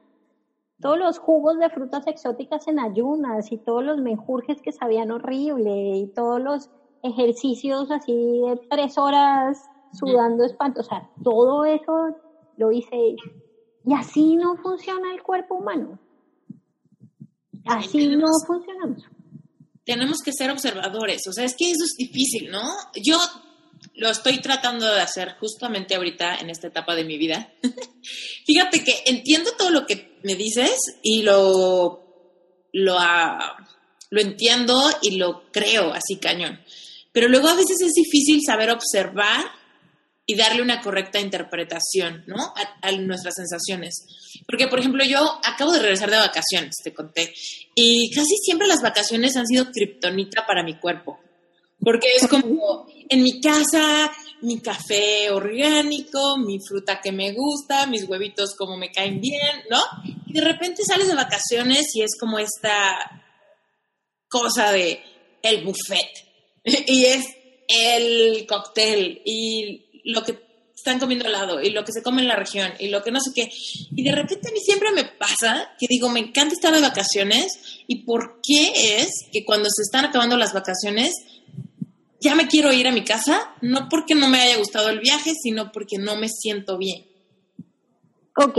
Todos 0.81 0.99
los 0.99 1.17
jugos 1.17 1.57
de 1.57 1.69
frutas 1.69 2.05
exóticas 2.05 2.67
en 2.67 2.79
ayunas 2.79 3.51
y 3.51 3.57
todos 3.57 3.83
los 3.83 3.97
menjurjes 3.97 4.61
que 4.61 4.73
sabían 4.73 5.11
horrible 5.11 5.71
y 5.95 6.07
todos 6.07 6.41
los 6.41 6.69
ejercicios 7.01 7.89
así 7.89 8.13
de 8.13 8.59
tres 8.69 8.97
horas 8.97 9.65
sudando 9.93 10.43
espanto, 10.43 10.81
todo 11.23 11.63
eso 11.63 12.09
lo 12.57 12.71
hice 12.71 13.15
y 13.85 13.93
así 13.93 14.35
no 14.35 14.57
funciona 14.57 15.13
el 15.13 15.23
cuerpo 15.23 15.55
humano. 15.55 15.97
Así 17.67 18.07
no 18.09 18.27
funcionamos 18.45 19.03
tenemos 19.87 20.17
que 20.19 20.33
ser 20.33 20.51
observadores. 20.51 21.25
O 21.27 21.31
sea, 21.31 21.45
es 21.45 21.55
que 21.57 21.71
eso 21.71 21.85
es 21.85 21.95
difícil, 21.97 22.51
¿no? 22.51 22.69
Yo 23.01 23.17
lo 23.95 24.09
estoy 24.09 24.39
tratando 24.39 24.85
de 24.85 24.99
hacer 24.99 25.35
justamente 25.39 25.95
ahorita 25.95 26.35
en 26.35 26.49
esta 26.49 26.67
etapa 26.67 26.93
de 26.93 27.05
mi 27.05 27.17
vida. 27.17 27.53
Fíjate 28.45 28.83
que 28.83 29.03
entiendo 29.05 29.51
todo 29.57 29.69
lo 29.69 29.85
que 29.85 30.19
me 30.23 30.35
dices 30.35 30.77
y 31.01 31.21
lo, 31.21 32.03
lo, 32.73 32.99
ah, 32.99 33.55
lo 34.09 34.21
entiendo 34.21 34.77
y 35.01 35.11
lo 35.17 35.49
creo 35.51 35.93
así 35.93 36.17
cañón. 36.17 36.59
Pero 37.13 37.29
luego 37.29 37.47
a 37.47 37.55
veces 37.55 37.79
es 37.79 37.93
difícil 37.93 38.41
saber 38.45 38.69
observar 38.71 39.45
y 40.29 40.35
darle 40.35 40.61
una 40.61 40.81
correcta 40.81 41.21
interpretación, 41.21 42.25
¿no? 42.27 42.53
A, 42.81 42.91
nuestras 42.91 43.33
sensaciones. 43.35 43.95
Porque, 44.45 44.67
por 44.67 44.79
ejemplo, 44.79 45.03
yo 45.05 45.39
acabo 45.41 45.71
de 45.71 45.79
regresar 45.79 46.11
de 46.11 46.17
vacaciones, 46.17 46.75
te 46.83 46.93
conté, 46.93 47.33
y 47.73 48.11
casi 48.13 48.35
siempre 48.43 48.67
las 48.67 48.81
vacaciones 48.81 49.37
han 49.37 49.47
sido 49.47 49.71
kriptonita 49.71 50.45
para 50.45 50.63
mi 50.63 50.77
cuerpo. 50.77 51.17
Porque 51.79 52.15
es 52.17 52.27
como 52.27 52.87
en 53.07 53.23
mi 53.23 53.39
casa, 53.39 54.11
mi 54.41 54.59
café 54.59 55.31
orgánico, 55.31 56.37
mi 56.37 56.59
fruta 56.59 56.99
que 57.01 57.13
me 57.13 57.31
gusta, 57.31 57.87
mis 57.87 58.03
huevitos 58.03 58.53
como 58.57 58.75
me 58.75 58.91
caen 58.91 59.21
bien, 59.21 59.63
¿no? 59.69 59.79
Y 60.25 60.33
de 60.33 60.41
repente 60.41 60.83
sales 60.83 61.07
de 61.07 61.15
vacaciones 61.15 61.85
y 61.93 62.01
es 62.01 62.17
como 62.19 62.37
esta 62.37 63.23
cosa 64.27 64.73
de 64.73 65.01
el 65.41 65.63
buffet. 65.63 66.09
y 66.65 67.05
es 67.05 67.25
el 67.67 68.45
cóctel 68.47 69.21
y 69.25 69.86
lo 70.07 70.23
que 70.23 70.39
están 70.75 70.99
comiendo 70.99 71.25
al 71.25 71.33
lado 71.33 71.61
y 71.61 71.71
lo 71.71 71.83
que 71.83 71.91
se 71.91 72.01
come 72.01 72.21
en 72.21 72.27
la 72.27 72.35
región 72.35 72.71
y 72.79 72.87
lo 72.87 73.03
que 73.03 73.11
no 73.11 73.19
sé 73.19 73.31
qué. 73.35 73.49
Y 73.95 74.03
de 74.03 74.11
repente 74.11 74.49
a 74.49 74.51
mí 74.51 74.59
siempre 74.59 74.91
me 74.91 75.03
pasa 75.03 75.71
que 75.77 75.87
digo, 75.89 76.09
me 76.09 76.19
encanta 76.19 76.53
estar 76.53 76.73
de 76.73 76.81
vacaciones 76.81 77.47
y 77.87 78.03
por 78.03 78.39
qué 78.41 79.01
es 79.01 79.09
que 79.31 79.43
cuando 79.43 79.69
se 79.69 79.81
están 79.81 80.05
acabando 80.05 80.37
las 80.37 80.53
vacaciones 80.53 81.11
ya 82.19 82.35
me 82.35 82.47
quiero 82.47 82.71
ir 82.71 82.87
a 82.87 82.91
mi 82.91 83.03
casa, 83.03 83.53
no 83.61 83.89
porque 83.89 84.15
no 84.15 84.27
me 84.29 84.39
haya 84.39 84.57
gustado 84.57 84.89
el 84.89 84.99
viaje, 84.99 85.33
sino 85.43 85.71
porque 85.71 85.97
no 85.97 86.15
me 86.15 86.29
siento 86.29 86.77
bien. 86.77 87.05
Ok. 88.35 88.57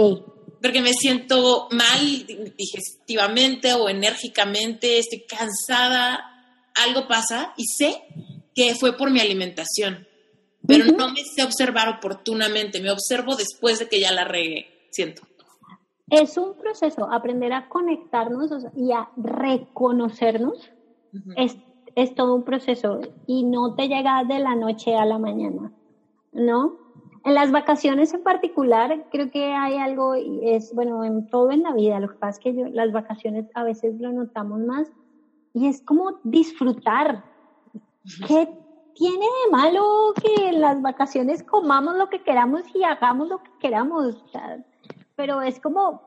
Porque 0.60 0.80
me 0.80 0.92
siento 0.92 1.68
mal 1.70 2.26
digestivamente 2.56 3.72
o 3.74 3.88
enérgicamente, 3.88 4.98
estoy 4.98 5.24
cansada, 5.24 6.20
algo 6.74 7.08
pasa 7.08 7.54
y 7.56 7.64
sé 7.64 8.02
que 8.54 8.74
fue 8.74 8.96
por 8.96 9.10
mi 9.10 9.20
alimentación 9.20 10.08
pero 10.66 10.86
no 10.96 11.10
me 11.10 11.22
sé 11.24 11.44
observar 11.44 11.88
oportunamente, 11.88 12.80
me 12.80 12.90
observo 12.90 13.36
después 13.36 13.78
de 13.78 13.88
que 13.88 14.00
ya 14.00 14.12
la 14.12 14.24
regué, 14.24 14.66
siento. 14.90 15.22
Es 16.10 16.36
un 16.38 16.54
proceso, 16.54 17.10
aprender 17.10 17.52
a 17.52 17.68
conectarnos 17.68 18.50
y 18.74 18.92
a 18.92 19.10
reconocernos 19.16 20.70
es, 21.36 21.56
es 21.94 22.14
todo 22.14 22.34
un 22.34 22.44
proceso 22.44 23.00
y 23.26 23.44
no 23.44 23.74
te 23.74 23.88
llega 23.88 24.24
de 24.24 24.38
la 24.38 24.54
noche 24.54 24.96
a 24.96 25.04
la 25.04 25.18
mañana, 25.18 25.72
¿no? 26.32 26.76
En 27.24 27.34
las 27.34 27.50
vacaciones 27.50 28.14
en 28.14 28.22
particular, 28.22 29.06
creo 29.10 29.30
que 29.30 29.52
hay 29.52 29.76
algo, 29.76 30.16
y 30.16 30.40
es, 30.50 30.72
bueno, 30.74 31.04
en 31.04 31.28
todo 31.28 31.50
en 31.50 31.62
la 31.62 31.74
vida, 31.74 32.00
lo 32.00 32.08
que 32.08 32.14
pasa 32.14 32.38
es 32.38 32.44
que 32.44 32.54
yo, 32.54 32.68
las 32.68 32.92
vacaciones 32.92 33.46
a 33.54 33.64
veces 33.64 34.00
lo 34.00 34.12
notamos 34.12 34.60
más, 34.60 34.88
y 35.52 35.66
es 35.66 35.82
como 35.82 36.20
disfrutar. 36.22 37.24
¿Qué 38.26 38.48
tiene 38.98 39.24
de 39.24 39.50
malo 39.52 40.12
que 40.20 40.48
en 40.48 40.60
las 40.60 40.82
vacaciones 40.82 41.44
comamos 41.44 41.94
lo 41.94 42.10
que 42.10 42.24
queramos 42.24 42.62
y 42.74 42.82
hagamos 42.82 43.28
lo 43.28 43.42
que 43.42 43.50
queramos? 43.60 44.24
pero 45.14 45.40
es 45.40 45.60
como 45.60 46.02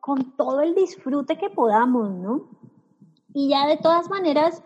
con 0.00 0.36
todo 0.36 0.62
el 0.62 0.74
disfrute 0.74 1.36
que 1.36 1.50
podamos, 1.50 2.10
¿no? 2.10 2.48
Y 3.34 3.50
ya 3.50 3.66
de 3.66 3.76
todas 3.76 4.08
maneras, 4.08 4.62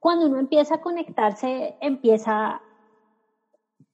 cuando 0.00 0.26
uno 0.26 0.38
empieza 0.38 0.76
a 0.76 0.80
conectarse, 0.80 1.76
empieza 1.80 2.60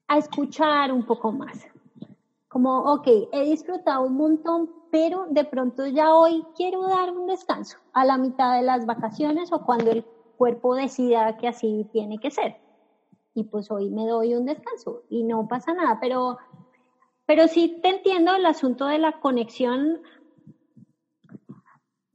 a 0.09 0.18
escuchar 0.18 0.90
un 0.90 1.05
poco 1.05 1.32
más. 1.32 1.66
Como, 2.49 2.78
ok, 2.94 3.09
he 3.32 3.44
disfrutado 3.44 4.05
un 4.05 4.16
montón, 4.16 4.70
pero 4.90 5.26
de 5.28 5.44
pronto 5.44 5.86
ya 5.86 6.14
hoy 6.14 6.44
quiero 6.57 6.82
dar 6.86 7.11
un 7.11 7.26
descanso 7.26 7.76
a 7.92 8.07
la 8.07 8.16
mitad 8.16 8.57
de 8.57 8.62
las 8.62 8.86
vacaciones 8.86 9.53
o 9.53 9.64
cuando 9.66 9.90
el 9.90 10.05
cuerpo 10.38 10.74
decida 10.74 11.36
que 11.36 11.49
así 11.49 11.86
tiene 11.92 12.18
que 12.18 12.30
ser. 12.30 12.65
Y 13.37 13.45
pues 13.45 13.70
hoy 13.70 13.91
me 13.91 14.07
doy 14.07 14.34
un 14.34 14.47
descanso 14.47 15.05
y 15.09 15.22
no 15.22 15.47
pasa 15.47 15.74
nada, 15.74 15.99
pero, 16.01 16.39
pero 17.26 17.47
sí 17.47 17.78
te 17.82 17.91
entiendo 17.91 18.34
el 18.34 18.47
asunto 18.47 18.87
de 18.87 18.99
la 18.99 19.20
conexión 19.20 20.01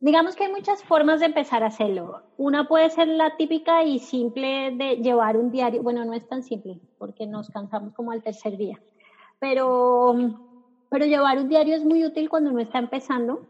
Digamos 0.02 0.36
que 0.36 0.46
hay 0.46 0.52
muchas 0.52 0.84
formas 0.84 1.20
de 1.20 1.28
empezar 1.28 1.62
a 1.62 1.68
hacerlo. 1.68 2.24
Una 2.36 2.68
puede 2.68 2.90
ser 2.90 3.08
la 3.08 3.38
típica 3.38 3.84
y 3.84 4.00
simple 4.00 4.72
de 4.76 4.96
llevar 4.96 5.38
un 5.38 5.52
diario. 5.52 5.84
Bueno, 5.84 6.04
no 6.04 6.14
es 6.16 6.28
tan 6.28 6.42
simple 6.42 6.80
porque 6.98 7.28
nos 7.28 7.52
cansamos 7.52 7.94
como 7.94 8.12
al 8.12 8.24
tercer 8.24 8.58
día. 8.58 8.82
Pero, 9.40 10.16
pero 10.90 11.06
llevar 11.06 11.38
un 11.38 11.50
diario 11.50 11.76
es 11.76 11.86
muy 11.86 12.04
útil 12.04 12.30
cuando 12.30 12.50
uno 12.50 12.62
está 12.62 12.80
empezando. 12.80 13.46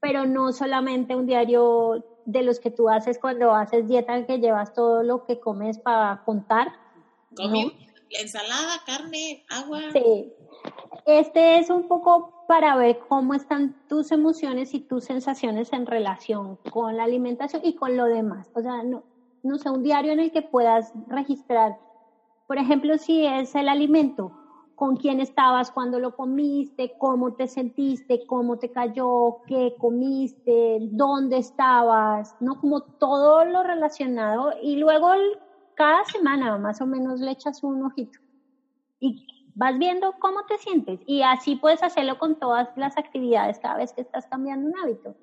Pero 0.00 0.24
no 0.24 0.52
solamente 0.52 1.14
un 1.14 1.26
diario 1.26 2.02
de 2.26 2.42
los 2.42 2.60
que 2.60 2.70
tú 2.70 2.88
haces 2.88 3.18
cuando 3.18 3.52
haces 3.52 3.88
dieta, 3.88 4.26
que 4.26 4.38
llevas 4.38 4.74
todo 4.74 5.02
lo 5.02 5.24
que 5.24 5.40
comes 5.40 5.78
para 5.78 6.22
contar. 6.24 6.72
ensalada, 8.10 8.82
carne, 8.84 9.44
agua. 9.48 9.80
Sí. 9.92 10.32
Este 11.06 11.58
es 11.58 11.70
un 11.70 11.88
poco 11.88 12.44
para 12.48 12.76
ver 12.76 12.98
cómo 13.08 13.34
están 13.34 13.76
tus 13.88 14.10
emociones 14.12 14.74
y 14.74 14.80
tus 14.80 15.04
sensaciones 15.04 15.72
en 15.72 15.86
relación 15.86 16.56
con 16.70 16.96
la 16.96 17.04
alimentación 17.04 17.62
y 17.64 17.74
con 17.74 17.96
lo 17.96 18.04
demás. 18.06 18.50
O 18.54 18.62
sea, 18.62 18.82
no, 18.82 19.04
no 19.42 19.58
sé, 19.58 19.70
un 19.70 19.82
diario 19.82 20.12
en 20.12 20.20
el 20.20 20.32
que 20.32 20.42
puedas 20.42 20.92
registrar, 21.08 21.78
por 22.46 22.58
ejemplo, 22.58 22.98
si 22.98 23.26
es 23.26 23.54
el 23.54 23.68
alimento, 23.68 24.32
con 24.76 24.96
quién 24.96 25.20
estabas 25.20 25.70
cuando 25.70 25.98
lo 25.98 26.14
comiste, 26.14 26.92
cómo 26.98 27.32
te 27.32 27.48
sentiste, 27.48 28.20
cómo 28.26 28.58
te 28.58 28.70
cayó, 28.70 29.38
qué 29.46 29.74
comiste, 29.78 30.78
dónde 30.82 31.38
estabas, 31.38 32.36
¿no? 32.40 32.60
Como 32.60 32.82
todo 32.82 33.44
lo 33.46 33.62
relacionado 33.62 34.52
y 34.62 34.76
luego 34.76 35.08
cada 35.74 36.04
semana 36.04 36.58
más 36.58 36.80
o 36.82 36.86
menos 36.86 37.20
le 37.20 37.30
echas 37.32 37.62
un 37.62 37.84
ojito. 37.84 38.18
Y 39.00 39.26
vas 39.54 39.78
viendo 39.78 40.12
cómo 40.18 40.44
te 40.44 40.58
sientes 40.58 41.00
y 41.06 41.22
así 41.22 41.56
puedes 41.56 41.82
hacerlo 41.82 42.18
con 42.18 42.38
todas 42.38 42.68
las 42.76 42.98
actividades 42.98 43.58
cada 43.58 43.78
vez 43.78 43.92
que 43.94 44.02
estás 44.02 44.26
cambiando 44.26 44.68
un 44.68 44.78
hábito. 44.78 45.16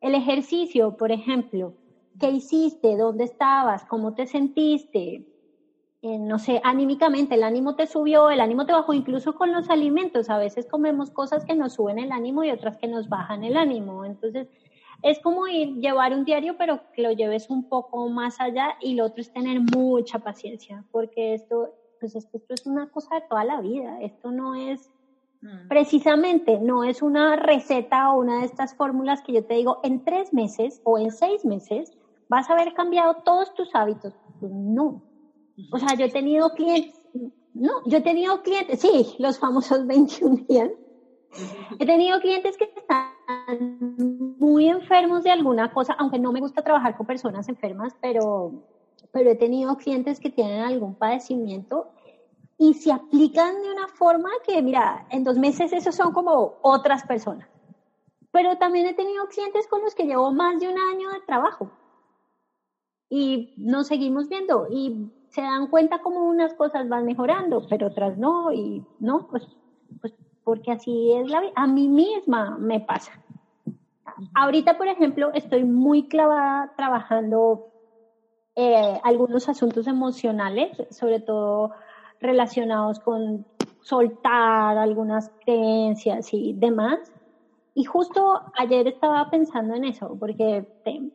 El 0.00 0.14
ejercicio, 0.14 0.96
por 0.96 1.10
ejemplo, 1.10 1.74
¿qué 2.20 2.30
hiciste? 2.30 2.96
¿Dónde 2.96 3.24
estabas? 3.24 3.84
¿Cómo 3.86 4.14
te 4.14 4.26
sentiste? 4.26 5.26
Eh, 6.02 6.18
no 6.18 6.38
sé, 6.38 6.60
anímicamente, 6.64 7.34
el 7.34 7.42
ánimo 7.42 7.76
te 7.76 7.86
subió, 7.86 8.30
el 8.30 8.40
ánimo 8.40 8.64
te 8.64 8.72
bajó, 8.72 8.94
incluso 8.94 9.34
con 9.34 9.52
los 9.52 9.68
alimentos. 9.68 10.30
A 10.30 10.38
veces 10.38 10.66
comemos 10.66 11.10
cosas 11.10 11.44
que 11.44 11.54
nos 11.54 11.74
suben 11.74 11.98
el 11.98 12.12
ánimo 12.12 12.42
y 12.42 12.50
otras 12.50 12.78
que 12.78 12.88
nos 12.88 13.08
bajan 13.08 13.44
el 13.44 13.56
ánimo. 13.56 14.04
Entonces, 14.04 14.48
es 15.02 15.18
como 15.20 15.46
ir, 15.46 15.76
llevar 15.76 16.14
un 16.14 16.24
diario, 16.24 16.56
pero 16.56 16.80
que 16.92 17.02
lo 17.02 17.12
lleves 17.12 17.50
un 17.50 17.68
poco 17.68 18.08
más 18.08 18.40
allá 18.40 18.76
y 18.80 18.94
lo 18.94 19.06
otro 19.06 19.20
es 19.20 19.32
tener 19.32 19.60
mucha 19.60 20.18
paciencia, 20.18 20.84
porque 20.90 21.34
esto 21.34 21.74
pues 22.00 22.16
esto, 22.16 22.40
es 22.48 22.66
una 22.66 22.88
cosa 22.90 23.16
de 23.16 23.20
toda 23.28 23.44
la 23.44 23.60
vida, 23.60 24.00
esto 24.00 24.32
no 24.32 24.54
es, 24.54 24.90
mm. 25.42 25.68
precisamente, 25.68 26.58
no 26.58 26.82
es 26.82 27.02
una 27.02 27.36
receta 27.36 28.10
o 28.10 28.20
una 28.20 28.40
de 28.40 28.46
estas 28.46 28.74
fórmulas 28.74 29.22
que 29.22 29.34
yo 29.34 29.44
te 29.44 29.54
digo, 29.54 29.80
en 29.84 30.02
tres 30.02 30.32
meses 30.32 30.80
o 30.84 30.98
en 30.98 31.12
seis 31.12 31.44
meses 31.44 31.92
vas 32.28 32.48
a 32.48 32.54
haber 32.54 32.72
cambiado 32.72 33.16
todos 33.22 33.54
tus 33.54 33.74
hábitos. 33.74 34.14
Pues 34.40 34.50
no. 34.50 35.02
O 35.72 35.78
sea, 35.78 35.94
yo 35.96 36.06
he 36.06 36.10
tenido 36.10 36.50
clientes, 36.50 37.00
no, 37.54 37.72
yo 37.86 37.98
he 37.98 38.02
tenido 38.02 38.42
clientes, 38.42 38.80
sí, 38.80 39.14
los 39.18 39.38
famosos 39.38 39.86
21 39.86 40.44
días. 40.48 40.70
He 41.78 41.86
tenido 41.86 42.18
clientes 42.20 42.56
que 42.56 42.64
están 42.64 43.76
muy 44.38 44.68
enfermos 44.68 45.22
de 45.22 45.30
alguna 45.30 45.72
cosa, 45.72 45.94
aunque 45.94 46.18
no 46.18 46.32
me 46.32 46.40
gusta 46.40 46.62
trabajar 46.62 46.96
con 46.96 47.06
personas 47.06 47.48
enfermas, 47.48 47.94
pero 48.00 48.64
pero 49.12 49.30
he 49.30 49.36
tenido 49.36 49.76
clientes 49.76 50.20
que 50.20 50.30
tienen 50.30 50.62
algún 50.62 50.94
padecimiento 50.94 51.92
y 52.58 52.74
se 52.74 52.92
aplican 52.92 53.62
de 53.62 53.72
una 53.72 53.88
forma 53.88 54.28
que, 54.46 54.60
mira, 54.62 55.06
en 55.10 55.24
dos 55.24 55.38
meses 55.38 55.72
esos 55.72 55.94
son 55.94 56.12
como 56.12 56.58
otras 56.62 57.04
personas. 57.04 57.48
Pero 58.30 58.58
también 58.58 58.86
he 58.86 58.94
tenido 58.94 59.26
clientes 59.28 59.66
con 59.66 59.82
los 59.82 59.94
que 59.94 60.04
llevo 60.04 60.32
más 60.32 60.60
de 60.60 60.68
un 60.68 60.78
año 60.78 61.10
de 61.10 61.20
trabajo 61.26 61.70
y 63.08 63.54
nos 63.56 63.88
seguimos 63.88 64.28
viendo 64.28 64.68
y 64.70 65.10
se 65.30 65.42
dan 65.42 65.68
cuenta 65.68 65.98
como 66.00 66.28
unas 66.28 66.54
cosas 66.54 66.88
van 66.88 67.04
mejorando, 67.04 67.62
pero 67.68 67.86
otras 67.86 68.18
no, 68.18 68.52
y 68.52 68.84
no, 68.98 69.26
pues, 69.30 69.46
pues 70.00 70.12
porque 70.42 70.72
así 70.72 71.12
es 71.12 71.30
la 71.30 71.40
vida. 71.40 71.52
A 71.54 71.66
mí 71.66 71.88
misma 71.88 72.56
me 72.58 72.80
pasa. 72.80 73.12
Ahorita, 74.34 74.74
por 74.74 74.88
ejemplo, 74.88 75.30
estoy 75.32 75.64
muy 75.64 76.02
clavada 76.04 76.68
trabajando 76.76 77.62
eh, 78.56 78.98
algunos 79.04 79.48
asuntos 79.48 79.86
emocionales, 79.86 80.70
sobre 80.90 81.20
todo 81.20 81.70
relacionados 82.18 82.98
con 82.98 83.46
soltar 83.80 84.76
algunas 84.76 85.30
creencias 85.44 86.28
y 86.32 86.52
demás. 86.54 86.98
Y 87.80 87.84
justo 87.84 88.42
ayer 88.58 88.86
estaba 88.88 89.24
pensando 89.30 89.74
en 89.74 89.84
eso, 89.84 90.14
porque 90.18 90.64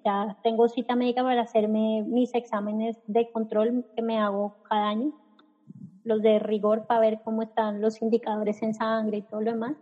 ya 0.03 0.35
tengo 0.41 0.67
cita 0.67 0.95
médica 0.95 1.21
para 1.21 1.43
hacerme 1.43 2.01
mis 2.07 2.33
exámenes 2.33 2.97
de 3.05 3.27
control 3.27 3.85
que 3.95 4.01
me 4.01 4.17
hago 4.17 4.51
cada 4.67 4.87
año, 4.89 5.11
los 6.03 6.23
de 6.23 6.39
rigor 6.39 6.83
para 6.87 7.01
ver 7.01 7.19
cómo 7.23 7.43
están 7.43 7.81
los 7.81 8.01
indicadores 8.01 8.63
en 8.63 8.73
sangre 8.73 9.17
y 9.17 9.21
todo 9.21 9.41
lo 9.41 9.51
demás 9.51 9.75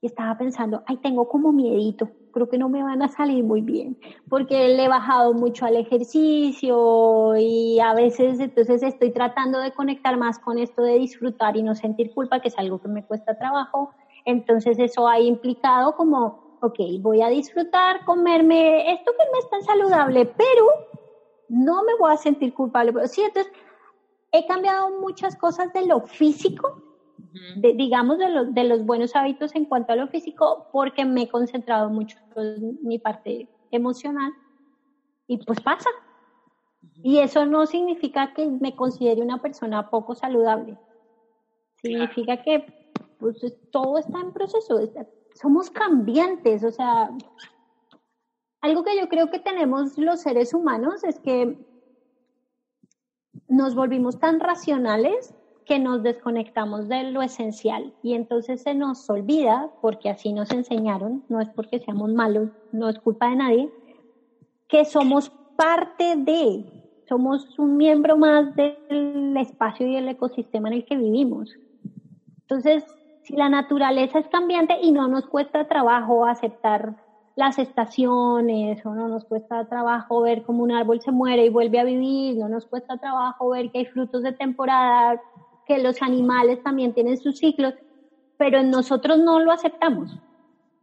y 0.00 0.06
estaba 0.06 0.36
pensando, 0.36 0.80
ay, 0.86 0.98
tengo 0.98 1.26
como 1.26 1.52
miedito, 1.52 2.10
creo 2.32 2.46
que 2.48 2.58
no 2.58 2.68
me 2.68 2.82
van 2.82 3.02
a 3.02 3.08
salir 3.08 3.42
muy 3.44 3.62
bien, 3.62 3.96
porque 4.28 4.68
le 4.68 4.84
he 4.84 4.88
bajado 4.88 5.32
mucho 5.34 5.66
al 5.66 5.76
ejercicio 5.76 7.34
y 7.36 7.80
a 7.80 7.94
veces 7.94 8.38
entonces 8.40 8.82
estoy 8.82 9.10
tratando 9.12 9.58
de 9.58 9.72
conectar 9.72 10.16
más 10.18 10.38
con 10.38 10.58
esto 10.58 10.82
de 10.82 10.98
disfrutar 10.98 11.56
y 11.56 11.62
no 11.62 11.74
sentir 11.74 12.12
culpa, 12.12 12.40
que 12.40 12.48
es 12.48 12.58
algo 12.58 12.78
que 12.78 12.88
me 12.88 13.02
cuesta 13.02 13.34
trabajo. 13.34 13.90
Entonces 14.26 14.78
eso 14.78 15.08
ha 15.08 15.18
implicado 15.18 15.94
como, 15.94 16.36
ok, 16.60 16.78
voy 17.00 17.22
a 17.22 17.28
disfrutar, 17.28 18.04
comerme 18.04 18.92
esto 18.92 19.12
que 19.16 19.24
no 19.32 19.38
es 19.38 19.48
tan 19.48 19.62
saludable, 19.62 20.26
pero 20.26 20.66
no 21.48 21.82
me 21.84 21.94
voy 21.98 22.12
a 22.12 22.18
sentir 22.18 22.52
culpable. 22.52 22.92
Sí, 23.08 23.22
entonces 23.22 23.50
he 24.32 24.44
cambiado 24.46 24.90
muchas 25.00 25.34
cosas 25.36 25.72
de 25.72 25.86
lo 25.86 26.00
físico 26.00 26.82
digamos, 27.74 28.18
de, 28.18 28.28
los, 28.28 28.54
de 28.54 28.64
los 28.64 28.84
buenos 28.84 29.14
hábitos 29.14 29.54
en 29.54 29.64
cuanto 29.64 29.92
a 29.92 29.96
lo 29.96 30.08
físico, 30.08 30.66
porque 30.70 31.04
me 31.04 31.22
he 31.22 31.28
concentrado 31.28 31.90
mucho 31.90 32.18
en 32.36 32.78
mi 32.82 32.98
parte 32.98 33.48
emocional 33.70 34.32
y 35.26 35.38
pues 35.38 35.60
pasa. 35.60 35.88
Y 37.02 37.18
eso 37.18 37.46
no 37.46 37.66
significa 37.66 38.32
que 38.34 38.46
me 38.46 38.74
considere 38.74 39.22
una 39.22 39.38
persona 39.38 39.82
poco 39.82 40.14
saludable. 40.14 40.78
Significa 41.82 42.36
que 42.38 42.64
pues, 43.18 43.36
todo 43.70 43.98
está 43.98 44.20
en 44.20 44.32
proceso. 44.32 44.78
Somos 45.34 45.70
cambiantes, 45.70 46.64
o 46.64 46.70
sea, 46.70 47.10
algo 48.60 48.82
que 48.82 48.98
yo 48.98 49.08
creo 49.08 49.30
que 49.30 49.38
tenemos 49.38 49.96
los 49.98 50.20
seres 50.20 50.54
humanos 50.54 51.04
es 51.04 51.20
que 51.20 51.56
nos 53.48 53.74
volvimos 53.74 54.18
tan 54.18 54.40
racionales 54.40 55.34
que 55.64 55.78
nos 55.78 56.02
desconectamos 56.02 56.88
de 56.88 57.10
lo 57.10 57.22
esencial 57.22 57.92
y 58.02 58.14
entonces 58.14 58.62
se 58.62 58.74
nos 58.74 59.08
olvida, 59.10 59.70
porque 59.82 60.08
así 60.08 60.32
nos 60.32 60.50
enseñaron, 60.52 61.24
no 61.28 61.40
es 61.40 61.48
porque 61.50 61.80
seamos 61.80 62.12
malos, 62.12 62.50
no 62.72 62.88
es 62.88 62.98
culpa 62.98 63.30
de 63.30 63.36
nadie, 63.36 63.72
que 64.68 64.84
somos 64.84 65.30
parte 65.56 66.14
de, 66.16 66.64
somos 67.08 67.58
un 67.58 67.76
miembro 67.76 68.16
más 68.16 68.54
del 68.54 69.36
espacio 69.36 69.86
y 69.86 69.96
el 69.96 70.08
ecosistema 70.08 70.68
en 70.68 70.74
el 70.74 70.84
que 70.84 70.96
vivimos. 70.96 71.56
Entonces, 72.42 72.84
si 73.26 73.34
la 73.34 73.48
naturaleza 73.48 74.20
es 74.20 74.28
cambiante 74.28 74.78
y 74.80 74.92
no 74.92 75.08
nos 75.08 75.26
cuesta 75.26 75.66
trabajo 75.66 76.26
aceptar 76.26 76.94
las 77.34 77.58
estaciones, 77.58 78.86
o 78.86 78.94
no 78.94 79.08
nos 79.08 79.24
cuesta 79.24 79.64
trabajo 79.64 80.20
ver 80.20 80.44
cómo 80.44 80.62
un 80.62 80.70
árbol 80.70 81.00
se 81.00 81.10
muere 81.10 81.44
y 81.44 81.50
vuelve 81.50 81.80
a 81.80 81.84
vivir, 81.84 82.36
no 82.36 82.48
nos 82.48 82.66
cuesta 82.66 82.96
trabajo 82.98 83.50
ver 83.50 83.72
que 83.72 83.78
hay 83.78 83.86
frutos 83.86 84.22
de 84.22 84.32
temporada, 84.32 85.20
que 85.66 85.78
los 85.78 86.00
animales 86.02 86.62
también 86.62 86.94
tienen 86.94 87.18
sus 87.18 87.38
ciclos, 87.38 87.74
pero 88.38 88.62
nosotros 88.62 89.18
no 89.18 89.40
lo 89.40 89.50
aceptamos 89.50 90.16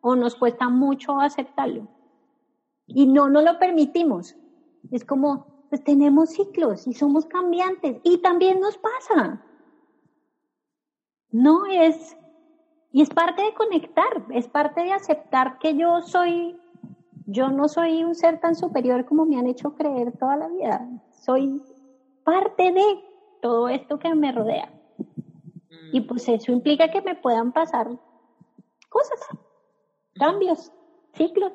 o 0.01 0.17
nos 0.17 0.35
cuesta 0.35 0.67
mucho 0.67 1.21
aceptarlo 1.21 1.87
y 2.87 3.07
no 3.07 3.29
nos 3.29 3.45
lo 3.45 3.57
permitimos. 3.57 4.35
Es 4.91 5.05
como, 5.05 5.47
pues 5.69 5.81
tenemos 5.81 6.31
ciclos 6.31 6.87
y 6.87 6.93
somos 6.93 7.25
cambiantes 7.25 8.01
y 8.03 8.17
también 8.17 8.59
nos 8.59 8.77
pasa. 8.77 9.41
No 11.31 11.65
es, 11.65 12.17
y 12.93 13.01
es 13.01 13.09
parte 13.09 13.41
de 13.41 13.55
conectar, 13.55 14.25
es 14.33 14.47
parte 14.47 14.83
de 14.83 14.93
aceptar 14.93 15.57
que 15.57 15.75
yo 15.75 16.03
soy, 16.03 16.55
yo 17.25 17.49
no 17.49 17.67
soy 17.67 18.03
un 18.03 18.13
ser 18.13 18.39
tan 18.39 18.55
superior 18.55 19.03
como 19.05 19.25
me 19.25 19.39
han 19.39 19.47
hecho 19.47 19.73
creer 19.73 20.15
toda 20.19 20.37
la 20.37 20.47
vida. 20.47 20.87
Soy 21.25 21.59
parte 22.23 22.71
de 22.71 23.03
todo 23.41 23.67
esto 23.67 23.97
que 23.97 24.13
me 24.13 24.31
rodea. 24.31 24.71
Y 25.91 26.01
pues 26.01 26.29
eso 26.29 26.51
implica 26.51 26.91
que 26.91 27.01
me 27.01 27.15
puedan 27.15 27.51
pasar 27.51 27.87
cosas, 28.89 29.19
cambios, 30.13 30.71
ciclos, 31.15 31.51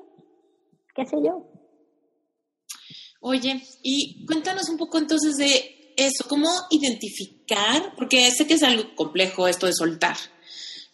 qué 0.92 1.06
sé 1.06 1.18
yo. 1.24 1.46
Oye, 3.20 3.62
y 3.84 4.26
cuéntanos 4.26 4.68
un 4.68 4.76
poco 4.76 4.98
entonces 4.98 5.36
de 5.36 5.94
eso, 5.96 6.24
cómo 6.28 6.48
identificar, 6.70 7.94
porque 7.96 8.28
sé 8.32 8.44
que 8.48 8.54
es 8.54 8.62
algo 8.64 8.94
complejo 8.96 9.46
esto 9.46 9.66
de 9.66 9.72
soltar, 9.72 10.16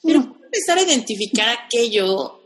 pero 0.04 0.20
¿cómo 0.22 0.44
empezar 0.44 0.78
a 0.78 0.82
identificar 0.82 1.48
aquello 1.48 2.40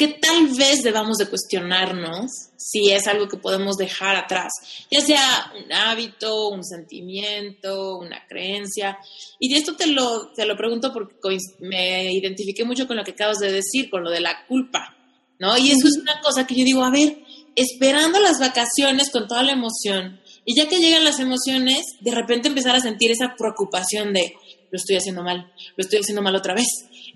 que 0.00 0.08
tal 0.08 0.46
vez 0.56 0.82
debamos 0.82 1.18
de 1.18 1.28
cuestionarnos 1.28 2.30
si 2.56 2.90
es 2.90 3.06
algo 3.06 3.28
que 3.28 3.36
podemos 3.36 3.76
dejar 3.76 4.16
atrás, 4.16 4.50
ya 4.90 5.02
sea 5.02 5.52
un 5.62 5.70
hábito, 5.70 6.48
un 6.48 6.64
sentimiento, 6.64 7.98
una 7.98 8.26
creencia. 8.26 8.98
Y 9.38 9.52
de 9.52 9.58
esto 9.58 9.76
te 9.76 9.88
lo, 9.88 10.32
te 10.32 10.46
lo 10.46 10.56
pregunto 10.56 10.90
porque 10.94 11.36
me 11.58 12.14
identifiqué 12.14 12.64
mucho 12.64 12.86
con 12.86 12.96
lo 12.96 13.04
que 13.04 13.10
acabas 13.10 13.40
de 13.40 13.52
decir, 13.52 13.90
con 13.90 14.02
lo 14.02 14.10
de 14.10 14.20
la 14.20 14.46
culpa, 14.46 14.96
¿no? 15.38 15.58
Y 15.58 15.70
eso 15.70 15.86
es 15.86 15.98
una 15.98 16.18
cosa 16.22 16.46
que 16.46 16.54
yo 16.54 16.64
digo, 16.64 16.82
a 16.82 16.90
ver, 16.90 17.18
esperando 17.54 18.20
las 18.20 18.40
vacaciones 18.40 19.10
con 19.10 19.28
toda 19.28 19.42
la 19.42 19.52
emoción, 19.52 20.18
y 20.46 20.56
ya 20.56 20.66
que 20.66 20.78
llegan 20.78 21.04
las 21.04 21.20
emociones, 21.20 21.84
de 22.00 22.14
repente 22.14 22.48
empezar 22.48 22.74
a 22.74 22.80
sentir 22.80 23.10
esa 23.10 23.34
preocupación 23.36 24.14
de, 24.14 24.34
lo 24.70 24.76
estoy 24.76 24.96
haciendo 24.96 25.22
mal, 25.22 25.52
lo 25.76 25.82
estoy 25.82 26.00
haciendo 26.00 26.22
mal 26.22 26.34
otra 26.36 26.54
vez, 26.54 26.66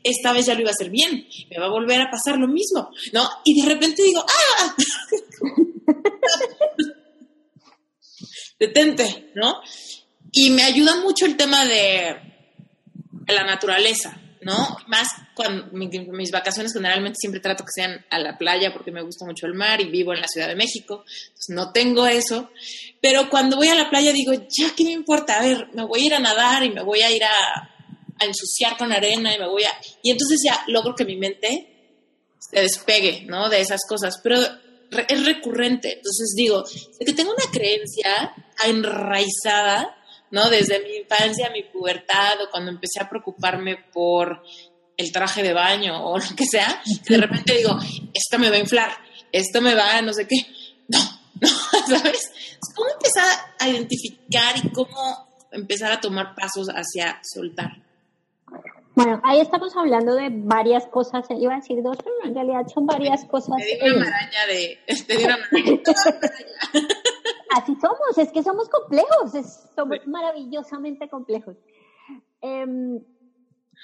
esta 0.02 0.32
vez 0.32 0.46
ya 0.46 0.54
lo 0.54 0.60
iba 0.60 0.70
a 0.70 0.72
hacer 0.72 0.90
bien, 0.90 1.26
me 1.50 1.58
va 1.58 1.66
a 1.66 1.70
volver 1.70 2.00
a 2.00 2.10
pasar 2.10 2.38
lo 2.38 2.48
mismo, 2.48 2.90
¿no? 3.12 3.28
Y 3.44 3.60
de 3.60 3.68
repente 3.68 4.02
digo, 4.02 4.24
¡ah! 4.26 4.76
Detente, 8.58 9.32
¿no? 9.34 9.60
Y 10.32 10.50
me 10.50 10.62
ayuda 10.62 10.96
mucho 10.96 11.26
el 11.26 11.36
tema 11.36 11.64
de 11.64 12.16
la 13.28 13.44
naturaleza, 13.44 14.20
¿no? 14.44 14.76
Más 14.86 15.08
cuando 15.34 15.66
mis 15.72 16.30
vacaciones 16.30 16.72
generalmente 16.72 17.16
siempre 17.18 17.40
trato 17.40 17.64
que 17.64 17.72
sean 17.74 18.04
a 18.10 18.18
la 18.18 18.38
playa 18.38 18.72
porque 18.72 18.92
me 18.92 19.02
gusta 19.02 19.24
mucho 19.24 19.46
el 19.46 19.54
mar 19.54 19.80
y 19.80 19.90
vivo 19.90 20.12
en 20.12 20.20
la 20.20 20.28
Ciudad 20.28 20.48
de 20.48 20.56
México, 20.56 21.04
no 21.48 21.72
tengo 21.72 22.06
eso, 22.06 22.50
pero 23.00 23.28
cuando 23.28 23.56
voy 23.56 23.68
a 23.68 23.74
la 23.74 23.90
playa 23.90 24.12
digo, 24.12 24.32
ya, 24.32 24.72
¿qué 24.76 24.84
me 24.84 24.92
importa? 24.92 25.38
A 25.38 25.42
ver, 25.42 25.68
me 25.74 25.84
voy 25.84 26.02
a 26.02 26.06
ir 26.06 26.14
a 26.14 26.20
nadar 26.20 26.62
y 26.62 26.70
me 26.70 26.82
voy 26.82 27.00
a 27.00 27.10
ir 27.10 27.24
a 27.24 27.70
a 28.20 28.24
ensuciar 28.24 28.76
con 28.76 28.92
arena 28.92 29.34
y 29.34 29.38
me 29.38 29.48
voy 29.48 29.64
a... 29.64 29.72
Y 30.02 30.10
entonces 30.10 30.40
ya 30.44 30.64
logro 30.68 30.94
que 30.94 31.04
mi 31.04 31.16
mente 31.16 31.98
se 32.38 32.60
despegue, 32.60 33.24
¿no? 33.26 33.48
De 33.48 33.60
esas 33.60 33.80
cosas, 33.88 34.20
pero 34.22 34.38
es 34.40 35.26
recurrente. 35.26 35.94
Entonces 35.94 36.34
digo, 36.36 36.64
que 37.04 37.12
tengo 37.12 37.32
una 37.32 37.50
creencia 37.50 38.34
enraizada, 38.64 39.96
¿no? 40.34 40.50
Desde 40.50 40.80
mi 40.80 40.96
infancia, 40.96 41.48
mi 41.50 41.62
pubertad, 41.62 42.42
o 42.42 42.50
cuando 42.50 42.72
empecé 42.72 43.00
a 43.00 43.08
preocuparme 43.08 43.76
por 43.92 44.42
el 44.96 45.12
traje 45.12 45.42
de 45.42 45.52
baño 45.52 46.04
o 46.06 46.18
lo 46.18 46.36
que 46.36 46.44
sea, 46.44 46.82
de 47.08 47.16
repente 47.16 47.56
digo, 47.56 47.78
esto 48.12 48.38
me 48.38 48.50
va 48.50 48.56
a 48.56 48.58
inflar, 48.58 48.90
esto 49.30 49.60
me 49.60 49.74
va 49.74 49.96
a 49.96 50.02
no 50.02 50.12
sé 50.12 50.26
qué. 50.26 50.36
No, 50.88 50.98
no, 51.40 51.48
¿sabes? 51.96 52.58
¿Cómo 52.74 52.90
empezar 52.90 53.54
a 53.60 53.68
identificar 53.68 54.56
y 54.62 54.68
cómo 54.70 55.28
empezar 55.52 55.92
a 55.92 56.00
tomar 56.00 56.34
pasos 56.34 56.66
hacia 56.68 57.20
soltar? 57.22 57.70
Bueno, 58.96 59.20
ahí 59.24 59.40
estamos 59.40 59.76
hablando 59.76 60.14
de 60.14 60.28
varias 60.30 60.86
cosas. 60.86 61.26
Iba 61.30 61.54
a 61.54 61.56
decir 61.56 61.82
dos, 61.82 61.96
pero 61.98 62.16
en 62.24 62.34
realidad 62.34 62.66
son 62.72 62.86
varias 62.86 63.24
cosas. 63.24 63.56
Te 63.58 63.78
una 63.90 64.04
maraña 64.04 64.46
de. 64.48 64.78
Te 65.06 65.24
una 65.24 65.38
Así 67.54 67.76
somos, 67.76 68.18
es 68.18 68.32
que 68.32 68.42
somos 68.42 68.68
complejos, 68.68 69.30
somos 69.76 70.04
maravillosamente 70.08 71.08
complejos. 71.08 71.56
Em, 72.40 73.00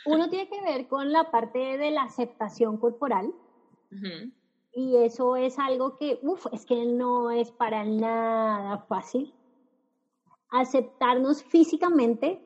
uno 0.06 0.28
tiene 0.28 0.48
que 0.48 0.60
ver 0.60 0.88
con 0.88 1.12
la 1.12 1.30
parte 1.30 1.78
de 1.78 1.92
la 1.92 2.02
aceptación 2.02 2.78
corporal. 2.78 3.32
Y 4.72 4.96
eso 4.96 5.36
es 5.36 5.56
algo 5.60 5.96
que, 5.98 6.18
uff, 6.22 6.46
es 6.52 6.66
que 6.66 6.84
no 6.84 7.30
es 7.30 7.52
para 7.52 7.84
nada 7.84 8.78
fácil. 8.88 9.32
Aceptarnos 10.50 11.44
físicamente 11.44 12.44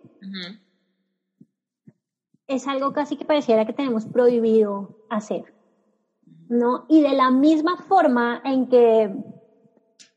es 2.46 2.68
algo 2.68 2.92
casi 2.92 3.16
que 3.16 3.24
pareciera 3.24 3.64
que 3.64 3.72
tenemos 3.72 4.04
prohibido 4.04 5.06
hacer, 5.08 5.54
¿no? 6.50 6.84
Y 6.88 7.00
de 7.00 7.14
la 7.14 7.30
misma 7.30 7.78
forma 7.78 8.42
en 8.44 8.68
que 8.68 9.33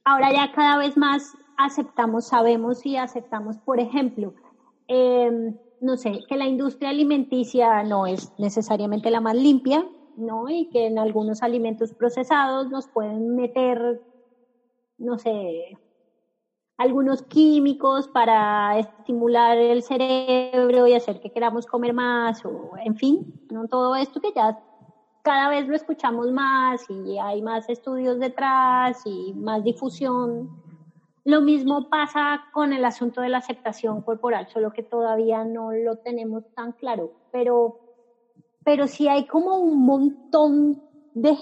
ahora 0.08 0.32
ya 0.32 0.52
cada 0.52 0.78
vez 0.78 0.96
más 0.96 1.36
aceptamos, 1.58 2.28
sabemos 2.28 2.86
y 2.86 2.96
aceptamos, 2.96 3.58
por 3.58 3.80
ejemplo, 3.80 4.34
em, 4.88 5.54
no 5.82 5.98
sé, 5.98 6.20
que 6.30 6.38
la 6.38 6.48
industria 6.48 6.90
alimenticia 6.90 7.84
no 7.84 8.08
es 8.08 8.32
necesariamente 8.38 9.12
la 9.12 9.20
más 9.20 9.36
limpia, 9.36 9.86
¿no? 10.16 10.50
Y 10.50 10.70
que 10.70 10.88
en 10.88 10.98
algunos 10.98 11.44
alimentos 11.44 11.94
procesados 11.94 12.70
nos 12.70 12.88
pueden 12.88 13.36
meter, 13.36 14.00
no 14.98 15.18
sé, 15.18 15.78
algunos 16.78 17.24
químicos 17.24 18.08
para 18.08 18.80
estimular 18.80 19.58
el 19.58 19.84
cerebro 19.84 20.88
y 20.88 20.94
hacer 20.94 21.20
que 21.20 21.32
queramos 21.32 21.66
comer 21.66 21.94
más, 21.94 22.46
o 22.46 22.72
en 22.78 22.96
fin, 22.96 23.34
¿no? 23.52 23.68
todo 23.68 23.96
esto 23.96 24.22
que 24.22 24.32
ya 24.34 24.56
cada 25.28 25.50
vez 25.50 25.68
lo 25.68 25.76
escuchamos 25.76 26.32
más 26.32 26.90
y 26.90 27.18
hay 27.18 27.42
más 27.42 27.68
estudios 27.68 28.18
detrás 28.18 29.02
y 29.04 29.34
más 29.34 29.62
difusión. 29.62 30.50
Lo 31.26 31.42
mismo 31.42 31.90
pasa 31.90 32.40
con 32.54 32.72
el 32.72 32.86
asunto 32.86 33.20
de 33.20 33.28
la 33.28 33.40
aceptación 33.40 34.02
corporal, 34.04 34.48
solo 34.48 34.72
que 34.72 34.84
todavía 34.84 35.44
no 35.44 35.74
lo 35.74 35.98
tenemos 35.98 36.46
tan 36.56 36.72
claro, 36.72 37.12
pero, 37.30 37.76
pero 38.64 38.88
sí 38.88 39.10
hay 39.10 39.26
como 39.26 39.58
un 39.58 39.86
montón 39.86 40.82
de 41.14 41.36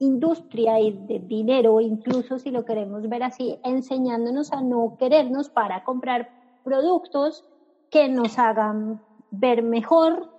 industria 0.00 0.80
y 0.80 0.90
de 0.90 1.20
dinero, 1.20 1.80
incluso 1.80 2.40
si 2.40 2.50
lo 2.50 2.64
queremos 2.64 3.08
ver 3.08 3.22
así, 3.22 3.60
enseñándonos 3.62 4.52
a 4.52 4.60
no 4.60 4.96
querernos 4.98 5.50
para 5.50 5.84
comprar 5.84 6.28
productos 6.64 7.44
que 7.90 8.08
nos 8.08 8.40
hagan 8.40 9.00
ver 9.30 9.62
mejor, 9.62 10.31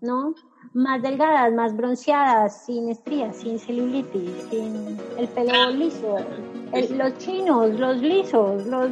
¿no? 0.00 0.34
Más 0.72 1.00
delgadas, 1.02 1.52
más 1.54 1.76
bronceadas, 1.76 2.64
sin 2.66 2.88
estrías, 2.88 3.36
sin 3.36 3.58
celulitis, 3.58 4.30
sin 4.50 4.98
el 5.16 5.28
pelo 5.28 5.70
liso, 5.70 6.16
los 6.90 7.18
chinos, 7.18 7.78
los 7.78 7.98
lisos, 7.98 8.66
los... 8.66 8.90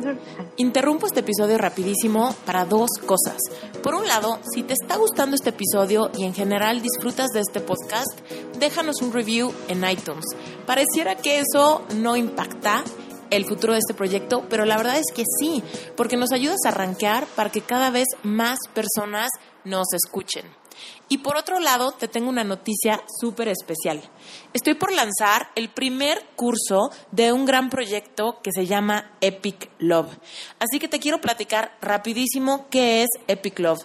Interrumpo 0.57 1.07
este 1.07 1.20
episodio 1.20 1.59
rapidísimo 1.59 2.34
para 2.47 2.64
dos 2.64 2.90
cosas. 3.05 3.38
Por 3.82 3.95
un 3.95 4.07
lado, 4.07 4.38
si 4.55 4.62
te 4.62 4.74
está 4.74 4.97
gustando 4.97 5.34
este 5.34 5.51
episodio 5.51 6.11
y 6.16 6.24
en 6.24 6.34
general 6.34 6.82
disfrutas 6.82 7.30
de 7.30 7.40
este 7.40 7.61
podcast, 7.61 8.20
déjanos 8.61 9.03
un 9.03 9.12
review 9.12 9.53
en 9.68 9.88
iTunes. 9.88 10.24
Pareciera 10.66 11.16
que 11.16 11.40
eso 11.40 11.82
no 11.97 12.16
impacta 12.16 12.84
el 13.30 13.47
futuro 13.47 13.72
de 13.72 13.80
este 13.80 13.95
proyecto, 13.95 14.45
pero 14.49 14.64
la 14.66 14.76
verdad 14.76 14.99
es 14.99 15.12
que 15.12 15.24
sí, 15.38 15.62
porque 15.97 16.16
nos 16.16 16.32
ayudas 16.32 16.59
a 16.64 16.68
arranquear 16.68 17.26
para 17.34 17.51
que 17.51 17.62
cada 17.62 17.90
vez 17.90 18.07
más 18.22 18.59
personas 18.74 19.30
nos 19.64 19.86
escuchen. 19.95 20.45
Y 21.12 21.18
por 21.18 21.36
otro 21.36 21.60
lado, 21.60 21.92
te 21.92 22.08
tengo 22.08 22.30
una 22.30 22.42
noticia 22.42 23.04
súper 23.20 23.48
especial. 23.48 24.00
Estoy 24.54 24.72
por 24.76 24.94
lanzar 24.94 25.50
el 25.56 25.68
primer 25.68 26.24
curso 26.36 26.90
de 27.10 27.34
un 27.34 27.44
gran 27.44 27.68
proyecto 27.68 28.40
que 28.42 28.50
se 28.50 28.64
llama 28.64 29.12
Epic 29.20 29.68
Love. 29.78 30.08
Así 30.58 30.78
que 30.78 30.88
te 30.88 31.00
quiero 31.00 31.20
platicar 31.20 31.76
rapidísimo 31.82 32.66
qué 32.70 33.02
es 33.02 33.10
Epic 33.28 33.58
Love. 33.58 33.84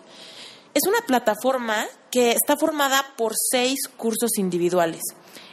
Es 0.74 0.84
una 0.88 1.02
plataforma 1.06 1.86
que 2.12 2.32
está 2.32 2.56
formada 2.56 3.04
por 3.18 3.34
seis 3.36 3.90
cursos 3.98 4.38
individuales. 4.38 5.02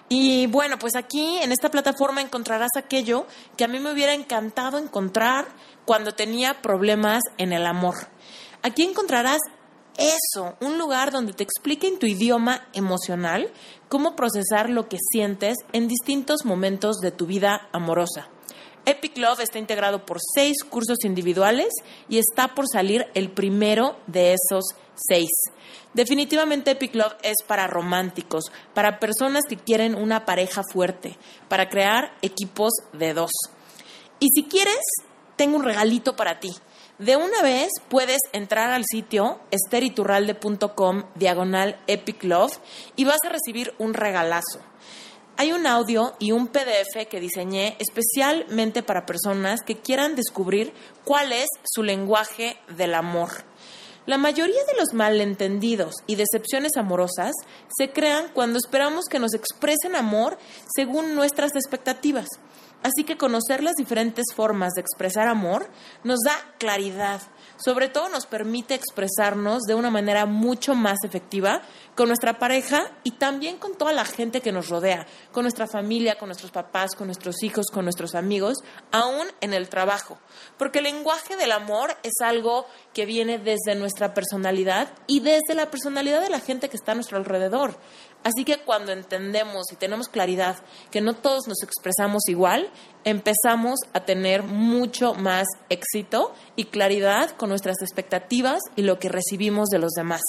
Y 0.09 0.47
bueno, 0.47 0.79
pues 0.79 0.95
aquí 0.95 1.39
en 1.39 1.51
esta 1.51 1.73
plataforma 1.73 2.21
encontrarás 2.21 2.71
aquello 2.77 3.27
que 3.57 3.65
a 3.65 3.69
mí 3.69 3.81
me 3.81 3.91
hubiera 3.91 4.15
encantado 4.15 4.79
encontrar 4.79 5.49
cuando 5.85 6.13
tenía 6.13 6.63
problemas 6.63 7.25
en 7.37 7.53
el 7.53 7.67
amor. 7.67 7.97
Aquí 8.63 8.83
encontrarás 8.83 9.41
eso, 9.97 10.57
un 10.61 10.79
lugar 10.79 11.13
donde 11.13 11.33
te 11.33 11.45
explique 11.45 11.87
en 11.87 11.99
tu 11.99 12.07
idioma 12.07 12.67
emocional 12.73 13.53
cómo 13.89 14.17
procesar 14.17 14.71
lo 14.71 14.89
que 14.89 14.99
sientes 15.01 15.57
en 15.73 15.89
distintos 15.89 16.45
momentos 16.45 16.97
de 16.97 17.13
tu 17.13 17.27
vida 17.27 17.69
amorosa. 17.73 18.29
Epic 18.87 19.17
Love 19.17 19.41
está 19.41 19.59
integrado 19.59 20.05
por 20.05 20.19
seis 20.35 20.63
cursos 20.63 20.99
individuales 21.05 21.73
y 22.09 22.19
está 22.19 22.55
por 22.55 22.67
salir 22.71 23.07
el 23.15 23.31
primero 23.31 23.97
de 24.07 24.35
esos 24.35 24.65
seis. 24.95 25.31
Definitivamente 25.95 26.73
Epic 26.73 26.95
Love 26.95 27.15
es 27.23 27.37
para 27.47 27.67
románticos, 27.67 28.45
para 28.75 28.99
personas 28.99 29.45
que 29.49 29.57
quieren 29.57 29.95
una 29.95 30.27
pareja 30.27 30.63
fuerte, 30.71 31.17
para 31.49 31.69
crear 31.69 32.15
equipos 32.21 32.73
de 32.93 33.15
dos. 33.15 33.31
Y 34.21 34.29
si 34.35 34.45
quieres, 34.45 34.83
tengo 35.37 35.57
un 35.57 35.65
regalito 35.65 36.15
para 36.15 36.41
ti. 36.41 36.51
De 36.99 37.17
una 37.17 37.43
vez 37.43 37.71
puedes 37.89 38.21
entrar 38.33 38.71
al 38.71 38.85
sitio 38.89 39.41
esteriturralde.com 39.51 41.03
diagonal 41.17 41.81
Epic 41.89 42.23
Love 42.23 42.57
y 42.95 43.05
vas 43.05 43.19
a 43.27 43.31
recibir 43.31 43.75
un 43.79 43.95
regalazo. 43.95 44.61
Hay 45.37 45.51
un 45.51 45.67
audio 45.67 46.15
y 46.21 46.31
un 46.31 46.47
PDF 46.47 47.09
que 47.11 47.19
diseñé 47.19 47.77
especialmente 47.81 48.85
para 48.85 49.07
personas 49.07 49.63
que 49.67 49.81
quieran 49.81 50.15
descubrir 50.15 50.73
cuál 51.03 51.33
es 51.33 51.49
su 51.65 51.83
lenguaje 51.83 52.59
del 52.69 52.95
amor. 52.95 53.31
La 54.07 54.17
mayoría 54.17 54.65
de 54.65 54.79
los 54.79 54.95
malentendidos 54.95 55.95
y 56.07 56.15
decepciones 56.15 56.77
amorosas 56.77 57.33
se 57.77 57.91
crean 57.91 58.29
cuando 58.33 58.59
esperamos 58.59 59.07
que 59.07 59.19
nos 59.19 59.35
expresen 59.35 59.97
amor 59.97 60.39
según 60.77 61.17
nuestras 61.17 61.57
expectativas. 61.57 62.29
Así 62.85 63.05
que 63.05 63.17
conocer 63.17 63.63
las 63.63 63.77
diferentes 63.77 64.27
formas 64.37 64.75
de 64.75 64.83
expresar 64.83 65.27
amor 65.27 65.67
nos 66.03 66.21
da 66.21 66.37
claridad. 66.59 67.23
Sobre 67.57 67.89
todo 67.89 68.11
nos 68.11 68.27
permite 68.27 68.75
expresarnos 68.75 69.63
de 69.63 69.75
una 69.75 69.91
manera 69.91 70.27
mucho 70.27 70.75
más 70.75 70.99
efectiva 71.03 71.63
con 71.95 72.09
nuestra 72.09 72.39
pareja 72.39 72.91
y 73.03 73.13
también 73.13 73.57
con 73.57 73.75
toda 73.79 73.95
la 73.95 74.05
gente 74.05 74.43
que 74.43 74.53
nos 74.53 74.69
rodea, 74.69 75.07
con 75.33 75.45
nuestra 75.45 75.67
familia, 75.67 76.19
con 76.19 76.29
nuestros 76.29 76.51
papás, 76.51 76.95
con 76.95 77.07
nuestros 77.07 77.43
hijos, 77.43 77.69
con 77.73 77.85
nuestros 77.85 78.15
amigos, 78.15 78.59
aún 78.93 79.29
en 79.41 79.55
el 79.55 79.71
trabajo. 79.71 80.19
Porque 80.59 80.81
el 80.81 80.85
lenguaje 80.85 81.37
del 81.37 81.53
amor 81.53 81.97
es 82.03 82.21
algo 82.23 82.67
que 82.93 83.07
viene 83.07 83.39
desde 83.39 83.77
nuestra 83.77 84.13
personalidad 84.13 84.93
y 85.07 85.21
desde 85.21 85.55
la 85.55 85.71
personalidad 85.71 86.21
de 86.21 86.29
la 86.29 86.41
gente 86.41 86.69
que 86.69 86.77
está 86.77 86.93
a 86.93 86.97
nuestro 86.97 87.17
alrededor. 87.17 87.79
Así 88.25 88.45
que 88.45 88.57
cuando 88.57 88.91
entendemos 88.91 89.71
y 89.71 89.77
tenemos 89.77 90.09
claridad 90.09 90.57
que 90.91 91.03
no 91.03 91.15
todos 91.15 91.47
nos 91.47 91.63
expresamos 91.63 92.23
igual, 92.27 92.71
empezamos 93.05 93.81
a 93.93 94.01
tener 94.01 94.43
mucho 94.43 95.13
más 95.13 95.47
éxito 95.69 96.33
y 96.57 96.65
claridad 96.65 97.33
con 97.33 97.51
nuestras 97.51 97.83
expectativas 97.83 98.61
y 98.77 98.83
lo 98.83 98.99
que 98.99 99.11
recibimos 99.11 99.69
de 99.69 99.79
los 99.79 99.93
demás. 99.93 100.23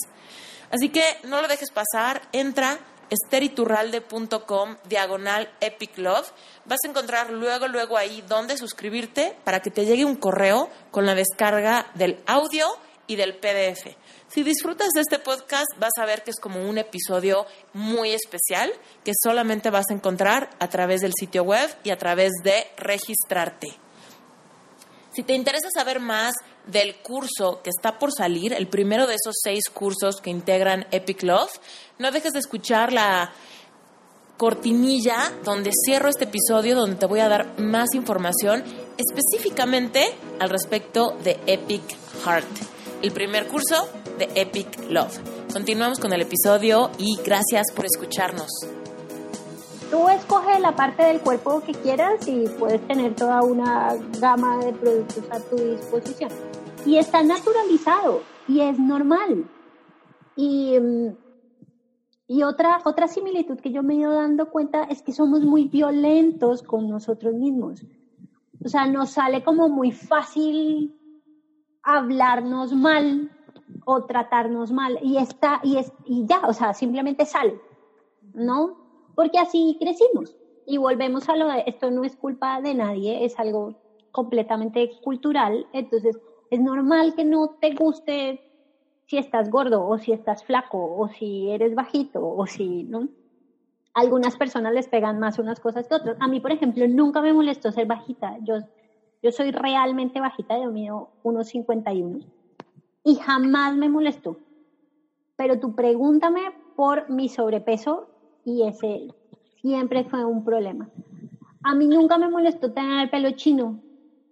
Así 0.71 0.89
que 0.89 1.03
no 1.23 1.41
lo 1.41 1.47
dejes 1.47 1.71
pasar, 1.71 2.21
entra 2.33 2.79
esteriturralde.com 3.09 4.75
diagonal 4.89 5.49
epic 5.61 5.97
love. 5.97 6.31
Vas 6.65 6.79
a 6.83 6.89
encontrar 6.89 7.31
luego, 7.31 7.67
luego 7.67 7.97
ahí 7.97 8.23
donde 8.27 8.57
suscribirte 8.57 9.37
para 9.45 9.61
que 9.61 9.71
te 9.71 9.85
llegue 9.85 10.03
un 10.03 10.15
correo 10.15 10.69
con 10.91 11.05
la 11.05 11.15
descarga 11.15 11.91
del 11.93 12.21
audio 12.25 12.65
y 13.07 13.15
del 13.15 13.35
PDF. 13.37 13.95
Si 14.27 14.43
disfrutas 14.43 14.89
de 14.93 15.01
este 15.01 15.19
podcast, 15.19 15.67
vas 15.79 15.93
a 15.99 16.05
ver 16.05 16.23
que 16.23 16.31
es 16.31 16.39
como 16.39 16.67
un 16.67 16.77
episodio 16.77 17.45
muy 17.73 18.11
especial 18.11 18.71
que 19.03 19.13
solamente 19.23 19.69
vas 19.69 19.85
a 19.89 19.93
encontrar 19.93 20.49
a 20.59 20.69
través 20.69 21.01
del 21.01 21.13
sitio 21.17 21.43
web 21.43 21.69
y 21.83 21.91
a 21.91 21.97
través 21.97 22.31
de 22.43 22.67
registrarte. 22.77 23.67
Si 25.13 25.23
te 25.23 25.33
interesa 25.33 25.69
saber 25.73 25.99
más 25.99 26.33
del 26.67 26.95
curso 26.97 27.61
que 27.63 27.69
está 27.69 27.99
por 27.99 28.11
salir, 28.11 28.51
el 28.51 28.67
primero 28.67 29.07
de 29.07 29.15
esos 29.15 29.35
seis 29.41 29.69
cursos 29.73 30.19
que 30.19 30.29
integran 30.29 30.87
Epic 30.91 31.23
Love, 31.23 31.53
no 31.99 32.11
dejes 32.11 32.33
de 32.33 32.39
escuchar 32.39 32.91
la 32.91 33.31
cortinilla 34.35 35.31
donde 35.45 35.71
cierro 35.85 36.09
este 36.09 36.25
episodio, 36.25 36.75
donde 36.75 36.97
te 36.97 37.05
voy 37.05 37.21
a 37.21 37.29
dar 37.29 37.57
más 37.59 37.93
información 37.93 38.63
específicamente 38.97 40.13
al 40.39 40.49
respecto 40.49 41.15
de 41.23 41.39
Epic 41.47 41.83
Heart 42.25 42.74
el 43.01 43.11
primer 43.11 43.47
curso 43.47 43.87
de 44.17 44.29
Epic 44.35 44.89
Love. 44.89 45.19
Continuamos 45.51 45.99
con 45.99 46.13
el 46.13 46.21
episodio 46.21 46.89
y 46.97 47.17
gracias 47.23 47.67
por 47.75 47.85
escucharnos. 47.85 48.49
Tú 49.91 50.09
escoge 50.09 50.59
la 50.59 50.75
parte 50.75 51.03
del 51.03 51.21
cuerpo 51.21 51.61
que 51.61 51.73
quieras 51.73 52.27
y 52.27 52.47
puedes 52.59 52.85
tener 52.87 53.15
toda 53.15 53.41
una 53.43 53.95
gama 54.19 54.57
de 54.57 54.73
productos 54.73 55.23
a 55.31 55.39
tu 55.39 55.55
disposición. 55.55 56.31
Y 56.85 56.97
está 56.97 57.23
naturalizado 57.23 58.23
y 58.47 58.61
es 58.61 58.77
normal. 58.79 59.45
Y, 60.35 60.77
mm, 60.79 61.15
y 62.27 62.43
otra, 62.43 62.81
otra 62.85 63.07
similitud 63.07 63.59
que 63.59 63.71
yo 63.71 63.83
me 63.83 63.93
he 63.93 63.97
ido 63.97 64.13
dando 64.13 64.49
cuenta 64.49 64.83
es 64.83 65.01
que 65.01 65.13
somos 65.13 65.41
muy 65.41 65.65
violentos 65.65 66.63
con 66.63 66.89
nosotros 66.89 67.33
mismos. 67.35 67.85
O 68.63 68.67
sea, 68.67 68.87
nos 68.87 69.11
sale 69.11 69.43
como 69.43 69.69
muy 69.69 69.91
fácil 69.91 70.95
hablarnos 71.85 72.73
mal 72.73 73.31
o 73.85 74.01
tratarnos 74.03 74.71
mal 74.73 74.99
y 75.01 75.17
está 75.17 75.59
y 75.63 75.77
es 75.77 75.93
y 76.05 76.25
ya, 76.27 76.41
o 76.47 76.53
sea, 76.53 76.73
simplemente 76.73 77.25
sale, 77.25 77.61
¿no? 78.33 78.73
Porque 79.15 79.39
así 79.39 79.77
crecimos 79.79 80.35
y 80.65 80.77
volvemos 80.77 81.29
a 81.29 81.35
lo 81.37 81.47
de 81.47 81.63
esto 81.67 81.91
no 81.91 82.03
es 82.03 82.15
culpa 82.17 82.61
de 82.61 82.75
nadie, 82.75 83.25
es 83.25 83.39
algo 83.39 83.75
completamente 84.11 84.89
cultural, 85.01 85.67
entonces 85.73 86.17
es 86.49 86.59
normal 86.61 87.13
que 87.15 87.25
no 87.25 87.49
te 87.59 87.71
guste 87.73 88.39
si 89.07 89.17
estás 89.17 89.49
gordo 89.49 89.85
o 89.85 89.97
si 89.99 90.13
estás 90.13 90.43
flaco 90.43 90.97
o 90.97 91.07
si 91.09 91.49
eres 91.51 91.75
bajito 91.75 92.21
o 92.23 92.45
si, 92.47 92.83
¿no? 92.85 93.09
Algunas 93.93 94.37
personas 94.37 94.73
les 94.73 94.87
pegan 94.87 95.19
más 95.19 95.39
unas 95.39 95.59
cosas 95.59 95.87
que 95.87 95.95
otras. 95.95 96.17
A 96.19 96.27
mí, 96.27 96.39
por 96.41 96.51
ejemplo, 96.51 96.87
nunca 96.87 97.21
me 97.21 97.33
molestó 97.33 97.71
ser 97.71 97.87
bajita. 97.87 98.35
Yo 98.41 98.55
yo 99.25 99.31
soy 99.31 99.49
realmente 99.49 100.21
bajita, 100.21 100.55
yo 100.59 100.69
mido 100.69 101.09
unos 101.23 101.47
51 101.47 102.19
y 103.03 103.15
jamás 103.15 103.75
me 103.75 103.89
molestó. 103.89 104.37
Pero 105.35 105.59
tú 105.59 105.73
pregúntame 105.73 106.53
por 106.75 107.09
mi 107.09 107.27
sobrepeso 107.27 108.07
y 108.43 108.61
ese 108.67 109.07
siempre 109.61 110.03
fue 110.03 110.23
un 110.23 110.43
problema. 110.43 110.91
A 111.63 111.73
mí 111.73 111.87
nunca 111.87 112.19
me 112.19 112.29
molestó 112.29 112.71
tener 112.71 113.01
el 113.01 113.09
pelo 113.09 113.31
chino, 113.31 113.79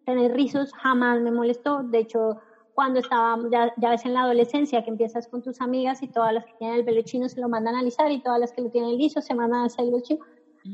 tener 0.05 0.31
rizos 0.31 0.71
jamás 0.73 1.19
me 1.21 1.31
molestó. 1.31 1.81
De 1.81 1.97
hecho, 1.97 2.37
cuando 2.75 2.99
estaba, 2.99 3.35
ya, 3.51 3.73
ya, 3.75 3.89
ves 3.89 4.05
en 4.05 4.13
la 4.13 4.21
adolescencia 4.21 4.83
que 4.83 4.91
empiezas 4.91 5.27
con 5.27 5.41
tus 5.41 5.59
amigas 5.59 6.03
y 6.03 6.07
todas 6.07 6.33
las 6.33 6.45
que 6.45 6.53
tienen 6.59 6.77
el 6.77 6.85
pelo 6.85 7.01
chino 7.01 7.27
se 7.29 7.41
lo 7.41 7.49
mandan 7.49 7.73
a 7.73 7.79
alisar 7.79 8.11
y 8.11 8.21
todas 8.21 8.39
las 8.39 8.51
que 8.51 8.61
lo 8.61 8.69
tienen 8.69 8.95
liso 8.95 9.21
se 9.21 9.33
mandan 9.33 9.61
a 9.61 9.65
hacer 9.65 9.85
los 9.85 10.03
chino. 10.03 10.23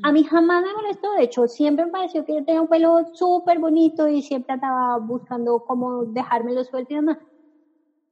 A 0.03 0.11
mí 0.11 0.23
jamás 0.23 0.61
me 0.63 0.73
molestó, 0.73 1.11
de 1.13 1.23
hecho, 1.23 1.47
siempre 1.47 1.85
me 1.85 1.91
pareció 1.91 2.23
que 2.23 2.35
yo 2.35 2.43
tenía 2.43 2.61
un 2.61 2.67
pelo 2.67 3.01
súper 3.11 3.59
bonito 3.59 4.07
y 4.07 4.21
siempre 4.21 4.55
estaba 4.55 4.97
buscando 4.99 5.59
cómo 5.61 6.05
dejármelo 6.05 6.63
suelto 6.63 6.93
y 6.93 6.97
demás. 6.97 7.17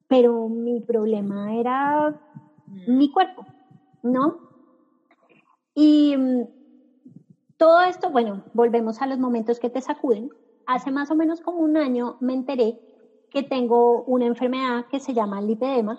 Pero 0.07 0.47
mi 0.49 0.82
problema 0.82 1.53
era 1.55 2.13
mi 2.88 3.09
cuerpo, 3.11 3.45
¿no? 4.01 4.38
Y 5.75 6.15
mm, 6.17 6.45
todo 7.57 7.82
esto, 7.82 8.09
bueno, 8.09 8.43
volvemos 8.53 9.01
a 9.01 9.07
los 9.07 9.19
momentos 9.19 9.59
que 9.59 9.69
te 9.69 9.82
sacuden. 9.82 10.30
Hace 10.65 10.91
más 10.91 11.11
o 11.11 11.15
menos 11.15 11.41
como 11.41 11.59
un 11.59 11.78
año 11.78 12.15
me 12.19 12.34
enteré 12.34 12.75
que 13.30 13.43
tengo 13.43 14.03
una 14.03 14.25
enfermedad 14.25 14.86
que 14.89 14.99
se 14.99 15.13
llama 15.13 15.41
lipedema, 15.41 15.97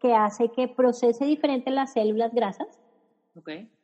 que 0.00 0.14
hace 0.14 0.50
que 0.50 0.66
procese 0.68 1.24
diferente 1.24 1.70
las 1.70 1.92
células 1.92 2.32
grasas 2.32 2.79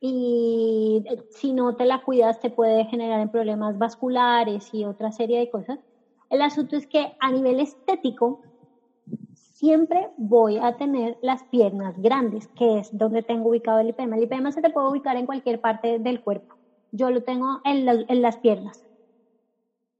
y 0.01 1.03
eh, 1.07 1.17
si 1.31 1.53
no 1.53 1.75
te 1.75 1.85
la 1.85 2.03
cuidas 2.03 2.41
te 2.41 2.51
puede 2.51 2.85
generar 2.87 3.21
en 3.21 3.31
problemas 3.31 3.79
vasculares 3.79 4.69
y 4.73 4.85
otra 4.85 5.13
serie 5.13 5.39
de 5.39 5.51
cosas. 5.51 5.79
El 6.31 6.43
asunto 6.43 6.77
es 6.77 6.87
que 6.87 7.13
a 7.21 7.31
nivel 7.31 7.61
estético 7.61 8.41
siempre 9.35 10.11
voy 10.17 10.59
a 10.59 10.77
tener 10.77 11.17
las 11.23 11.45
piernas 11.45 11.95
grandes, 11.97 12.49
que 12.49 12.79
es 12.79 12.89
donde 12.93 13.23
tengo 13.23 13.49
ubicado 13.51 13.81
el 13.81 13.89
lipema. 13.89 14.17
El 14.17 14.23
lipema 14.23 14.53
se 14.53 14.61
te 14.61 14.71
puede 14.71 14.89
ubicar 14.89 15.17
en 15.17 15.27
cualquier 15.27 15.61
parte 15.61 15.99
del 15.99 16.21
cuerpo. 16.21 16.55
Yo 16.93 17.11
lo 17.11 17.23
tengo 17.23 17.61
en, 17.65 17.89
en 17.89 18.23
las 18.23 18.39
piernas. 18.39 18.85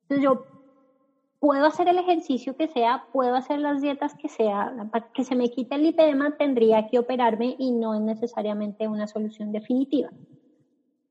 Entonces 0.09 0.25
yo 0.25 0.56
puedo 1.41 1.67
hacer 1.67 1.89
el 1.89 1.99
ejercicio 1.99 2.57
que 2.57 2.69
sea, 2.69 3.07
puedo 3.13 3.35
hacer 3.35 3.61
las 3.61 3.81
dietas 3.81 4.15
que 4.15 4.29
sea, 4.29 4.73
para 4.91 5.07
que 5.13 5.25
se 5.25 5.37
me 5.37 5.51
quite 5.51 5.75
el 5.75 5.83
lipedema 5.83 6.37
tendría 6.37 6.87
que 6.87 6.99
operarme 6.99 7.57
y 7.59 7.73
no 7.73 7.95
es 7.95 8.01
necesariamente 8.01 8.89
una 8.89 9.07
solución 9.07 9.53
definitiva. 9.53 10.11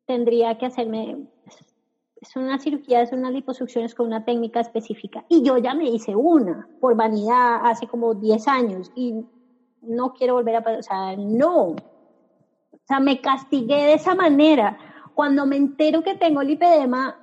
Tendría 0.06 0.58
que 0.58 0.66
hacerme, 0.66 1.28
es 2.22 2.36
una 2.36 2.60
cirugía, 2.60 3.02
es 3.02 3.12
unas 3.12 3.34
liposucciones 3.34 3.96
con 3.96 4.08
una 4.08 4.24
técnica 4.24 4.60
específica. 4.60 5.26
Y 5.30 5.44
yo 5.44 5.58
ya 5.58 5.74
me 5.74 5.90
hice 5.90 6.16
una 6.16 6.68
por 6.80 6.96
vanidad 6.96 7.62
hace 7.64 7.88
como 7.88 8.14
10 8.14 8.48
años 8.48 8.92
y 8.96 9.26
no 9.82 10.14
quiero 10.14 10.36
volver 10.36 10.56
a, 10.56 10.80
o 10.80 10.84
sea, 10.84 11.16
no. 11.16 11.70
O 11.70 12.88
sea, 12.88 13.00
me 13.00 13.22
castigué 13.22 13.76
de 13.76 13.94
esa 13.94 14.16
manera 14.16 14.78
cuando 15.16 15.46
me 15.46 15.56
entero 15.56 16.04
que 16.04 16.16
tengo 16.16 16.44
lipedema, 16.44 17.18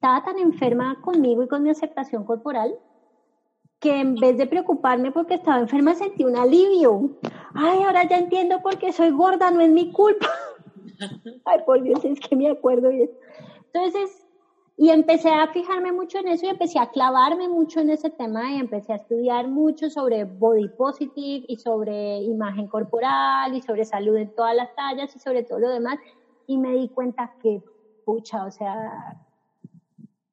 estaba 0.00 0.22
tan 0.22 0.38
enferma 0.38 0.98
conmigo 1.02 1.42
y 1.42 1.48
con 1.48 1.62
mi 1.62 1.68
aceptación 1.68 2.24
corporal 2.24 2.74
que 3.80 4.00
en 4.00 4.14
vez 4.14 4.38
de 4.38 4.46
preocuparme 4.46 5.12
porque 5.12 5.34
estaba 5.34 5.60
enferma 5.60 5.94
sentí 5.94 6.24
un 6.24 6.36
alivio. 6.36 7.18
Ay, 7.52 7.82
ahora 7.82 8.04
ya 8.04 8.16
entiendo 8.16 8.62
por 8.62 8.78
qué 8.78 8.94
soy 8.94 9.10
gorda, 9.10 9.50
no 9.50 9.60
es 9.60 9.70
mi 9.70 9.92
culpa. 9.92 10.26
Ay, 11.44 11.58
por 11.66 11.82
Dios, 11.82 12.02
es 12.02 12.18
que 12.18 12.34
me 12.34 12.48
acuerdo 12.48 12.88
bien. 12.88 13.10
Entonces, 13.66 14.26
y 14.78 14.88
empecé 14.88 15.28
a 15.28 15.48
fijarme 15.48 15.92
mucho 15.92 16.16
en 16.16 16.28
eso 16.28 16.46
y 16.46 16.48
empecé 16.48 16.78
a 16.78 16.86
clavarme 16.86 17.50
mucho 17.50 17.80
en 17.80 17.90
ese 17.90 18.08
tema 18.08 18.52
y 18.52 18.58
empecé 18.58 18.94
a 18.94 18.96
estudiar 18.96 19.48
mucho 19.48 19.90
sobre 19.90 20.24
body 20.24 20.68
positive 20.78 21.44
y 21.46 21.56
sobre 21.56 22.22
imagen 22.22 22.68
corporal 22.68 23.54
y 23.54 23.60
sobre 23.60 23.84
salud 23.84 24.16
en 24.16 24.30
todas 24.30 24.56
las 24.56 24.74
tallas 24.74 25.14
y 25.14 25.18
sobre 25.18 25.42
todo 25.42 25.58
lo 25.58 25.68
demás. 25.68 25.98
Y 26.46 26.56
me 26.56 26.72
di 26.72 26.88
cuenta 26.88 27.30
que, 27.42 27.62
pucha, 28.06 28.46
o 28.46 28.50
sea, 28.50 29.14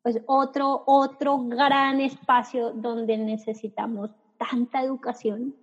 pues 0.08 0.22
otro, 0.26 0.84
otro 0.86 1.38
gran 1.38 1.99
espacio 1.99 2.72
donde 2.72 3.18
necesitamos 3.18 4.10
tanta 4.38 4.82
educación 4.82 5.53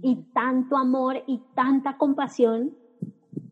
y 0.00 0.14
tanto 0.32 0.76
amor 0.76 1.24
y 1.26 1.40
tanta 1.56 1.96
compasión. 1.96 2.72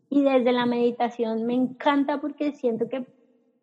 Y 0.09 0.23
desde 0.23 0.53
la 0.53 0.65
meditación 0.65 1.45
me 1.45 1.55
encanta 1.55 2.21
porque 2.21 2.53
siento 2.53 2.87
que 2.87 3.05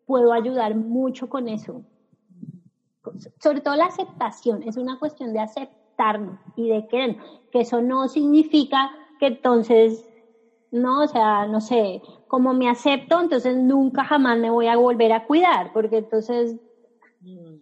puedo 0.05 0.31
ayudar 0.31 0.75
mucho 0.75 1.27
con 1.27 1.47
eso. 1.47 1.81
Sobre 3.41 3.61
todo 3.61 3.75
la 3.75 3.85
aceptación, 3.85 4.61
es 4.61 4.77
una 4.77 4.99
cuestión 4.99 5.33
de 5.33 5.39
aceptarnos 5.39 6.37
y 6.55 6.69
de 6.69 6.85
querer, 6.85 7.17
que 7.51 7.61
eso 7.61 7.81
no 7.81 8.07
significa 8.07 8.91
que 9.19 9.25
entonces, 9.25 10.07
no, 10.69 11.05
o 11.05 11.07
sea, 11.07 11.47
no 11.47 11.59
sé, 11.59 12.03
como 12.27 12.53
me 12.53 12.69
acepto, 12.69 13.19
entonces 13.19 13.57
nunca 13.57 14.03
jamás 14.03 14.37
me 14.37 14.51
voy 14.51 14.67
a 14.67 14.77
volver 14.77 15.11
a 15.11 15.25
cuidar, 15.25 15.73
porque 15.73 15.97
entonces 15.97 16.59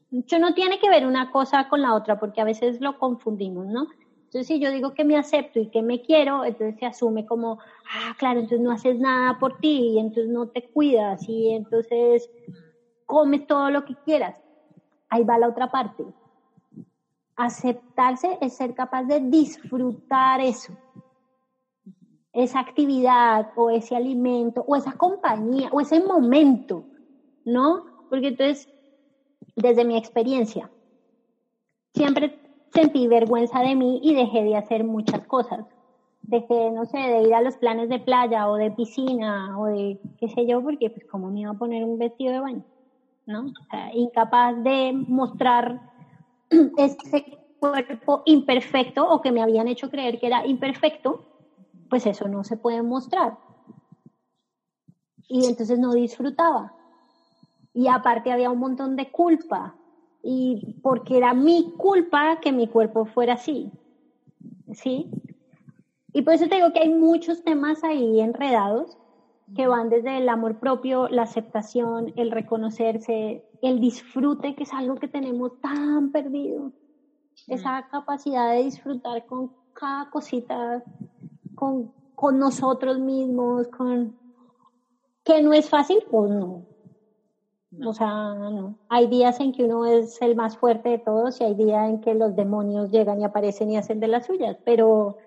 mucho 0.10 0.40
no 0.40 0.54
tiene 0.54 0.80
que 0.80 0.90
ver 0.90 1.06
una 1.06 1.32
cosa 1.32 1.68
con 1.68 1.82
la 1.82 1.94
otra, 1.94 2.18
porque 2.18 2.42
a 2.42 2.46
veces 2.46 2.80
lo 2.82 2.98
confundimos, 2.98 3.66
¿no? 3.68 3.88
Entonces, 4.26 4.48
si 4.48 4.60
yo 4.60 4.70
digo 4.72 4.94
que 4.94 5.06
me 5.06 5.18
acepto 5.18 5.60
y 5.60 5.70
que 5.70 5.82
me 5.82 6.02
quiero, 6.02 6.44
entonces 6.44 6.76
se 6.78 6.86
asume 6.86 7.26
como, 7.26 7.58
ah, 7.90 8.14
claro, 8.18 8.42
entonces 8.42 8.60
no 8.60 8.72
haces 8.72 9.00
nada 9.00 9.38
por 9.40 9.58
ti, 9.60 9.94
y 9.94 10.00
entonces 10.00 10.32
no 10.32 10.48
te 10.48 10.62
cuidas, 10.74 11.22
y 11.28 11.52
entonces 11.52 12.30
comes 13.06 13.46
todo 13.48 13.70
lo 13.70 13.86
que 13.86 13.96
quieras. 14.04 14.36
Ahí 15.10 15.24
va 15.24 15.38
la 15.38 15.48
otra 15.48 15.68
parte. 15.68 16.04
Aceptarse 17.38 18.38
es 18.42 18.54
ser 18.56 18.74
capaz 18.74 19.04
de 19.04 19.20
disfrutar 19.22 20.42
eso, 20.42 20.74
esa 22.34 22.60
actividad 22.60 23.48
o 23.56 23.70
ese 23.70 23.96
alimento 23.96 24.64
o 24.68 24.76
esa 24.76 24.92
compañía 24.94 25.70
o 25.72 25.80
ese 25.80 26.02
momento, 26.02 26.84
¿no? 27.46 27.86
Porque 28.10 28.28
entonces 28.28 28.68
desde 29.56 29.86
mi 29.86 29.98
experiencia. 29.98 30.70
Siempre 31.94 32.34
sentí 32.74 33.08
vergüenza 33.08 33.62
de 33.62 33.76
mí 33.76 34.00
y 34.04 34.14
dejé 34.14 34.44
de 34.44 34.58
hacer 34.58 34.84
muchas 34.84 35.26
cosas. 35.26 35.66
Dejé, 36.22 36.72
no 36.72 36.86
sé, 36.86 36.98
de 36.98 37.22
ir 37.22 37.34
a 37.34 37.42
los 37.42 37.56
planes 37.58 37.88
de 37.88 38.00
playa 38.00 38.50
o 38.50 38.56
de 38.56 38.72
piscina 38.72 39.58
o 39.58 39.68
de 39.68 39.98
qué 40.18 40.28
sé 40.28 40.46
yo, 40.46 40.62
porque 40.62 40.90
pues 40.90 41.06
como 41.06 41.30
me 41.30 41.42
iba 41.42 41.52
a 41.52 41.56
poner 41.56 41.84
un 41.84 41.98
vestido 41.98 42.34
de 42.34 42.40
baño, 42.40 42.64
¿no? 43.26 43.46
incapaz 43.94 44.62
de 44.64 44.92
mostrar 44.94 45.80
ese 46.78 47.24
cuerpo 47.60 48.22
imperfecto 48.26 49.08
o 49.08 49.22
que 49.22 49.32
me 49.32 49.42
habían 49.42 49.68
hecho 49.68 49.90
creer 49.90 50.20
que 50.20 50.28
era 50.28 50.46
imperfecto, 50.46 51.24
pues 51.90 52.06
eso 52.06 52.28
no 52.28 52.44
se 52.44 52.58
puede 52.58 52.82
mostrar. 52.82 53.38
Y 55.28 55.46
entonces 55.46 55.80
no 55.80 55.94
disfrutaba 55.94 56.74
y 57.76 57.90
aparte 57.90 58.32
había 58.32 58.50
un 58.50 58.60
montón 58.60 58.96
de 58.96 59.12
culpa 59.12 59.76
y 60.24 60.78
porque 60.82 61.18
era 61.18 61.34
mi 61.34 61.74
culpa 61.78 62.40
que 62.40 62.54
mi 62.54 62.68
cuerpo 62.68 63.06
fuera 63.06 63.34
así, 63.34 63.70
¿sí? 64.72 65.12
Y 66.14 66.22
por 66.22 66.34
eso 66.34 66.48
te 66.48 66.56
digo 66.56 66.72
que 66.72 66.80
hay 66.80 66.90
muchos 66.90 67.44
temas 67.44 67.84
ahí 67.84 68.22
enredados 68.22 68.98
que 69.56 69.68
van 69.68 69.90
desde 69.90 70.18
el 70.18 70.30
amor 70.30 70.58
propio, 70.58 71.10
la 71.10 71.24
aceptación, 71.24 72.14
el 72.16 72.32
reconocerse, 72.32 73.46
el 73.62 73.82
disfrute, 73.82 74.56
que 74.56 74.64
es 74.64 74.74
algo 74.74 74.96
que 74.96 75.10
tenemos 75.10 75.60
tan 75.60 76.12
perdido. 76.12 76.72
Esa 77.48 77.88
capacidad 77.92 78.54
de 78.54 78.64
disfrutar 78.64 79.26
con 79.26 79.52
cada 79.74 80.10
cosita, 80.10 80.82
con, 81.54 81.92
con 82.16 82.40
nosotros 82.40 83.00
mismos, 83.00 83.68
con... 83.68 84.18
Que 85.26 85.42
no 85.42 85.54
es 85.54 85.70
fácil, 85.70 86.00
pues 86.10 86.32
no, 86.32 86.66
o 87.84 87.94
sea, 87.94 88.34
no. 88.34 88.78
Hay 88.90 89.08
días 89.08 89.40
en 89.40 89.52
que 89.52 89.64
uno 89.64 89.86
es 89.86 90.22
el 90.22 90.36
más 90.36 90.58
fuerte 90.58 90.90
de 90.90 91.00
todos 91.00 91.40
y 91.42 91.44
hay 91.44 91.56
días 91.56 91.90
en 91.90 92.02
que 92.02 92.14
los 92.14 92.36
demonios 92.36 92.92
llegan 92.92 93.20
y 93.20 93.24
aparecen 93.24 93.72
y 93.72 93.78
hacen 93.78 94.00
de 94.00 94.08
las 94.08 94.26
suyas, 94.26 94.58
pero, 94.64 95.18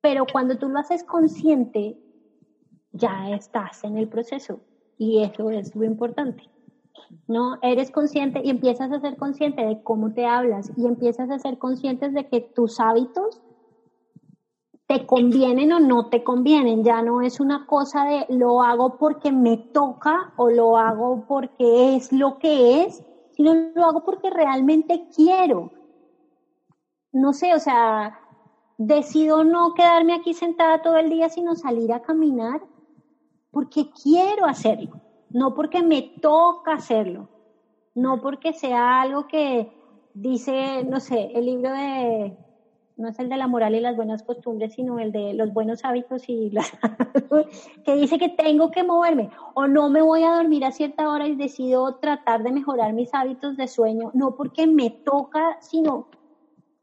pero 0.00 0.26
cuando 0.30 0.56
tú 0.56 0.68
lo 0.68 0.78
haces 0.78 1.04
consciente, 1.04 1.98
ya 2.92 3.30
estás 3.30 3.84
en 3.84 3.96
el 3.96 4.08
proceso 4.08 4.60
y 4.98 5.22
eso 5.22 5.50
es 5.50 5.74
lo 5.74 5.84
importante. 5.84 6.48
¿no? 7.26 7.58
Eres 7.62 7.90
consciente 7.90 8.40
y 8.44 8.50
empiezas 8.50 8.92
a 8.92 9.00
ser 9.00 9.16
consciente 9.16 9.64
de 9.64 9.82
cómo 9.82 10.12
te 10.12 10.26
hablas 10.26 10.70
y 10.76 10.86
empiezas 10.86 11.30
a 11.30 11.38
ser 11.38 11.58
conscientes 11.58 12.12
de 12.12 12.26
que 12.28 12.40
tus 12.40 12.80
hábitos 12.80 13.40
te 14.90 15.06
convienen 15.06 15.72
o 15.72 15.78
no 15.78 16.08
te 16.08 16.24
convienen. 16.24 16.82
Ya 16.82 17.00
no 17.00 17.22
es 17.22 17.38
una 17.38 17.64
cosa 17.64 18.04
de 18.06 18.26
lo 18.28 18.60
hago 18.60 18.96
porque 18.98 19.30
me 19.30 19.56
toca 19.56 20.32
o 20.34 20.50
lo 20.50 20.76
hago 20.76 21.24
porque 21.28 21.94
es 21.94 22.10
lo 22.10 22.38
que 22.38 22.82
es, 22.82 23.00
sino 23.36 23.54
lo 23.72 23.84
hago 23.84 24.02
porque 24.02 24.30
realmente 24.30 25.06
quiero. 25.14 25.70
No 27.12 27.32
sé, 27.32 27.54
o 27.54 27.60
sea, 27.60 28.18
decido 28.78 29.44
no 29.44 29.74
quedarme 29.74 30.14
aquí 30.14 30.34
sentada 30.34 30.82
todo 30.82 30.96
el 30.96 31.08
día, 31.08 31.28
sino 31.28 31.54
salir 31.54 31.92
a 31.92 32.00
caminar 32.00 32.60
porque 33.52 33.84
quiero 34.02 34.44
hacerlo, 34.46 35.00
no 35.28 35.54
porque 35.54 35.84
me 35.84 36.02
toca 36.20 36.72
hacerlo, 36.72 37.28
no 37.94 38.20
porque 38.20 38.54
sea 38.54 39.00
algo 39.02 39.28
que 39.28 39.68
dice, 40.14 40.82
no 40.82 40.98
sé, 40.98 41.30
el 41.32 41.46
libro 41.46 41.70
de 41.70 42.36
no 43.00 43.08
es 43.08 43.18
el 43.18 43.28
de 43.28 43.36
la 43.36 43.46
moral 43.46 43.74
y 43.74 43.80
las 43.80 43.96
buenas 43.96 44.22
costumbres, 44.22 44.74
sino 44.74 44.98
el 44.98 45.10
de 45.10 45.34
los 45.34 45.52
buenos 45.52 45.84
hábitos 45.84 46.28
y 46.28 46.50
las 46.50 46.70
que 47.84 47.96
dice 47.96 48.18
que 48.18 48.28
tengo 48.28 48.70
que 48.70 48.84
moverme 48.84 49.30
o 49.54 49.66
no 49.66 49.88
me 49.88 50.02
voy 50.02 50.22
a 50.22 50.34
dormir 50.34 50.64
a 50.64 50.70
cierta 50.70 51.08
hora 51.10 51.26
y 51.26 51.34
decido 51.34 51.96
tratar 51.96 52.42
de 52.42 52.52
mejorar 52.52 52.92
mis 52.92 53.12
hábitos 53.14 53.56
de 53.56 53.66
sueño, 53.66 54.10
no 54.14 54.36
porque 54.36 54.66
me 54.66 54.90
toca, 54.90 55.56
sino 55.60 56.08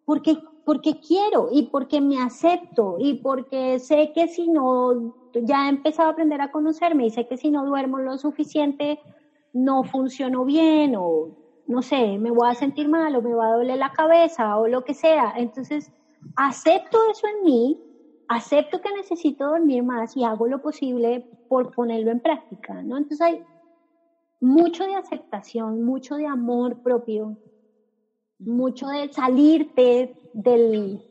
porque 0.06 0.38
porque 0.66 1.00
quiero 1.00 1.48
y 1.50 1.64
porque 1.64 2.02
me 2.02 2.22
acepto 2.22 2.98
y 3.00 3.14
porque 3.14 3.80
sé 3.80 4.12
que 4.14 4.28
si 4.28 4.50
no 4.50 5.14
ya 5.34 5.66
he 5.66 5.70
empezado 5.70 6.10
a 6.10 6.12
aprender 6.12 6.42
a 6.42 6.52
conocerme 6.52 7.06
y 7.06 7.10
sé 7.10 7.26
que 7.26 7.38
si 7.38 7.52
no 7.52 7.66
duermo 7.66 8.00
lo 8.00 8.18
suficiente 8.18 9.00
no 9.54 9.84
funciono 9.84 10.44
bien 10.44 10.96
o 10.98 11.30
no 11.68 11.82
sé, 11.82 12.18
me 12.18 12.32
voy 12.32 12.50
a 12.50 12.56
sentir 12.56 12.88
mal 12.88 13.16
o 13.16 13.22
me 13.22 13.34
va 13.34 13.48
a 13.48 13.58
doler 13.58 13.78
la 13.78 13.92
cabeza 13.92 14.58
o 14.58 14.68
lo 14.68 14.84
que 14.84 14.94
sea. 14.94 15.34
Entonces, 15.36 15.92
acepto 16.36 16.98
eso 17.12 17.28
en 17.28 17.44
mí, 17.44 17.78
acepto 18.28 18.80
que 18.80 18.92
necesito 18.92 19.46
dormir 19.46 19.84
más 19.84 20.16
y 20.16 20.24
hago 20.24 20.48
lo 20.48 20.60
posible 20.60 21.24
por 21.48 21.72
ponerlo 21.72 22.12
en 22.12 22.20
práctica, 22.20 22.82
¿no? 22.84 22.98
Entonces 22.98 23.22
hay 23.22 23.42
mucho 24.40 24.84
de 24.86 24.96
aceptación, 24.96 25.84
mucho 25.84 26.16
de 26.16 26.28
amor 26.28 26.78
propio, 26.82 27.38
mucho 28.40 28.88
de 28.88 29.10
salirte 29.10 30.14
del, 30.34 31.02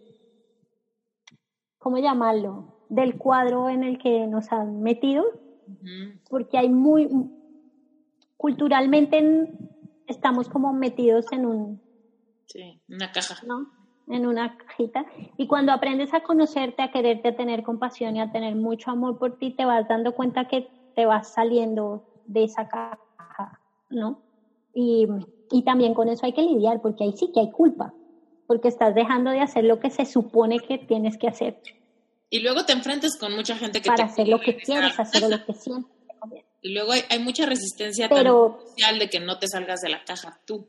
¿cómo 1.78 1.98
llamarlo? 1.98 2.74
Del 2.88 3.16
cuadro 3.16 3.68
en 3.68 3.82
el 3.82 3.98
que 3.98 4.26
nos 4.26 4.52
han 4.52 4.80
metido, 4.80 5.24
porque 6.28 6.58
hay 6.58 6.68
muy, 6.68 7.08
culturalmente 8.36 9.50
estamos 10.06 10.48
como 10.48 10.72
metidos 10.72 11.26
en 11.32 11.46
un... 11.46 11.80
Sí, 12.46 12.80
una 12.88 13.10
caja. 13.10 13.36
¿no? 13.44 13.66
En 14.08 14.26
una 14.26 14.56
cajita. 14.56 15.04
Y 15.36 15.46
cuando 15.46 15.72
aprendes 15.72 16.12
a 16.14 16.20
conocerte, 16.20 16.82
a 16.82 16.90
quererte, 16.90 17.28
a 17.28 17.36
tener 17.36 17.62
compasión 17.62 18.16
y 18.16 18.20
a 18.20 18.30
tener 18.30 18.54
mucho 18.54 18.90
amor 18.90 19.18
por 19.18 19.38
ti, 19.38 19.50
te 19.50 19.64
vas 19.64 19.86
dando 19.88 20.14
cuenta 20.14 20.46
que 20.46 20.68
te 20.94 21.06
vas 21.06 21.32
saliendo 21.32 22.04
de 22.26 22.44
esa 22.44 22.68
caja, 22.68 23.60
¿no? 23.90 24.22
Y, 24.74 25.06
y 25.50 25.62
también 25.62 25.94
con 25.94 26.08
eso 26.08 26.26
hay 26.26 26.32
que 26.32 26.42
lidiar, 26.42 26.80
porque 26.80 27.04
ahí 27.04 27.12
sí 27.16 27.30
que 27.32 27.40
hay 27.40 27.50
culpa, 27.50 27.92
porque 28.46 28.68
estás 28.68 28.94
dejando 28.94 29.30
de 29.30 29.40
hacer 29.40 29.64
lo 29.64 29.80
que 29.80 29.90
se 29.90 30.04
supone 30.04 30.60
que 30.60 30.78
tienes 30.78 31.16
que 31.18 31.28
hacer. 31.28 31.56
Y 32.30 32.40
luego 32.40 32.64
te 32.64 32.72
enfrentas 32.72 33.16
con 33.18 33.34
mucha 33.34 33.56
gente 33.56 33.80
que 33.80 33.88
Para 33.88 34.04
hacer 34.04 34.28
lo 34.28 34.40
que 34.40 34.56
quieres, 34.56 34.98
hacer 34.98 35.22
lo 35.30 35.44
que 35.44 35.52
sientes. 35.54 35.90
Y 36.62 36.74
luego 36.74 36.92
hay, 36.92 37.02
hay 37.08 37.20
mucha 37.20 37.46
resistencia 37.46 38.08
Pero, 38.08 38.58
social 38.66 38.98
de 38.98 39.08
que 39.08 39.20
no 39.20 39.38
te 39.38 39.46
salgas 39.46 39.80
de 39.82 39.90
la 39.90 40.02
caja 40.04 40.40
tú, 40.44 40.66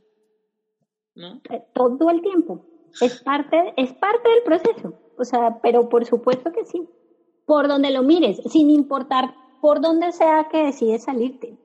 ¿no? 1.15 1.41
Eh, 1.49 1.63
todo 1.73 2.11
el 2.11 2.21
tiempo 2.21 2.63
es 3.01 3.21
parte, 3.21 3.73
es 3.77 3.93
parte 3.93 4.29
del 4.29 4.43
proceso. 4.43 4.93
O 5.17 5.25
sea, 5.25 5.59
pero 5.61 5.89
por 5.89 6.05
supuesto 6.05 6.51
que 6.51 6.65
sí. 6.65 6.87
Por 7.45 7.67
donde 7.67 7.91
lo 7.91 8.03
mires, 8.03 8.41
sin 8.49 8.69
importar 8.69 9.33
por 9.61 9.81
donde 9.81 10.11
sea 10.11 10.47
que 10.49 10.65
decides 10.65 11.03
salirte. 11.03 11.57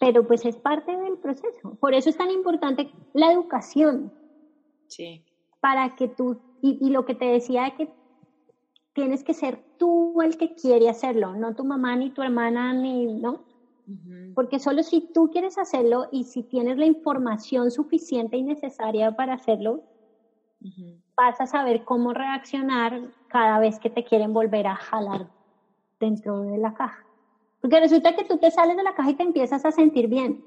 Pero 0.00 0.26
pues 0.26 0.44
es 0.44 0.56
parte 0.56 0.96
del 0.96 1.18
proceso. 1.18 1.76
Por 1.80 1.94
eso 1.94 2.10
es 2.10 2.16
tan 2.16 2.30
importante 2.30 2.90
la 3.12 3.32
educación. 3.32 4.12
Sí. 4.88 5.24
Para 5.60 5.94
que 5.94 6.08
tú, 6.08 6.40
y, 6.60 6.90
lo 6.90 7.04
que 7.04 7.14
te 7.14 7.26
decía 7.26 7.64
de 7.64 7.74
que 7.76 7.92
tienes 8.94 9.22
que 9.22 9.32
ser 9.32 9.62
tú 9.78 10.20
el 10.22 10.36
que 10.36 10.54
quiere 10.54 10.88
hacerlo, 10.88 11.34
no 11.34 11.54
tu 11.54 11.64
mamá 11.64 11.96
ni 11.96 12.10
tu 12.10 12.22
hermana 12.22 12.72
ni, 12.72 13.06
¿no? 13.06 13.44
Porque 14.34 14.58
solo 14.58 14.82
si 14.82 15.00
tú 15.12 15.30
quieres 15.30 15.58
hacerlo 15.58 16.08
y 16.10 16.24
si 16.24 16.42
tienes 16.42 16.78
la 16.78 16.86
información 16.86 17.70
suficiente 17.70 18.36
y 18.36 18.42
necesaria 18.42 19.12
para 19.12 19.34
hacerlo, 19.34 19.82
vas 21.16 21.40
a 21.40 21.46
saber 21.46 21.84
cómo 21.84 22.12
reaccionar 22.12 23.00
cada 23.28 23.58
vez 23.58 23.78
que 23.78 23.90
te 23.90 24.04
quieren 24.04 24.32
volver 24.32 24.66
a 24.66 24.76
jalar 24.76 25.28
dentro 25.98 26.42
de 26.42 26.58
la 26.58 26.74
caja. 26.74 27.04
Porque 27.60 27.80
resulta 27.80 28.14
que 28.14 28.24
tú 28.24 28.38
te 28.38 28.50
sales 28.50 28.76
de 28.76 28.82
la 28.82 28.94
caja 28.94 29.10
y 29.10 29.14
te 29.14 29.22
empiezas 29.22 29.64
a 29.64 29.72
sentir 29.72 30.08
bien. 30.08 30.44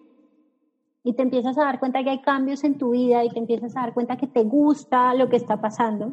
Y 1.04 1.14
te 1.14 1.22
empiezas 1.22 1.58
a 1.58 1.64
dar 1.64 1.80
cuenta 1.80 2.04
que 2.04 2.10
hay 2.10 2.22
cambios 2.22 2.64
en 2.64 2.78
tu 2.78 2.92
vida 2.92 3.24
y 3.24 3.30
te 3.30 3.40
empiezas 3.40 3.76
a 3.78 3.82
dar 3.82 3.94
cuenta 3.94 4.18
que 4.18 4.28
te 4.28 4.44
gusta 4.44 5.14
lo 5.14 5.30
que 5.30 5.36
está 5.36 5.62
pasando. 5.62 6.12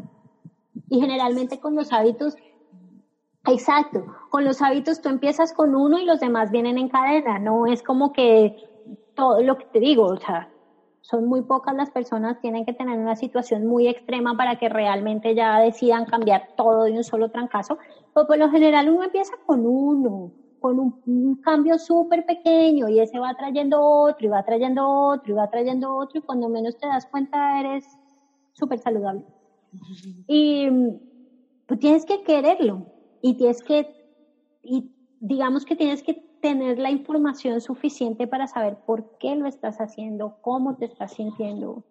Y 0.89 1.01
generalmente 1.01 1.59
con 1.59 1.75
los 1.75 1.93
hábitos 1.93 2.37
Exacto. 3.47 4.05
Con 4.29 4.45
los 4.45 4.63
hábitos 4.63 5.01
tú 5.01 5.09
empiezas 5.09 5.53
con 5.53 5.75
uno 5.75 5.99
y 5.99 6.05
los 6.05 6.21
demás 6.21 6.51
vienen 6.51 6.79
en 6.79 6.89
cadena. 6.89 7.39
No 7.39 7.67
es 7.67 7.83
como 7.83 8.13
que 8.13 8.55
todo 9.15 9.43
lo 9.43 9.57
que 9.57 9.67
te 9.73 9.81
digo, 9.81 10.07
o 10.07 10.17
sea, 10.17 10.49
son 11.03 11.27
muy 11.27 11.43
pocas 11.43 11.75
las 11.75 11.91
personas, 11.91 12.39
tienen 12.41 12.65
que 12.65 12.73
tener 12.73 12.99
una 12.99 13.17
situación 13.17 13.67
muy 13.67 13.89
extrema 13.89 14.35
para 14.37 14.57
que 14.57 14.69
realmente 14.69 15.35
ya 15.35 15.59
decidan 15.59 16.05
cambiar 16.07 16.45
todo 16.57 16.85
de 16.85 16.93
un 16.93 17.05
solo 17.05 17.29
trancazo. 17.29 17.77
Pero 18.15 18.27
por 18.27 18.39
lo 18.39 18.51
general 18.51 18.89
uno 18.89 19.05
empieza 19.05 19.33
con 19.45 19.67
uno, 19.67 20.33
con 20.61 20.79
un, 20.79 21.37
cambio 21.43 21.77
súper 21.79 22.25
pequeño 22.25 22.89
y 22.89 23.01
ese 23.01 23.19
va 23.19 23.35
trayendo 23.35 23.81
otro 23.83 24.27
y 24.27 24.31
va 24.31 24.43
trayendo 24.45 24.89
otro 24.89 25.33
y 25.33 25.37
va 25.37 25.49
trayendo 25.49 25.97
otro 25.97 26.21
y 26.21 26.23
cuando 26.23 26.49
menos 26.49 26.77
te 26.77 26.87
das 26.87 27.05
cuenta 27.07 27.59
eres 27.61 27.99
súper 28.53 28.79
saludable. 28.79 29.25
Y 30.29 30.69
tú 31.67 31.77
tienes 31.79 32.05
que 32.05 32.23
quererlo, 32.23 32.92
y 33.23 33.35
tienes 33.35 33.63
que, 33.63 33.89
y 34.63 34.91
digamos 35.21 35.65
que 35.65 35.77
tienes 35.77 36.03
que 36.03 36.15
tener 36.43 36.79
la 36.79 36.91
información 36.91 37.61
suficiente 37.61 38.27
para 38.27 38.49
saber 38.49 38.77
por 38.85 39.17
qué 39.19 39.37
lo 39.37 39.47
estás 39.47 39.81
haciendo, 39.81 40.37
cómo 40.43 40.77
te 40.77 40.87
estás 40.87 41.13
sintiendo, 41.13 41.85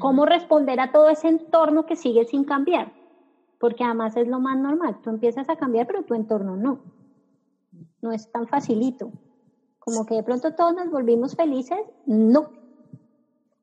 cómo 0.00 0.26
responder 0.26 0.80
a 0.80 0.90
todo 0.90 1.08
ese 1.10 1.28
entorno 1.28 1.86
que 1.86 1.96
sigue 1.96 2.24
sin 2.24 2.44
cambiar, 2.44 2.92
porque 3.60 3.84
además 3.84 4.16
es 4.16 4.26
lo 4.26 4.40
más 4.40 4.58
normal, 4.58 4.98
tú 5.02 5.10
empiezas 5.10 5.48
a 5.50 5.56
cambiar, 5.56 5.86
pero 5.86 6.02
tu 6.02 6.14
entorno 6.14 6.56
no, 6.56 6.80
no 8.00 8.12
es 8.12 8.30
tan 8.32 8.46
facilito, 8.46 9.12
como 9.78 10.06
que 10.06 10.14
de 10.14 10.22
pronto 10.22 10.54
todos 10.54 10.74
nos 10.74 10.90
volvimos 10.90 11.36
felices, 11.36 11.78
no, 12.06 12.50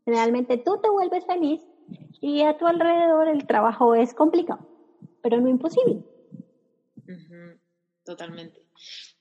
realmente 0.06 0.58
tú 0.58 0.78
te 0.82 0.90
vuelves 0.90 1.26
feliz 1.26 1.62
y 2.22 2.44
a 2.44 2.58
tu 2.58 2.68
alrededor 2.68 3.28
el 3.28 3.48
trabajo 3.48 3.96
es 3.96 4.14
complicado, 4.14 4.68
pero 5.22 5.42
no 5.42 5.50
imposible. 5.50 6.04
Totalmente. 8.04 8.62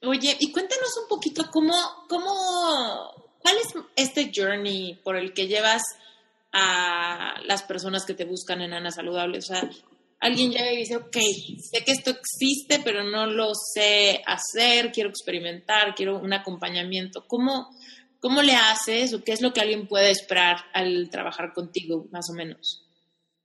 Oye, 0.03 0.37
y 0.39 0.53
cuéntanos 0.53 0.91
un 1.03 1.09
poquito 1.09 1.45
cómo, 1.51 1.74
cómo, 2.09 3.32
cuál 3.41 3.57
es 3.57 3.74
este 3.97 4.30
journey 4.35 5.01
por 5.03 5.16
el 5.16 5.32
que 5.32 5.47
llevas 5.47 5.82
a 6.53 7.41
las 7.47 7.62
personas 7.62 8.05
que 8.05 8.14
te 8.14 8.26
buscan 8.26 8.61
en 8.61 8.74
Ana 8.74 8.91
Saludable. 8.91 9.39
O 9.39 9.43
sea, 9.43 9.68
alguien 10.20 10.53
llega 10.53 10.72
y 10.72 10.78
dice, 10.78 10.97
ok, 10.97 11.16
sé 11.16 11.85
que 11.85 11.93
esto 11.93 12.11
existe, 12.11 12.80
pero 12.85 13.03
no 13.05 13.26
lo 13.26 13.53
sé 13.55 14.22
hacer, 14.26 14.93
quiero 14.93 15.09
experimentar, 15.09 15.95
quiero 15.95 16.18
un 16.18 16.32
acompañamiento. 16.35 17.24
¿Cómo, 17.26 17.70
cómo 18.20 18.43
le 18.43 18.55
haces 18.55 19.14
o 19.14 19.24
qué 19.24 19.32
es 19.32 19.41
lo 19.41 19.53
que 19.53 19.62
alguien 19.62 19.89
puede 19.89 20.11
esperar 20.11 20.59
al 20.74 21.09
trabajar 21.11 21.55
contigo, 21.55 22.07
más 22.12 22.26
o 22.30 22.37
menos? 22.37 22.87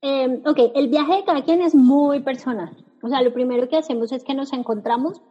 Eh, 0.01 0.41
ok, 0.45 0.71
el 0.75 0.89
viaje 0.89 1.15
de 1.15 1.23
cada 1.25 1.43
quien 1.43 1.61
es 1.61 1.73
muy 1.73 2.21
personal. 2.21 2.75
O 3.01 3.09
sea, 3.09 3.21
lo 3.21 3.33
primero 3.33 3.67
que 3.69 3.77
hacemos 3.77 4.11
es 4.11 4.23
que 4.23 4.33
nos 4.33 4.53
encontramos, 4.53 5.21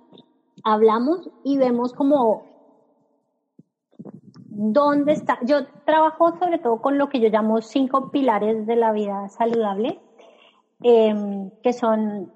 hablamos 0.64 1.30
y 1.44 1.58
vemos 1.58 1.92
como 1.92 2.44
dónde 4.48 5.12
está. 5.12 5.38
Yo 5.44 5.66
trabajo 5.84 6.36
sobre 6.38 6.58
todo 6.58 6.80
con 6.80 6.98
lo 6.98 7.08
que 7.08 7.20
yo 7.20 7.28
llamo 7.28 7.60
cinco 7.60 8.10
pilares 8.10 8.66
de 8.66 8.76
la 8.76 8.92
vida 8.92 9.28
saludable, 9.28 10.00
em, 10.82 11.50
que 11.62 11.72
son 11.72 12.32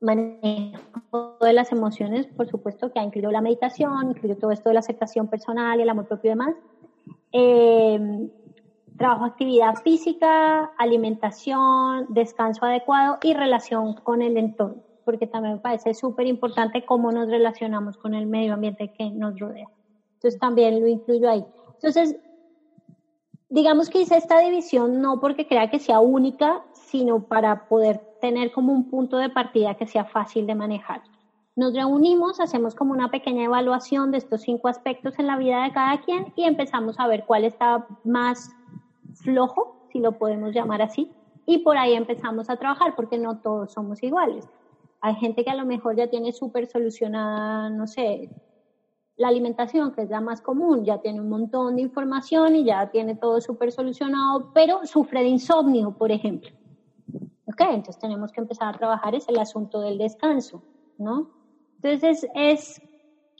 manejo 0.00 1.36
de 1.40 1.52
las 1.52 1.72
emociones, 1.72 2.26
por 2.26 2.48
supuesto, 2.48 2.92
que 2.92 2.98
ha 2.98 3.04
incluido 3.04 3.30
la 3.30 3.40
meditación, 3.40 4.10
incluido 4.10 4.36
todo 4.36 4.50
esto 4.50 4.68
de 4.68 4.74
la 4.74 4.80
aceptación 4.80 5.28
personal 5.28 5.78
y 5.78 5.82
el 5.82 5.88
amor 5.88 6.06
propio 6.06 6.28
y 6.28 6.34
demás. 6.34 6.54
Eh, 7.32 8.28
trabajo 8.96 9.24
actividad 9.24 9.74
física, 9.82 10.70
alimentación, 10.78 12.06
descanso 12.08 12.64
adecuado 12.64 13.18
y 13.22 13.34
relación 13.34 13.94
con 13.94 14.22
el 14.22 14.36
entorno, 14.36 14.82
porque 15.04 15.26
también 15.26 15.54
me 15.54 15.60
parece 15.60 15.94
súper 15.94 16.26
importante 16.26 16.84
cómo 16.84 17.10
nos 17.12 17.28
relacionamos 17.28 17.96
con 17.96 18.14
el 18.14 18.26
medio 18.26 18.54
ambiente 18.54 18.90
que 18.96 19.10
nos 19.10 19.38
rodea. 19.38 19.66
Entonces 20.14 20.38
también 20.38 20.80
lo 20.80 20.86
incluyo 20.86 21.28
ahí. 21.30 21.44
Entonces, 21.74 22.16
digamos 23.48 23.90
que 23.90 24.00
hice 24.00 24.16
esta 24.16 24.38
división 24.38 25.00
no 25.00 25.20
porque 25.20 25.46
crea 25.46 25.68
que 25.68 25.78
sea 25.78 26.00
única, 26.00 26.62
sino 26.72 27.20
para 27.20 27.66
poder 27.66 28.00
tener 28.20 28.52
como 28.52 28.72
un 28.72 28.88
punto 28.88 29.18
de 29.18 29.28
partida 29.28 29.74
que 29.74 29.86
sea 29.86 30.04
fácil 30.04 30.46
de 30.46 30.54
manejar. 30.54 31.02
Nos 31.56 31.74
reunimos, 31.74 32.40
hacemos 32.40 32.74
como 32.74 32.92
una 32.92 33.10
pequeña 33.10 33.44
evaluación 33.44 34.10
de 34.10 34.18
estos 34.18 34.42
cinco 34.42 34.68
aspectos 34.68 35.18
en 35.18 35.26
la 35.26 35.36
vida 35.36 35.62
de 35.62 35.72
cada 35.72 35.98
quien 35.98 36.32
y 36.34 36.44
empezamos 36.44 36.98
a 36.98 37.06
ver 37.06 37.24
cuál 37.24 37.44
está 37.44 37.86
más 38.02 38.50
flojo, 39.14 39.76
si 39.92 40.00
lo 40.00 40.12
podemos 40.12 40.52
llamar 40.54 40.82
así, 40.82 41.10
y 41.46 41.58
por 41.58 41.76
ahí 41.76 41.94
empezamos 41.94 42.50
a 42.50 42.56
trabajar 42.56 42.94
porque 42.94 43.18
no 43.18 43.38
todos 43.38 43.72
somos 43.72 44.02
iguales. 44.02 44.48
Hay 45.00 45.14
gente 45.16 45.44
que 45.44 45.50
a 45.50 45.54
lo 45.54 45.66
mejor 45.66 45.96
ya 45.96 46.08
tiene 46.08 46.32
súper 46.32 46.66
solucionada, 46.66 47.68
no 47.68 47.86
sé, 47.86 48.30
la 49.16 49.28
alimentación, 49.28 49.92
que 49.92 50.02
es 50.02 50.10
la 50.10 50.20
más 50.20 50.40
común, 50.40 50.84
ya 50.84 50.98
tiene 50.98 51.20
un 51.20 51.28
montón 51.28 51.76
de 51.76 51.82
información 51.82 52.56
y 52.56 52.64
ya 52.64 52.90
tiene 52.90 53.14
todo 53.14 53.40
súper 53.40 53.70
solucionado, 53.70 54.50
pero 54.52 54.84
sufre 54.86 55.20
de 55.20 55.28
insomnio, 55.28 55.92
por 55.92 56.10
ejemplo. 56.10 56.50
Ok, 57.46 57.60
entonces 57.60 57.98
tenemos 57.98 58.32
que 58.32 58.40
empezar 58.40 58.74
a 58.74 58.78
trabajar 58.78 59.14
es 59.14 59.28
el 59.28 59.38
asunto 59.38 59.80
del 59.80 59.98
descanso, 59.98 60.62
¿no? 60.98 61.30
Entonces 61.76 62.26
es 62.34 62.80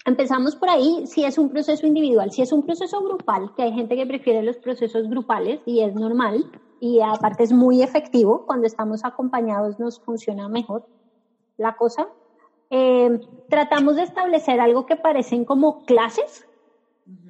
Empezamos 0.06 0.54
por 0.54 0.68
ahí, 0.68 1.06
si 1.06 1.24
es 1.24 1.38
un 1.38 1.48
proceso 1.48 1.86
individual, 1.86 2.30
si 2.30 2.42
es 2.42 2.52
un 2.52 2.62
proceso 2.62 3.02
grupal, 3.02 3.54
que 3.54 3.62
hay 3.62 3.72
gente 3.72 3.96
que 3.96 4.06
prefiere 4.06 4.42
los 4.42 4.58
procesos 4.58 5.08
grupales 5.08 5.62
y 5.64 5.80
es 5.80 5.94
normal 5.94 6.44
y 6.78 7.00
aparte 7.00 7.44
es 7.44 7.52
muy 7.52 7.82
efectivo, 7.82 8.44
cuando 8.44 8.66
estamos 8.66 9.02
acompañados 9.04 9.78
nos 9.78 9.98
funciona 10.00 10.46
mejor 10.48 10.86
la 11.56 11.74
cosa. 11.76 12.08
Eh, 12.68 13.18
tratamos 13.48 13.96
de 13.96 14.02
establecer 14.02 14.60
algo 14.60 14.84
que 14.84 14.96
parecen 14.96 15.46
como 15.46 15.84
clases, 15.86 16.46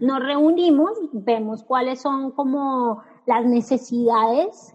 nos 0.00 0.20
reunimos, 0.20 0.98
vemos 1.12 1.62
cuáles 1.62 2.00
son 2.00 2.32
como 2.32 3.02
las 3.26 3.44
necesidades 3.44 4.74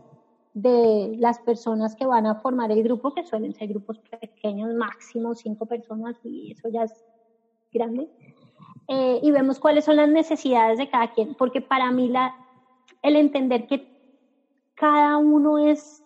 de 0.54 1.16
las 1.18 1.40
personas 1.40 1.96
que 1.96 2.06
van 2.06 2.26
a 2.26 2.36
formar 2.36 2.72
el 2.72 2.84
grupo, 2.84 3.14
que 3.14 3.24
suelen 3.24 3.54
ser 3.54 3.70
grupos 3.70 4.00
pequeños, 4.00 4.74
máximo 4.74 5.36
cinco 5.36 5.66
personas, 5.66 6.18
y 6.24 6.52
eso 6.52 6.70
ya 6.70 6.84
es 6.84 7.06
grande, 7.72 8.10
eh, 8.88 9.20
y 9.22 9.32
vemos 9.32 9.60
cuáles 9.60 9.86
son 9.86 9.98
las 9.98 10.10
necesidades 10.10 10.78
de 10.78 10.88
cada 10.88 11.08
quien, 11.08 11.36
porque 11.36 11.62
para 11.62 11.92
mí 11.92 12.10
la, 12.10 12.34
el 13.02 13.16
entender 13.16 13.66
que 13.68 13.84
cada 14.76 15.18
uno 15.18 15.58
es 15.58 16.04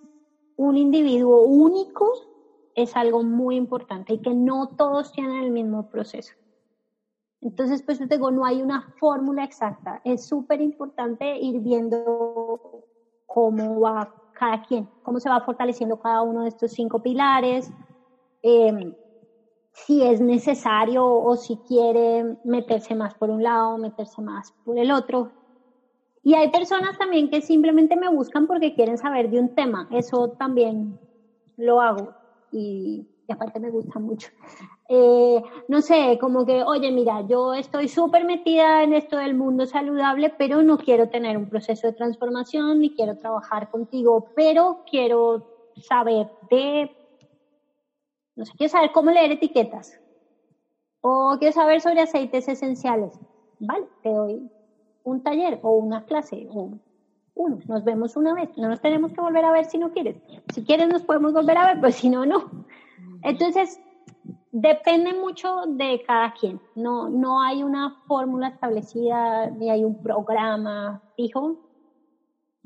un 0.55 0.77
individuo 0.77 1.41
único 1.41 2.11
es 2.75 2.95
algo 2.95 3.23
muy 3.23 3.55
importante 3.55 4.13
y 4.13 4.19
que 4.19 4.33
no 4.33 4.67
todos 4.67 5.11
tienen 5.11 5.43
el 5.43 5.51
mismo 5.51 5.83
proceso. 5.83 6.33
Entonces, 7.41 7.83
pues 7.83 7.99
yo 7.99 8.31
no 8.31 8.45
hay 8.45 8.61
una 8.61 8.81
fórmula 8.99 9.43
exacta. 9.43 9.99
Es 10.03 10.25
súper 10.25 10.61
importante 10.61 11.37
ir 11.37 11.59
viendo 11.59 12.69
cómo 13.25 13.81
va 13.81 14.09
cada 14.31 14.61
quien, 14.61 14.87
cómo 15.01 15.19
se 15.19 15.29
va 15.29 15.41
fortaleciendo 15.41 15.97
cada 15.97 16.21
uno 16.21 16.43
de 16.43 16.49
estos 16.49 16.71
cinco 16.71 16.99
pilares. 16.99 17.69
Eh, 18.41 18.93
si 19.73 20.03
es 20.03 20.21
necesario 20.21 21.05
o 21.05 21.35
si 21.35 21.57
quiere 21.57 22.37
meterse 22.43 22.95
más 22.95 23.13
por 23.15 23.29
un 23.29 23.43
lado, 23.43 23.77
meterse 23.77 24.21
más 24.21 24.53
por 24.63 24.77
el 24.77 24.91
otro. 24.91 25.31
Y 26.21 26.35
hay 26.35 26.49
personas 26.49 26.97
también 26.97 27.29
que 27.29 27.41
simplemente 27.41 27.97
me 27.97 28.07
buscan 28.09 28.47
porque 28.47 28.73
quieren 28.73 28.97
saber 28.97 29.29
de 29.29 29.39
un 29.39 29.49
tema. 29.49 29.87
Eso 29.89 30.29
también 30.37 30.99
lo 31.57 31.81
hago 31.81 32.13
y, 32.51 33.05
aparte 33.27 33.59
me 33.59 33.71
gusta 33.71 33.99
mucho. 33.99 34.29
Eh, 34.87 35.41
no 35.67 35.81
sé, 35.81 36.17
como 36.19 36.45
que, 36.45 36.61
oye, 36.63 36.91
mira, 36.91 37.21
yo 37.27 37.53
estoy 37.53 37.87
súper 37.87 38.25
metida 38.25 38.83
en 38.83 38.93
esto 38.93 39.17
del 39.17 39.33
mundo 39.33 39.65
saludable, 39.65 40.29
pero 40.37 40.61
no 40.61 40.77
quiero 40.77 41.07
tener 41.07 41.37
un 41.37 41.47
proceso 41.49 41.87
de 41.87 41.93
transformación 41.93 42.79
ni 42.79 42.91
quiero 42.91 43.15
trabajar 43.15 43.67
contigo, 43.69 44.23
pero 44.35 44.81
quiero 44.85 45.43
saber 45.75 46.27
de 46.49 46.91
no 48.35 48.45
sé, 48.45 48.53
quiero 48.57 48.71
saber 48.71 48.91
cómo 48.91 49.11
leer 49.11 49.31
etiquetas. 49.31 49.99
O 51.01 51.35
quiero 51.37 51.53
saber 51.53 51.81
sobre 51.81 52.01
aceites 52.01 52.47
esenciales. 52.47 53.19
Vale, 53.59 53.85
te 54.01 54.09
doy 54.09 54.49
un 55.03 55.21
taller 55.21 55.59
o 55.61 55.71
una 55.71 56.05
clase 56.05 56.47
o 56.49 56.71
uno. 57.35 57.59
Nos 57.67 57.83
vemos 57.83 58.15
una 58.15 58.33
vez. 58.33 58.49
No 58.57 58.69
nos 58.69 58.81
tenemos 58.81 59.11
que 59.11 59.21
volver 59.21 59.45
a 59.45 59.51
ver 59.51 59.65
si 59.65 59.77
no 59.77 59.91
quieres. 59.91 60.15
Si 60.53 60.63
quieres 60.63 60.87
nos 60.87 61.03
podemos 61.03 61.33
volver 61.33 61.57
a 61.57 61.65
ver, 61.67 61.79
pues 61.79 61.95
si 61.95 62.09
no, 62.09 62.25
no. 62.25 62.49
Entonces, 63.21 63.79
depende 64.51 65.13
mucho 65.13 65.65
de 65.67 66.03
cada 66.05 66.33
quien. 66.33 66.61
No, 66.75 67.09
no 67.09 67.41
hay 67.41 67.63
una 67.63 68.01
fórmula 68.07 68.49
establecida 68.49 69.49
ni 69.49 69.69
hay 69.69 69.83
un 69.83 70.01
programa 70.01 71.01
fijo, 71.15 71.57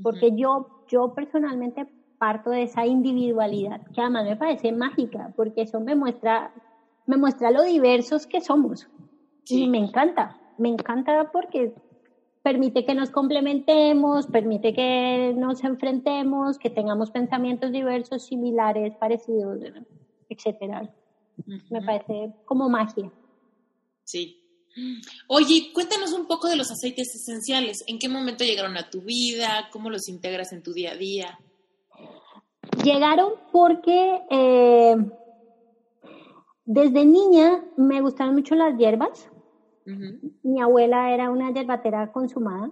porque 0.01 0.35
yo, 0.35 0.83
yo 0.87 1.13
personalmente 1.13 1.87
parto 2.17 2.49
de 2.49 2.63
esa 2.63 2.85
individualidad, 2.85 3.81
que 3.93 4.01
además 4.01 4.25
me 4.25 4.35
parece 4.35 4.71
mágica, 4.71 5.33
porque 5.35 5.61
eso 5.61 5.79
me 5.79 5.95
muestra, 5.95 6.53
me 7.05 7.17
muestra 7.17 7.51
lo 7.51 7.63
diversos 7.63 8.25
que 8.27 8.41
somos. 8.41 8.87
Y 9.47 9.67
me 9.67 9.77
encanta, 9.77 10.39
me 10.57 10.69
encanta 10.69 11.31
porque 11.31 11.73
permite 12.43 12.85
que 12.85 12.95
nos 12.95 13.09
complementemos, 13.09 14.27
permite 14.27 14.73
que 14.73 15.33
nos 15.37 15.63
enfrentemos, 15.63 16.57
que 16.57 16.69
tengamos 16.69 17.11
pensamientos 17.11 17.71
diversos, 17.71 18.25
similares, 18.25 18.95
parecidos, 18.95 19.59
etcétera. 20.29 20.89
Me 21.69 21.81
parece 21.81 22.33
como 22.45 22.69
magia. 22.69 23.11
Sí. 24.03 24.41
Oye, 25.27 25.71
cuéntanos 25.73 26.13
un 26.13 26.27
poco 26.27 26.47
de 26.47 26.55
los 26.55 26.71
aceites 26.71 27.13
esenciales. 27.15 27.83
¿En 27.87 27.99
qué 27.99 28.09
momento 28.09 28.43
llegaron 28.43 28.77
a 28.77 28.89
tu 28.89 29.01
vida? 29.01 29.69
¿Cómo 29.71 29.89
los 29.89 30.07
integras 30.07 30.53
en 30.53 30.63
tu 30.63 30.73
día 30.73 30.91
a 30.91 30.95
día? 30.95 31.39
Llegaron 32.87 33.33
porque 33.51 34.21
eh, 34.29 34.95
desde 36.63 37.05
niña 37.05 37.65
me 37.75 37.99
gustaron 37.99 38.35
mucho 38.35 38.55
las 38.55 38.77
hierbas. 38.77 39.29
Mi 40.43 40.61
abuela 40.61 41.13
era 41.13 41.29
una 41.29 41.51
hierbatera 41.51 42.13
consumada. 42.13 42.71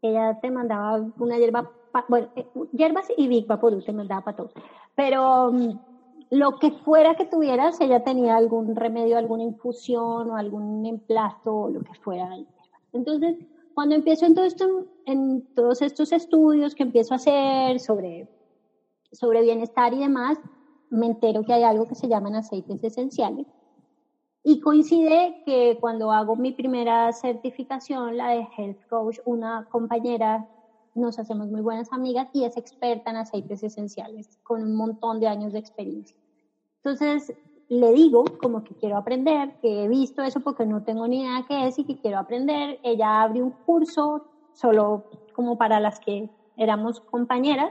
Ella 0.00 0.38
te 0.40 0.50
mandaba 0.50 1.04
una 1.18 1.36
hierba, 1.36 1.70
bueno, 2.08 2.28
eh, 2.34 2.46
hierbas 2.72 3.08
y 3.14 3.28
Big 3.28 3.46
Vaporú 3.46 3.82
te 3.82 3.92
mandaba 3.92 4.22
para 4.24 4.36
todo. 4.38 4.50
Pero 4.94 5.52
mm, 5.52 5.78
lo 6.30 6.58
que 6.58 6.70
fuera 6.70 7.14
que 7.14 7.26
tuvieras, 7.26 7.78
ella 7.82 8.02
tenía 8.02 8.36
algún 8.36 8.74
remedio, 8.74 9.18
alguna 9.18 9.42
infusión 9.42 10.30
o 10.30 10.36
algún 10.36 10.86
emplasto 10.86 11.54
o 11.54 11.68
lo 11.68 11.80
que 11.80 11.92
fuera. 12.00 12.38
Entonces, 12.94 13.36
cuando 13.74 13.96
empiezo 13.96 14.24
en, 14.24 14.34
todo 14.34 14.46
esto, 14.46 14.86
en 15.04 15.42
todos 15.54 15.82
estos 15.82 16.10
estudios 16.12 16.74
que 16.74 16.84
empiezo 16.84 17.12
a 17.12 17.16
hacer 17.16 17.80
sobre, 17.80 18.28
sobre 19.12 19.42
bienestar 19.42 19.92
y 19.94 20.00
demás, 20.00 20.38
me 20.90 21.06
entero 21.06 21.42
que 21.42 21.52
hay 21.52 21.62
algo 21.62 21.86
que 21.86 21.94
se 21.94 22.08
llaman 22.08 22.34
aceites 22.34 22.82
esenciales 22.82 23.46
y 24.44 24.58
coincide 24.58 25.34
que 25.44 25.76
cuando 25.80 26.10
hago 26.10 26.36
mi 26.36 26.52
primera 26.52 27.12
certificación, 27.12 28.16
la 28.16 28.30
de 28.30 28.48
Health 28.56 28.78
Coach, 28.88 29.18
una 29.24 29.64
compañera, 29.70 30.44
nos 30.94 31.18
hacemos 31.18 31.48
muy 31.48 31.60
buenas 31.60 31.92
amigas 31.92 32.28
y 32.32 32.44
es 32.44 32.56
experta 32.56 33.10
en 33.10 33.18
aceites 33.18 33.62
esenciales, 33.62 34.38
con 34.42 34.62
un 34.62 34.74
montón 34.74 35.20
de 35.20 35.28
años 35.28 35.52
de 35.52 35.60
experiencia. 35.60 36.16
Entonces, 36.82 37.32
le 37.68 37.92
digo 37.92 38.24
como 38.40 38.64
que 38.64 38.74
quiero 38.74 38.96
aprender, 38.96 39.52
que 39.62 39.84
he 39.84 39.88
visto 39.88 40.22
eso 40.22 40.40
porque 40.40 40.66
no 40.66 40.82
tengo 40.82 41.06
ni 41.06 41.22
idea 41.22 41.44
qué 41.48 41.68
es 41.68 41.78
y 41.78 41.84
que 41.84 41.96
quiero 41.96 42.18
aprender. 42.18 42.78
Ella 42.82 43.22
abre 43.22 43.42
un 43.42 43.52
curso 43.64 44.22
solo 44.52 45.04
como 45.34 45.56
para 45.56 45.78
las 45.78 46.00
que 46.00 46.28
éramos 46.56 47.00
compañeras 47.00 47.70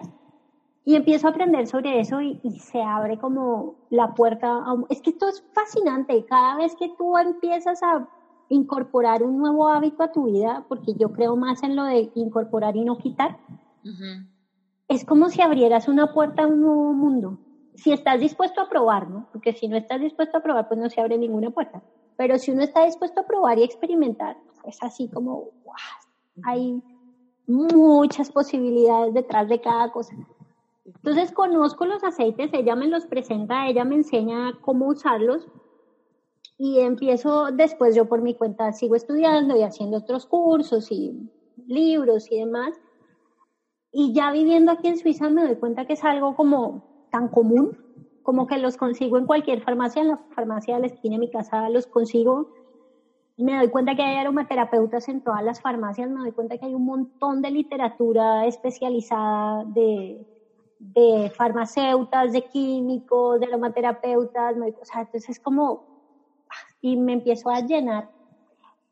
y 0.84 0.96
empiezo 0.96 1.28
a 1.28 1.32
aprender 1.32 1.68
sobre 1.68 2.00
eso 2.00 2.22
y, 2.22 2.40
se 2.60 2.82
abre 2.82 3.18
como 3.18 3.76
la 3.90 4.14
puerta. 4.14 4.64
es 4.90 5.02
que 5.02 5.12
esto 5.12 5.28
es 5.28 5.44
fascinante. 5.54 6.26
Cada 6.26 6.58
vez 6.58 6.76
que 6.76 6.90
tú 6.98 7.18
empiezas 7.18 7.84
a 7.84 8.08
incorporar 8.50 9.24
un 9.24 9.38
nuevo 9.38 9.68
hábito 9.68 10.04
a 10.04 10.12
tu 10.12 10.26
vida, 10.26 10.66
porque 10.68 10.94
yo 10.96 11.12
creo 11.12 11.36
más 11.36 11.64
en 11.64 11.76
lo 11.76 11.84
de 11.86 12.12
incorporar 12.16 12.76
y 12.76 12.84
no 12.84 12.98
quitar, 12.98 13.38
es 14.88 15.06
como 15.06 15.30
si 15.30 15.42
abrieras 15.42 15.88
una 15.88 16.14
puerta 16.14 16.44
a 16.44 16.48
un 16.48 16.62
nuevo 16.62 16.94
mundo. 16.94 17.38
Si 17.76 17.94
estás 17.94 18.20
dispuesto 18.20 18.62
a 18.62 18.70
probar, 18.70 19.10
¿no? 19.10 19.28
Porque 19.32 19.54
si 19.54 19.68
no 19.68 19.78
estás 19.78 20.02
dispuesto 20.02 20.38
a 20.38 20.42
probar, 20.42 20.68
pues 20.68 20.80
no 20.80 20.90
se 20.90 21.00
abre 21.00 21.18
ninguna 21.18 21.52
puerta. 21.52 21.82
Pero 22.18 22.38
si 22.38 22.52
uno 22.52 22.64
está 22.64 22.86
dispuesto 22.86 23.22
a 23.22 23.26
probar 23.26 23.58
y 23.58 23.64
experimentar, 23.64 24.36
es 24.66 24.82
así 24.84 25.08
como, 25.08 25.52
wow, 25.64 26.44
hay 26.44 26.84
muchas 27.48 28.32
posibilidades 28.32 29.14
detrás 29.14 29.48
de 29.48 29.62
cada 29.62 29.92
cosa. 29.92 30.16
Entonces 30.86 31.32
conozco 31.32 31.86
los 31.86 32.04
aceites, 32.04 32.52
ella 32.54 32.76
me 32.76 32.88
los 32.88 33.06
presenta, 33.06 33.68
ella 33.68 33.86
me 33.86 33.96
enseña 33.96 34.54
cómo 34.62 34.88
usarlos 34.88 35.48
y 36.58 36.80
empiezo 36.80 37.52
después 37.52 37.96
yo 37.96 38.06
por 38.06 38.22
mi 38.22 38.36
cuenta 38.36 38.72
sigo 38.72 38.96
estudiando 38.96 39.56
y 39.56 39.64
haciendo 39.64 39.98
otros 39.98 40.26
cursos 40.26 40.92
y 40.92 41.30
libros 41.68 42.32
y 42.32 42.40
demás. 42.40 42.80
Y 43.92 44.14
ya 44.14 44.32
viviendo 44.32 44.72
aquí 44.72 44.88
en 44.88 44.98
Suiza 44.98 45.30
me 45.30 45.44
doy 45.44 45.56
cuenta 45.56 45.86
que 45.86 45.94
es 45.94 46.04
algo 46.04 46.36
como 46.36 47.08
tan 47.12 47.28
común, 47.30 47.78
como 48.24 48.48
que 48.48 48.58
los 48.58 48.78
consigo 48.78 49.18
en 49.18 49.26
cualquier 49.26 49.62
farmacia, 49.62 50.02
en 50.02 50.10
la 50.10 50.20
farmacia 50.36 50.76
de 50.76 50.82
la 50.82 50.88
esquina 50.88 51.16
de 51.16 51.20
mi 51.20 51.30
casa 51.30 51.70
los 51.70 51.88
consigo. 51.88 52.48
Me 53.38 53.58
doy 53.58 53.70
cuenta 53.70 53.96
que 53.96 54.04
hay 54.04 54.18
aromaterapeutas 54.18 55.08
en 55.10 55.22
todas 55.22 55.44
las 55.44 55.62
farmacias, 55.62 56.10
me 56.10 56.20
doy 56.20 56.32
cuenta 56.32 56.58
que 56.58 56.66
hay 56.66 56.76
un 56.76 56.86
montón 56.86 57.42
de 57.42 57.50
literatura 57.50 58.46
especializada 58.46 59.64
de 59.66 60.28
de 60.82 61.32
farmacéutas, 61.36 62.32
de 62.32 62.42
químicos, 62.42 63.40
de 63.40 63.46
aromaterapeutas, 63.46 64.56
o 64.58 64.86
sea, 64.86 65.02
entonces 65.02 65.30
es 65.30 65.40
como, 65.40 65.80
y 66.82 66.98
me 66.98 67.14
empiezo 67.14 67.50
a 67.50 67.62
llenar. 67.62 68.10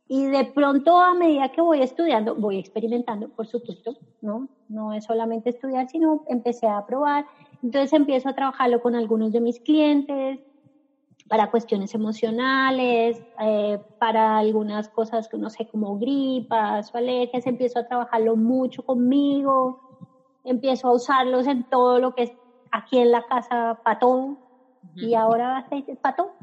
Y 0.07 0.25
de 0.25 0.45
pronto 0.45 0.99
a 0.99 1.13
medida 1.13 1.49
que 1.49 1.61
voy 1.61 1.81
estudiando, 1.81 2.35
voy 2.35 2.57
experimentando, 2.57 3.29
por 3.29 3.47
supuesto, 3.47 3.93
¿no? 4.21 4.47
No 4.67 4.93
es 4.93 5.05
solamente 5.05 5.49
estudiar, 5.49 5.87
sino 5.87 6.21
empecé 6.25 6.67
a 6.67 6.81
probar. 6.81 7.25
Entonces 7.61 7.93
empiezo 7.93 8.29
a 8.29 8.33
trabajarlo 8.33 8.79
con 8.79 8.95
algunos 8.95 9.31
de 9.31 9.41
mis 9.41 9.59
clientes 9.59 10.39
para 11.27 11.47
cuestiones 11.47 11.93
emocionales, 11.93 13.21
eh, 13.39 13.77
para 13.99 14.39
algunas 14.39 14.89
cosas 14.89 15.27
que 15.27 15.37
no 15.37 15.49
sé, 15.49 15.65
como 15.67 15.97
gripas 15.97 16.89
o 16.93 16.97
alergias, 16.97 17.45
empiezo 17.45 17.79
a 17.79 17.83
trabajarlo 17.83 18.35
mucho 18.35 18.81
conmigo 18.83 19.77
empiezo 20.43 20.87
a 20.87 20.93
usarlos 20.93 21.47
en 21.47 21.63
todo 21.69 21.99
lo 21.99 22.15
que 22.15 22.23
es 22.23 22.31
aquí 22.71 22.97
en 22.97 23.11
la 23.11 23.25
casa 23.25 23.79
para 23.83 23.99
todo. 23.99 24.37
Y 24.95 25.13
ahora 25.13 25.57
aceite 25.57 25.95
para 25.95 26.15
todo. 26.15 26.33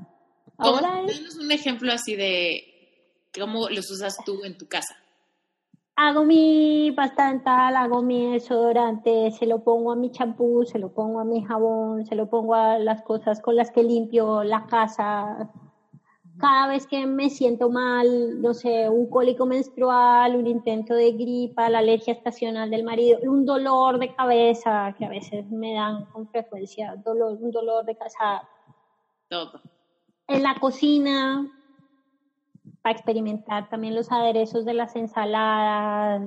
Ahora 0.59 1.03
es... 1.07 1.37
un 1.37 1.51
ejemplo 1.51 1.93
así 1.93 2.17
de 2.17 2.77
cómo 3.39 3.69
los 3.69 3.91
usas 3.91 4.17
tú 4.25 4.45
en 4.45 4.57
tu 4.57 4.67
casa. 4.67 4.95
Hago 5.99 6.25
mi 6.25 6.93
pasta 6.95 7.29
dental, 7.29 7.75
hago 7.75 8.03
mi 8.03 8.33
desodorante, 8.33 9.31
se 9.31 9.47
lo 9.47 9.65
pongo 9.65 9.93
a 9.93 9.97
mi 9.97 10.11
champú, 10.11 10.65
se 10.67 10.79
lo 10.79 10.93
pongo 10.93 11.21
a 11.21 11.25
mi 11.25 11.43
jabón, 11.43 12.05
se 12.05 12.15
lo 12.15 12.29
pongo 12.29 12.55
a 12.55 12.79
las 12.79 13.03
cosas 13.03 13.41
con 13.41 13.57
las 13.57 13.71
que 13.71 13.83
limpio 13.83 14.45
la 14.45 14.67
casa, 14.67 15.51
cada 16.39 16.68
vez 16.68 16.87
que 16.87 17.07
me 17.07 17.30
siento 17.30 17.70
mal, 17.70 18.41
no 18.41 18.53
sé, 18.53 18.89
un 18.89 19.09
cólico 19.09 19.47
menstrual, 19.47 20.37
un 20.37 20.47
intento 20.47 20.95
de 20.95 21.12
gripa, 21.12 21.70
la 21.70 21.78
alergia 21.78 22.12
estacional 22.12 22.71
del 22.71 22.84
marido, 22.84 23.18
un 23.22 23.45
dolor 23.45 23.99
de 23.99 24.14
cabeza 24.14 24.95
que 24.99 25.04
a 25.04 25.08
veces 25.08 25.49
me 25.50 25.75
dan 25.75 26.04
con 26.07 26.29
frecuencia, 26.29 26.95
dolor, 27.04 27.38
un 27.41 27.50
dolor 27.50 27.84
de 27.84 27.96
cabeza. 27.96 28.49
Todo. 29.29 29.61
En 30.29 30.42
la 30.42 30.57
cocina, 30.61 31.50
para 32.83 32.95
experimentar 32.95 33.68
también 33.68 33.95
los 33.95 34.13
aderezos 34.13 34.64
de 34.64 34.75
las 34.75 34.95
ensaladas. 34.95 36.22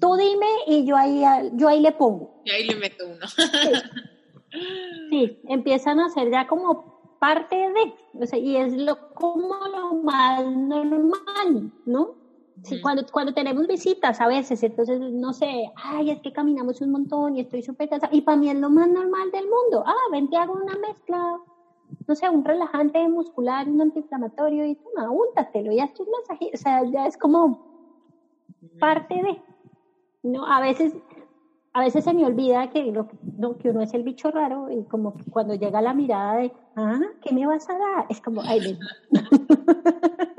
Tú 0.00 0.16
dime 0.16 0.46
y 0.66 0.86
yo 0.86 0.96
ahí, 0.96 1.22
yo 1.52 1.68
ahí 1.68 1.80
le 1.80 1.92
pongo. 1.92 2.42
Y 2.44 2.50
ahí 2.50 2.64
le 2.64 2.74
meto 2.76 3.06
uno. 3.06 3.26
sí, 5.10 5.40
empiezan 5.48 6.00
a 6.00 6.08
ser 6.08 6.30
ya 6.30 6.46
como 6.46 6.97
parte 7.18 7.56
de, 7.56 8.22
o 8.22 8.26
sea, 8.26 8.38
y 8.38 8.56
es 8.56 8.76
lo 8.76 8.96
como 9.14 9.54
lo 9.72 9.94
más 10.02 10.44
normal, 10.46 11.72
¿no? 11.84 12.10
Sí, 12.64 12.80
cuando, 12.80 13.04
cuando 13.12 13.32
tenemos 13.32 13.66
visitas 13.68 14.20
a 14.20 14.26
veces, 14.26 14.62
entonces, 14.64 14.98
no 15.00 15.32
sé, 15.32 15.70
ay, 15.76 16.10
es 16.10 16.20
que 16.20 16.32
caminamos 16.32 16.80
un 16.80 16.90
montón 16.90 17.36
y 17.36 17.40
estoy 17.40 17.62
súper 17.62 17.88
cansada, 17.88 18.12
y 18.12 18.22
para 18.22 18.36
mí 18.36 18.50
es 18.50 18.56
lo 18.56 18.68
más 18.68 18.88
normal 18.88 19.30
del 19.30 19.44
mundo. 19.44 19.84
Ah, 19.86 19.94
ven, 20.10 20.28
te 20.28 20.36
hago 20.36 20.54
una 20.54 20.76
mezcla, 20.76 21.38
no 22.06 22.14
sé, 22.16 22.28
un 22.28 22.44
relajante 22.44 23.08
muscular, 23.08 23.68
un 23.68 23.80
antiinflamatorio, 23.80 24.66
y 24.66 24.74
toma, 24.74 25.10
úntatelo, 25.10 25.72
ya 25.72 25.84
estoy 25.84 26.06
masaje, 26.20 26.50
o 26.52 26.56
sea, 26.56 26.82
ya 26.84 27.06
es 27.06 27.16
como 27.16 27.60
parte 28.80 29.14
de, 29.14 29.40
¿no? 30.24 30.44
A 30.44 30.60
veces 30.60 30.94
a 31.78 31.84
veces 31.84 32.02
se 32.02 32.12
me 32.12 32.24
olvida 32.24 32.70
que, 32.70 32.90
lo, 32.90 33.06
que 33.58 33.70
uno 33.70 33.82
es 33.82 33.94
el 33.94 34.02
bicho 34.02 34.32
raro 34.32 34.68
y 34.68 34.82
como 34.84 35.16
que 35.16 35.22
cuando 35.30 35.54
llega 35.54 35.80
la 35.80 35.94
mirada 35.94 36.38
de, 36.38 36.52
ah, 36.74 36.98
¿qué 37.22 37.32
me 37.32 37.46
vas 37.46 37.70
a 37.70 37.78
dar? 37.78 38.06
Es 38.10 38.20
como, 38.20 38.42
ay, 38.42 38.76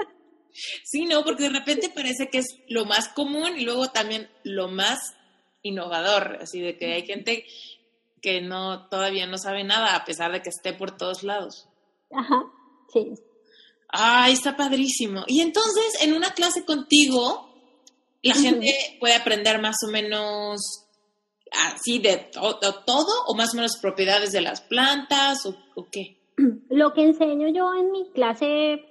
Sí, 0.84 1.06
no, 1.06 1.24
porque 1.24 1.44
de 1.44 1.57
repente 1.57 1.90
parece 1.95 2.30
que 2.30 2.40
es 2.40 2.57
lo 2.68 2.84
más 2.84 3.07
común 3.07 3.57
y 3.57 3.64
luego 3.64 3.88
también 3.88 4.30
lo 4.44 4.68
más 4.68 5.16
innovador, 5.61 6.40
así 6.41 6.60
de 6.60 6.78
que 6.78 6.94
hay 6.94 7.06
gente 7.06 7.45
que 8.22 8.41
no 8.41 8.90
todavía 8.90 9.26
no 9.26 9.38
sabe 9.38 9.64
nada 9.64 9.95
a 9.95 10.03
pesar 10.03 10.34
de 10.34 10.41
que 10.41 10.49
esté 10.49 10.74
por 10.74 10.98
todos 10.98 11.24
lados. 11.24 11.70
Ajá, 12.11 12.44
Sí. 12.91 13.14
Ay, 13.88 14.34
está 14.34 14.57
padrísimo. 14.57 15.24
Y 15.28 15.40
entonces, 15.40 16.02
en 16.02 16.14
una 16.14 16.32
clase 16.32 16.66
contigo, 16.66 17.49
la 18.22 18.36
gente 18.36 18.98
puede 18.99 19.16
aprender 19.16 19.61
más 19.61 19.78
o 19.88 19.91
menos 19.91 20.89
así 21.51 21.99
de, 21.99 22.30
todo 22.34 23.13
o 23.27 23.35
más 23.35 23.53
o 23.53 23.57
menos 23.57 23.77
propiedades 23.81 24.31
de 24.31 24.41
las 24.41 24.61
plantas 24.61 25.45
o, 25.45 25.88
qué? 25.91 26.17
Lo 26.69 26.93
que 26.93 27.03
enseño 27.03 27.47
yo 27.49 27.73
en 27.73 27.91
mi 27.91 28.09
clase 28.11 28.85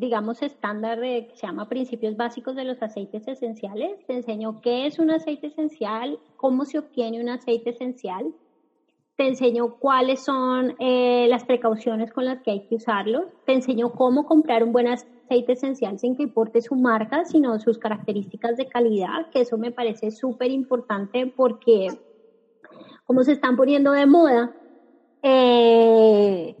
digamos, 0.00 0.40
estándar 0.40 0.98
de, 0.98 1.26
que 1.26 1.36
se 1.36 1.46
llama 1.46 1.68
Principios 1.68 2.16
Básicos 2.16 2.56
de 2.56 2.64
los 2.64 2.82
Aceites 2.82 3.28
Esenciales. 3.28 4.02
Te 4.06 4.14
enseño 4.14 4.62
qué 4.62 4.86
es 4.86 4.98
un 4.98 5.10
aceite 5.10 5.48
esencial, 5.48 6.18
cómo 6.38 6.64
se 6.64 6.78
obtiene 6.78 7.20
un 7.20 7.28
aceite 7.28 7.68
esencial. 7.68 8.32
Te 9.20 9.26
enseño 9.26 9.74
cuáles 9.78 10.24
son 10.24 10.74
eh, 10.78 11.26
las 11.28 11.44
precauciones 11.44 12.10
con 12.10 12.24
las 12.24 12.40
que 12.40 12.52
hay 12.52 12.60
que 12.60 12.76
usarlos. 12.76 13.26
Te 13.44 13.52
enseño 13.52 13.92
cómo 13.92 14.24
comprar 14.24 14.64
un 14.64 14.72
buen 14.72 14.88
aceite 14.88 15.52
esencial 15.52 15.98
sin 15.98 16.16
que 16.16 16.22
importe 16.22 16.62
su 16.62 16.74
marca, 16.74 17.26
sino 17.26 17.58
sus 17.58 17.76
características 17.76 18.56
de 18.56 18.66
calidad, 18.66 19.28
que 19.30 19.42
eso 19.42 19.58
me 19.58 19.72
parece 19.72 20.10
súper 20.10 20.50
importante 20.50 21.26
porque 21.26 21.88
como 23.04 23.22
se 23.22 23.32
están 23.32 23.58
poniendo 23.58 23.92
de 23.92 24.06
moda, 24.06 24.54
eh, 25.20 26.56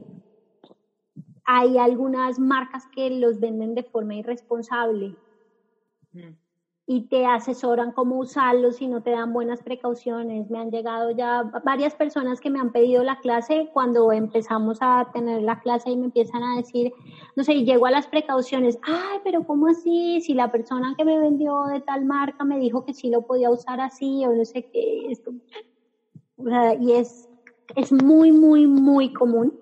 hay 1.46 1.78
algunas 1.78 2.38
marcas 2.38 2.86
que 2.94 3.08
los 3.08 3.40
venden 3.40 3.74
de 3.74 3.84
forma 3.84 4.16
irresponsable 4.16 5.16
mm. 6.12 6.49
Y 6.86 7.06
te 7.08 7.24
asesoran 7.26 7.92
cómo 7.92 8.18
usarlos 8.18 8.80
y 8.80 8.88
no 8.88 9.02
te 9.02 9.10
dan 9.10 9.32
buenas 9.32 9.62
precauciones. 9.62 10.50
Me 10.50 10.58
han 10.58 10.70
llegado 10.70 11.10
ya 11.12 11.42
varias 11.64 11.94
personas 11.94 12.40
que 12.40 12.50
me 12.50 12.58
han 12.58 12.72
pedido 12.72 13.04
la 13.04 13.16
clase 13.16 13.68
cuando 13.72 14.10
empezamos 14.12 14.78
a 14.80 15.08
tener 15.12 15.42
la 15.42 15.60
clase 15.60 15.90
y 15.90 15.96
me 15.96 16.06
empiezan 16.06 16.42
a 16.42 16.56
decir, 16.56 16.90
no 17.36 17.44
sé, 17.44 17.62
llego 17.64 17.86
a 17.86 17.90
las 17.92 18.08
precauciones, 18.08 18.76
ay, 18.82 19.18
pero 19.24 19.44
¿cómo 19.44 19.68
así? 19.68 20.20
Si 20.20 20.34
la 20.34 20.50
persona 20.50 20.94
que 20.96 21.04
me 21.04 21.18
vendió 21.18 21.64
de 21.66 21.80
tal 21.80 22.04
marca 22.04 22.44
me 22.44 22.58
dijo 22.58 22.82
que 22.84 22.94
sí 22.94 23.08
lo 23.10 23.22
podía 23.22 23.50
usar 23.50 23.80
así 23.80 24.24
o 24.26 24.32
no 24.32 24.44
sé 24.44 24.66
qué, 24.72 25.10
esto. 25.10 25.32
y 26.78 26.92
es, 26.92 27.28
es 27.76 27.92
muy, 27.92 28.32
muy, 28.32 28.66
muy 28.66 29.12
común 29.12 29.54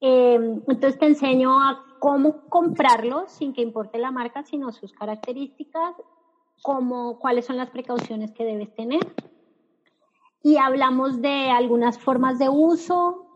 Em, 0.00 0.62
entonces 0.66 0.98
te 0.98 1.06
enseño 1.06 1.60
a 1.60 1.78
cómo 2.00 2.48
comprarlo 2.48 3.28
sin 3.28 3.52
que 3.52 3.62
importe 3.62 3.98
la 3.98 4.10
marca, 4.10 4.42
sino 4.42 4.72
sus 4.72 4.92
características, 4.92 5.94
cómo, 6.62 7.18
cuáles 7.20 7.46
son 7.46 7.56
las 7.56 7.70
precauciones 7.70 8.32
que 8.32 8.44
debes 8.44 8.74
tener. 8.74 9.14
Y 10.42 10.56
hablamos 10.56 11.20
de 11.20 11.50
algunas 11.50 11.98
formas 11.98 12.38
de 12.38 12.48
uso, 12.48 13.26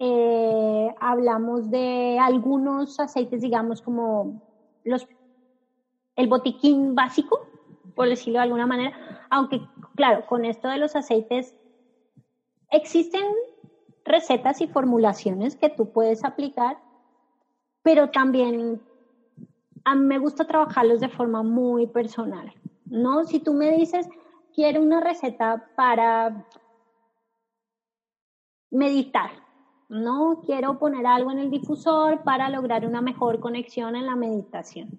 eh, 0.00 0.94
hablamos 1.00 1.70
de 1.70 2.18
algunos 2.20 3.00
aceites, 3.00 3.40
digamos, 3.40 3.80
como 3.80 4.42
los, 4.84 5.06
el 6.16 6.28
botiquín 6.28 6.94
básico, 6.94 7.40
por 7.94 8.08
decirlo 8.08 8.40
de 8.40 8.44
alguna 8.44 8.66
manera, 8.66 8.92
aunque 9.30 9.60
claro, 9.94 10.26
con 10.26 10.44
esto 10.44 10.68
de 10.68 10.78
los 10.78 10.96
aceites 10.96 11.54
existen 12.70 13.24
recetas 14.04 14.60
y 14.60 14.66
formulaciones 14.66 15.56
que 15.56 15.68
tú 15.68 15.92
puedes 15.92 16.24
aplicar, 16.24 16.78
pero 17.82 18.08
también 18.08 18.80
me 19.96 20.18
gusta 20.18 20.44
trabajarlos 20.44 21.00
de 21.00 21.08
forma 21.08 21.42
muy 21.42 21.86
personal, 21.86 22.52
¿no? 22.84 23.24
Si 23.24 23.40
tú 23.40 23.54
me 23.54 23.70
dices, 23.70 24.06
quiero 24.52 24.82
una 24.82 25.00
receta 25.00 25.62
para 25.74 26.34
meditar, 28.70 29.30
¿no? 29.88 30.40
Quiero 30.44 30.78
poner 30.78 31.06
algo 31.06 31.30
en 31.30 31.38
el 31.38 31.50
difusor 31.50 32.22
para 32.22 32.50
lograr 32.50 32.86
una 32.86 33.00
mejor 33.00 33.40
conexión 33.40 33.96
en 33.96 34.06
la 34.06 34.16
meditación. 34.16 34.90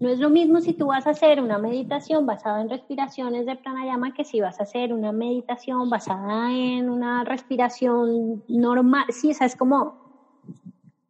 No 0.00 0.08
es 0.08 0.20
lo 0.20 0.30
mismo 0.30 0.60
si 0.60 0.74
tú 0.74 0.86
vas 0.86 1.08
a 1.08 1.10
hacer 1.10 1.40
una 1.42 1.58
meditación 1.58 2.24
basada 2.24 2.60
en 2.60 2.70
respiraciones 2.70 3.46
de 3.46 3.56
pranayama 3.56 4.12
que 4.12 4.24
si 4.24 4.40
vas 4.40 4.60
a 4.60 4.62
hacer 4.62 4.92
una 4.92 5.10
meditación 5.10 5.90
basada 5.90 6.52
en 6.52 6.88
una 6.88 7.24
respiración 7.24 8.44
normal. 8.46 9.04
Sí, 9.08 9.30
esa 9.30 9.44
es 9.44 9.56
como... 9.56 10.07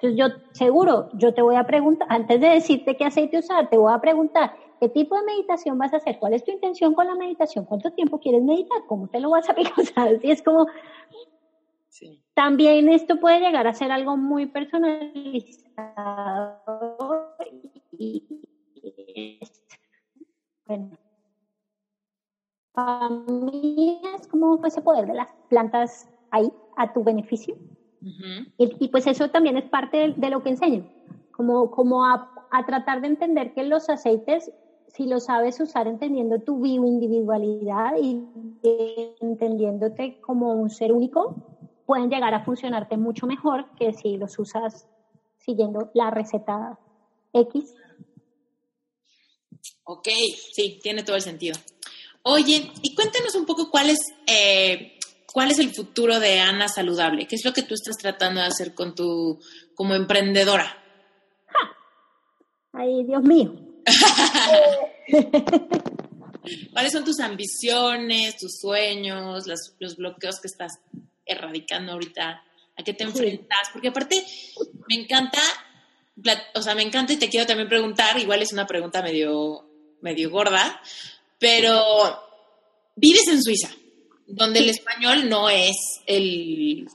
Entonces 0.00 0.16
yo 0.16 0.26
seguro, 0.52 1.08
yo 1.12 1.34
te 1.34 1.42
voy 1.42 1.56
a 1.56 1.64
preguntar, 1.64 2.06
antes 2.08 2.40
de 2.40 2.48
decirte 2.48 2.96
qué 2.96 3.04
aceite 3.04 3.38
usar, 3.38 3.68
te 3.68 3.76
voy 3.76 3.92
a 3.92 3.98
preguntar 3.98 4.52
qué 4.80 4.88
tipo 4.88 5.16
de 5.16 5.24
meditación 5.24 5.76
vas 5.76 5.92
a 5.92 5.96
hacer, 5.96 6.16
cuál 6.20 6.34
es 6.34 6.44
tu 6.44 6.52
intención 6.52 6.94
con 6.94 7.08
la 7.08 7.16
meditación, 7.16 7.64
cuánto 7.64 7.90
tiempo 7.90 8.20
quieres 8.20 8.42
meditar, 8.42 8.80
cómo 8.86 9.08
te 9.08 9.18
lo 9.18 9.30
vas 9.30 9.48
a 9.48 9.52
aplicar. 9.52 10.14
O 10.14 10.18
es 10.22 10.42
como... 10.42 10.66
También 12.34 12.88
esto 12.90 13.18
puede 13.18 13.40
llegar 13.40 13.66
a 13.66 13.74
ser 13.74 13.90
algo 13.90 14.16
muy 14.16 14.46
personalizado 14.46 15.34
y, 17.90 18.24
bueno, 20.64 20.96
para 22.72 23.08
mí 23.08 24.00
es 24.14 24.28
como 24.28 24.64
ese 24.64 24.80
poder 24.80 25.06
de 25.06 25.14
las 25.14 25.28
plantas 25.48 26.06
ahí 26.30 26.52
a 26.76 26.92
tu 26.92 27.02
beneficio. 27.02 27.56
Y, 28.00 28.88
pues 28.88 29.06
eso 29.06 29.28
también 29.30 29.56
es 29.56 29.68
parte 29.68 30.14
de, 30.16 30.30
lo 30.30 30.42
que 30.42 30.50
enseño, 30.50 30.88
como, 31.32 31.70
como 31.70 32.04
a, 32.04 32.32
tratar 32.66 33.00
de 33.00 33.08
entender 33.08 33.52
que 33.54 33.64
los 33.64 33.88
aceites, 33.90 34.50
si 34.88 35.06
los 35.06 35.24
sabes 35.24 35.60
usar 35.60 35.86
entendiendo 35.86 36.40
tu 36.40 36.60
bioindividualidad 36.60 37.92
y 38.00 38.22
entendiéndote 39.20 40.20
como 40.20 40.52
un 40.52 40.70
ser 40.70 40.92
único, 40.92 41.36
pueden 41.86 42.10
llegar 42.10 42.34
a 42.34 42.44
funcionarte 42.44 42.96
mucho 42.96 43.26
mejor 43.26 43.66
que 43.76 43.92
si 43.92 44.16
los 44.16 44.38
usas 44.38 44.88
siguiendo 45.38 45.90
la 45.94 46.10
receta 46.10 46.78
X 47.32 47.74
Ok, 49.90 50.08
sí, 50.52 50.78
tiene 50.82 51.02
todo 51.02 51.16
el 51.16 51.22
sentido. 51.22 51.56
Oye, 52.22 52.70
y 52.82 52.94
cuéntanos 52.94 53.34
un 53.34 53.46
poco 53.46 53.70
cuál 53.70 53.88
es, 53.88 53.98
eh, 54.26 54.97
cuál 55.38 55.52
es 55.52 55.60
el 55.60 55.72
futuro 55.72 56.18
de 56.18 56.40
Ana 56.40 56.68
Saludable. 56.68 57.28
¿Qué 57.28 57.36
es 57.36 57.44
lo 57.44 57.52
que 57.52 57.62
tú 57.62 57.74
estás 57.74 57.96
tratando 57.96 58.40
de 58.40 58.48
hacer 58.48 58.74
con 58.74 58.96
tu, 58.96 59.38
como 59.72 59.94
emprendedora? 59.94 60.82
Ay, 62.72 63.04
Dios 63.04 63.22
mío. 63.22 63.54
¿Cuáles 66.72 66.90
son 66.90 67.04
tus 67.04 67.20
ambiciones, 67.20 68.36
tus 68.36 68.58
sueños, 68.58 69.46
los, 69.46 69.96
bloqueos 69.96 70.40
que 70.40 70.48
estás 70.48 70.80
erradicando 71.24 71.92
ahorita? 71.92 72.42
¿A 72.76 72.82
qué 72.82 72.92
te 72.92 73.04
enfrentas? 73.04 73.68
Porque 73.72 73.90
aparte, 73.90 74.26
me 74.88 75.00
encanta, 75.00 75.38
o 76.56 76.62
sea, 76.62 76.74
me 76.74 76.82
encanta 76.82 77.12
y 77.12 77.16
te 77.16 77.28
quiero 77.28 77.46
también 77.46 77.68
preguntar, 77.68 78.18
igual 78.18 78.42
es 78.42 78.52
una 78.52 78.66
pregunta 78.66 79.02
medio 79.02 79.70
medio 80.00 80.30
gorda, 80.30 80.82
pero 81.38 81.80
vives 82.96 83.28
en 83.28 83.40
Suiza, 83.40 83.70
donde 84.28 84.60
el 84.60 84.68
español 84.68 85.28
no 85.28 85.48
es 85.48 85.76
el, 86.06 86.86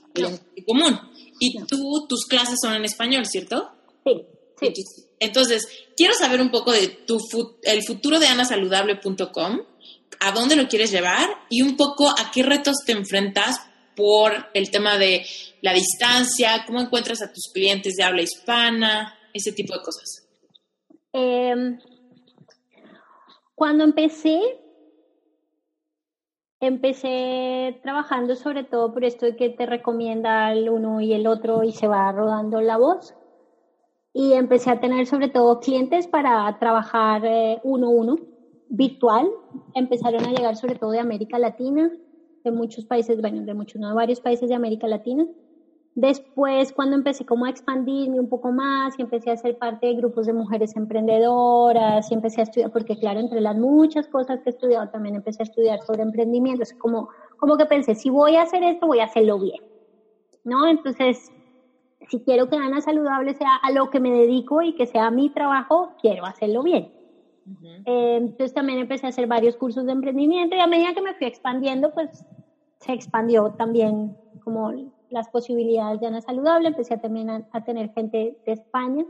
común. 0.66 0.98
Y 1.40 1.58
tú, 1.64 2.06
tus 2.08 2.26
clases 2.26 2.58
son 2.62 2.74
en 2.74 2.84
español, 2.84 3.26
¿cierto? 3.26 3.70
Sí, 4.04 4.72
sí. 4.74 4.84
Entonces, 5.18 5.66
quiero 5.96 6.14
saber 6.14 6.40
un 6.40 6.50
poco 6.50 6.72
de 6.72 6.88
tu 6.88 7.18
el 7.62 7.82
futuro 7.84 8.18
de 8.18 8.28
anasaludable.com, 8.28 9.60
a 10.20 10.32
dónde 10.32 10.56
lo 10.56 10.68
quieres 10.68 10.90
llevar 10.90 11.28
y 11.50 11.62
un 11.62 11.76
poco 11.76 12.08
a 12.08 12.30
qué 12.32 12.42
retos 12.42 12.76
te 12.86 12.92
enfrentas 12.92 13.60
por 13.96 14.32
el 14.54 14.70
tema 14.70 14.96
de 14.98 15.24
la 15.60 15.72
distancia, 15.72 16.64
cómo 16.66 16.80
encuentras 16.80 17.22
a 17.22 17.32
tus 17.32 17.50
clientes 17.52 17.94
de 17.96 18.04
habla 18.04 18.22
hispana, 18.22 19.18
ese 19.32 19.52
tipo 19.52 19.74
de 19.74 19.80
cosas. 19.82 20.28
Eh, 21.12 21.78
cuando 23.54 23.84
empecé, 23.84 24.40
empecé 26.66 27.78
trabajando 27.82 28.36
sobre 28.36 28.64
todo 28.64 28.92
por 28.92 29.04
esto 29.04 29.26
de 29.26 29.36
que 29.36 29.50
te 29.50 29.66
recomienda 29.66 30.52
el 30.52 30.68
uno 30.68 31.00
y 31.00 31.12
el 31.12 31.26
otro 31.26 31.62
y 31.64 31.72
se 31.72 31.88
va 31.88 32.10
rodando 32.12 32.60
la 32.60 32.76
voz. 32.76 33.14
Y 34.12 34.32
empecé 34.34 34.70
a 34.70 34.80
tener 34.80 35.06
sobre 35.06 35.28
todo 35.28 35.60
clientes 35.60 36.06
para 36.06 36.56
trabajar 36.58 37.24
eh, 37.24 37.60
uno 37.64 37.88
a 37.88 37.90
uno, 37.90 38.16
virtual. 38.68 39.28
Empezaron 39.74 40.24
a 40.24 40.32
llegar 40.32 40.56
sobre 40.56 40.76
todo 40.76 40.90
de 40.90 41.00
América 41.00 41.38
Latina, 41.38 41.90
de 42.44 42.50
muchos 42.50 42.84
países, 42.84 43.20
bueno, 43.20 43.42
de 43.42 43.54
muchos, 43.54 43.80
no, 43.80 43.88
de 43.88 43.94
varios 43.94 44.20
países 44.20 44.48
de 44.48 44.54
América 44.54 44.86
Latina. 44.86 45.26
Después, 45.96 46.72
cuando 46.72 46.96
empecé 46.96 47.24
como 47.24 47.44
a 47.44 47.50
expandirme 47.50 48.18
un 48.18 48.28
poco 48.28 48.50
más 48.50 48.98
y 48.98 49.02
empecé 49.02 49.30
a 49.30 49.36
ser 49.36 49.56
parte 49.56 49.86
de 49.86 49.94
grupos 49.94 50.26
de 50.26 50.32
mujeres 50.32 50.74
emprendedoras 50.74 52.10
y 52.10 52.14
empecé 52.14 52.40
a 52.40 52.44
estudiar, 52.44 52.72
porque 52.72 52.96
claro, 52.96 53.20
entre 53.20 53.40
las 53.40 53.56
muchas 53.56 54.08
cosas 54.08 54.40
que 54.42 54.50
he 54.50 54.52
estudiado, 54.52 54.88
también 54.88 55.14
empecé 55.14 55.42
a 55.42 55.44
estudiar 55.44 55.78
sobre 55.86 56.02
emprendimiento. 56.02 56.64
Es 56.64 56.72
como, 56.74 57.08
como 57.36 57.56
que 57.56 57.66
pensé, 57.66 57.94
si 57.94 58.10
voy 58.10 58.34
a 58.36 58.42
hacer 58.42 58.64
esto, 58.64 58.88
voy 58.88 59.00
a 59.00 59.04
hacerlo 59.04 59.38
bien. 59.38 59.58
¿No? 60.42 60.66
Entonces, 60.66 61.30
si 62.08 62.20
quiero 62.20 62.48
que 62.48 62.56
Ana 62.56 62.80
Saludable 62.80 63.34
sea 63.34 63.54
a 63.62 63.70
lo 63.70 63.88
que 63.88 64.00
me 64.00 64.10
dedico 64.10 64.62
y 64.62 64.74
que 64.74 64.86
sea 64.86 65.10
mi 65.10 65.30
trabajo, 65.30 65.90
quiero 66.00 66.26
hacerlo 66.26 66.62
bien. 66.62 66.88
Eh, 67.62 68.16
entonces 68.16 68.52
también 68.52 68.78
empecé 68.78 69.06
a 69.06 69.10
hacer 69.10 69.26
varios 69.26 69.56
cursos 69.56 69.84
de 69.84 69.92
emprendimiento 69.92 70.56
y 70.56 70.60
a 70.60 70.66
medida 70.66 70.94
que 70.94 71.02
me 71.02 71.14
fui 71.14 71.26
expandiendo, 71.26 71.90
pues 71.92 72.24
se 72.80 72.92
expandió 72.92 73.50
también 73.50 74.16
como 74.42 74.72
las 75.14 75.28
posibilidades 75.28 76.00
de 76.00 76.08
Ana 76.08 76.20
Saludable, 76.20 76.68
empecé 76.68 76.98
también 76.98 77.30
a, 77.30 77.64
tener 77.64 77.90
gente 77.92 78.36
de 78.44 78.52
España. 78.52 79.06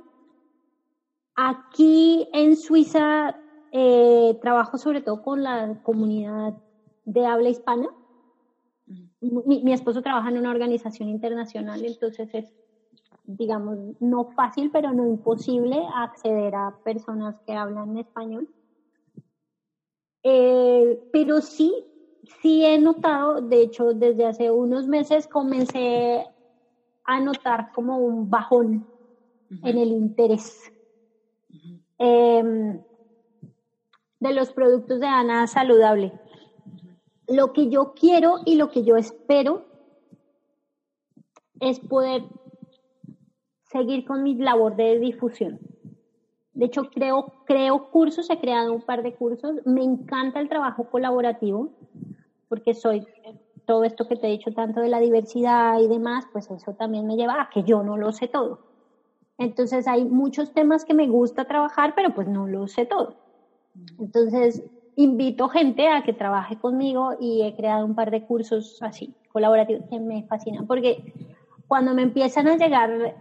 Aquí 1.35 2.29
en 2.33 2.57
Suiza 2.57 3.37
eh, 3.73 4.39
trabajo 4.41 4.79
sobre 4.79 5.01
todo 5.01 5.23
con 5.23 5.43
la 5.43 5.83
comunidad 5.83 6.55
de 7.05 7.27
habla 7.27 7.49
hispana. 7.49 7.89
Mi, 9.21 9.63
mi, 9.65 9.73
esposo 9.73 10.03
trabaja 10.03 10.29
en 10.29 10.39
una 10.39 10.51
organización 10.51 11.09
internacional, 11.09 11.83
entonces 11.85 12.29
es, 12.35 12.53
digamos, 13.25 13.79
no 14.01 14.27
fácil, 14.37 14.71
pero 14.71 14.93
no 14.93 15.07
imposible 15.09 15.83
acceder 15.95 16.55
a 16.55 16.77
personas 16.85 17.35
que 17.47 17.55
hablan 17.55 17.97
español. 17.97 18.47
Eh, 20.23 21.09
pero 21.13 21.41
sí, 21.41 21.73
sí 22.41 22.65
he 22.65 22.79
notado, 22.79 23.41
de 23.41 23.63
hecho, 23.63 23.95
desde 23.95 24.27
hace 24.27 24.51
unos 24.51 24.87
meses 24.87 25.27
comencé 25.27 26.25
a 27.05 27.21
notar 27.21 27.71
como 27.73 27.99
un 27.99 28.29
bajón 28.31 28.87
en 29.63 29.79
el 29.79 29.89
interés 29.89 30.73
em, 31.99 32.83
de 34.21 34.33
los 34.33 34.53
productos 34.53 35.01
de 35.01 35.07
Ana 35.07 35.47
saludable. 35.47 36.13
Lo 37.29 37.53
que 37.53 37.69
yo 37.69 37.95
quiero 37.95 38.39
y 38.45 38.57
lo 38.57 38.71
que 38.71 38.85
yo 38.85 38.97
espero 38.97 39.67
es 41.61 41.79
poder 41.81 42.23
seguir 43.71 44.05
con 44.05 44.23
mi 44.23 44.35
labor 44.35 44.77
de 44.77 44.99
difusión. 44.99 45.59
De 46.53 46.67
hecho, 46.67 46.85
creo, 46.85 47.33
creo 47.45 47.91
cursos, 47.91 48.31
he 48.31 48.39
creado 48.39 48.73
un 48.73 48.83
par 48.83 49.03
de 49.03 49.15
cursos. 49.15 49.57
Me 49.65 49.83
encanta 49.83 50.41
el 50.41 50.49
trabajo 50.49 50.89
colaborativo, 50.89 51.73
porque 52.55 52.73
soy 52.73 53.05
todo 53.65 53.83
esto 53.83 54.07
que 54.07 54.15
te 54.15 54.29
he 54.29 54.31
dicho, 54.31 54.53
tanto 54.53 54.81
de 54.81 54.89
la 54.89 55.01
diversidad 55.01 55.81
y 55.81 55.89
demás, 55.89 56.25
pues 56.33 56.49
eso 56.53 56.73
también 56.75 57.05
me 57.05 57.17
lleva 57.17 57.41
a 57.41 57.49
que 57.53 57.65
yo 57.65 57.83
no 57.83 57.97
lo 57.97 58.13
sé 58.13 58.29
todo. 58.29 58.61
Entonces 59.39 59.89
hay 59.89 60.05
muchos 60.05 60.53
temas 60.53 60.85
que 60.85 60.95
me 60.95 61.09
gusta 61.09 61.47
trabajar, 61.47 61.95
pero 61.97 62.15
pues 62.15 62.29
no 62.29 62.47
lo 62.47 62.69
sé 62.69 62.87
todo. 62.87 63.17
Entonces 63.99 64.63
invito 64.95 65.49
gente 65.49 65.89
a 65.89 66.05
que 66.05 66.13
trabaje 66.13 66.57
conmigo 66.57 67.17
y 67.19 67.43
he 67.43 67.57
creado 67.57 67.85
un 67.85 67.97
par 67.97 68.13
de 68.13 68.23
cursos 68.23 68.79
así, 68.81 69.13
colaborativos, 69.33 69.83
que 69.91 69.99
me 69.99 70.23
fascinan, 70.23 70.69
porque 70.69 71.13
cuando 71.67 71.93
me 71.93 72.03
empiezan 72.03 72.47
a 72.47 72.57
llegar 72.57 73.17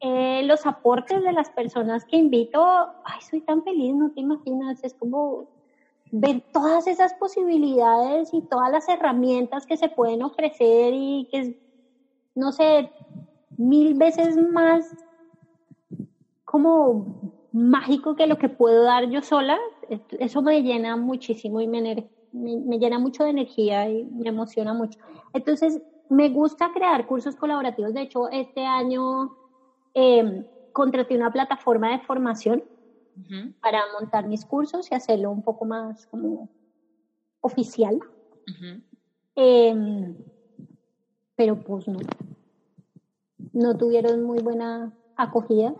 eh, 0.00 0.42
los 0.44 0.64
aportes 0.64 1.22
de 1.22 1.32
las 1.32 1.50
personas 1.50 2.06
que 2.06 2.16
invito, 2.16 2.64
ay, 3.04 3.20
soy 3.28 3.42
tan 3.42 3.62
feliz, 3.62 3.94
no 3.94 4.10
te 4.10 4.20
imaginas, 4.20 4.82
es 4.82 4.94
como 4.94 5.57
ver 6.10 6.42
todas 6.52 6.86
esas 6.86 7.14
posibilidades 7.14 8.32
y 8.32 8.42
todas 8.42 8.70
las 8.70 8.88
herramientas 8.88 9.66
que 9.66 9.76
se 9.76 9.88
pueden 9.88 10.22
ofrecer 10.22 10.92
y 10.94 11.26
que 11.30 11.38
es, 11.40 11.50
no 12.34 12.52
sé, 12.52 12.90
mil 13.56 13.94
veces 13.94 14.36
más 14.36 14.94
como 16.44 17.06
mágico 17.52 18.14
que 18.14 18.26
lo 18.26 18.36
que 18.36 18.48
puedo 18.48 18.84
dar 18.84 19.08
yo 19.10 19.20
sola, 19.22 19.58
eso 20.18 20.42
me 20.42 20.62
llena 20.62 20.96
muchísimo 20.96 21.60
y 21.60 21.66
me, 21.66 22.06
me 22.32 22.78
llena 22.78 22.98
mucho 22.98 23.24
de 23.24 23.30
energía 23.30 23.88
y 23.88 24.04
me 24.04 24.28
emociona 24.28 24.72
mucho. 24.72 24.98
Entonces, 25.32 25.80
me 26.08 26.30
gusta 26.30 26.70
crear 26.72 27.06
cursos 27.06 27.36
colaborativos. 27.36 27.92
De 27.92 28.02
hecho, 28.02 28.28
este 28.30 28.64
año 28.64 29.30
eh, 29.94 30.44
contraté 30.72 31.16
una 31.16 31.30
plataforma 31.30 31.90
de 31.90 31.98
formación 32.00 32.62
para 33.60 33.82
montar 33.98 34.26
mis 34.26 34.44
cursos 34.44 34.90
y 34.90 34.94
hacerlo 34.94 35.30
un 35.30 35.42
poco 35.42 35.64
más 35.64 36.06
como 36.06 36.48
oficial. 37.40 37.98
Em, 39.34 40.16
pero 41.36 41.56
pues 41.56 41.86
no. 41.88 41.98
No 43.52 43.76
tuvieron 43.76 44.22
muy 44.22 44.40
buena 44.40 44.92
acogida. 45.16 45.74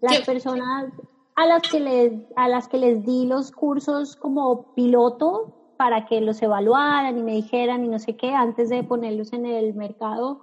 Las 0.00 0.20
personas 0.22 0.92
a 1.34 1.46
las 1.46 1.62
que 1.62 1.80
les 1.80 2.12
a 2.36 2.48
las 2.48 2.68
que 2.68 2.78
les 2.78 3.04
di 3.04 3.26
los 3.26 3.50
cursos 3.50 4.16
como 4.16 4.64
piloto 4.74 5.54
para 5.76 6.04
que 6.04 6.20
los 6.20 6.42
evaluaran 6.42 7.16
y 7.16 7.22
me 7.22 7.32
dijeran 7.32 7.84
y 7.84 7.88
no 7.88 7.98
sé 7.98 8.14
qué 8.14 8.32
antes 8.32 8.68
de 8.68 8.82
ponerlos 8.84 9.32
en 9.32 9.46
el 9.46 9.74
mercado 9.74 10.40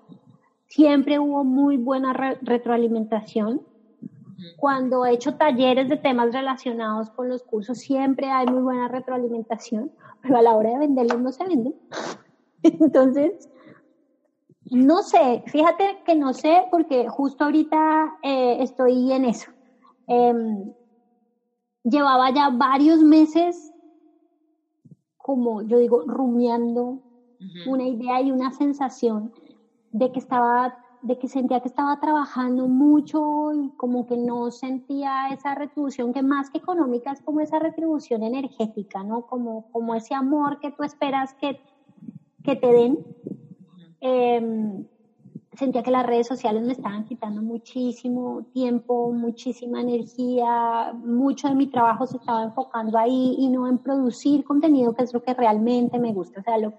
siempre 0.68 1.20
hubo 1.20 1.44
muy 1.44 1.78
buena 1.78 2.14
retroalimentación. 2.42 3.62
Cuando 4.58 5.06
he 5.06 5.14
hecho 5.14 5.36
talleres 5.36 5.90
de 5.90 5.98
temas 5.98 6.32
relacionados 6.34 7.10
con 7.10 7.30
los 7.30 7.44
cursos, 7.44 7.80
siempre 7.80 8.30
hay 8.30 8.46
muy 8.46 8.62
buena 8.62 8.88
retroalimentación, 8.88 9.92
pero 10.22 10.38
a 10.38 10.42
la 10.42 10.56
hora 10.56 10.72
de 10.72 10.80
venderlos 10.80 11.20
no 11.20 11.32
se 11.32 11.46
venden. 11.46 11.76
Entonces, 12.64 13.50
no 14.70 15.02
sé, 15.02 15.44
fíjate 15.48 16.02
que 16.06 16.16
no 16.16 16.34
sé 16.34 16.66
porque 16.70 17.08
justo 17.08 17.46
ahorita 17.46 18.18
eh, 18.22 18.58
estoy 18.62 19.12
en 19.12 19.26
eso. 19.26 19.52
Em, 20.08 20.72
llevaba 21.84 22.30
ya 22.32 22.50
varios 22.50 23.02
meses 23.02 23.74
como 25.28 25.62
yo 25.62 25.78
digo, 25.78 26.04
rumiando 26.08 27.02
una 27.66 27.86
idea 27.86 28.22
y 28.22 28.32
una 28.32 28.54
sensación 28.54 29.34
de 29.92 30.10
que 30.14 30.20
estaba 30.20 30.74
de 31.02 31.18
que 31.18 31.28
sentía 31.28 31.60
que 31.60 31.68
estaba 31.68 31.96
trabajando 31.98 32.68
mucho 32.68 33.54
y 33.54 33.70
como 33.78 34.06
que 34.06 34.18
no 34.18 34.52
sentía 34.52 35.30
esa 35.30 35.56
retribución 35.56 36.14
que 36.14 36.22
más 36.22 36.50
que 36.50 36.58
económica 36.58 37.12
es 37.12 37.22
como 37.22 37.42
esa 37.42 37.60
retribución 37.60 38.24
energética, 38.24 39.04
¿no? 39.04 39.22
Como, 39.22 39.64
como 39.72 39.96
ese 39.96 40.16
amor 40.16 40.60
que 40.60 40.72
tú 40.72 40.84
esperas 40.84 41.34
que, 41.36 41.60
que 42.44 42.56
te 42.56 42.68
den. 42.68 42.98
Em, 44.00 44.86
sentía 45.54 45.82
que 45.82 45.92
las 45.92 46.06
redes 46.06 46.28
sociales 46.28 46.64
me 46.64 46.74
estaban 46.74 47.04
quitando 47.04 47.42
muchísimo 47.42 48.44
tiempo, 48.54 49.12
muchísima 49.12 49.82
energía, 49.82 50.94
mucho 50.94 51.48
de 51.48 51.56
mi 51.56 51.68
trabajo 51.68 52.06
se 52.06 52.18
estaba 52.18 52.44
enfocando 52.44 52.98
ahí 52.98 53.36
y 53.40 53.50
no 53.50 53.68
en 53.68 53.80
producir 53.80 54.44
contenido, 54.44 54.94
que 54.94 55.04
es 55.04 55.14
lo 55.14 55.22
que 55.22 55.34
realmente 55.34 55.98
me 55.98 56.14
gusta. 56.14 56.42
O 56.42 56.44
sea, 56.44 56.58
lo, 56.60 56.74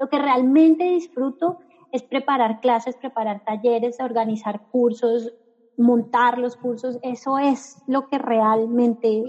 lo 0.00 0.08
que 0.08 0.18
realmente 0.18 0.84
disfruto 0.84 1.58
es 1.94 2.02
preparar 2.02 2.58
clases, 2.58 2.96
preparar 2.96 3.38
talleres, 3.44 4.00
organizar 4.00 4.60
cursos, 4.72 5.32
montar 5.76 6.38
los 6.38 6.56
cursos. 6.56 6.98
Eso 7.02 7.38
es 7.38 7.80
lo 7.86 8.08
que 8.08 8.18
realmente 8.18 9.22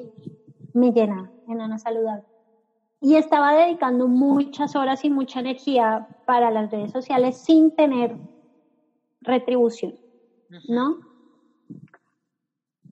me 0.74 0.92
llena 0.92 1.30
en 1.48 1.62
Ana 1.62 1.78
Saludable. 1.78 2.26
Y 3.00 3.18
estaba 3.18 3.54
dedicando 3.54 4.08
muchas 4.08 4.76
horas 4.76 5.06
y 5.06 5.12
mucha 5.12 5.42
energía 5.42 6.08
para 6.26 6.50
las 6.50 6.72
redes 6.72 6.92
sociales 6.92 7.38
sin 7.38 7.70
tener 7.70 8.18
retribución, 9.22 9.94
¿no? 10.68 10.96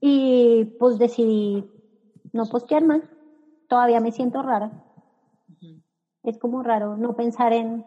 Y 0.00 0.66
pues 0.78 0.98
decidí 0.98 1.64
no 2.32 2.46
postear 2.46 2.84
más. 2.84 3.02
Todavía 3.66 3.98
me 3.98 4.12
siento 4.12 4.40
rara. 4.40 4.70
Es 6.22 6.38
como 6.38 6.62
raro 6.62 6.96
no 6.96 7.16
pensar 7.16 7.52
en 7.52 7.84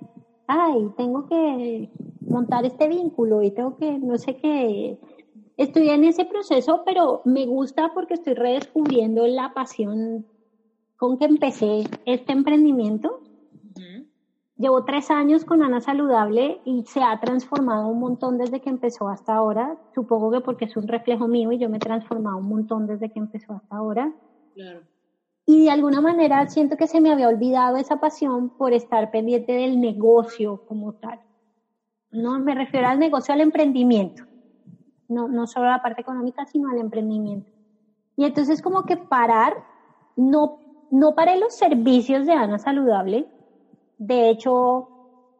ay, 0.48 0.90
tengo 0.96 1.26
que 1.28 1.90
montar 2.22 2.66
este 2.66 2.88
vínculo 2.88 3.44
y 3.44 3.52
tengo 3.52 3.76
que, 3.78 4.00
no 4.00 4.18
sé 4.18 4.36
qué. 4.36 4.98
Estoy 5.58 5.90
en 5.90 6.04
ese 6.04 6.26
proceso, 6.26 6.84
pero 6.86 7.22
me 7.26 7.46
gusta 7.46 7.92
porque 7.94 8.16
estoy 8.16 8.34
redescubriendo 8.34 9.28
la 9.28 9.54
pasión 9.54 10.26
con 10.98 11.18
que 11.18 11.26
empecé 11.26 11.84
este 12.06 12.32
emprendimiento. 12.32 13.22
Llevo 14.60 14.86
tres 14.86 15.12
años 15.12 15.46
con 15.46 15.62
Ana 15.62 15.82
Saludable 15.82 16.62
y 16.66 16.84
se 16.86 17.04
ha 17.04 17.20
transformado 17.20 17.90
un 17.90 18.00
montón 18.00 18.40
desde 18.40 18.60
que 18.60 18.72
empezó 18.72 19.08
hasta 19.08 19.36
ahora. 19.36 19.78
Supongo 19.94 20.32
que 20.32 20.42
porque 20.42 20.66
es 20.66 20.76
un 20.76 20.88
reflejo 20.88 21.28
mío 21.28 21.52
y 21.52 21.60
yo 21.60 21.70
me 21.70 21.78
he 21.78 21.80
transformado 21.80 22.38
un 22.38 22.50
montón 22.50 22.88
desde 22.88 23.12
que 23.12 23.20
empezó 23.20 23.54
hasta 23.54 23.76
ahora. 23.76 24.12
Claro. 24.56 24.82
Y 25.50 25.64
de 25.64 25.72
alguna 25.72 26.02
manera 26.02 26.46
siento 26.50 26.76
que 26.76 26.88
se 26.88 27.00
me 27.00 27.10
había 27.10 27.30
olvidado 27.30 27.78
esa 27.78 28.02
pasión 28.02 28.50
por 28.50 28.74
estar 28.74 29.10
pendiente 29.12 29.54
del 29.54 29.80
negocio 29.80 30.62
como 30.68 30.92
tal. 30.92 31.22
No 32.12 32.38
me 32.40 32.54
refiero 32.54 32.90
al 32.90 33.00
negocio, 33.00 33.34
al 33.34 33.40
emprendimiento. 33.40 34.24
No, 35.08 35.30
no 35.30 35.48
solo 35.48 35.68
a 35.68 35.72
la 35.72 35.82
parte 35.82 36.02
económica, 36.02 36.46
sino 36.46 36.70
al 36.70 36.80
emprendimiento. 36.80 37.50
Y 38.18 38.26
entonces 38.26 38.62
como 38.62 38.84
que 38.84 38.98
parar, 38.98 39.54
no, 40.18 40.60
no 40.92 41.16
paré 41.16 41.40
los 41.40 41.56
servicios 41.56 42.26
de 42.26 42.34
Ana 42.34 42.60
Saludable. 42.60 43.26
De 43.98 44.30
hecho, 44.30 44.90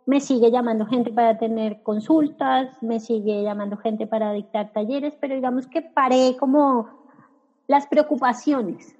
me 0.06 0.22
sigue 0.22 0.52
llamando 0.52 0.86
gente 0.86 1.12
para 1.12 1.38
tener 1.38 1.84
consultas, 1.84 2.82
me 2.82 3.02
sigue 3.02 3.44
llamando 3.44 3.76
gente 3.76 4.08
para 4.08 4.32
dictar 4.32 4.72
talleres, 4.72 5.18
pero 5.20 5.36
digamos 5.36 5.68
que 5.68 5.82
paré 5.82 6.38
como 6.40 6.88
las 7.68 7.88
preocupaciones. 7.88 8.96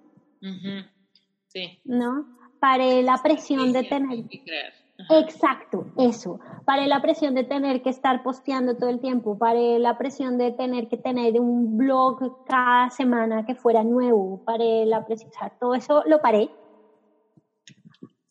¿No? 1.86 2.26
Paré 2.60 3.04
la 3.04 3.18
presión 3.22 3.72
de 3.74 3.84
tener... 3.84 4.26
Exacto, 5.10 5.86
eso. 5.98 6.40
Paré 6.66 6.88
la 6.88 7.02
presión 7.02 7.36
de 7.36 7.44
tener 7.44 7.84
que 7.84 7.90
estar 7.92 8.24
posteando 8.24 8.78
todo 8.78 8.90
el 8.90 9.00
tiempo. 9.00 9.38
Paré 9.38 9.78
la 9.78 9.98
presión 9.98 10.40
de 10.40 10.52
tener 10.52 10.88
que 10.88 10.98
tener 10.98 11.40
un 11.40 11.78
blog 11.78 12.46
cada 12.46 12.90
semana 12.90 13.46
que 13.46 13.54
fuera 13.54 13.84
nuevo. 13.84 14.42
Paré 14.44 14.86
la 14.88 15.06
presión, 15.06 15.32
todo 15.60 15.76
eso 15.76 16.04
lo 16.08 16.20
paré. 16.20 16.50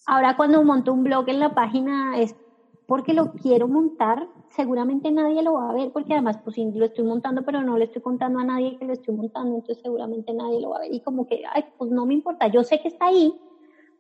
Ahora 0.07 0.37
cuando 0.37 0.63
monto 0.65 0.93
un 0.93 1.05
blog 1.05 1.29
en 1.29 1.41
la 1.41 1.55
página 1.55 2.19
es 2.19 2.35
porque 2.87 3.15
lo 3.15 3.33
quiero 3.33 3.69
montar, 3.69 4.27
seguramente 4.51 5.11
nadie 5.11 5.43
lo 5.43 5.55
va 5.55 5.71
a 5.71 5.75
ver, 5.75 5.93
porque 5.93 6.13
además 6.13 6.39
pues 6.43 6.57
lo 6.57 6.85
estoy 6.85 7.05
montando, 7.05 7.43
pero 7.43 7.63
no 7.63 7.77
le 7.77 7.85
estoy 7.85 8.03
contando 8.03 8.39
a 8.39 8.45
nadie 8.45 8.77
que 8.79 8.85
lo 8.85 8.93
estoy 8.93 9.15
montando, 9.15 9.57
entonces 9.57 9.83
seguramente 9.83 10.33
nadie 10.33 10.61
lo 10.61 10.71
va 10.71 10.77
a 10.77 10.81
ver. 10.81 10.95
Y 10.95 11.01
como 11.01 11.27
que, 11.27 11.43
ay, 11.53 11.65
pues 11.77 11.91
no 11.91 12.07
me 12.07 12.15
importa, 12.15 12.49
yo 12.49 12.63
sé 12.65 12.81
que 12.81 12.89
está 12.89 13.07
ahí, 13.07 13.35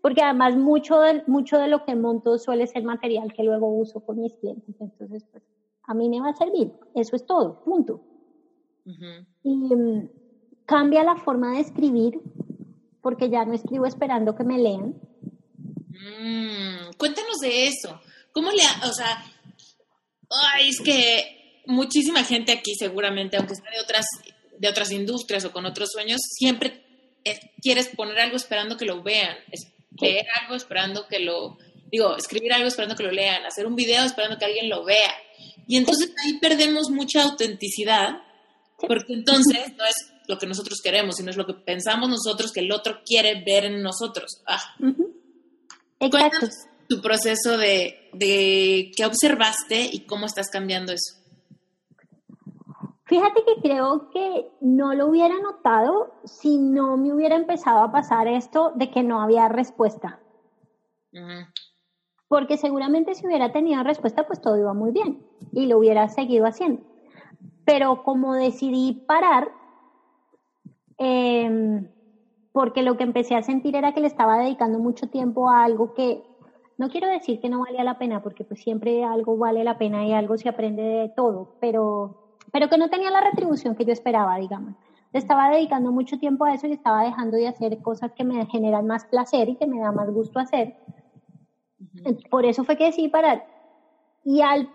porque 0.00 0.22
además 0.22 0.56
mucho 0.56 1.00
de, 1.00 1.22
mucho 1.26 1.58
de 1.58 1.68
lo 1.68 1.84
que 1.84 1.96
monto 1.96 2.38
suele 2.38 2.66
ser 2.66 2.84
material 2.84 3.32
que 3.32 3.42
luego 3.42 3.68
uso 3.68 4.00
con 4.00 4.20
mis 4.20 4.34
clientes, 4.36 4.74
entonces 4.80 5.24
pues 5.30 5.44
a 5.84 5.94
mí 5.94 6.08
me 6.08 6.20
va 6.20 6.30
a 6.30 6.34
servir, 6.34 6.72
eso 6.94 7.16
es 7.16 7.26
todo, 7.26 7.62
punto. 7.64 8.00
Y 9.42 9.74
mm, 9.74 10.08
cambia 10.64 11.02
la 11.02 11.16
forma 11.16 11.54
de 11.54 11.60
escribir, 11.60 12.20
porque 13.02 13.30
ya 13.30 13.44
no 13.44 13.52
escribo 13.52 13.86
esperando 13.86 14.34
que 14.34 14.44
me 14.44 14.58
lean. 14.58 14.94
Mm, 15.90 16.96
cuéntanos 16.98 17.38
de 17.40 17.66
eso. 17.66 18.00
¿Cómo 18.32 18.50
le, 18.50 18.62
o 18.88 18.92
sea, 18.92 19.16
ay, 20.30 20.68
es 20.68 20.80
que 20.80 21.62
muchísima 21.66 22.24
gente 22.24 22.52
aquí 22.52 22.74
seguramente, 22.74 23.36
aunque 23.36 23.54
sea 23.54 23.70
de 23.70 23.80
otras, 23.80 24.06
de 24.58 24.68
otras 24.68 24.90
industrias 24.90 25.44
o 25.44 25.52
con 25.52 25.66
otros 25.66 25.90
sueños, 25.92 26.20
siempre 26.22 26.82
quieres 27.60 27.88
poner 27.88 28.18
algo 28.20 28.36
esperando 28.36 28.76
que 28.76 28.84
lo 28.84 29.02
vean, 29.02 29.36
leer 30.00 30.26
algo 30.40 30.54
esperando 30.54 31.06
que 31.08 31.18
lo, 31.18 31.58
digo, 31.90 32.16
escribir 32.16 32.52
algo 32.52 32.68
esperando 32.68 32.94
que 32.94 33.02
lo 33.02 33.10
lean, 33.10 33.44
hacer 33.44 33.66
un 33.66 33.74
video 33.74 34.04
esperando 34.04 34.38
que 34.38 34.44
alguien 34.44 34.68
lo 34.68 34.84
vea. 34.84 35.12
Y 35.66 35.76
entonces 35.76 36.12
ahí 36.24 36.38
perdemos 36.38 36.90
mucha 36.90 37.24
autenticidad, 37.24 38.22
porque 38.78 39.14
entonces 39.14 39.72
no 39.76 39.84
es 39.84 40.12
lo 40.28 40.38
que 40.38 40.46
nosotros 40.46 40.80
queremos, 40.82 41.16
sino 41.16 41.30
es 41.30 41.36
lo 41.36 41.46
que 41.46 41.54
pensamos 41.54 42.08
nosotros 42.08 42.52
que 42.52 42.60
el 42.60 42.70
otro 42.72 43.02
quiere 43.04 43.42
ver 43.44 43.64
en 43.64 43.82
nosotros. 43.82 44.42
Ah. 44.46 44.76
Exacto 45.98 46.46
tu 46.88 47.00
proceso 47.00 47.56
de, 47.56 48.10
de 48.12 48.90
qué 48.96 49.04
observaste 49.04 49.88
y 49.92 50.06
cómo 50.06 50.26
estás 50.26 50.48
cambiando 50.50 50.92
eso. 50.92 51.26
Fíjate 53.06 53.44
que 53.44 53.62
creo 53.62 54.10
que 54.10 54.50
no 54.60 54.92
lo 54.94 55.06
hubiera 55.06 55.38
notado 55.40 56.12
si 56.24 56.58
no 56.58 56.96
me 56.96 57.14
hubiera 57.14 57.36
empezado 57.36 57.84
a 57.84 57.92
pasar 57.92 58.26
esto 58.26 58.72
de 58.74 58.90
que 58.90 59.04
no 59.04 59.20
había 59.20 59.48
respuesta. 59.48 60.18
Porque 62.28 62.58
seguramente 62.58 63.14
si 63.14 63.24
hubiera 63.24 63.52
tenido 63.52 63.84
respuesta, 63.84 64.26
pues 64.26 64.40
todo 64.40 64.58
iba 64.58 64.74
muy 64.74 64.90
bien 64.90 65.24
y 65.52 65.66
lo 65.66 65.78
hubiera 65.78 66.08
seguido 66.08 66.46
haciendo. 66.46 66.82
Pero 67.64 68.02
como 68.02 68.34
decidí 68.34 68.92
parar, 69.06 69.52
em, 70.98 71.88
porque 72.50 72.82
lo 72.82 72.96
que 72.96 73.04
empecé 73.04 73.36
a 73.36 73.42
sentir 73.42 73.76
era 73.76 73.94
que 73.94 74.00
le 74.00 74.08
estaba 74.08 74.38
dedicando 74.38 74.80
mucho 74.80 75.08
tiempo 75.08 75.48
a 75.48 75.62
algo 75.62 75.94
que 75.94 76.24
no 76.78 76.88
quiero 76.88 77.08
decir 77.08 77.40
que 77.40 77.48
no 77.48 77.60
valía 77.60 77.84
la 77.84 77.98
pena, 77.98 78.20
porque 78.20 78.44
pues 78.44 78.60
siempre 78.60 79.04
algo 79.04 79.36
vale 79.38 79.64
la 79.64 79.78
pena 79.78 80.06
y 80.06 80.12
algo 80.12 80.36
se 80.38 80.48
aprende 80.48 80.82
de 80.82 81.08
todo, 81.10 81.50
pero, 81.58 82.16
pero 82.52 82.68
que 82.68 82.78
no 82.78 82.88
tenía 82.88 83.10
la 83.10 83.20
retribución 83.22 83.74
que 83.74 83.84
yo 83.84 83.92
esperaba, 83.92 84.36
digamos. 84.38 84.74
estaba 85.12 85.50
dedicando 85.50 85.92
mucho 85.92 86.18
tiempo 86.18 86.44
a 86.44 86.54
eso 86.54 86.66
y 86.66 86.72
estaba 86.72 87.02
dejando 87.04 87.36
de 87.36 87.48
hacer 87.48 87.80
cosas 87.82 88.12
que 88.14 88.24
me 88.24 88.46
generan 88.46 88.86
más 88.86 89.04
placer 89.06 89.48
y 89.48 89.56
que 89.56 89.66
me 89.66 89.80
da 89.80 89.92
más 89.92 90.10
gusto 90.10 90.38
hacer. 90.38 90.74
Por 92.30 92.44
eso 92.46 92.64
fue 92.64 92.76
que 92.76 92.84
decidí 92.84 93.08
parar. 93.08 93.42
Y 94.24 94.42
al, 94.42 94.70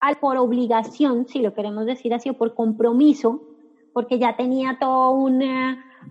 al 0.00 0.16
por 0.16 0.36
obligación, 0.38 1.26
si 1.26 1.40
lo 1.40 1.52
queremos 1.52 1.86
decir 1.86 2.14
así, 2.14 2.28
o 2.30 2.34
por 2.34 2.54
compromiso, 2.54 3.42
porque 3.92 4.18
ya 4.18 4.36
tenía 4.36 4.76
todo 4.78 5.10
un 5.12 5.42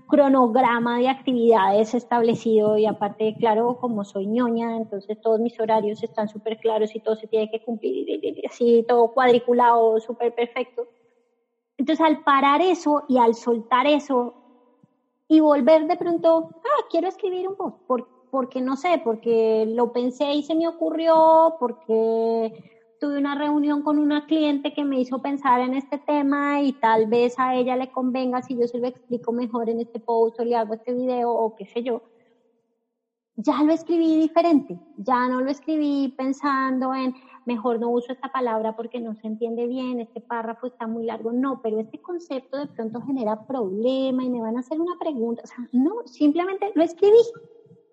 cronograma 0.08 1.00
de 1.00 1.10
actividades 1.10 1.94
establecido 1.94 2.78
y 2.78 2.86
aparte, 2.86 3.36
claro, 3.38 3.76
como 3.76 4.04
soy 4.04 4.28
ñoña, 4.28 4.78
entonces 4.78 5.18
todos 5.22 5.40
mis 5.40 5.60
horarios 5.60 6.04
están 6.04 6.28
súper 6.28 6.58
claros 6.58 6.96
y 6.96 7.00
todo 7.00 7.16
se 7.16 7.28
tiene 7.28 7.50
que 7.50 7.60
cumplir, 7.60 8.20
así 8.50 8.84
todo 8.88 9.10
cuadriculado, 9.10 10.00
súper 10.00 10.34
perfecto. 10.34 10.88
Entonces 11.78 12.06
al 12.06 12.20
parar 12.24 12.62
eso 12.62 13.04
y 13.08 13.18
al 13.18 13.36
soltar 13.36 13.86
eso 13.88 14.34
y 15.28 15.40
volver 15.40 15.86
de 15.88 15.98
pronto, 15.98 16.50
ah, 16.64 16.86
quiero 16.90 17.08
escribir 17.08 17.48
un 17.48 17.56
post, 17.56 18.08
porque 18.30 18.62
no 18.62 18.76
sé, 18.76 19.02
porque 19.04 19.66
lo 19.68 19.92
pensé 19.92 20.34
y 20.34 20.44
se 20.44 20.56
me 20.56 20.68
ocurrió, 20.68 21.56
porque 21.60 22.52
tuve 23.00 23.18
una 23.18 23.36
reunión 23.36 23.82
con 23.82 24.00
una 24.00 24.26
cliente 24.26 24.74
que 24.74 24.84
me 24.84 25.00
hizo 25.00 25.22
pensar 25.22 25.62
en 25.62 25.74
este 25.74 25.98
tema 25.98 26.62
y 26.62 26.74
tal 26.74 27.08
vez 27.08 27.38
a 27.38 27.56
ella 27.56 27.76
le 27.76 27.92
convenga 27.92 28.42
si 28.42 28.58
yo 28.58 28.68
se 28.68 28.80
lo 28.80 28.88
explico 28.88 29.32
mejor 29.32 29.70
en 29.70 29.80
este 29.80 30.00
post 30.00 30.40
o 30.40 30.46
le 30.46 30.56
hago 30.56 30.74
este 30.74 30.94
video 30.94 31.32
o 31.32 31.56
qué 31.56 31.66
sé 31.66 31.84
yo. 31.84 32.02
Ya 33.36 33.62
lo 33.64 33.72
escribí 33.72 34.20
diferente, 34.20 34.80
ya 34.98 35.28
no 35.28 35.42
lo 35.42 35.52
escribí 35.52 36.14
pensando 36.18 36.94
en 36.94 37.14
mejor 37.46 37.80
no 37.80 37.90
uso 37.90 38.12
esta 38.12 38.30
palabra 38.30 38.76
porque 38.76 39.00
no 39.00 39.16
se 39.16 39.26
entiende 39.26 39.68
bien, 39.68 40.02
este 40.02 40.20
párrafo 40.20 40.68
está 40.68 40.86
muy 40.86 41.06
largo, 41.06 41.32
no, 41.32 41.62
pero 41.62 41.80
este 41.80 42.02
concepto 42.02 42.58
de 42.58 42.68
pronto 42.68 43.02
genera 43.02 43.48
problema 43.48 44.24
y 44.24 44.30
me 44.30 44.42
van 44.42 44.58
a 44.58 44.60
hacer 44.60 44.82
una 44.82 45.00
pregunta, 45.00 45.44
o 45.44 45.48
sea, 45.48 45.58
no, 45.72 46.06
simplemente 46.06 46.72
lo 46.76 46.84
escribí 46.84 47.22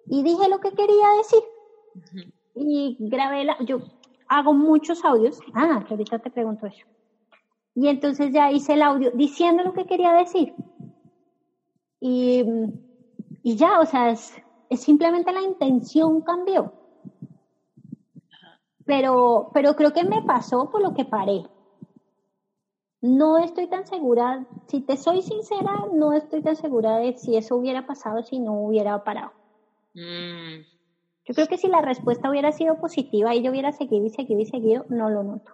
y 0.07 0.23
dije 0.23 0.49
lo 0.49 0.59
que 0.59 0.73
quería 0.73 1.09
decir. 1.19 1.41
Y 2.57 2.97
grabé 2.99 3.45
la, 3.45 3.57
yo 3.65 3.79
hago 4.29 4.55
muchos 4.55 5.05
audios. 5.05 5.39
Ah, 5.55 5.83
que 5.87 5.95
ahorita 5.95 6.19
te 6.19 6.31
pregunto 6.31 6.67
eso. 6.67 6.87
Y 7.75 7.89
entonces 7.89 8.33
ya 8.33 8.51
hice 8.51 8.75
el 8.75 8.83
audio 8.83 9.11
diciendo 9.13 9.63
lo 9.65 9.73
que 9.73 9.87
quería 9.87 10.13
decir. 10.13 10.55
Y, 12.01 12.45
y 13.43 13.57
ya, 13.57 13.81
o 13.81 13.87
sea, 13.87 14.11
es, 14.11 14.35
simplemente 14.77 15.33
la 15.33 15.43
intención 15.43 16.21
cambió. 16.21 16.73
Pero, 18.85 19.51
pero 19.53 19.75
creo 19.75 19.93
que 19.93 20.05
me 20.05 20.23
pasó 20.23 20.71
por 20.71 20.83
lo 20.83 20.95
que 20.95 21.05
paré. 21.05 21.45
No 23.01 23.39
estoy 23.39 23.67
tan 23.67 23.87
segura, 23.87 24.47
si 24.67 24.81
te 24.81 24.97
soy 24.97 25.21
sincera, 25.23 25.85
no 25.93 26.13
estoy 26.13 26.43
tan 26.43 26.57
segura 26.57 26.97
de 26.99 27.17
si 27.17 27.37
eso 27.37 27.57
hubiera 27.57 27.87
pasado 27.87 28.23
si 28.23 28.39
no 28.39 28.53
hubiera 28.55 29.03
parado. 29.03 29.33
Mm. 29.95 30.74
Yo 31.27 31.35
creo 31.35 31.47
que 31.47 31.59
si 31.59 31.69
la 31.69 31.81
respuesta 31.81 32.29
hubiera 32.29 32.53
sido 32.53 32.79
positiva 32.79 33.35
y 33.35 33.43
yo 33.43 33.51
hubiera 33.51 33.73
seguido 33.73 34.07
y 34.07 34.11
seguido 34.11 34.41
y 34.41 34.47
seguido, 34.47 34.85
no 34.89 35.09
lo 35.09 35.23
noto. 35.23 35.53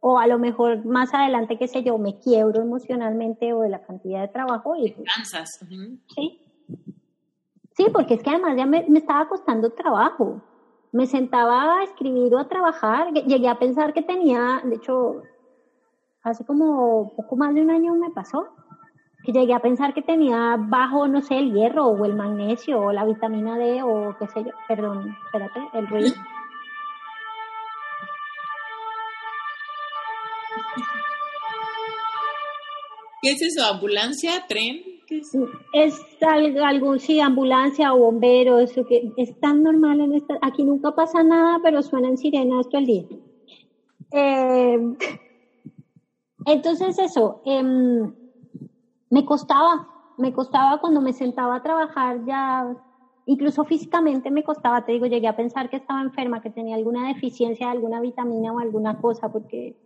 O 0.00 0.18
a 0.18 0.26
lo 0.26 0.38
mejor 0.38 0.84
más 0.86 1.12
adelante, 1.12 1.58
qué 1.58 1.68
sé 1.68 1.82
yo, 1.82 1.98
me 1.98 2.18
quiebro 2.18 2.62
emocionalmente 2.62 3.52
o 3.52 3.60
de 3.60 3.68
la 3.68 3.82
cantidad 3.82 4.22
de 4.22 4.28
trabajo 4.28 4.76
y... 4.76 4.92
Te 4.92 5.02
cansas. 5.02 5.60
Sí. 6.14 6.40
Sí, 7.76 7.86
porque 7.92 8.14
es 8.14 8.22
que 8.22 8.30
además 8.30 8.56
ya 8.56 8.66
me, 8.66 8.86
me 8.88 8.98
estaba 8.98 9.28
costando 9.28 9.70
trabajo. 9.70 10.40
Me 10.92 11.06
sentaba 11.06 11.78
a 11.78 11.84
escribir 11.84 12.34
o 12.34 12.38
a 12.38 12.48
trabajar. 12.48 13.12
Llegué 13.12 13.48
a 13.48 13.58
pensar 13.58 13.92
que 13.92 14.02
tenía, 14.02 14.62
de 14.64 14.76
hecho, 14.76 15.22
hace 16.22 16.44
como 16.44 17.12
poco 17.14 17.36
más 17.36 17.54
de 17.54 17.62
un 17.62 17.70
año 17.70 17.94
me 17.94 18.10
pasó, 18.10 18.48
que 19.24 19.32
llegué 19.32 19.52
a 19.52 19.60
pensar 19.60 19.92
que 19.94 20.02
tenía 20.02 20.56
bajo, 20.58 21.06
no 21.06 21.22
sé, 21.22 21.38
el 21.38 21.52
hierro 21.52 21.86
o 21.86 22.04
el 22.04 22.14
magnesio 22.14 22.80
o 22.80 22.92
la 22.92 23.04
vitamina 23.04 23.58
D 23.58 23.82
o 23.82 24.16
qué 24.18 24.26
sé 24.28 24.44
yo. 24.44 24.50
Perdón, 24.66 25.16
espérate, 25.26 25.60
el 25.74 25.86
ruido. 25.88 26.14
¿Qué 33.22 33.32
es 33.32 33.42
eso? 33.42 33.64
¿Ambulancia? 33.66 34.46
¿Tren? 34.48 34.82
¿Qué 35.06 35.18
es? 35.18 35.36
es 35.74 36.00
algo, 36.22 36.98
sí, 36.98 37.20
ambulancia 37.20 37.92
o 37.92 37.98
bomberos, 37.98 38.72
que 38.88 39.12
es 39.16 39.38
tan 39.40 39.62
normal 39.62 40.00
en 40.00 40.14
esta, 40.14 40.38
aquí 40.40 40.62
nunca 40.64 40.92
pasa 40.94 41.22
nada, 41.22 41.58
pero 41.62 41.82
suenan 41.82 42.16
sirenas 42.16 42.68
todo 42.68 42.80
el 42.80 42.86
día. 42.86 43.04
Eh, 44.12 44.78
entonces 46.46 46.98
eso, 46.98 47.42
eh, 47.44 47.62
me 49.10 49.24
costaba, 49.24 49.88
me 50.16 50.32
costaba 50.32 50.78
cuando 50.80 51.00
me 51.00 51.12
sentaba 51.12 51.56
a 51.56 51.62
trabajar 51.62 52.24
ya, 52.24 52.64
incluso 53.26 53.64
físicamente 53.64 54.30
me 54.30 54.44
costaba, 54.44 54.84
te 54.84 54.92
digo, 54.92 55.06
llegué 55.06 55.26
a 55.26 55.36
pensar 55.36 55.68
que 55.68 55.76
estaba 55.76 56.00
enferma, 56.00 56.40
que 56.40 56.50
tenía 56.50 56.76
alguna 56.76 57.08
deficiencia 57.08 57.66
de 57.66 57.72
alguna 57.72 58.00
vitamina 58.00 58.52
o 58.52 58.60
alguna 58.60 58.96
cosa, 58.96 59.28
porque, 59.28 59.76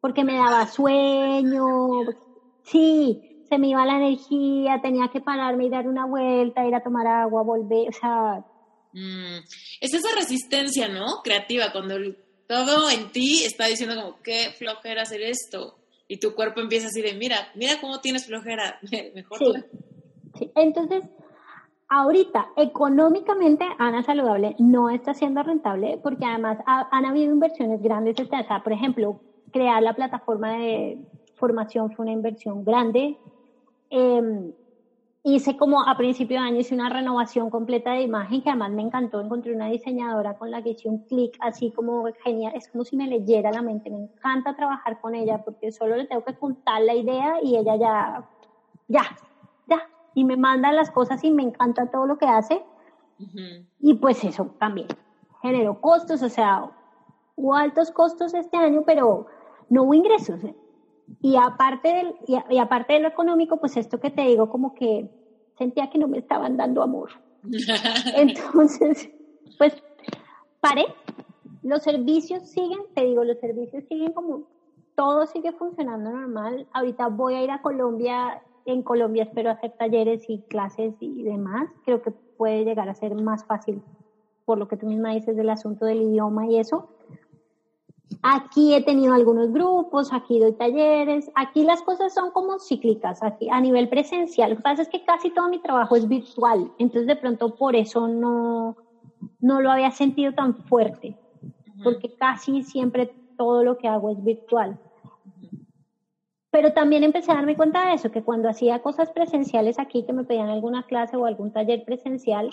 porque 0.00 0.24
me 0.24 0.34
daba 0.34 0.66
sueño, 0.66 1.66
sí, 2.64 3.44
se 3.48 3.58
me 3.58 3.68
iba 3.68 3.86
la 3.86 3.96
energía, 3.96 4.80
tenía 4.82 5.08
que 5.08 5.20
pararme 5.20 5.66
y 5.66 5.70
dar 5.70 5.86
una 5.86 6.06
vuelta, 6.06 6.66
ir 6.66 6.74
a 6.74 6.82
tomar 6.82 7.06
agua, 7.06 7.42
volver, 7.42 7.88
o 7.88 7.92
sea... 7.92 8.44
Mm, 8.92 9.38
es 9.80 9.94
esa 9.94 10.08
resistencia, 10.16 10.88
¿no? 10.88 11.20
Creativa, 11.22 11.72
cuando 11.72 11.96
todo 12.46 12.90
en 12.90 13.10
ti 13.10 13.44
está 13.44 13.66
diciendo 13.66 13.96
como, 13.96 14.22
qué 14.22 14.52
flojera 14.56 15.02
hacer 15.02 15.22
esto 15.22 15.83
y 16.08 16.18
tu 16.18 16.34
cuerpo 16.34 16.60
empieza 16.60 16.88
así 16.88 17.02
de, 17.02 17.14
mira, 17.14 17.36
mira 17.54 17.80
cómo 17.80 18.00
tienes 18.00 18.26
flojera, 18.26 18.78
mejor 19.14 19.38
sí. 19.38 20.50
Entonces, 20.54 21.04
ahorita, 21.88 22.48
económicamente, 22.56 23.64
Ana 23.78 24.02
Saludable 24.02 24.56
no 24.58 24.90
está 24.90 25.14
siendo 25.14 25.42
rentable 25.42 25.98
porque 26.02 26.24
además 26.24 26.58
han 26.66 27.04
habido 27.04 27.32
inversiones 27.32 27.80
grandes. 27.82 28.18
O 28.18 28.26
sea, 28.26 28.62
por 28.62 28.72
ejemplo, 28.72 29.20
crear 29.52 29.82
la 29.82 29.94
plataforma 29.94 30.52
de 30.58 30.98
formación 31.36 31.92
fue 31.92 32.04
una 32.04 32.12
inversión 32.12 32.64
grande. 32.64 33.16
Em, 33.90 34.52
hice 35.24 35.56
como 35.56 35.82
a 35.82 35.96
principio 35.96 36.38
de 36.38 36.46
año 36.46 36.60
hice 36.60 36.74
una 36.74 36.90
renovación 36.90 37.48
completa 37.48 37.92
de 37.92 38.02
imagen 38.02 38.42
que 38.42 38.50
además 38.50 38.70
me 38.72 38.82
encantó. 38.82 39.20
Encontré 39.20 39.54
una 39.54 39.68
diseñadora 39.68 40.36
con 40.36 40.50
la 40.50 40.62
que 40.62 40.70
hice 40.70 40.88
un 40.88 40.98
clic 41.06 41.36
así 41.40 41.70
como 41.72 42.04
genial. 42.22 42.52
Es 42.54 42.68
como 42.68 42.84
si 42.84 42.96
me 42.96 43.06
leyera 43.06 43.50
la 43.50 43.62
mente. 43.62 43.90
Me 43.90 44.02
encanta 44.02 44.54
trabajar 44.54 45.00
con 45.00 45.14
ella 45.14 45.42
porque 45.42 45.72
solo 45.72 45.96
le 45.96 46.06
tengo 46.06 46.22
que 46.24 46.34
contar 46.34 46.82
la 46.82 46.94
idea 46.94 47.42
y 47.42 47.56
ella 47.56 47.76
ya, 47.76 48.28
ya, 48.88 49.02
ya. 49.66 49.88
Y 50.14 50.24
me 50.24 50.36
manda 50.36 50.70
las 50.72 50.90
cosas 50.90 51.24
y 51.24 51.30
me 51.30 51.42
encanta 51.42 51.90
todo 51.90 52.06
lo 52.06 52.18
que 52.18 52.26
hace. 52.26 52.62
Y 53.80 53.94
pues 53.94 54.22
eso 54.24 54.54
también 54.58 54.88
generó 55.40 55.80
costos, 55.80 56.22
o 56.22 56.28
sea, 56.28 56.70
hubo 57.36 57.54
altos 57.54 57.90
costos 57.90 58.34
este 58.34 58.56
año, 58.56 58.82
pero 58.84 59.26
no 59.68 59.84
hubo 59.84 59.94
ingresos. 59.94 60.42
¿eh? 60.44 60.54
Y 61.20 61.36
aparte, 61.36 61.88
del, 61.88 62.14
y, 62.26 62.58
aparte 62.58 62.94
de 62.94 63.00
lo 63.00 63.08
económico, 63.08 63.58
pues 63.58 63.76
esto 63.76 64.00
que 64.00 64.10
te 64.10 64.22
digo, 64.22 64.48
como 64.48 64.74
que 64.74 65.10
sentía 65.58 65.90
que 65.90 65.98
no 65.98 66.08
me 66.08 66.18
estaban 66.18 66.56
dando 66.56 66.82
amor. 66.82 67.10
Entonces, 68.16 69.10
pues 69.58 69.82
paré. 70.60 70.84
Los 71.62 71.82
servicios 71.82 72.42
siguen, 72.50 72.80
te 72.94 73.04
digo, 73.04 73.24
los 73.24 73.38
servicios 73.38 73.84
siguen 73.88 74.12
como, 74.12 74.44
todo 74.94 75.26
sigue 75.26 75.52
funcionando 75.52 76.10
normal. 76.10 76.66
Ahorita 76.72 77.08
voy 77.08 77.34
a 77.34 77.42
ir 77.42 77.50
a 77.50 77.62
Colombia, 77.62 78.42
en 78.66 78.82
Colombia 78.82 79.24
espero 79.24 79.50
hacer 79.50 79.72
talleres 79.78 80.24
y 80.28 80.40
clases 80.42 80.94
y 81.00 81.22
demás. 81.22 81.68
Creo 81.84 82.02
que 82.02 82.10
puede 82.10 82.64
llegar 82.64 82.88
a 82.88 82.94
ser 82.94 83.14
más 83.14 83.44
fácil 83.44 83.82
por 84.44 84.58
lo 84.58 84.68
que 84.68 84.76
tú 84.76 84.86
misma 84.86 85.12
dices 85.12 85.36
del 85.36 85.50
asunto 85.50 85.86
del 85.86 86.02
idioma 86.02 86.46
y 86.46 86.58
eso. 86.58 86.88
Aquí 88.22 88.74
he 88.74 88.82
tenido 88.82 89.14
algunos 89.14 89.52
grupos, 89.52 90.12
aquí 90.12 90.38
doy 90.38 90.52
talleres, 90.52 91.30
aquí 91.34 91.64
las 91.64 91.82
cosas 91.82 92.12
son 92.12 92.30
como 92.30 92.58
cíclicas, 92.58 93.22
aquí 93.22 93.48
a 93.50 93.60
nivel 93.60 93.88
presencial. 93.88 94.50
Lo 94.50 94.56
que 94.56 94.62
pasa 94.62 94.82
es 94.82 94.88
que 94.88 95.04
casi 95.04 95.30
todo 95.30 95.48
mi 95.48 95.60
trabajo 95.60 95.96
es 95.96 96.08
virtual, 96.08 96.70
entonces 96.78 97.06
de 97.06 97.16
pronto 97.16 97.50
por 97.50 97.76
eso 97.76 98.08
no, 98.08 98.76
no 99.40 99.60
lo 99.60 99.70
había 99.70 99.90
sentido 99.90 100.32
tan 100.32 100.54
fuerte, 100.54 101.16
porque 101.82 102.10
casi 102.18 102.62
siempre 102.62 103.10
todo 103.36 103.62
lo 103.64 103.76
que 103.76 103.88
hago 103.88 104.10
es 104.10 104.22
virtual. 104.22 104.78
Pero 106.50 106.72
también 106.72 107.02
empecé 107.02 107.32
a 107.32 107.36
darme 107.36 107.56
cuenta 107.56 107.88
de 107.88 107.94
eso, 107.94 108.10
que 108.10 108.22
cuando 108.22 108.48
hacía 108.48 108.78
cosas 108.78 109.10
presenciales 109.10 109.78
aquí, 109.78 110.04
que 110.04 110.12
me 110.12 110.24
pedían 110.24 110.50
alguna 110.50 110.84
clase 110.84 111.16
o 111.16 111.26
algún 111.26 111.50
taller 111.50 111.82
presencial, 111.84 112.50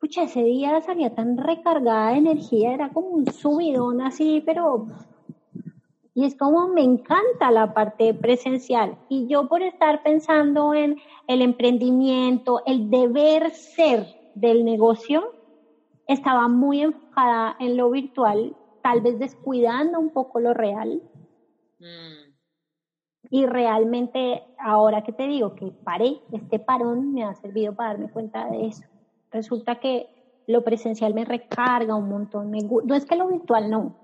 pucha, 0.00 0.22
ese 0.22 0.42
día 0.42 0.80
salía 0.80 1.14
tan 1.14 1.36
recargada 1.36 2.12
de 2.12 2.18
energía, 2.18 2.72
era 2.72 2.88
como 2.88 3.08
un 3.08 3.26
subidón 3.26 4.00
así, 4.00 4.42
pero... 4.44 4.88
Y 6.12 6.24
es 6.24 6.34
como 6.36 6.68
me 6.68 6.82
encanta 6.82 7.50
la 7.52 7.72
parte 7.72 8.12
presencial. 8.14 8.98
Y 9.08 9.28
yo 9.28 9.48
por 9.48 9.62
estar 9.62 10.02
pensando 10.02 10.74
en 10.74 10.98
el 11.28 11.40
emprendimiento, 11.40 12.62
el 12.66 12.90
deber 12.90 13.50
ser 13.52 14.06
del 14.34 14.64
negocio, 14.64 15.34
estaba 16.08 16.48
muy 16.48 16.82
enfocada 16.82 17.56
en 17.60 17.76
lo 17.76 17.90
virtual, 17.90 18.56
tal 18.82 19.02
vez 19.02 19.18
descuidando 19.20 20.00
un 20.00 20.10
poco 20.10 20.40
lo 20.40 20.52
real. 20.52 21.00
Mm. 21.78 22.34
Y 23.30 23.46
realmente, 23.46 24.42
ahora 24.58 25.04
que 25.04 25.12
te 25.12 25.28
digo 25.28 25.54
que 25.54 25.70
paré, 25.84 26.20
este 26.32 26.58
parón 26.58 27.12
me 27.12 27.22
ha 27.22 27.34
servido 27.34 27.74
para 27.74 27.90
darme 27.90 28.10
cuenta 28.10 28.46
de 28.50 28.66
eso 28.66 28.82
resulta 29.30 29.80
que 29.80 30.06
lo 30.46 30.62
presencial 30.62 31.14
me 31.14 31.24
recarga 31.24 31.94
un 31.94 32.08
montón. 32.08 32.50
no 32.50 32.94
es 32.94 33.04
que 33.04 33.16
lo 33.16 33.28
virtual 33.28 33.70
no, 33.70 34.00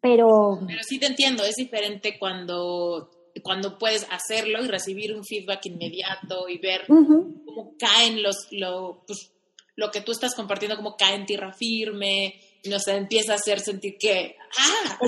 pero... 0.00 0.58
Pero 0.66 0.82
sí 0.82 0.98
te 0.98 1.06
entiendo, 1.06 1.44
es 1.44 1.56
diferente 1.56 2.18
cuando, 2.18 3.10
cuando 3.42 3.78
puedes 3.78 4.06
hacerlo 4.10 4.62
y 4.62 4.68
recibir 4.68 5.14
un 5.14 5.24
feedback 5.24 5.66
inmediato 5.66 6.48
y 6.48 6.58
ver 6.58 6.86
cómo 6.86 7.74
caen 7.78 8.22
los, 8.22 8.48
lo, 8.52 9.02
pues, 9.06 9.32
lo 9.76 9.90
que 9.90 10.00
tú 10.00 10.12
estás 10.12 10.34
compartiendo, 10.34 10.76
cómo 10.76 10.96
cae 10.96 11.16
en 11.16 11.26
tierra 11.26 11.52
firme, 11.52 12.40
y 12.62 12.68
no 12.68 12.78
sé, 12.78 12.96
empieza 12.96 13.32
a 13.32 13.36
hacer 13.36 13.60
sentir 13.60 13.96
que... 13.98 14.36
¡Ah! 14.58 14.98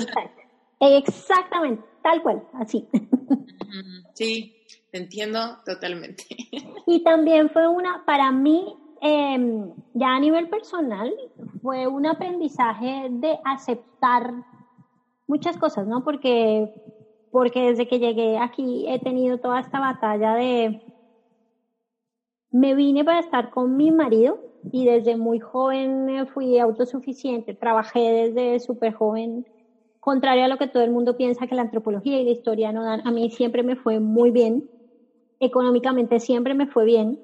Exactamente, 0.97 1.83
tal 2.03 2.21
cual, 2.21 2.43
así. 2.53 2.85
Sí, 4.13 4.53
te 4.91 4.97
entiendo 4.97 5.39
totalmente. 5.65 6.23
Y 6.87 7.03
también 7.03 7.49
fue 7.49 7.67
una, 7.69 8.03
para 8.05 8.31
mí, 8.31 8.75
em, 8.99 9.71
ya 9.93 10.15
a 10.15 10.19
nivel 10.19 10.49
personal, 10.49 11.13
fue 11.61 11.87
un 11.87 12.05
aprendizaje 12.05 13.07
de 13.09 13.39
aceptar 13.45 14.33
muchas 15.27 15.55
cosas, 15.57 15.87
¿no? 15.87 16.03
Porque, 16.03 16.73
porque 17.31 17.67
desde 17.67 17.87
que 17.87 17.99
llegué 17.99 18.37
aquí 18.39 18.85
he 18.89 18.99
tenido 18.99 19.37
toda 19.37 19.61
esta 19.61 19.79
batalla 19.79 20.33
de... 20.35 20.81
Me 22.49 22.75
vine 22.75 23.05
para 23.05 23.19
estar 23.19 23.51
con 23.51 23.77
mi 23.77 23.91
marido 23.91 24.39
y 24.73 24.83
desde 24.85 25.15
muy 25.15 25.39
joven 25.39 26.27
fui 26.33 26.59
autosuficiente, 26.59 27.53
trabajé 27.53 28.33
desde 28.33 28.59
súper 28.59 28.91
joven, 28.91 29.45
contrario 30.01 30.43
a 30.43 30.47
lo 30.49 30.57
que 30.57 30.67
todo 30.67 30.83
el 30.83 30.91
mundo 30.91 31.15
piensa 31.15 31.47
que 31.47 31.55
la 31.55 31.61
antropología 31.61 32.19
y 32.19 32.25
la 32.25 32.31
historia 32.31 32.73
no 32.73 32.83
dan, 32.83 33.07
a 33.07 33.11
mí 33.11 33.29
siempre 33.29 33.63
me 33.63 33.77
fue 33.77 34.01
muy 34.01 34.31
bien 34.31 34.67
económicamente 35.41 36.19
siempre 36.19 36.53
me 36.53 36.67
fue 36.67 36.85
bien, 36.85 37.19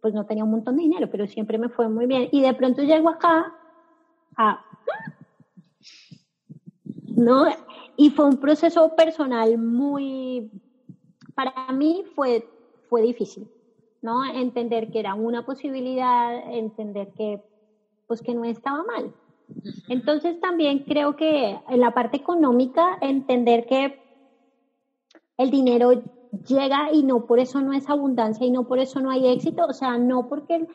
pues 0.00 0.14
no 0.14 0.24
tenía 0.24 0.44
un 0.44 0.50
montón 0.50 0.76
de 0.76 0.82
dinero, 0.82 1.08
pero 1.10 1.26
siempre 1.26 1.58
me 1.58 1.68
fue 1.68 1.88
muy 1.88 2.06
bien. 2.06 2.28
Y 2.30 2.40
de 2.40 2.54
pronto 2.54 2.82
llego 2.82 3.08
acá 3.08 3.52
a... 4.36 4.64
¿No? 7.16 7.46
Y 7.96 8.10
fue 8.10 8.24
un 8.24 8.38
proceso 8.38 8.94
personal 8.94 9.58
muy... 9.58 10.50
Para 11.34 11.72
mí 11.72 12.04
fue, 12.14 12.46
fue 12.88 13.02
difícil, 13.02 13.48
¿no? 14.00 14.24
Entender 14.24 14.90
que 14.90 15.00
era 15.00 15.14
una 15.14 15.44
posibilidad, 15.44 16.34
entender 16.52 17.08
que, 17.16 17.42
pues 18.06 18.22
que 18.22 18.34
no 18.34 18.44
estaba 18.44 18.84
mal. 18.84 19.12
Entonces 19.88 20.40
también 20.40 20.80
creo 20.80 21.16
que 21.16 21.58
en 21.68 21.80
la 21.80 21.92
parte 21.92 22.16
económica, 22.16 22.98
entender 23.00 23.66
que 23.66 23.98
el 25.36 25.50
dinero 25.50 26.02
llega 26.42 26.92
y 26.92 27.02
no 27.02 27.26
por 27.26 27.38
eso 27.38 27.60
no 27.60 27.72
es 27.72 27.88
abundancia 27.88 28.46
y 28.46 28.50
no 28.50 28.66
por 28.66 28.78
eso 28.78 29.00
no 29.00 29.10
hay 29.10 29.26
éxito, 29.28 29.66
o 29.66 29.72
sea, 29.72 29.98
no 29.98 30.28
porque 30.28 30.66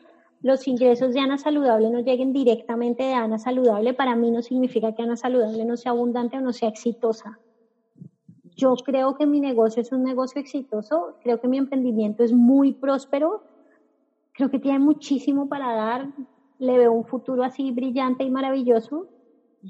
los 0.42 0.66
ingresos 0.66 1.12
de 1.12 1.20
Ana 1.20 1.38
Saludable 1.38 1.90
no 1.90 2.00
lleguen 2.00 2.32
directamente 2.32 3.02
de 3.02 3.14
Ana 3.14 3.38
Saludable, 3.38 3.94
para 3.94 4.16
mí 4.16 4.30
no 4.30 4.42
significa 4.42 4.94
que 4.94 5.02
Ana 5.02 5.16
Saludable 5.16 5.64
no 5.64 5.76
sea 5.76 5.92
abundante 5.92 6.38
o 6.38 6.40
no 6.40 6.52
sea 6.52 6.68
exitosa. 6.68 7.38
Yo 8.56 8.74
creo 8.76 9.16
que 9.16 9.26
mi 9.26 9.40
negocio 9.40 9.82
es 9.82 9.92
un 9.92 10.02
negocio 10.02 10.40
exitoso, 10.40 11.16
creo 11.22 11.40
que 11.40 11.48
mi 11.48 11.58
emprendimiento 11.58 12.22
es 12.22 12.32
muy 12.32 12.72
próspero, 12.72 13.42
creo 14.32 14.50
que 14.50 14.58
tiene 14.58 14.78
muchísimo 14.78 15.48
para 15.48 15.74
dar, 15.74 16.08
le 16.58 16.78
veo 16.78 16.92
un 16.92 17.04
futuro 17.04 17.42
así 17.42 17.70
brillante 17.70 18.24
y 18.24 18.30
maravilloso, 18.30 19.06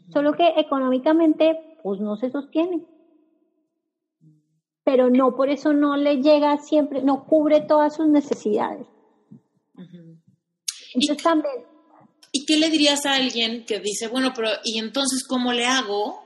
solo 0.09 0.33
que 0.33 0.55
económicamente 0.57 1.79
pues 1.83 2.01
no 2.01 2.17
se 2.17 2.31
sostiene 2.31 2.85
pero 4.91 5.09
no 5.09 5.37
por 5.37 5.51
eso 5.51 5.73
no 5.73 5.97
le 5.97 6.17
llega 6.17 6.59
siempre, 6.59 7.01
no 7.01 7.25
cubre 7.25 7.61
todas 7.61 7.95
sus 7.95 8.09
necesidades. 8.09 8.89
Entonces 9.77 11.17
¿Y, 11.17 11.23
también. 11.23 11.55
¿Y 12.33 12.45
qué 12.45 12.57
le 12.57 12.71
dirías 12.71 13.07
a 13.07 13.15
alguien 13.15 13.65
que 13.67 13.79
dice, 13.79 14.09
bueno, 14.09 14.33
pero 14.35 14.49
¿y 14.65 14.81
entonces 14.81 15.23
cómo 15.23 15.53
le 15.53 15.65
hago 15.65 16.25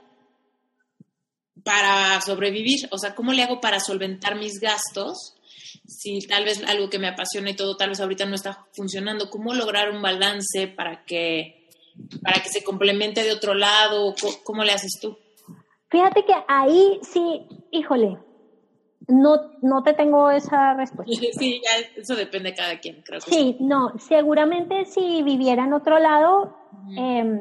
para 1.63 2.19
sobrevivir? 2.21 2.89
O 2.89 2.97
sea, 2.97 3.13
¿cómo 3.13 3.33
le 3.33 3.43
hago 3.43 3.61
para 3.61 3.79
solventar 3.79 4.35
mis 4.35 4.59
gastos? 4.59 5.35
Si 5.85 6.21
tal 6.21 6.43
vez 6.43 6.63
algo 6.63 6.89
que 6.89 6.97
me 6.97 7.09
apasiona 7.09 7.51
y 7.51 7.55
todo, 7.55 7.77
tal 7.77 7.89
vez 7.89 7.99
ahorita 7.99 8.25
no 8.25 8.33
está 8.33 8.65
funcionando, 8.73 9.29
¿cómo 9.29 9.53
lograr 9.53 9.91
un 9.91 10.01
balance 10.01 10.67
para 10.69 11.05
que, 11.05 11.69
para 12.23 12.41
que 12.41 12.49
se 12.49 12.63
complemente 12.63 13.23
de 13.23 13.31
otro 13.31 13.53
lado? 13.53 14.15
¿Cómo 14.43 14.63
le 14.63 14.71
haces 14.71 14.97
tú? 14.99 15.19
Fíjate 15.91 16.25
que 16.25 16.33
ahí 16.47 16.99
sí, 17.03 17.45
híjole, 17.71 18.17
no, 19.07 19.51
no 19.61 19.83
te 19.83 19.93
tengo 19.93 20.29
esa 20.31 20.73
respuesta. 20.73 21.13
Sí, 21.39 21.61
ya 21.63 22.01
eso 22.01 22.15
depende 22.15 22.51
de 22.51 22.55
cada 22.55 22.79
quien, 22.79 23.01
creo. 23.03 23.21
sí, 23.21 23.57
no, 23.59 23.93
seguramente 23.97 24.85
si 24.85 25.21
viviera 25.23 25.65
en 25.65 25.73
otro 25.73 25.99
lado, 25.99 26.55
em, 26.97 27.39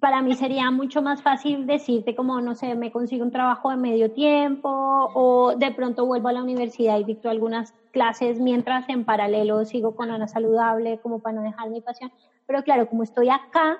para 0.00 0.22
mí 0.22 0.34
sería 0.34 0.70
mucho 0.70 1.02
más 1.02 1.22
fácil 1.22 1.66
decirte 1.66 2.14
como, 2.14 2.40
no 2.40 2.54
sé, 2.54 2.74
me 2.74 2.90
consigo 2.90 3.24
un 3.24 3.30
trabajo 3.30 3.70
de 3.70 3.76
medio 3.76 4.10
tiempo 4.12 4.68
o 4.70 5.54
de 5.56 5.70
pronto 5.72 6.06
vuelvo 6.06 6.28
a 6.28 6.32
la 6.32 6.42
universidad 6.42 6.98
y 6.98 7.04
dicto 7.04 7.28
algunas 7.28 7.74
clases 7.92 8.40
mientras 8.40 8.88
en 8.88 9.04
paralelo 9.04 9.64
sigo 9.64 9.94
con 9.94 10.10
Ana 10.10 10.26
Saludable 10.26 10.98
como 11.00 11.20
para 11.20 11.36
no 11.36 11.42
dejar 11.42 11.68
mi 11.70 11.80
pasión. 11.82 12.10
Pero 12.46 12.62
claro, 12.62 12.88
como 12.88 13.02
estoy 13.02 13.28
acá 13.28 13.78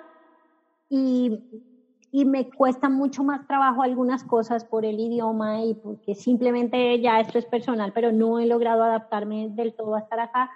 y 0.91 1.39
y 2.13 2.25
me 2.25 2.51
cuesta 2.51 2.89
mucho 2.89 3.23
más 3.23 3.47
trabajo 3.47 3.83
algunas 3.83 4.25
cosas 4.25 4.65
por 4.65 4.85
el 4.85 4.99
idioma 4.99 5.65
y 5.65 5.75
porque 5.75 6.15
simplemente 6.15 7.01
ya 7.01 7.21
esto 7.21 7.39
es 7.39 7.45
personal, 7.45 7.93
pero 7.93 8.11
no 8.11 8.41
he 8.41 8.47
logrado 8.47 8.83
adaptarme 8.83 9.49
del 9.51 9.75
todo 9.75 9.95
a 9.95 10.01
estar 10.01 10.19
acá. 10.19 10.51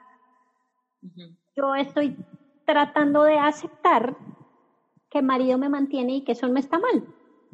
Yo 1.57 1.75
estoy 1.77 2.17
tratando 2.67 3.23
de 3.23 3.39
aceptar 3.39 4.17
que 5.11 5.23
marido 5.23 5.59
me 5.59 5.69
mantiene 5.69 6.17
y 6.17 6.25
que 6.25 6.33
eso 6.33 6.49
no 6.49 6.59
está 6.59 6.79
mal. 6.79 7.07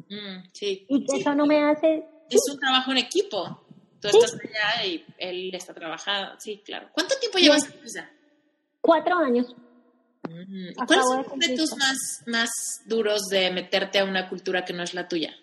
Mm, 0.09 0.47
sí. 0.51 0.85
Y 0.89 1.05
que 1.05 1.17
eso 1.17 1.35
no 1.35 1.45
me 1.45 1.61
hace... 1.63 2.07
Es 2.29 2.41
un 2.51 2.59
trabajo 2.59 2.91
en 2.91 2.97
equipo. 2.97 3.63
Tú 3.99 4.07
estás 4.07 4.33
allá 4.33 4.85
y 4.85 5.05
él 5.19 5.53
está 5.53 5.75
trabajando. 5.75 6.39
Sí, 6.39 6.63
claro. 6.65 6.87
¿Cuánto 6.91 7.15
tiempo 7.19 7.37
llevas 7.37 7.69
en? 7.69 8.09
Cuatro 8.81 9.15
años. 9.17 9.55
Mm, 10.29 10.85
¿Cuáles 10.85 11.05
son 11.05 11.17
los 11.17 11.47
retos 11.47 11.77
más, 11.77 12.23
más 12.27 12.49
duros 12.85 13.27
de 13.29 13.51
meterte 13.51 13.99
a 13.99 14.05
una 14.05 14.29
cultura 14.29 14.63
que 14.65 14.73
no 14.73 14.83
es 14.83 14.93
la 14.93 15.07
tuya? 15.07 15.33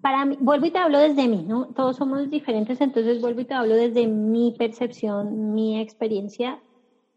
Para 0.00 0.24
mí, 0.24 0.36
vuelvo 0.40 0.66
y 0.66 0.70
te 0.70 0.78
hablo 0.78 0.98
desde 0.98 1.26
mí, 1.28 1.44
¿no? 1.46 1.66
Todos 1.68 1.96
somos 1.96 2.30
diferentes, 2.30 2.80
entonces 2.80 3.20
vuelvo 3.20 3.40
y 3.40 3.44
te 3.44 3.54
hablo 3.54 3.74
desde 3.74 4.06
mi 4.06 4.54
percepción, 4.56 5.52
mi 5.52 5.80
experiencia. 5.80 6.60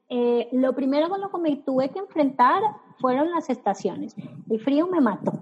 Eh, 0.09 0.49
lo 0.51 0.73
primero 0.73 1.07
con 1.07 1.21
lo 1.21 1.29
que 1.29 1.37
me 1.37 1.55
tuve 1.57 1.89
que 1.89 1.99
enfrentar 1.99 2.63
fueron 2.99 3.29
las 3.31 3.49
estaciones. 3.49 4.15
El 4.49 4.59
frío 4.59 4.87
me 4.87 5.01
mató. 5.01 5.33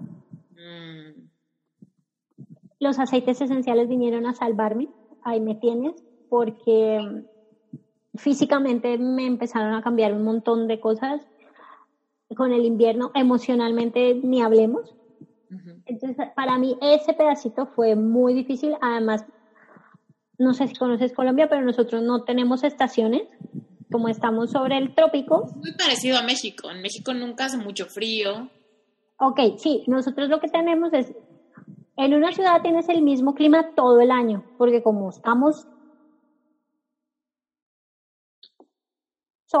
Mm. 0.52 1.28
Los 2.80 2.98
aceites 2.98 3.40
esenciales 3.40 3.88
vinieron 3.88 4.26
a 4.26 4.34
salvarme. 4.34 4.88
Ahí 5.22 5.40
me 5.40 5.54
tienes, 5.54 6.04
porque 6.28 7.24
físicamente 8.18 8.98
me 8.98 9.26
empezaron 9.26 9.74
a 9.74 9.82
cambiar 9.82 10.12
un 10.12 10.24
montón 10.24 10.68
de 10.68 10.80
cosas. 10.80 11.22
Con 12.36 12.52
el 12.52 12.66
invierno, 12.66 13.10
emocionalmente, 13.14 14.14
ni 14.14 14.42
hablemos. 14.42 14.94
Entonces, 15.86 16.28
para 16.36 16.58
mí 16.58 16.76
ese 16.82 17.14
pedacito 17.14 17.66
fue 17.66 17.96
muy 17.96 18.34
difícil. 18.34 18.74
Además, 18.82 19.24
no 20.36 20.52
sé 20.52 20.68
si 20.68 20.74
conoces 20.74 21.14
Colombia, 21.14 21.48
pero 21.48 21.62
nosotros 21.62 22.02
no 22.02 22.24
tenemos 22.24 22.64
estaciones. 22.64 23.22
Como 23.90 24.10
estamos 24.10 24.50
sobre 24.50 24.76
el 24.76 24.94
trópico. 24.94 25.46
Muy 25.56 25.72
parecido 25.72 26.18
a 26.18 26.22
México. 26.22 26.70
En 26.70 26.82
México 26.82 27.14
nunca 27.14 27.46
hace 27.46 27.56
mucho 27.56 27.86
frío. 27.86 28.50
Ok, 29.18 29.40
sí, 29.56 29.82
nosotros 29.86 30.28
lo 30.28 30.38
que 30.38 30.48
tenemos 30.48 30.92
es, 30.92 31.12
en 31.96 32.14
una 32.14 32.30
ciudad 32.30 32.62
tienes 32.62 32.88
el 32.88 33.02
mismo 33.02 33.34
clima 33.34 33.74
todo 33.74 34.00
el 34.00 34.12
año, 34.12 34.44
porque 34.58 34.82
como 34.82 35.08
estamos 35.08 35.66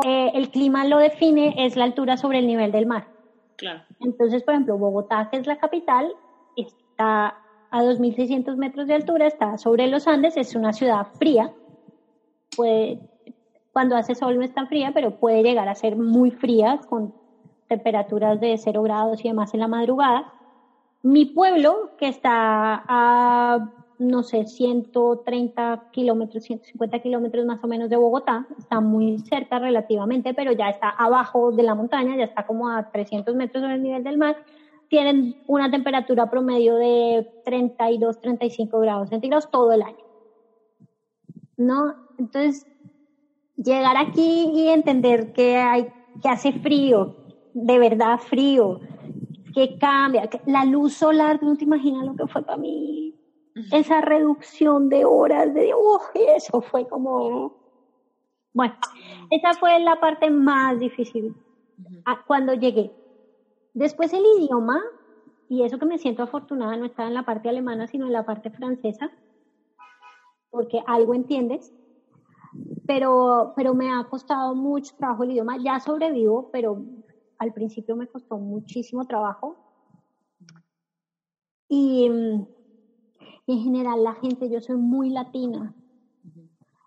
Eh, 0.04 0.30
el 0.34 0.50
clima 0.50 0.84
lo 0.84 0.98
define 0.98 1.54
es 1.64 1.76
la 1.76 1.84
altura 1.84 2.16
sobre 2.16 2.38
el 2.38 2.46
nivel 2.46 2.72
del 2.72 2.86
mar. 2.86 3.08
Claro. 3.56 3.82
Entonces, 4.00 4.42
por 4.42 4.54
ejemplo, 4.54 4.78
Bogotá, 4.78 5.28
que 5.30 5.38
es 5.38 5.46
la 5.46 5.56
capital, 5.56 6.12
está 6.56 7.36
a 7.70 7.82
2.600 7.82 8.56
metros 8.56 8.86
de 8.86 8.94
altura, 8.94 9.26
está 9.26 9.58
sobre 9.58 9.86
los 9.86 10.06
Andes, 10.06 10.36
es 10.36 10.54
una 10.54 10.72
ciudad 10.72 11.06
fría. 11.18 11.52
Puede, 12.56 12.98
cuando 13.72 13.96
hace 13.96 14.14
sol 14.14 14.36
no 14.36 14.44
es 14.44 14.52
tan 14.52 14.68
fría, 14.68 14.92
pero 14.92 15.18
puede 15.18 15.42
llegar 15.42 15.68
a 15.68 15.74
ser 15.74 15.96
muy 15.96 16.30
fría, 16.30 16.80
con 16.88 17.14
temperaturas 17.68 18.40
de 18.40 18.56
0 18.56 18.82
grados 18.82 19.24
y 19.24 19.28
demás 19.28 19.52
en 19.54 19.60
la 19.60 19.68
madrugada. 19.68 20.32
Mi 21.02 21.26
pueblo, 21.26 21.90
que 21.98 22.08
está 22.08 22.84
a 22.86 23.70
no 23.98 24.22
sé, 24.22 24.46
130 24.46 25.88
kilómetros, 25.90 26.44
150 26.44 27.00
kilómetros 27.00 27.44
más 27.44 27.62
o 27.64 27.66
menos 27.66 27.90
de 27.90 27.96
Bogotá, 27.96 28.46
está 28.56 28.80
muy 28.80 29.18
cerca 29.18 29.58
relativamente, 29.58 30.34
pero 30.34 30.52
ya 30.52 30.68
está 30.68 30.90
abajo 30.90 31.50
de 31.50 31.64
la 31.64 31.74
montaña, 31.74 32.16
ya 32.16 32.24
está 32.24 32.46
como 32.46 32.68
a 32.68 32.90
300 32.90 33.34
metros 33.34 33.62
sobre 33.62 33.74
el 33.74 33.82
nivel 33.82 34.04
del 34.04 34.18
mar, 34.18 34.36
tienen 34.88 35.36
una 35.46 35.70
temperatura 35.70 36.30
promedio 36.30 36.76
de 36.76 37.28
32, 37.44 38.20
35 38.20 38.80
grados 38.80 39.08
centígrados 39.08 39.50
todo 39.50 39.72
el 39.72 39.82
año. 39.82 40.04
¿No? 41.56 41.94
Entonces, 42.18 42.66
llegar 43.56 43.96
aquí 43.96 44.50
y 44.54 44.68
entender 44.68 45.32
que 45.32 45.56
hay, 45.56 45.88
que 46.22 46.28
hace 46.28 46.52
frío, 46.52 47.16
de 47.52 47.78
verdad 47.78 48.18
frío, 48.18 48.80
que 49.52 49.76
cambia, 49.76 50.28
que 50.28 50.40
la 50.46 50.64
luz 50.64 50.94
solar, 50.94 51.42
no 51.42 51.56
te 51.56 51.64
imaginas 51.64 52.06
lo 52.06 52.14
que 52.14 52.28
fue 52.28 52.42
para 52.42 52.58
mí 52.58 53.17
esa 53.72 54.00
reducción 54.00 54.88
de 54.88 55.04
horas 55.04 55.52
de 55.54 55.72
¡oh! 55.74 56.00
eso 56.14 56.60
fue 56.60 56.86
como 56.86 57.52
bueno 58.52 58.74
esa 59.30 59.54
fue 59.58 59.78
la 59.80 59.96
parte 59.96 60.30
más 60.30 60.78
difícil 60.78 61.34
cuando 62.26 62.54
llegué. 62.54 62.90
Después 63.72 64.12
el 64.12 64.24
idioma 64.38 64.80
y 65.48 65.62
eso 65.62 65.78
que 65.78 65.86
me 65.86 65.98
siento 65.98 66.22
afortunada 66.22 66.76
no 66.76 66.86
está 66.86 67.06
en 67.06 67.14
la 67.14 67.22
parte 67.22 67.48
alemana 67.48 67.86
sino 67.86 68.06
en 68.06 68.12
la 68.12 68.24
parte 68.24 68.50
francesa 68.50 69.10
porque 70.50 70.80
algo 70.86 71.14
entiendes 71.14 71.72
pero 72.86 73.52
pero 73.54 73.74
me 73.74 73.90
ha 73.90 74.02
costado 74.04 74.54
mucho 74.54 74.92
trabajo 74.96 75.24
el 75.24 75.32
idioma. 75.32 75.56
Ya 75.58 75.78
sobrevivo 75.80 76.48
pero 76.50 76.82
al 77.38 77.52
principio 77.52 77.96
me 77.96 78.08
costó 78.08 78.38
muchísimo 78.38 79.04
trabajo. 79.04 79.56
Y 81.68 82.10
en 83.52 83.62
general 83.62 84.04
la 84.04 84.14
gente, 84.14 84.50
yo 84.50 84.60
soy 84.60 84.76
muy 84.76 85.10
latina. 85.10 85.74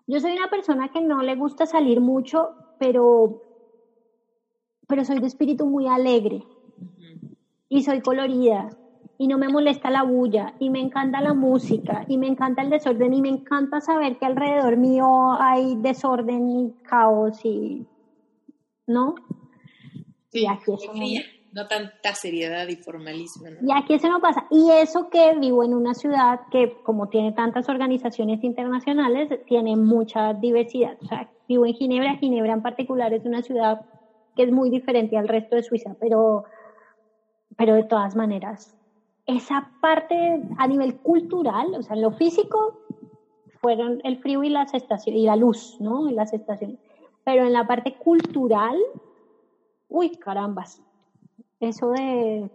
Yo 0.06 0.20
soy 0.20 0.32
una 0.32 0.48
persona 0.48 0.90
que 0.92 1.00
no 1.00 1.22
le 1.22 1.36
gusta 1.36 1.66
salir 1.66 2.00
mucho, 2.00 2.50
pero, 2.78 3.42
pero 4.86 5.04
soy 5.04 5.20
de 5.20 5.26
espíritu 5.26 5.66
muy 5.66 5.86
alegre. 5.88 6.44
Y 7.68 7.82
soy 7.82 8.00
colorida. 8.00 8.70
Y 9.18 9.28
no 9.28 9.38
me 9.38 9.48
molesta 9.48 9.90
la 9.90 10.02
bulla. 10.02 10.54
Y 10.58 10.70
me 10.70 10.80
encanta 10.80 11.20
la 11.20 11.34
música. 11.34 12.04
Y 12.08 12.18
me 12.18 12.26
encanta 12.26 12.62
el 12.62 12.70
desorden. 12.70 13.14
Y 13.14 13.22
me 13.22 13.28
encanta 13.28 13.80
saber 13.80 14.18
que 14.18 14.26
alrededor 14.26 14.76
mío 14.76 15.32
hay 15.38 15.76
desorden 15.76 16.50
y 16.50 16.72
caos 16.82 17.44
y 17.44 17.86
¿no? 18.86 19.14
Sí, 20.30 20.42
y 20.42 20.46
aquí 20.46 20.72
no 21.52 21.68
tanta 21.68 22.14
seriedad 22.14 22.66
y 22.68 22.76
formalismo. 22.76 23.46
Y 23.62 23.72
aquí 23.72 23.94
eso 23.94 24.08
no 24.08 24.20
pasa. 24.20 24.46
Y 24.50 24.70
eso 24.70 25.10
que 25.10 25.34
vivo 25.38 25.64
en 25.64 25.74
una 25.74 25.94
ciudad 25.94 26.40
que, 26.50 26.78
como 26.82 27.08
tiene 27.08 27.32
tantas 27.32 27.68
organizaciones 27.68 28.42
internacionales, 28.42 29.28
tiene 29.46 29.76
mucha 29.76 30.32
diversidad. 30.32 30.96
O 31.02 31.06
sea, 31.06 31.30
vivo 31.48 31.66
en 31.66 31.74
Ginebra. 31.74 32.16
Ginebra 32.16 32.54
en 32.54 32.62
particular 32.62 33.12
es 33.12 33.24
una 33.24 33.42
ciudad 33.42 33.82
que 34.34 34.44
es 34.44 34.52
muy 34.52 34.70
diferente 34.70 35.18
al 35.18 35.28
resto 35.28 35.56
de 35.56 35.62
Suiza, 35.62 35.94
pero, 36.00 36.44
pero 37.56 37.74
de 37.74 37.84
todas 37.84 38.16
maneras, 38.16 38.74
esa 39.26 39.70
parte 39.82 40.42
a 40.56 40.66
nivel 40.66 40.96
cultural, 41.00 41.74
o 41.74 41.82
sea, 41.82 41.96
en 41.96 42.02
lo 42.02 42.12
físico, 42.12 42.80
fueron 43.60 44.00
el 44.04 44.18
frío 44.18 44.42
y 44.42 44.48
las 44.48 44.72
estaciones, 44.72 45.20
y 45.20 45.26
la 45.26 45.36
luz, 45.36 45.76
¿no? 45.80 46.08
Y 46.08 46.14
las 46.14 46.32
estaciones. 46.32 46.78
Pero 47.24 47.44
en 47.44 47.52
la 47.52 47.66
parte 47.66 47.94
cultural, 47.94 48.76
uy, 49.88 50.16
carambas, 50.16 50.82
eso 51.68 51.90
de 51.90 52.50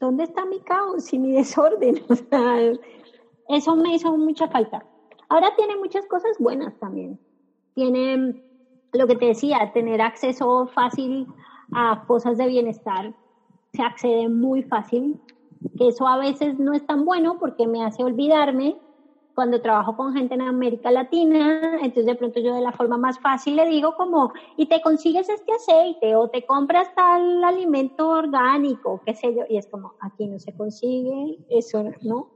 ¿dónde 0.00 0.24
está 0.24 0.44
mi 0.44 0.60
caos 0.60 1.12
y 1.12 1.18
mi 1.18 1.32
desorden? 1.32 2.00
O 2.08 2.14
sea, 2.14 2.72
eso 3.48 3.76
me 3.76 3.94
hizo 3.94 4.16
mucha 4.16 4.48
falta. 4.48 4.84
Ahora 5.28 5.54
tiene 5.56 5.76
muchas 5.76 6.06
cosas 6.06 6.32
buenas 6.38 6.76
también. 6.78 7.18
Tiene 7.74 8.34
lo 8.92 9.06
que 9.06 9.16
te 9.16 9.26
decía, 9.26 9.70
tener 9.72 10.00
acceso 10.00 10.66
fácil 10.66 11.26
a 11.72 12.02
cosas 12.06 12.38
de 12.38 12.46
bienestar. 12.46 13.14
Se 13.72 13.82
accede 13.82 14.28
muy 14.28 14.62
fácil. 14.62 15.20
Eso 15.78 16.06
a 16.06 16.18
veces 16.18 16.58
no 16.58 16.72
es 16.72 16.84
tan 16.86 17.04
bueno 17.04 17.38
porque 17.38 17.66
me 17.66 17.84
hace 17.84 18.02
olvidarme 18.02 18.76
cuando 19.38 19.60
trabajo 19.60 19.96
con 19.96 20.14
gente 20.14 20.34
en 20.34 20.42
América 20.42 20.90
Latina, 20.90 21.74
entonces 21.74 22.06
de 22.06 22.16
pronto 22.16 22.40
yo 22.40 22.56
de 22.56 22.60
la 22.60 22.72
forma 22.72 22.98
más 22.98 23.20
fácil 23.20 23.54
le 23.54 23.68
digo 23.68 23.94
como, 23.94 24.32
y 24.56 24.66
te 24.66 24.80
consigues 24.80 25.28
este 25.28 25.52
aceite 25.52 26.16
o 26.16 26.28
te 26.28 26.44
compras 26.44 26.92
tal 26.96 27.44
alimento 27.44 28.08
orgánico, 28.08 29.00
qué 29.06 29.14
sé 29.14 29.32
yo, 29.32 29.44
y 29.48 29.56
es 29.56 29.68
como, 29.68 29.94
aquí 30.00 30.26
no 30.26 30.40
se 30.40 30.56
consigue, 30.56 31.38
eso 31.50 31.84
no. 32.02 32.32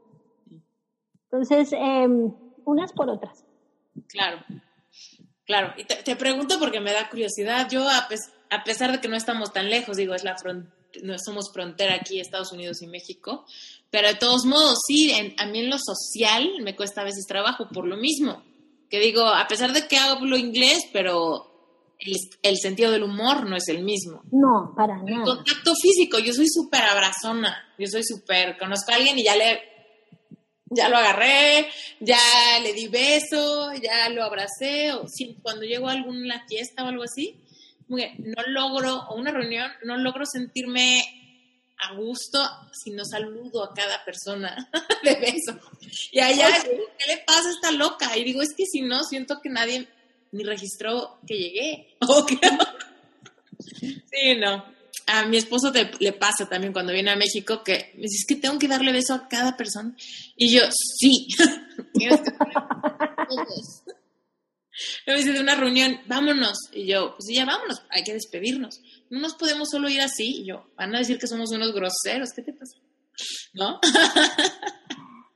Entonces, 1.24 1.72
em, 1.72 2.32
unas 2.64 2.92
por 2.92 3.10
otras. 3.10 3.44
Claro, 4.06 4.38
claro. 5.44 5.72
Y 5.76 5.82
te, 5.82 6.14
pregunto 6.14 6.54
porque 6.60 6.78
me 6.78 6.92
da 6.92 7.10
curiosidad, 7.10 7.68
yo 7.68 7.82
a, 7.82 8.06
a 8.50 8.62
pesar 8.62 8.92
de 8.92 9.00
que 9.00 9.08
no 9.08 9.16
estamos 9.16 9.52
tan 9.52 9.68
lejos, 9.70 9.96
digo, 9.96 10.14
es 10.14 10.22
la 10.22 10.36
frontera 10.36 10.81
no 11.02 11.16
somos 11.18 11.52
frontera 11.52 11.94
aquí, 11.94 12.20
Estados 12.20 12.52
Unidos 12.52 12.82
y 12.82 12.86
México, 12.86 13.44
pero 13.90 14.08
de 14.08 14.14
todos 14.14 14.44
modos, 14.44 14.78
sí, 14.86 15.12
a 15.36 15.46
mí 15.46 15.60
en 15.60 15.70
lo 15.70 15.78
social 15.78 16.50
me 16.62 16.76
cuesta 16.76 17.02
a 17.02 17.04
veces 17.04 17.26
trabajo 17.26 17.68
por 17.72 17.86
lo 17.86 17.96
mismo, 17.96 18.42
que 18.88 19.00
digo, 19.00 19.26
a 19.26 19.46
pesar 19.48 19.72
de 19.72 19.86
que 19.86 19.98
hablo 19.98 20.36
inglés, 20.36 20.84
pero 20.92 21.52
el, 22.42 22.56
sentido 22.56 22.90
del 22.90 23.04
humor 23.04 23.48
no 23.48 23.56
es 23.56 23.68
el 23.68 23.82
mismo. 23.82 24.22
No, 24.32 24.72
para 24.76 24.96
nada. 24.96 25.10
El 25.10 25.22
contacto 25.22 25.74
físico, 25.74 26.18
yo 26.18 26.32
soy 26.32 26.46
súper 26.48 26.82
abrazona, 26.82 27.56
yo 27.78 27.86
soy 27.86 28.02
súper, 28.02 28.58
conozco 28.58 28.92
a 28.92 28.96
alguien 28.96 29.18
y 29.18 29.24
ya 29.24 29.36
le, 29.36 29.60
ya 30.66 30.88
lo 30.88 30.96
agarré, 30.96 31.68
ya 32.00 32.18
le 32.62 32.72
di 32.72 32.88
beso, 32.88 33.72
ya 33.74 34.08
lo 34.08 34.24
abracé, 34.24 34.92
o 34.92 35.06
si, 35.08 35.34
cuando 35.42 35.64
llego 35.64 35.88
a 35.88 35.92
alguna 35.92 36.44
fiesta 36.48 36.84
o 36.84 36.88
algo 36.88 37.04
así, 37.04 37.40
no 37.88 38.42
logro, 38.48 38.96
o 39.08 39.16
una 39.16 39.30
reunión, 39.30 39.70
no 39.84 39.96
logro 39.96 40.24
sentirme 40.26 41.02
a 41.78 41.94
gusto 41.94 42.38
si 42.72 42.90
no 42.90 43.04
saludo 43.04 43.64
a 43.64 43.74
cada 43.74 44.04
persona 44.04 44.70
de 45.02 45.14
beso. 45.16 45.58
Y 46.10 46.20
allá, 46.20 46.48
¿qué 46.62 47.06
le 47.08 47.18
pasa 47.26 47.48
a 47.48 47.52
esta 47.52 47.70
loca? 47.72 48.16
Y 48.16 48.24
digo, 48.24 48.42
es 48.42 48.54
que 48.56 48.64
si 48.66 48.82
no, 48.82 49.02
siento 49.04 49.40
que 49.42 49.50
nadie 49.50 49.88
ni 50.30 50.44
registró 50.44 51.18
que 51.26 51.36
llegué. 51.36 51.96
sí, 53.80 54.36
no. 54.38 54.64
a 55.06 55.26
mi 55.26 55.36
esposo 55.36 55.72
le 55.98 56.12
pasa 56.12 56.48
también 56.48 56.72
cuando 56.72 56.92
viene 56.92 57.10
a 57.10 57.16
México 57.16 57.62
que 57.62 57.92
me 57.96 58.02
dice, 58.02 58.18
es 58.20 58.26
que 58.26 58.36
tengo 58.36 58.58
que 58.58 58.68
darle 58.68 58.92
beso 58.92 59.14
a 59.14 59.28
cada 59.28 59.56
persona. 59.56 59.94
Y 60.36 60.54
yo, 60.54 60.62
sí. 60.70 61.26
me 65.06 65.14
dice 65.14 65.32
de 65.32 65.40
una 65.40 65.54
reunión, 65.54 66.00
vámonos. 66.06 66.58
Y 66.72 66.86
yo, 66.86 67.14
pues 67.16 67.28
ya 67.34 67.44
vámonos, 67.44 67.82
hay 67.90 68.04
que 68.04 68.12
despedirnos. 68.12 68.80
No 69.10 69.20
nos 69.20 69.34
podemos 69.34 69.70
solo 69.70 69.88
ir 69.88 70.00
así. 70.00 70.42
Y 70.42 70.46
yo, 70.46 70.66
van 70.76 70.94
a 70.94 70.98
decir 70.98 71.18
que 71.18 71.26
somos 71.26 71.50
unos 71.52 71.72
groseros, 71.72 72.32
¿qué 72.34 72.42
te 72.42 72.52
pasa? 72.52 72.78
¿No? 73.54 73.80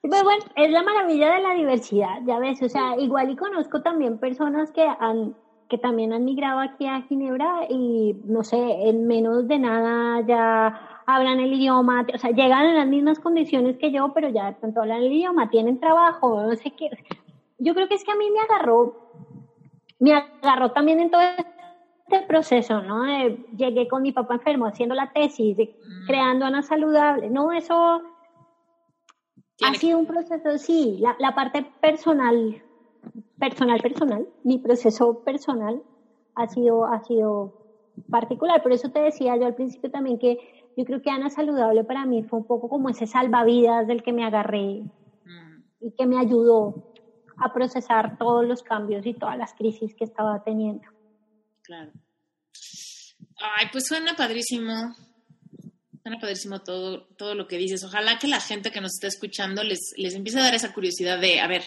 Pues 0.09 0.23
bueno, 0.23 0.45
es 0.55 0.71
la 0.71 0.85
maravilla 0.85 1.35
de 1.35 1.43
la 1.43 1.55
diversidad, 1.55 2.21
ya 2.27 2.39
ves, 2.39 2.63
o 2.63 2.69
sea, 2.69 2.95
igual 2.97 3.29
y 3.29 3.35
conozco 3.35 3.83
también 3.83 4.19
personas 4.19 4.71
que 4.71 4.83
han 4.83 5.35
que 5.69 5.79
también 5.79 6.13
han 6.13 6.25
migrado 6.25 6.61
aquí 6.61 6.87
a 6.87 7.03
Ginebra 7.03 7.67
y 7.69 8.15
no 8.25 8.45
sé, 8.45 8.57
en 8.57 9.07
menos 9.07 9.49
de 9.49 9.59
nada 9.59 10.25
ya 10.27 11.03
hablan 11.07 11.41
el 11.41 11.55
idioma, 11.55 12.07
o 12.15 12.19
sea, 12.19 12.31
llegan 12.31 12.67
en 12.67 12.77
las 12.77 12.87
mismas 12.87 13.19
condiciones 13.19 13.77
que 13.79 13.91
yo, 13.91 14.13
pero 14.15 14.29
ya 14.29 14.47
de 14.47 14.53
pronto 14.53 14.81
hablan 14.81 15.03
el 15.03 15.13
idioma, 15.13 15.51
tienen 15.51 15.81
trabajo, 15.81 16.41
no 16.43 16.55
sé 16.55 16.73
qué. 16.73 16.91
Yo 17.59 17.75
creo 17.75 17.89
que 17.89 17.95
es 17.95 18.05
que 18.05 18.13
a 18.13 18.17
mí 18.17 18.31
me 18.31 18.41
agarró, 18.41 19.06
me 19.99 20.13
agarró 20.13 20.73
también 20.73 21.01
en 21.01 21.11
todo 21.11 21.21
este 21.23 22.27
proceso, 22.27 22.83
¿no? 22.83 23.05
llegué 23.57 23.89
con 23.89 24.03
mi 24.03 24.13
papá 24.13 24.35
enfermo 24.35 24.67
haciendo 24.67 24.95
la 24.95 25.13
tesis, 25.13 25.57
mm. 25.57 26.07
creando 26.07 26.47
Ana 26.47 26.63
Saludable, 26.63 27.31
no, 27.31 27.53
eso 27.53 28.03
ha 29.63 29.75
sido 29.75 29.99
un 29.99 30.07
proceso, 30.07 30.59
sí, 30.59 30.99
la, 31.01 31.17
la 31.19 31.35
parte 31.35 31.67
personal 31.81 32.63
personal, 33.39 33.81
personal, 33.81 34.29
mi 34.45 34.59
proceso 34.59 35.23
personal 35.25 35.83
ha 36.35 36.47
sido, 36.49 36.87
ha 36.87 37.03
sido 37.05 37.55
particular. 38.11 38.63
Por 38.63 38.73
eso 38.73 38.91
te 38.91 39.01
decía 39.01 39.37
yo 39.37 39.47
al 39.47 39.55
principio 39.55 39.91
también 39.91 40.19
que 40.19 40.39
yo 40.77 40.85
creo 40.85 41.03
que 41.03 41.11
Ana 41.11 41.31
Saludable 41.31 41.85
para 41.85 42.05
mí 42.07 42.23
fue 42.23 42.41
un 42.41 42.47
poco 42.47 42.69
como 42.69 42.89
ese 42.89 43.07
salvavidas 43.07 43.87
del 43.87 44.03
que 44.03 44.13
me 44.13 44.25
agarré 44.25 44.83
mm. 45.25 45.63
y 45.81 45.91
que 45.93 46.07
me 46.07 46.19
ayudó 46.19 46.93
a 47.39 47.53
procesar 47.53 48.19
todos 48.19 48.45
los 48.47 48.63
cambios 48.63 49.05
y 49.07 49.15
todas 49.15 49.37
las 49.37 49.55
crisis 49.55 49.95
que 49.95 50.05
estaba 50.05 50.43
teniendo. 50.45 50.85
Claro. 51.63 51.93
Ay, 53.39 53.67
pues 53.73 53.87
suena 53.87 54.15
padrísimo. 54.15 54.95
Suena 56.03 56.19
padrísimo 56.21 56.61
todo, 56.61 57.07
todo 57.17 57.35
lo 57.35 57.49
que 57.49 57.59
dices. 57.59 57.85
Ojalá 57.85 58.19
que 58.19 58.29
la 58.29 58.41
gente 58.41 58.71
que 58.71 58.81
nos 58.81 58.93
está 58.95 59.09
escuchando 59.09 59.65
les, 59.65 59.81
les 59.97 60.15
empiece 60.15 60.39
a 60.39 60.45
dar 60.45 60.55
esa 60.55 60.73
curiosidad 60.73 61.19
de, 61.19 61.41
a 61.41 61.49
ver, 61.49 61.63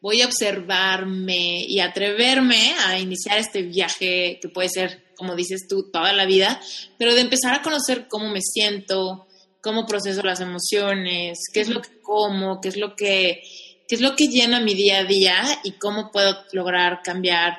voy 0.00 0.22
a 0.22 0.26
observarme 0.26 1.64
y 1.66 1.80
atreverme 1.80 2.74
a 2.86 2.98
iniciar 2.98 3.38
este 3.38 3.62
viaje 3.62 4.38
que 4.40 4.48
puede 4.48 4.68
ser, 4.68 5.12
como 5.16 5.34
dices 5.34 5.66
tú, 5.68 5.90
toda 5.90 6.12
la 6.12 6.26
vida, 6.26 6.60
pero 6.98 7.14
de 7.14 7.20
empezar 7.20 7.54
a 7.54 7.62
conocer 7.62 8.06
cómo 8.08 8.28
me 8.30 8.40
siento, 8.40 9.26
cómo 9.60 9.86
proceso 9.86 10.22
las 10.22 10.40
emociones, 10.40 11.38
qué 11.52 11.60
es 11.60 11.68
lo 11.68 11.82
que 11.82 12.00
como, 12.00 12.60
qué 12.60 12.68
es 12.68 12.76
lo 12.76 12.96
que, 12.96 13.42
qué 13.90 13.96
es 13.96 14.02
lo 14.02 14.14
que 14.14 14.28
llena 14.28 14.60
mi 14.60 14.74
día 14.74 15.00
a 15.00 15.04
día 15.04 15.42
y 15.64 15.72
cómo 15.72 16.12
puedo 16.12 16.44
lograr 16.52 17.02
cambiar 17.02 17.58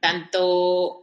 tanto 0.00 1.02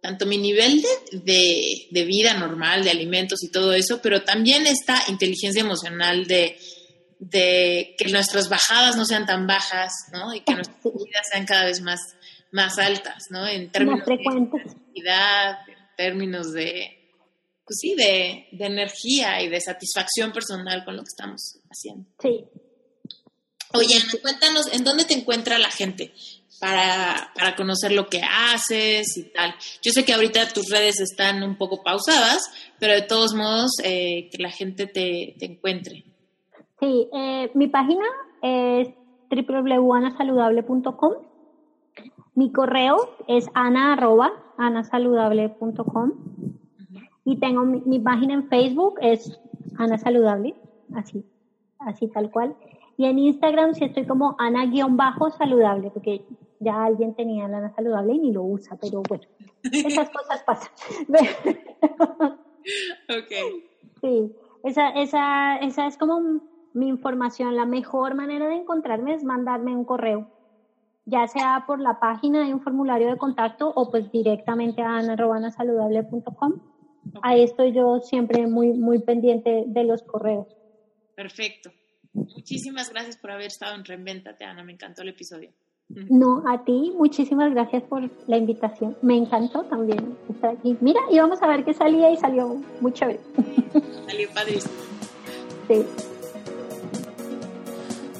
tanto 0.00 0.26
mi 0.26 0.38
nivel 0.38 0.84
de, 1.12 1.86
de 1.90 2.04
vida 2.04 2.34
normal, 2.34 2.82
de 2.82 2.90
alimentos 2.90 3.42
y 3.44 3.50
todo 3.50 3.72
eso, 3.72 4.00
pero 4.02 4.22
también 4.22 4.66
esta 4.66 5.00
inteligencia 5.08 5.60
emocional 5.60 6.26
de, 6.26 6.58
de 7.18 7.94
que 7.96 8.08
nuestras 8.10 8.48
bajadas 8.48 8.96
no 8.96 9.04
sean 9.04 9.24
tan 9.24 9.46
bajas, 9.46 9.92
¿no? 10.12 10.34
Y 10.34 10.40
que 10.40 10.54
nuestras 10.54 10.82
vidas 10.84 11.26
sean 11.32 11.46
cada 11.46 11.64
vez 11.64 11.80
más, 11.80 12.00
más 12.52 12.78
altas, 12.78 13.24
¿no? 13.30 13.48
En 13.48 13.70
términos 13.70 14.06
de 14.06 14.18
felicidad, 14.18 15.58
en 15.68 15.96
términos 15.96 16.52
de, 16.52 17.14
pues 17.64 17.78
sí, 17.80 17.94
de, 17.96 18.46
de, 18.52 18.66
energía 18.66 19.42
y 19.42 19.48
de 19.48 19.60
satisfacción 19.60 20.32
personal 20.32 20.84
con 20.84 20.96
lo 20.96 21.02
que 21.02 21.08
estamos 21.08 21.58
haciendo. 21.68 22.08
Sí. 22.20 22.44
Oye, 23.74 23.96
cuéntanos, 24.22 24.72
¿en 24.72 24.84
dónde 24.84 25.04
te 25.04 25.14
encuentra 25.14 25.58
la 25.58 25.70
gente 25.70 26.12
para, 26.60 27.32
para 27.34 27.56
conocer 27.56 27.92
lo 27.92 28.08
que 28.08 28.22
haces 28.22 29.16
y 29.16 29.24
tal? 29.32 29.54
Yo 29.82 29.92
sé 29.92 30.04
que 30.04 30.14
ahorita 30.14 30.48
tus 30.48 30.70
redes 30.70 31.00
están 31.00 31.42
un 31.42 31.56
poco 31.56 31.82
pausadas, 31.82 32.42
pero 32.78 32.94
de 32.94 33.02
todos 33.02 33.34
modos, 33.34 33.72
eh, 33.82 34.28
que 34.30 34.42
la 34.42 34.50
gente 34.50 34.86
te, 34.86 35.34
te 35.38 35.46
encuentre. 35.46 36.04
Sí, 36.80 37.08
eh, 37.12 37.50
mi 37.54 37.66
página 37.68 38.04
es 38.42 38.88
www.anasaludable.com. 39.30 41.12
Mi 42.34 42.52
correo 42.52 43.16
es 43.28 43.46
ana.anasaludable.com. 43.54 46.12
Y 47.24 47.38
tengo 47.40 47.64
mi, 47.64 47.98
página 47.98 48.34
en 48.34 48.48
Facebook, 48.48 48.98
es 49.00 49.40
Ana 49.78 49.96
Saludable, 49.98 50.54
así, 50.94 51.24
así 51.80 52.06
tal 52.08 52.30
cual. 52.30 52.54
Y 52.96 53.04
en 53.04 53.18
Instagram 53.18 53.74
sí 53.74 53.84
estoy 53.84 54.06
como 54.06 54.36
Ana-saludable, 54.38 55.90
porque 55.90 56.24
ya 56.60 56.84
alguien 56.84 57.14
tenía 57.14 57.46
la 57.48 57.58
Ana 57.58 57.74
Saludable 57.74 58.14
y 58.14 58.18
ni 58.18 58.32
lo 58.32 58.42
usa, 58.42 58.76
pero 58.80 59.02
bueno, 59.06 59.24
esas 59.62 60.08
cosas 60.10 60.42
pasan. 60.44 60.70
ok. 63.08 63.32
Sí, 64.00 64.32
esa, 64.64 64.88
esa, 64.90 65.56
esa 65.58 65.86
es 65.86 65.98
como 65.98 66.40
mi 66.72 66.88
información, 66.88 67.54
la 67.54 67.66
mejor 67.66 68.14
manera 68.14 68.48
de 68.48 68.56
encontrarme 68.56 69.14
es 69.14 69.24
mandarme 69.24 69.76
un 69.76 69.84
correo, 69.84 70.26
ya 71.04 71.26
sea 71.26 71.64
por 71.66 71.80
la 71.80 71.98
página 72.00 72.44
de 72.44 72.54
un 72.54 72.60
formulario 72.60 73.08
de 73.08 73.16
contacto 73.16 73.72
o 73.74 73.90
pues 73.90 74.10
directamente 74.10 74.82
a 74.82 74.98
ana.saludable.com. 74.98 76.54
Ahí 77.22 77.42
estoy 77.42 77.72
yo 77.72 78.00
siempre 78.00 78.46
muy, 78.46 78.72
muy 78.72 78.98
pendiente 79.00 79.64
de 79.66 79.84
los 79.84 80.02
correos. 80.02 80.56
Perfecto. 81.14 81.70
Muchísimas 82.16 82.90
gracias 82.90 83.16
por 83.18 83.30
haber 83.30 83.48
estado 83.48 83.74
en 83.74 83.84
Reinventate, 83.84 84.44
Ana. 84.44 84.64
Me 84.64 84.72
encantó 84.72 85.02
el 85.02 85.10
episodio. 85.10 85.50
No, 85.88 86.42
a 86.48 86.64
ti, 86.64 86.92
muchísimas 86.96 87.52
gracias 87.52 87.84
por 87.84 88.10
la 88.26 88.36
invitación. 88.36 88.96
Me 89.02 89.16
encantó 89.16 89.62
también 89.64 90.16
estar 90.28 90.56
aquí. 90.56 90.76
Mira, 90.80 91.00
íbamos 91.12 91.40
a 91.42 91.46
ver 91.46 91.64
qué 91.64 91.74
salía 91.74 92.10
y 92.10 92.16
salió 92.16 92.60
muy 92.80 92.92
chévere. 92.92 93.20
Salió 94.06 94.28
padrísimo. 94.30 94.74
Sí. 95.68 95.84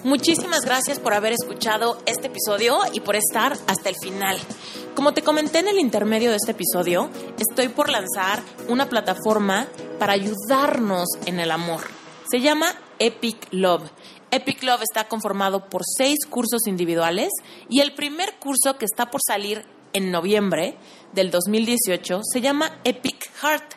Muchísimas 0.05 0.65
gracias 0.65 1.01
por 1.01 1.15
haber 1.15 1.33
escuchado 1.33 1.99
este 2.07 2.29
episodio 2.29 2.79
y 2.93 3.01
por 3.01 3.17
estar 3.17 3.55
hasta 3.67 3.89
el 3.89 3.97
final. 3.97 4.37
Como 4.95 5.13
te 5.13 5.23
comenté 5.23 5.59
en 5.59 5.69
el 5.69 5.81
intermedio 5.81 6.31
de 6.31 6.37
este 6.37 6.53
episodio, 6.53 7.11
estoy 7.39 7.69
por 7.69 7.91
lanzar 7.91 8.41
una 8.69 8.89
plataforma 8.89 9.67
para 9.99 10.13
ayudarnos 10.13 11.09
en 11.27 11.41
el 11.41 11.51
amor. 11.51 11.81
Se 12.31 12.41
llama 12.41 12.67
Epic 12.99 13.49
Love. 13.51 13.91
Epic 14.31 14.63
Love 14.63 14.83
está 14.83 15.09
conformado 15.09 15.69
por 15.69 15.83
seis 15.85 16.27
cursos 16.29 16.67
individuales 16.67 17.31
y 17.69 17.81
el 17.81 17.95
primer 17.95 18.39
curso 18.39 18.77
que 18.79 18.85
está 18.85 19.11
por 19.11 19.21
salir 19.27 19.65
en 19.93 20.11
noviembre 20.11 20.77
del 21.13 21.31
2018 21.31 22.21
se 22.23 22.41
llama 22.41 22.81
Epic 22.85 23.31
Heart. 23.41 23.75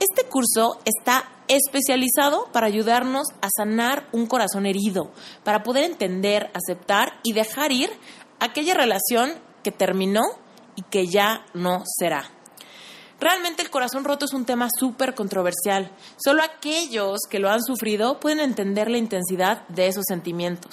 Este 0.00 0.28
curso 0.28 0.80
está 0.84 1.30
especializado 1.46 2.48
para 2.52 2.66
ayudarnos 2.66 3.28
a 3.40 3.48
sanar 3.56 4.08
un 4.12 4.26
corazón 4.26 4.66
herido, 4.66 5.12
para 5.44 5.62
poder 5.62 5.84
entender, 5.84 6.50
aceptar 6.54 7.20
y 7.22 7.32
dejar 7.32 7.70
ir 7.72 7.90
aquella 8.40 8.74
relación 8.74 9.34
que 9.62 9.70
terminó 9.70 10.22
y 10.74 10.82
que 10.82 11.06
ya 11.06 11.44
no 11.54 11.84
será. 11.98 12.30
Realmente 13.22 13.62
el 13.62 13.70
corazón 13.70 14.02
roto 14.02 14.24
es 14.24 14.32
un 14.32 14.44
tema 14.44 14.66
súper 14.76 15.14
controversial. 15.14 15.92
Solo 16.16 16.42
aquellos 16.42 17.20
que 17.30 17.38
lo 17.38 17.50
han 17.50 17.62
sufrido 17.62 18.18
pueden 18.18 18.40
entender 18.40 18.90
la 18.90 18.98
intensidad 18.98 19.64
de 19.68 19.86
esos 19.86 20.06
sentimientos. 20.08 20.72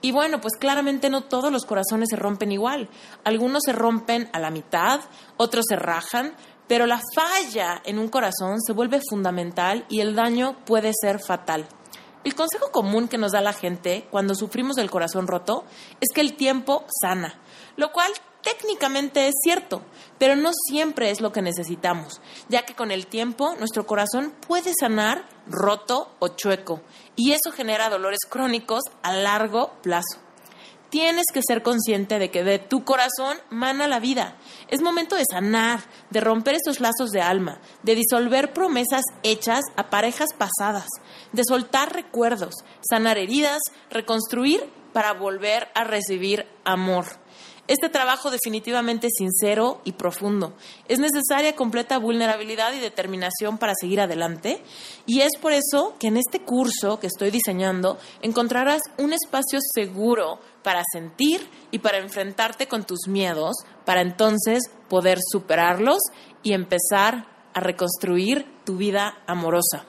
Y 0.00 0.10
bueno, 0.10 0.40
pues 0.40 0.54
claramente 0.58 1.08
no 1.08 1.22
todos 1.22 1.52
los 1.52 1.64
corazones 1.64 2.08
se 2.10 2.16
rompen 2.16 2.50
igual. 2.50 2.88
Algunos 3.22 3.62
se 3.64 3.72
rompen 3.72 4.28
a 4.32 4.40
la 4.40 4.50
mitad, 4.50 5.02
otros 5.36 5.66
se 5.68 5.76
rajan, 5.76 6.34
pero 6.66 6.84
la 6.86 7.00
falla 7.14 7.80
en 7.84 8.00
un 8.00 8.08
corazón 8.08 8.60
se 8.60 8.72
vuelve 8.72 9.00
fundamental 9.08 9.86
y 9.88 10.00
el 10.00 10.16
daño 10.16 10.56
puede 10.64 10.90
ser 11.00 11.20
fatal. 11.20 11.68
El 12.24 12.34
consejo 12.34 12.72
común 12.72 13.06
que 13.06 13.18
nos 13.18 13.30
da 13.30 13.40
la 13.40 13.52
gente 13.52 14.08
cuando 14.10 14.34
sufrimos 14.34 14.74
del 14.74 14.90
corazón 14.90 15.28
roto 15.28 15.64
es 16.00 16.08
que 16.12 16.22
el 16.22 16.34
tiempo 16.34 16.84
sana, 17.00 17.40
lo 17.76 17.92
cual 17.92 18.10
técnicamente 18.48 19.28
es 19.28 19.34
cierto, 19.42 19.82
pero 20.18 20.34
no 20.34 20.50
siempre 20.68 21.10
es 21.10 21.20
lo 21.20 21.32
que 21.32 21.42
necesitamos, 21.42 22.20
ya 22.48 22.64
que 22.64 22.74
con 22.74 22.90
el 22.90 23.06
tiempo 23.06 23.54
nuestro 23.56 23.86
corazón 23.86 24.32
puede 24.46 24.72
sanar 24.78 25.28
roto 25.46 26.14
o 26.18 26.28
chueco, 26.28 26.80
y 27.14 27.32
eso 27.32 27.52
genera 27.52 27.90
dolores 27.90 28.20
crónicos 28.28 28.82
a 29.02 29.12
largo 29.12 29.72
plazo. 29.82 30.18
Tienes 30.88 31.26
que 31.34 31.42
ser 31.46 31.62
consciente 31.62 32.18
de 32.18 32.30
que 32.30 32.44
de 32.44 32.58
tu 32.58 32.82
corazón 32.84 33.36
mana 33.50 33.86
la 33.88 34.00
vida. 34.00 34.38
Es 34.68 34.80
momento 34.80 35.16
de 35.16 35.24
sanar, 35.30 35.80
de 36.08 36.20
romper 36.20 36.54
esos 36.54 36.80
lazos 36.80 37.10
de 37.10 37.20
alma, 37.20 37.60
de 37.82 37.94
disolver 37.94 38.54
promesas 38.54 39.02
hechas 39.22 39.60
a 39.76 39.90
parejas 39.90 40.30
pasadas, 40.32 40.88
de 41.32 41.42
soltar 41.44 41.92
recuerdos, 41.92 42.54
sanar 42.88 43.18
heridas, 43.18 43.60
reconstruir 43.90 44.64
para 44.94 45.12
volver 45.12 45.68
a 45.74 45.84
recibir 45.84 46.46
amor. 46.64 47.04
Este 47.68 47.90
trabajo 47.90 48.30
definitivamente 48.30 49.08
es 49.08 49.12
sincero 49.18 49.82
y 49.84 49.92
profundo. 49.92 50.54
Es 50.88 50.98
necesaria 50.98 51.54
completa 51.54 51.98
vulnerabilidad 51.98 52.72
y 52.72 52.80
determinación 52.80 53.58
para 53.58 53.74
seguir 53.78 54.00
adelante 54.00 54.62
y 55.04 55.20
es 55.20 55.36
por 55.38 55.52
eso 55.52 55.94
que 56.00 56.06
en 56.06 56.16
este 56.16 56.40
curso 56.40 56.98
que 56.98 57.08
estoy 57.08 57.30
diseñando 57.30 57.98
encontrarás 58.22 58.80
un 58.96 59.12
espacio 59.12 59.58
seguro 59.74 60.40
para 60.62 60.82
sentir 60.90 61.46
y 61.70 61.80
para 61.80 61.98
enfrentarte 61.98 62.68
con 62.68 62.84
tus 62.84 63.06
miedos, 63.06 63.56
para 63.84 64.00
entonces 64.00 64.70
poder 64.88 65.18
superarlos 65.20 65.98
y 66.42 66.54
empezar 66.54 67.26
a 67.52 67.60
reconstruir 67.60 68.46
tu 68.64 68.78
vida 68.78 69.18
amorosa. 69.26 69.87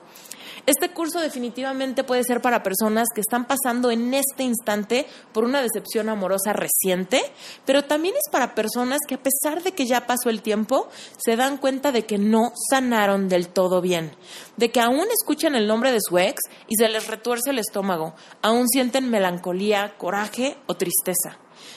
Este 0.70 0.90
curso 0.90 1.18
definitivamente 1.18 2.04
puede 2.04 2.22
ser 2.22 2.40
para 2.40 2.62
personas 2.62 3.08
que 3.12 3.22
están 3.22 3.48
pasando 3.48 3.90
en 3.90 4.14
este 4.14 4.44
instante 4.44 5.04
por 5.32 5.42
una 5.42 5.62
decepción 5.62 6.08
amorosa 6.08 6.52
reciente, 6.52 7.20
pero 7.66 7.82
también 7.82 8.14
es 8.14 8.30
para 8.30 8.54
personas 8.54 9.00
que 9.08 9.16
a 9.16 9.20
pesar 9.20 9.64
de 9.64 9.72
que 9.72 9.86
ya 9.86 10.06
pasó 10.06 10.30
el 10.30 10.42
tiempo, 10.42 10.88
se 11.18 11.34
dan 11.34 11.56
cuenta 11.56 11.90
de 11.90 12.06
que 12.06 12.18
no 12.18 12.52
sanaron 12.70 13.28
del 13.28 13.48
todo 13.48 13.80
bien, 13.80 14.12
de 14.58 14.70
que 14.70 14.78
aún 14.78 15.08
escuchan 15.10 15.56
el 15.56 15.66
nombre 15.66 15.90
de 15.90 15.98
su 16.00 16.16
ex 16.18 16.40
y 16.68 16.76
se 16.76 16.88
les 16.88 17.08
retuerce 17.08 17.50
el 17.50 17.58
estómago, 17.58 18.14
aún 18.40 18.68
sienten 18.68 19.10
melancolía, 19.10 19.98
coraje 19.98 20.56
o 20.68 20.76
tristeza. 20.76 21.36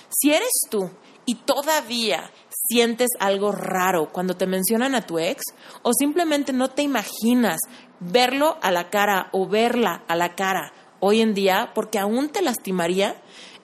Si 0.10 0.32
eres 0.32 0.52
tú 0.70 0.92
y 1.26 1.34
todavía 1.34 2.30
sientes 2.68 3.10
algo 3.20 3.52
raro 3.52 4.12
cuando 4.12 4.36
te 4.36 4.48
mencionan 4.48 4.96
a 4.96 5.06
tu 5.06 5.20
ex 5.20 5.44
o 5.82 5.92
simplemente 5.94 6.54
no 6.54 6.70
te 6.70 6.82
imaginas 6.82 7.60
verlo 8.00 8.58
a 8.62 8.72
la 8.72 8.90
cara 8.90 9.30
o 9.32 9.48
verla 9.48 10.04
a 10.08 10.16
la 10.16 10.36
cara 10.36 10.74
hoy 11.00 11.22
en 11.22 11.34
día 11.34 11.72
porque 11.76 12.00
aún 12.00 12.30
te 12.30 12.42
lastimaría, 12.42 13.18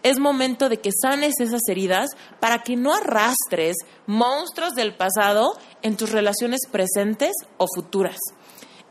es 0.04 0.20
momento 0.20 0.70
de 0.70 0.80
que 0.80 0.92
sanes 0.92 1.40
esas 1.40 1.62
heridas 1.70 2.10
para 2.40 2.60
que 2.64 2.76
no 2.76 2.94
arrastres 2.94 3.78
monstruos 4.08 4.74
del 4.76 4.96
pasado 4.96 5.58
en 5.82 5.98
tus 5.98 6.12
relaciones 6.12 6.62
presentes 6.70 7.32
o 7.58 7.66
futuras. 7.74 8.18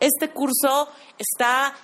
Este 0.01 0.31
curso 0.31 0.89
está 1.19 1.75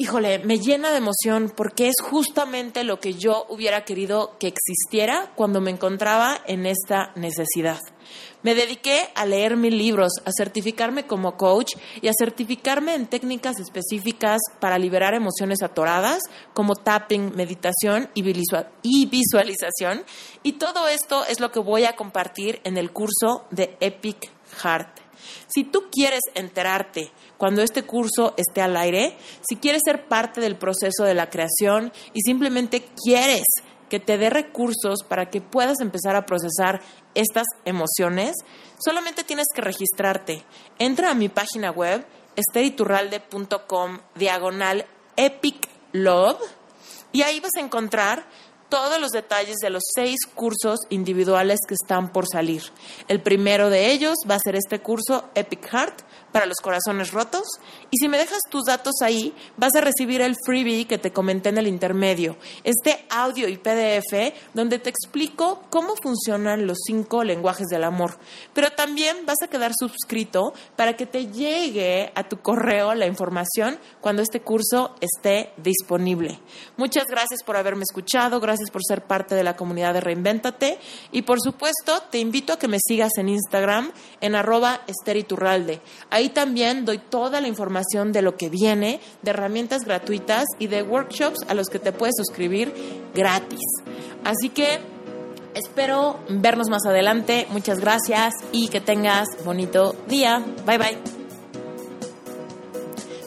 híjole, 0.00 0.38
me 0.38 0.58
llena 0.58 0.92
de 0.92 0.96
emoción 0.96 1.52
porque 1.54 1.88
es 1.88 1.96
justamente 2.02 2.84
lo 2.84 3.00
que 3.00 3.12
yo 3.12 3.44
hubiera 3.50 3.84
querido 3.84 4.38
que 4.38 4.46
existiera 4.46 5.30
cuando 5.36 5.60
me 5.60 5.70
encontraba 5.70 6.40
en 6.46 6.64
esta 6.64 7.12
necesidad. 7.16 7.78
Me 8.42 8.54
dediqué 8.54 9.10
a 9.14 9.26
leer 9.26 9.58
mil 9.58 9.76
libros, 9.76 10.12
a 10.24 10.30
certificarme 10.34 11.06
como 11.06 11.36
coach 11.36 11.74
y 12.00 12.08
a 12.08 12.14
certificarme 12.18 12.94
en 12.94 13.08
técnicas 13.08 13.60
específicas 13.60 14.40
para 14.58 14.78
liberar 14.78 15.12
emociones 15.12 15.62
atoradas 15.62 16.22
como 16.54 16.76
tapping, 16.76 17.36
meditación 17.36 18.08
y 18.14 18.22
visualización. 18.22 20.02
Y 20.42 20.52
todo 20.52 20.88
esto 20.88 21.26
es 21.26 21.40
lo 21.40 21.52
que 21.52 21.60
voy 21.60 21.84
a 21.84 21.94
compartir 21.96 22.62
en 22.64 22.78
el 22.78 22.90
curso 22.90 23.44
de 23.50 23.76
Epic 23.80 24.30
Heart. 24.62 25.10
Si 25.54 25.64
tú 25.64 25.90
quieres 25.90 26.22
enterarte 26.34 27.12
cuando 27.40 27.62
este 27.62 27.84
curso 27.84 28.34
esté 28.36 28.60
al 28.60 28.76
aire, 28.76 29.16
si 29.40 29.56
quieres 29.56 29.80
ser 29.82 30.06
parte 30.08 30.42
del 30.42 30.56
proceso 30.56 31.04
de 31.04 31.14
la 31.14 31.30
creación 31.30 31.90
y 32.12 32.20
simplemente 32.20 32.86
quieres 33.02 33.44
que 33.88 33.98
te 33.98 34.18
dé 34.18 34.28
recursos 34.28 34.98
para 35.08 35.30
que 35.30 35.40
puedas 35.40 35.80
empezar 35.80 36.16
a 36.16 36.26
procesar 36.26 36.82
estas 37.14 37.46
emociones, 37.64 38.36
solamente 38.78 39.24
tienes 39.24 39.46
que 39.54 39.62
registrarte. 39.62 40.44
Entra 40.78 41.12
a 41.12 41.14
mi 41.14 41.30
página 41.30 41.70
web 41.70 42.04
esteriturralde.com 42.36 44.00
diagonal 44.16 44.84
epic 45.16 45.66
love 45.92 46.42
y 47.10 47.22
ahí 47.22 47.40
vas 47.40 47.52
a 47.56 47.60
encontrar 47.60 48.26
todos 48.68 49.00
los 49.00 49.12
detalles 49.12 49.56
de 49.62 49.70
los 49.70 49.82
seis 49.94 50.18
cursos 50.34 50.80
individuales 50.90 51.60
que 51.66 51.74
están 51.74 52.12
por 52.12 52.26
salir. 52.30 52.64
El 53.08 53.22
primero 53.22 53.70
de 53.70 53.92
ellos 53.92 54.16
va 54.30 54.34
a 54.34 54.40
ser 54.40 54.56
este 54.56 54.80
curso 54.80 55.30
Epic 55.34 55.66
Heart 55.70 56.02
para 56.32 56.46
los 56.46 56.58
corazones 56.58 57.12
rotos. 57.12 57.44
Y 57.90 57.98
si 57.98 58.08
me 58.08 58.18
dejas 58.18 58.40
tus 58.50 58.64
datos 58.64 58.94
ahí, 59.02 59.34
vas 59.56 59.74
a 59.76 59.80
recibir 59.80 60.20
el 60.20 60.36
freebie 60.44 60.86
que 60.86 60.98
te 60.98 61.12
comenté 61.12 61.48
en 61.48 61.58
el 61.58 61.66
intermedio, 61.66 62.36
este 62.64 63.04
audio 63.10 63.48
y 63.48 63.56
PDF 63.56 64.34
donde 64.54 64.78
te 64.78 64.90
explico 64.90 65.62
cómo 65.70 65.94
funcionan 66.02 66.66
los 66.66 66.78
cinco 66.86 67.24
lenguajes 67.24 67.68
del 67.68 67.84
amor. 67.84 68.18
Pero 68.52 68.70
también 68.70 69.26
vas 69.26 69.38
a 69.42 69.48
quedar 69.48 69.72
suscrito 69.78 70.54
para 70.76 70.96
que 70.96 71.06
te 71.06 71.26
llegue 71.26 72.12
a 72.14 72.28
tu 72.28 72.38
correo 72.38 72.94
la 72.94 73.06
información 73.06 73.78
cuando 74.00 74.22
este 74.22 74.40
curso 74.40 74.94
esté 75.00 75.52
disponible. 75.56 76.38
Muchas 76.76 77.04
gracias 77.06 77.42
por 77.42 77.56
haberme 77.56 77.84
escuchado, 77.84 78.40
gracias 78.40 78.70
por 78.70 78.82
ser 78.84 79.02
parte 79.02 79.34
de 79.34 79.44
la 79.44 79.56
comunidad 79.56 79.94
de 79.94 80.00
Reinvéntate 80.00 80.78
y 81.12 81.22
por 81.22 81.40
supuesto 81.40 82.02
te 82.10 82.18
invito 82.18 82.52
a 82.52 82.58
que 82.58 82.68
me 82.68 82.78
sigas 82.80 83.12
en 83.18 83.28
Instagram 83.28 83.92
en 84.20 84.34
arroba 84.34 84.82
esteriturralde. 84.86 85.80
Ahí 86.10 86.19
también 86.28 86.84
doy 86.84 86.98
toda 86.98 87.40
la 87.40 87.48
información 87.48 88.12
de 88.12 88.22
lo 88.22 88.36
que 88.36 88.48
viene, 88.48 89.00
de 89.22 89.30
herramientas 89.30 89.82
gratuitas 89.84 90.44
y 90.58 90.66
de 90.66 90.82
workshops 90.82 91.38
a 91.48 91.54
los 91.54 91.68
que 91.68 91.78
te 91.78 91.92
puedes 91.92 92.14
suscribir 92.16 92.72
gratis. 93.14 93.60
Así 94.24 94.50
que 94.50 94.80
espero 95.54 96.20
vernos 96.28 96.68
más 96.68 96.84
adelante. 96.86 97.46
Muchas 97.50 97.80
gracias 97.80 98.34
y 98.52 98.68
que 98.68 98.80
tengas 98.80 99.28
bonito 99.44 99.94
día. 100.08 100.44
Bye 100.66 100.78
bye. 100.78 100.98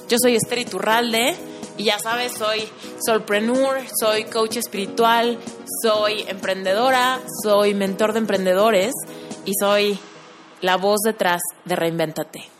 Yo 0.07 0.17
soy 0.19 0.35
Esther 0.35 0.59
Iturralde 0.59 1.35
y 1.77 1.85
ya 1.85 1.97
sabes, 1.97 2.33
soy 2.33 2.69
solpreneur, 3.03 3.81
soy 3.99 4.25
coach 4.25 4.57
espiritual, 4.57 5.39
soy 5.81 6.23
emprendedora, 6.27 7.19
soy 7.41 7.73
mentor 7.73 8.13
de 8.13 8.19
emprendedores 8.19 8.93
y 9.45 9.53
soy 9.59 9.99
la 10.61 10.77
voz 10.77 10.99
detrás 11.03 11.41
de 11.65 11.75
Reinvéntate. 11.75 12.52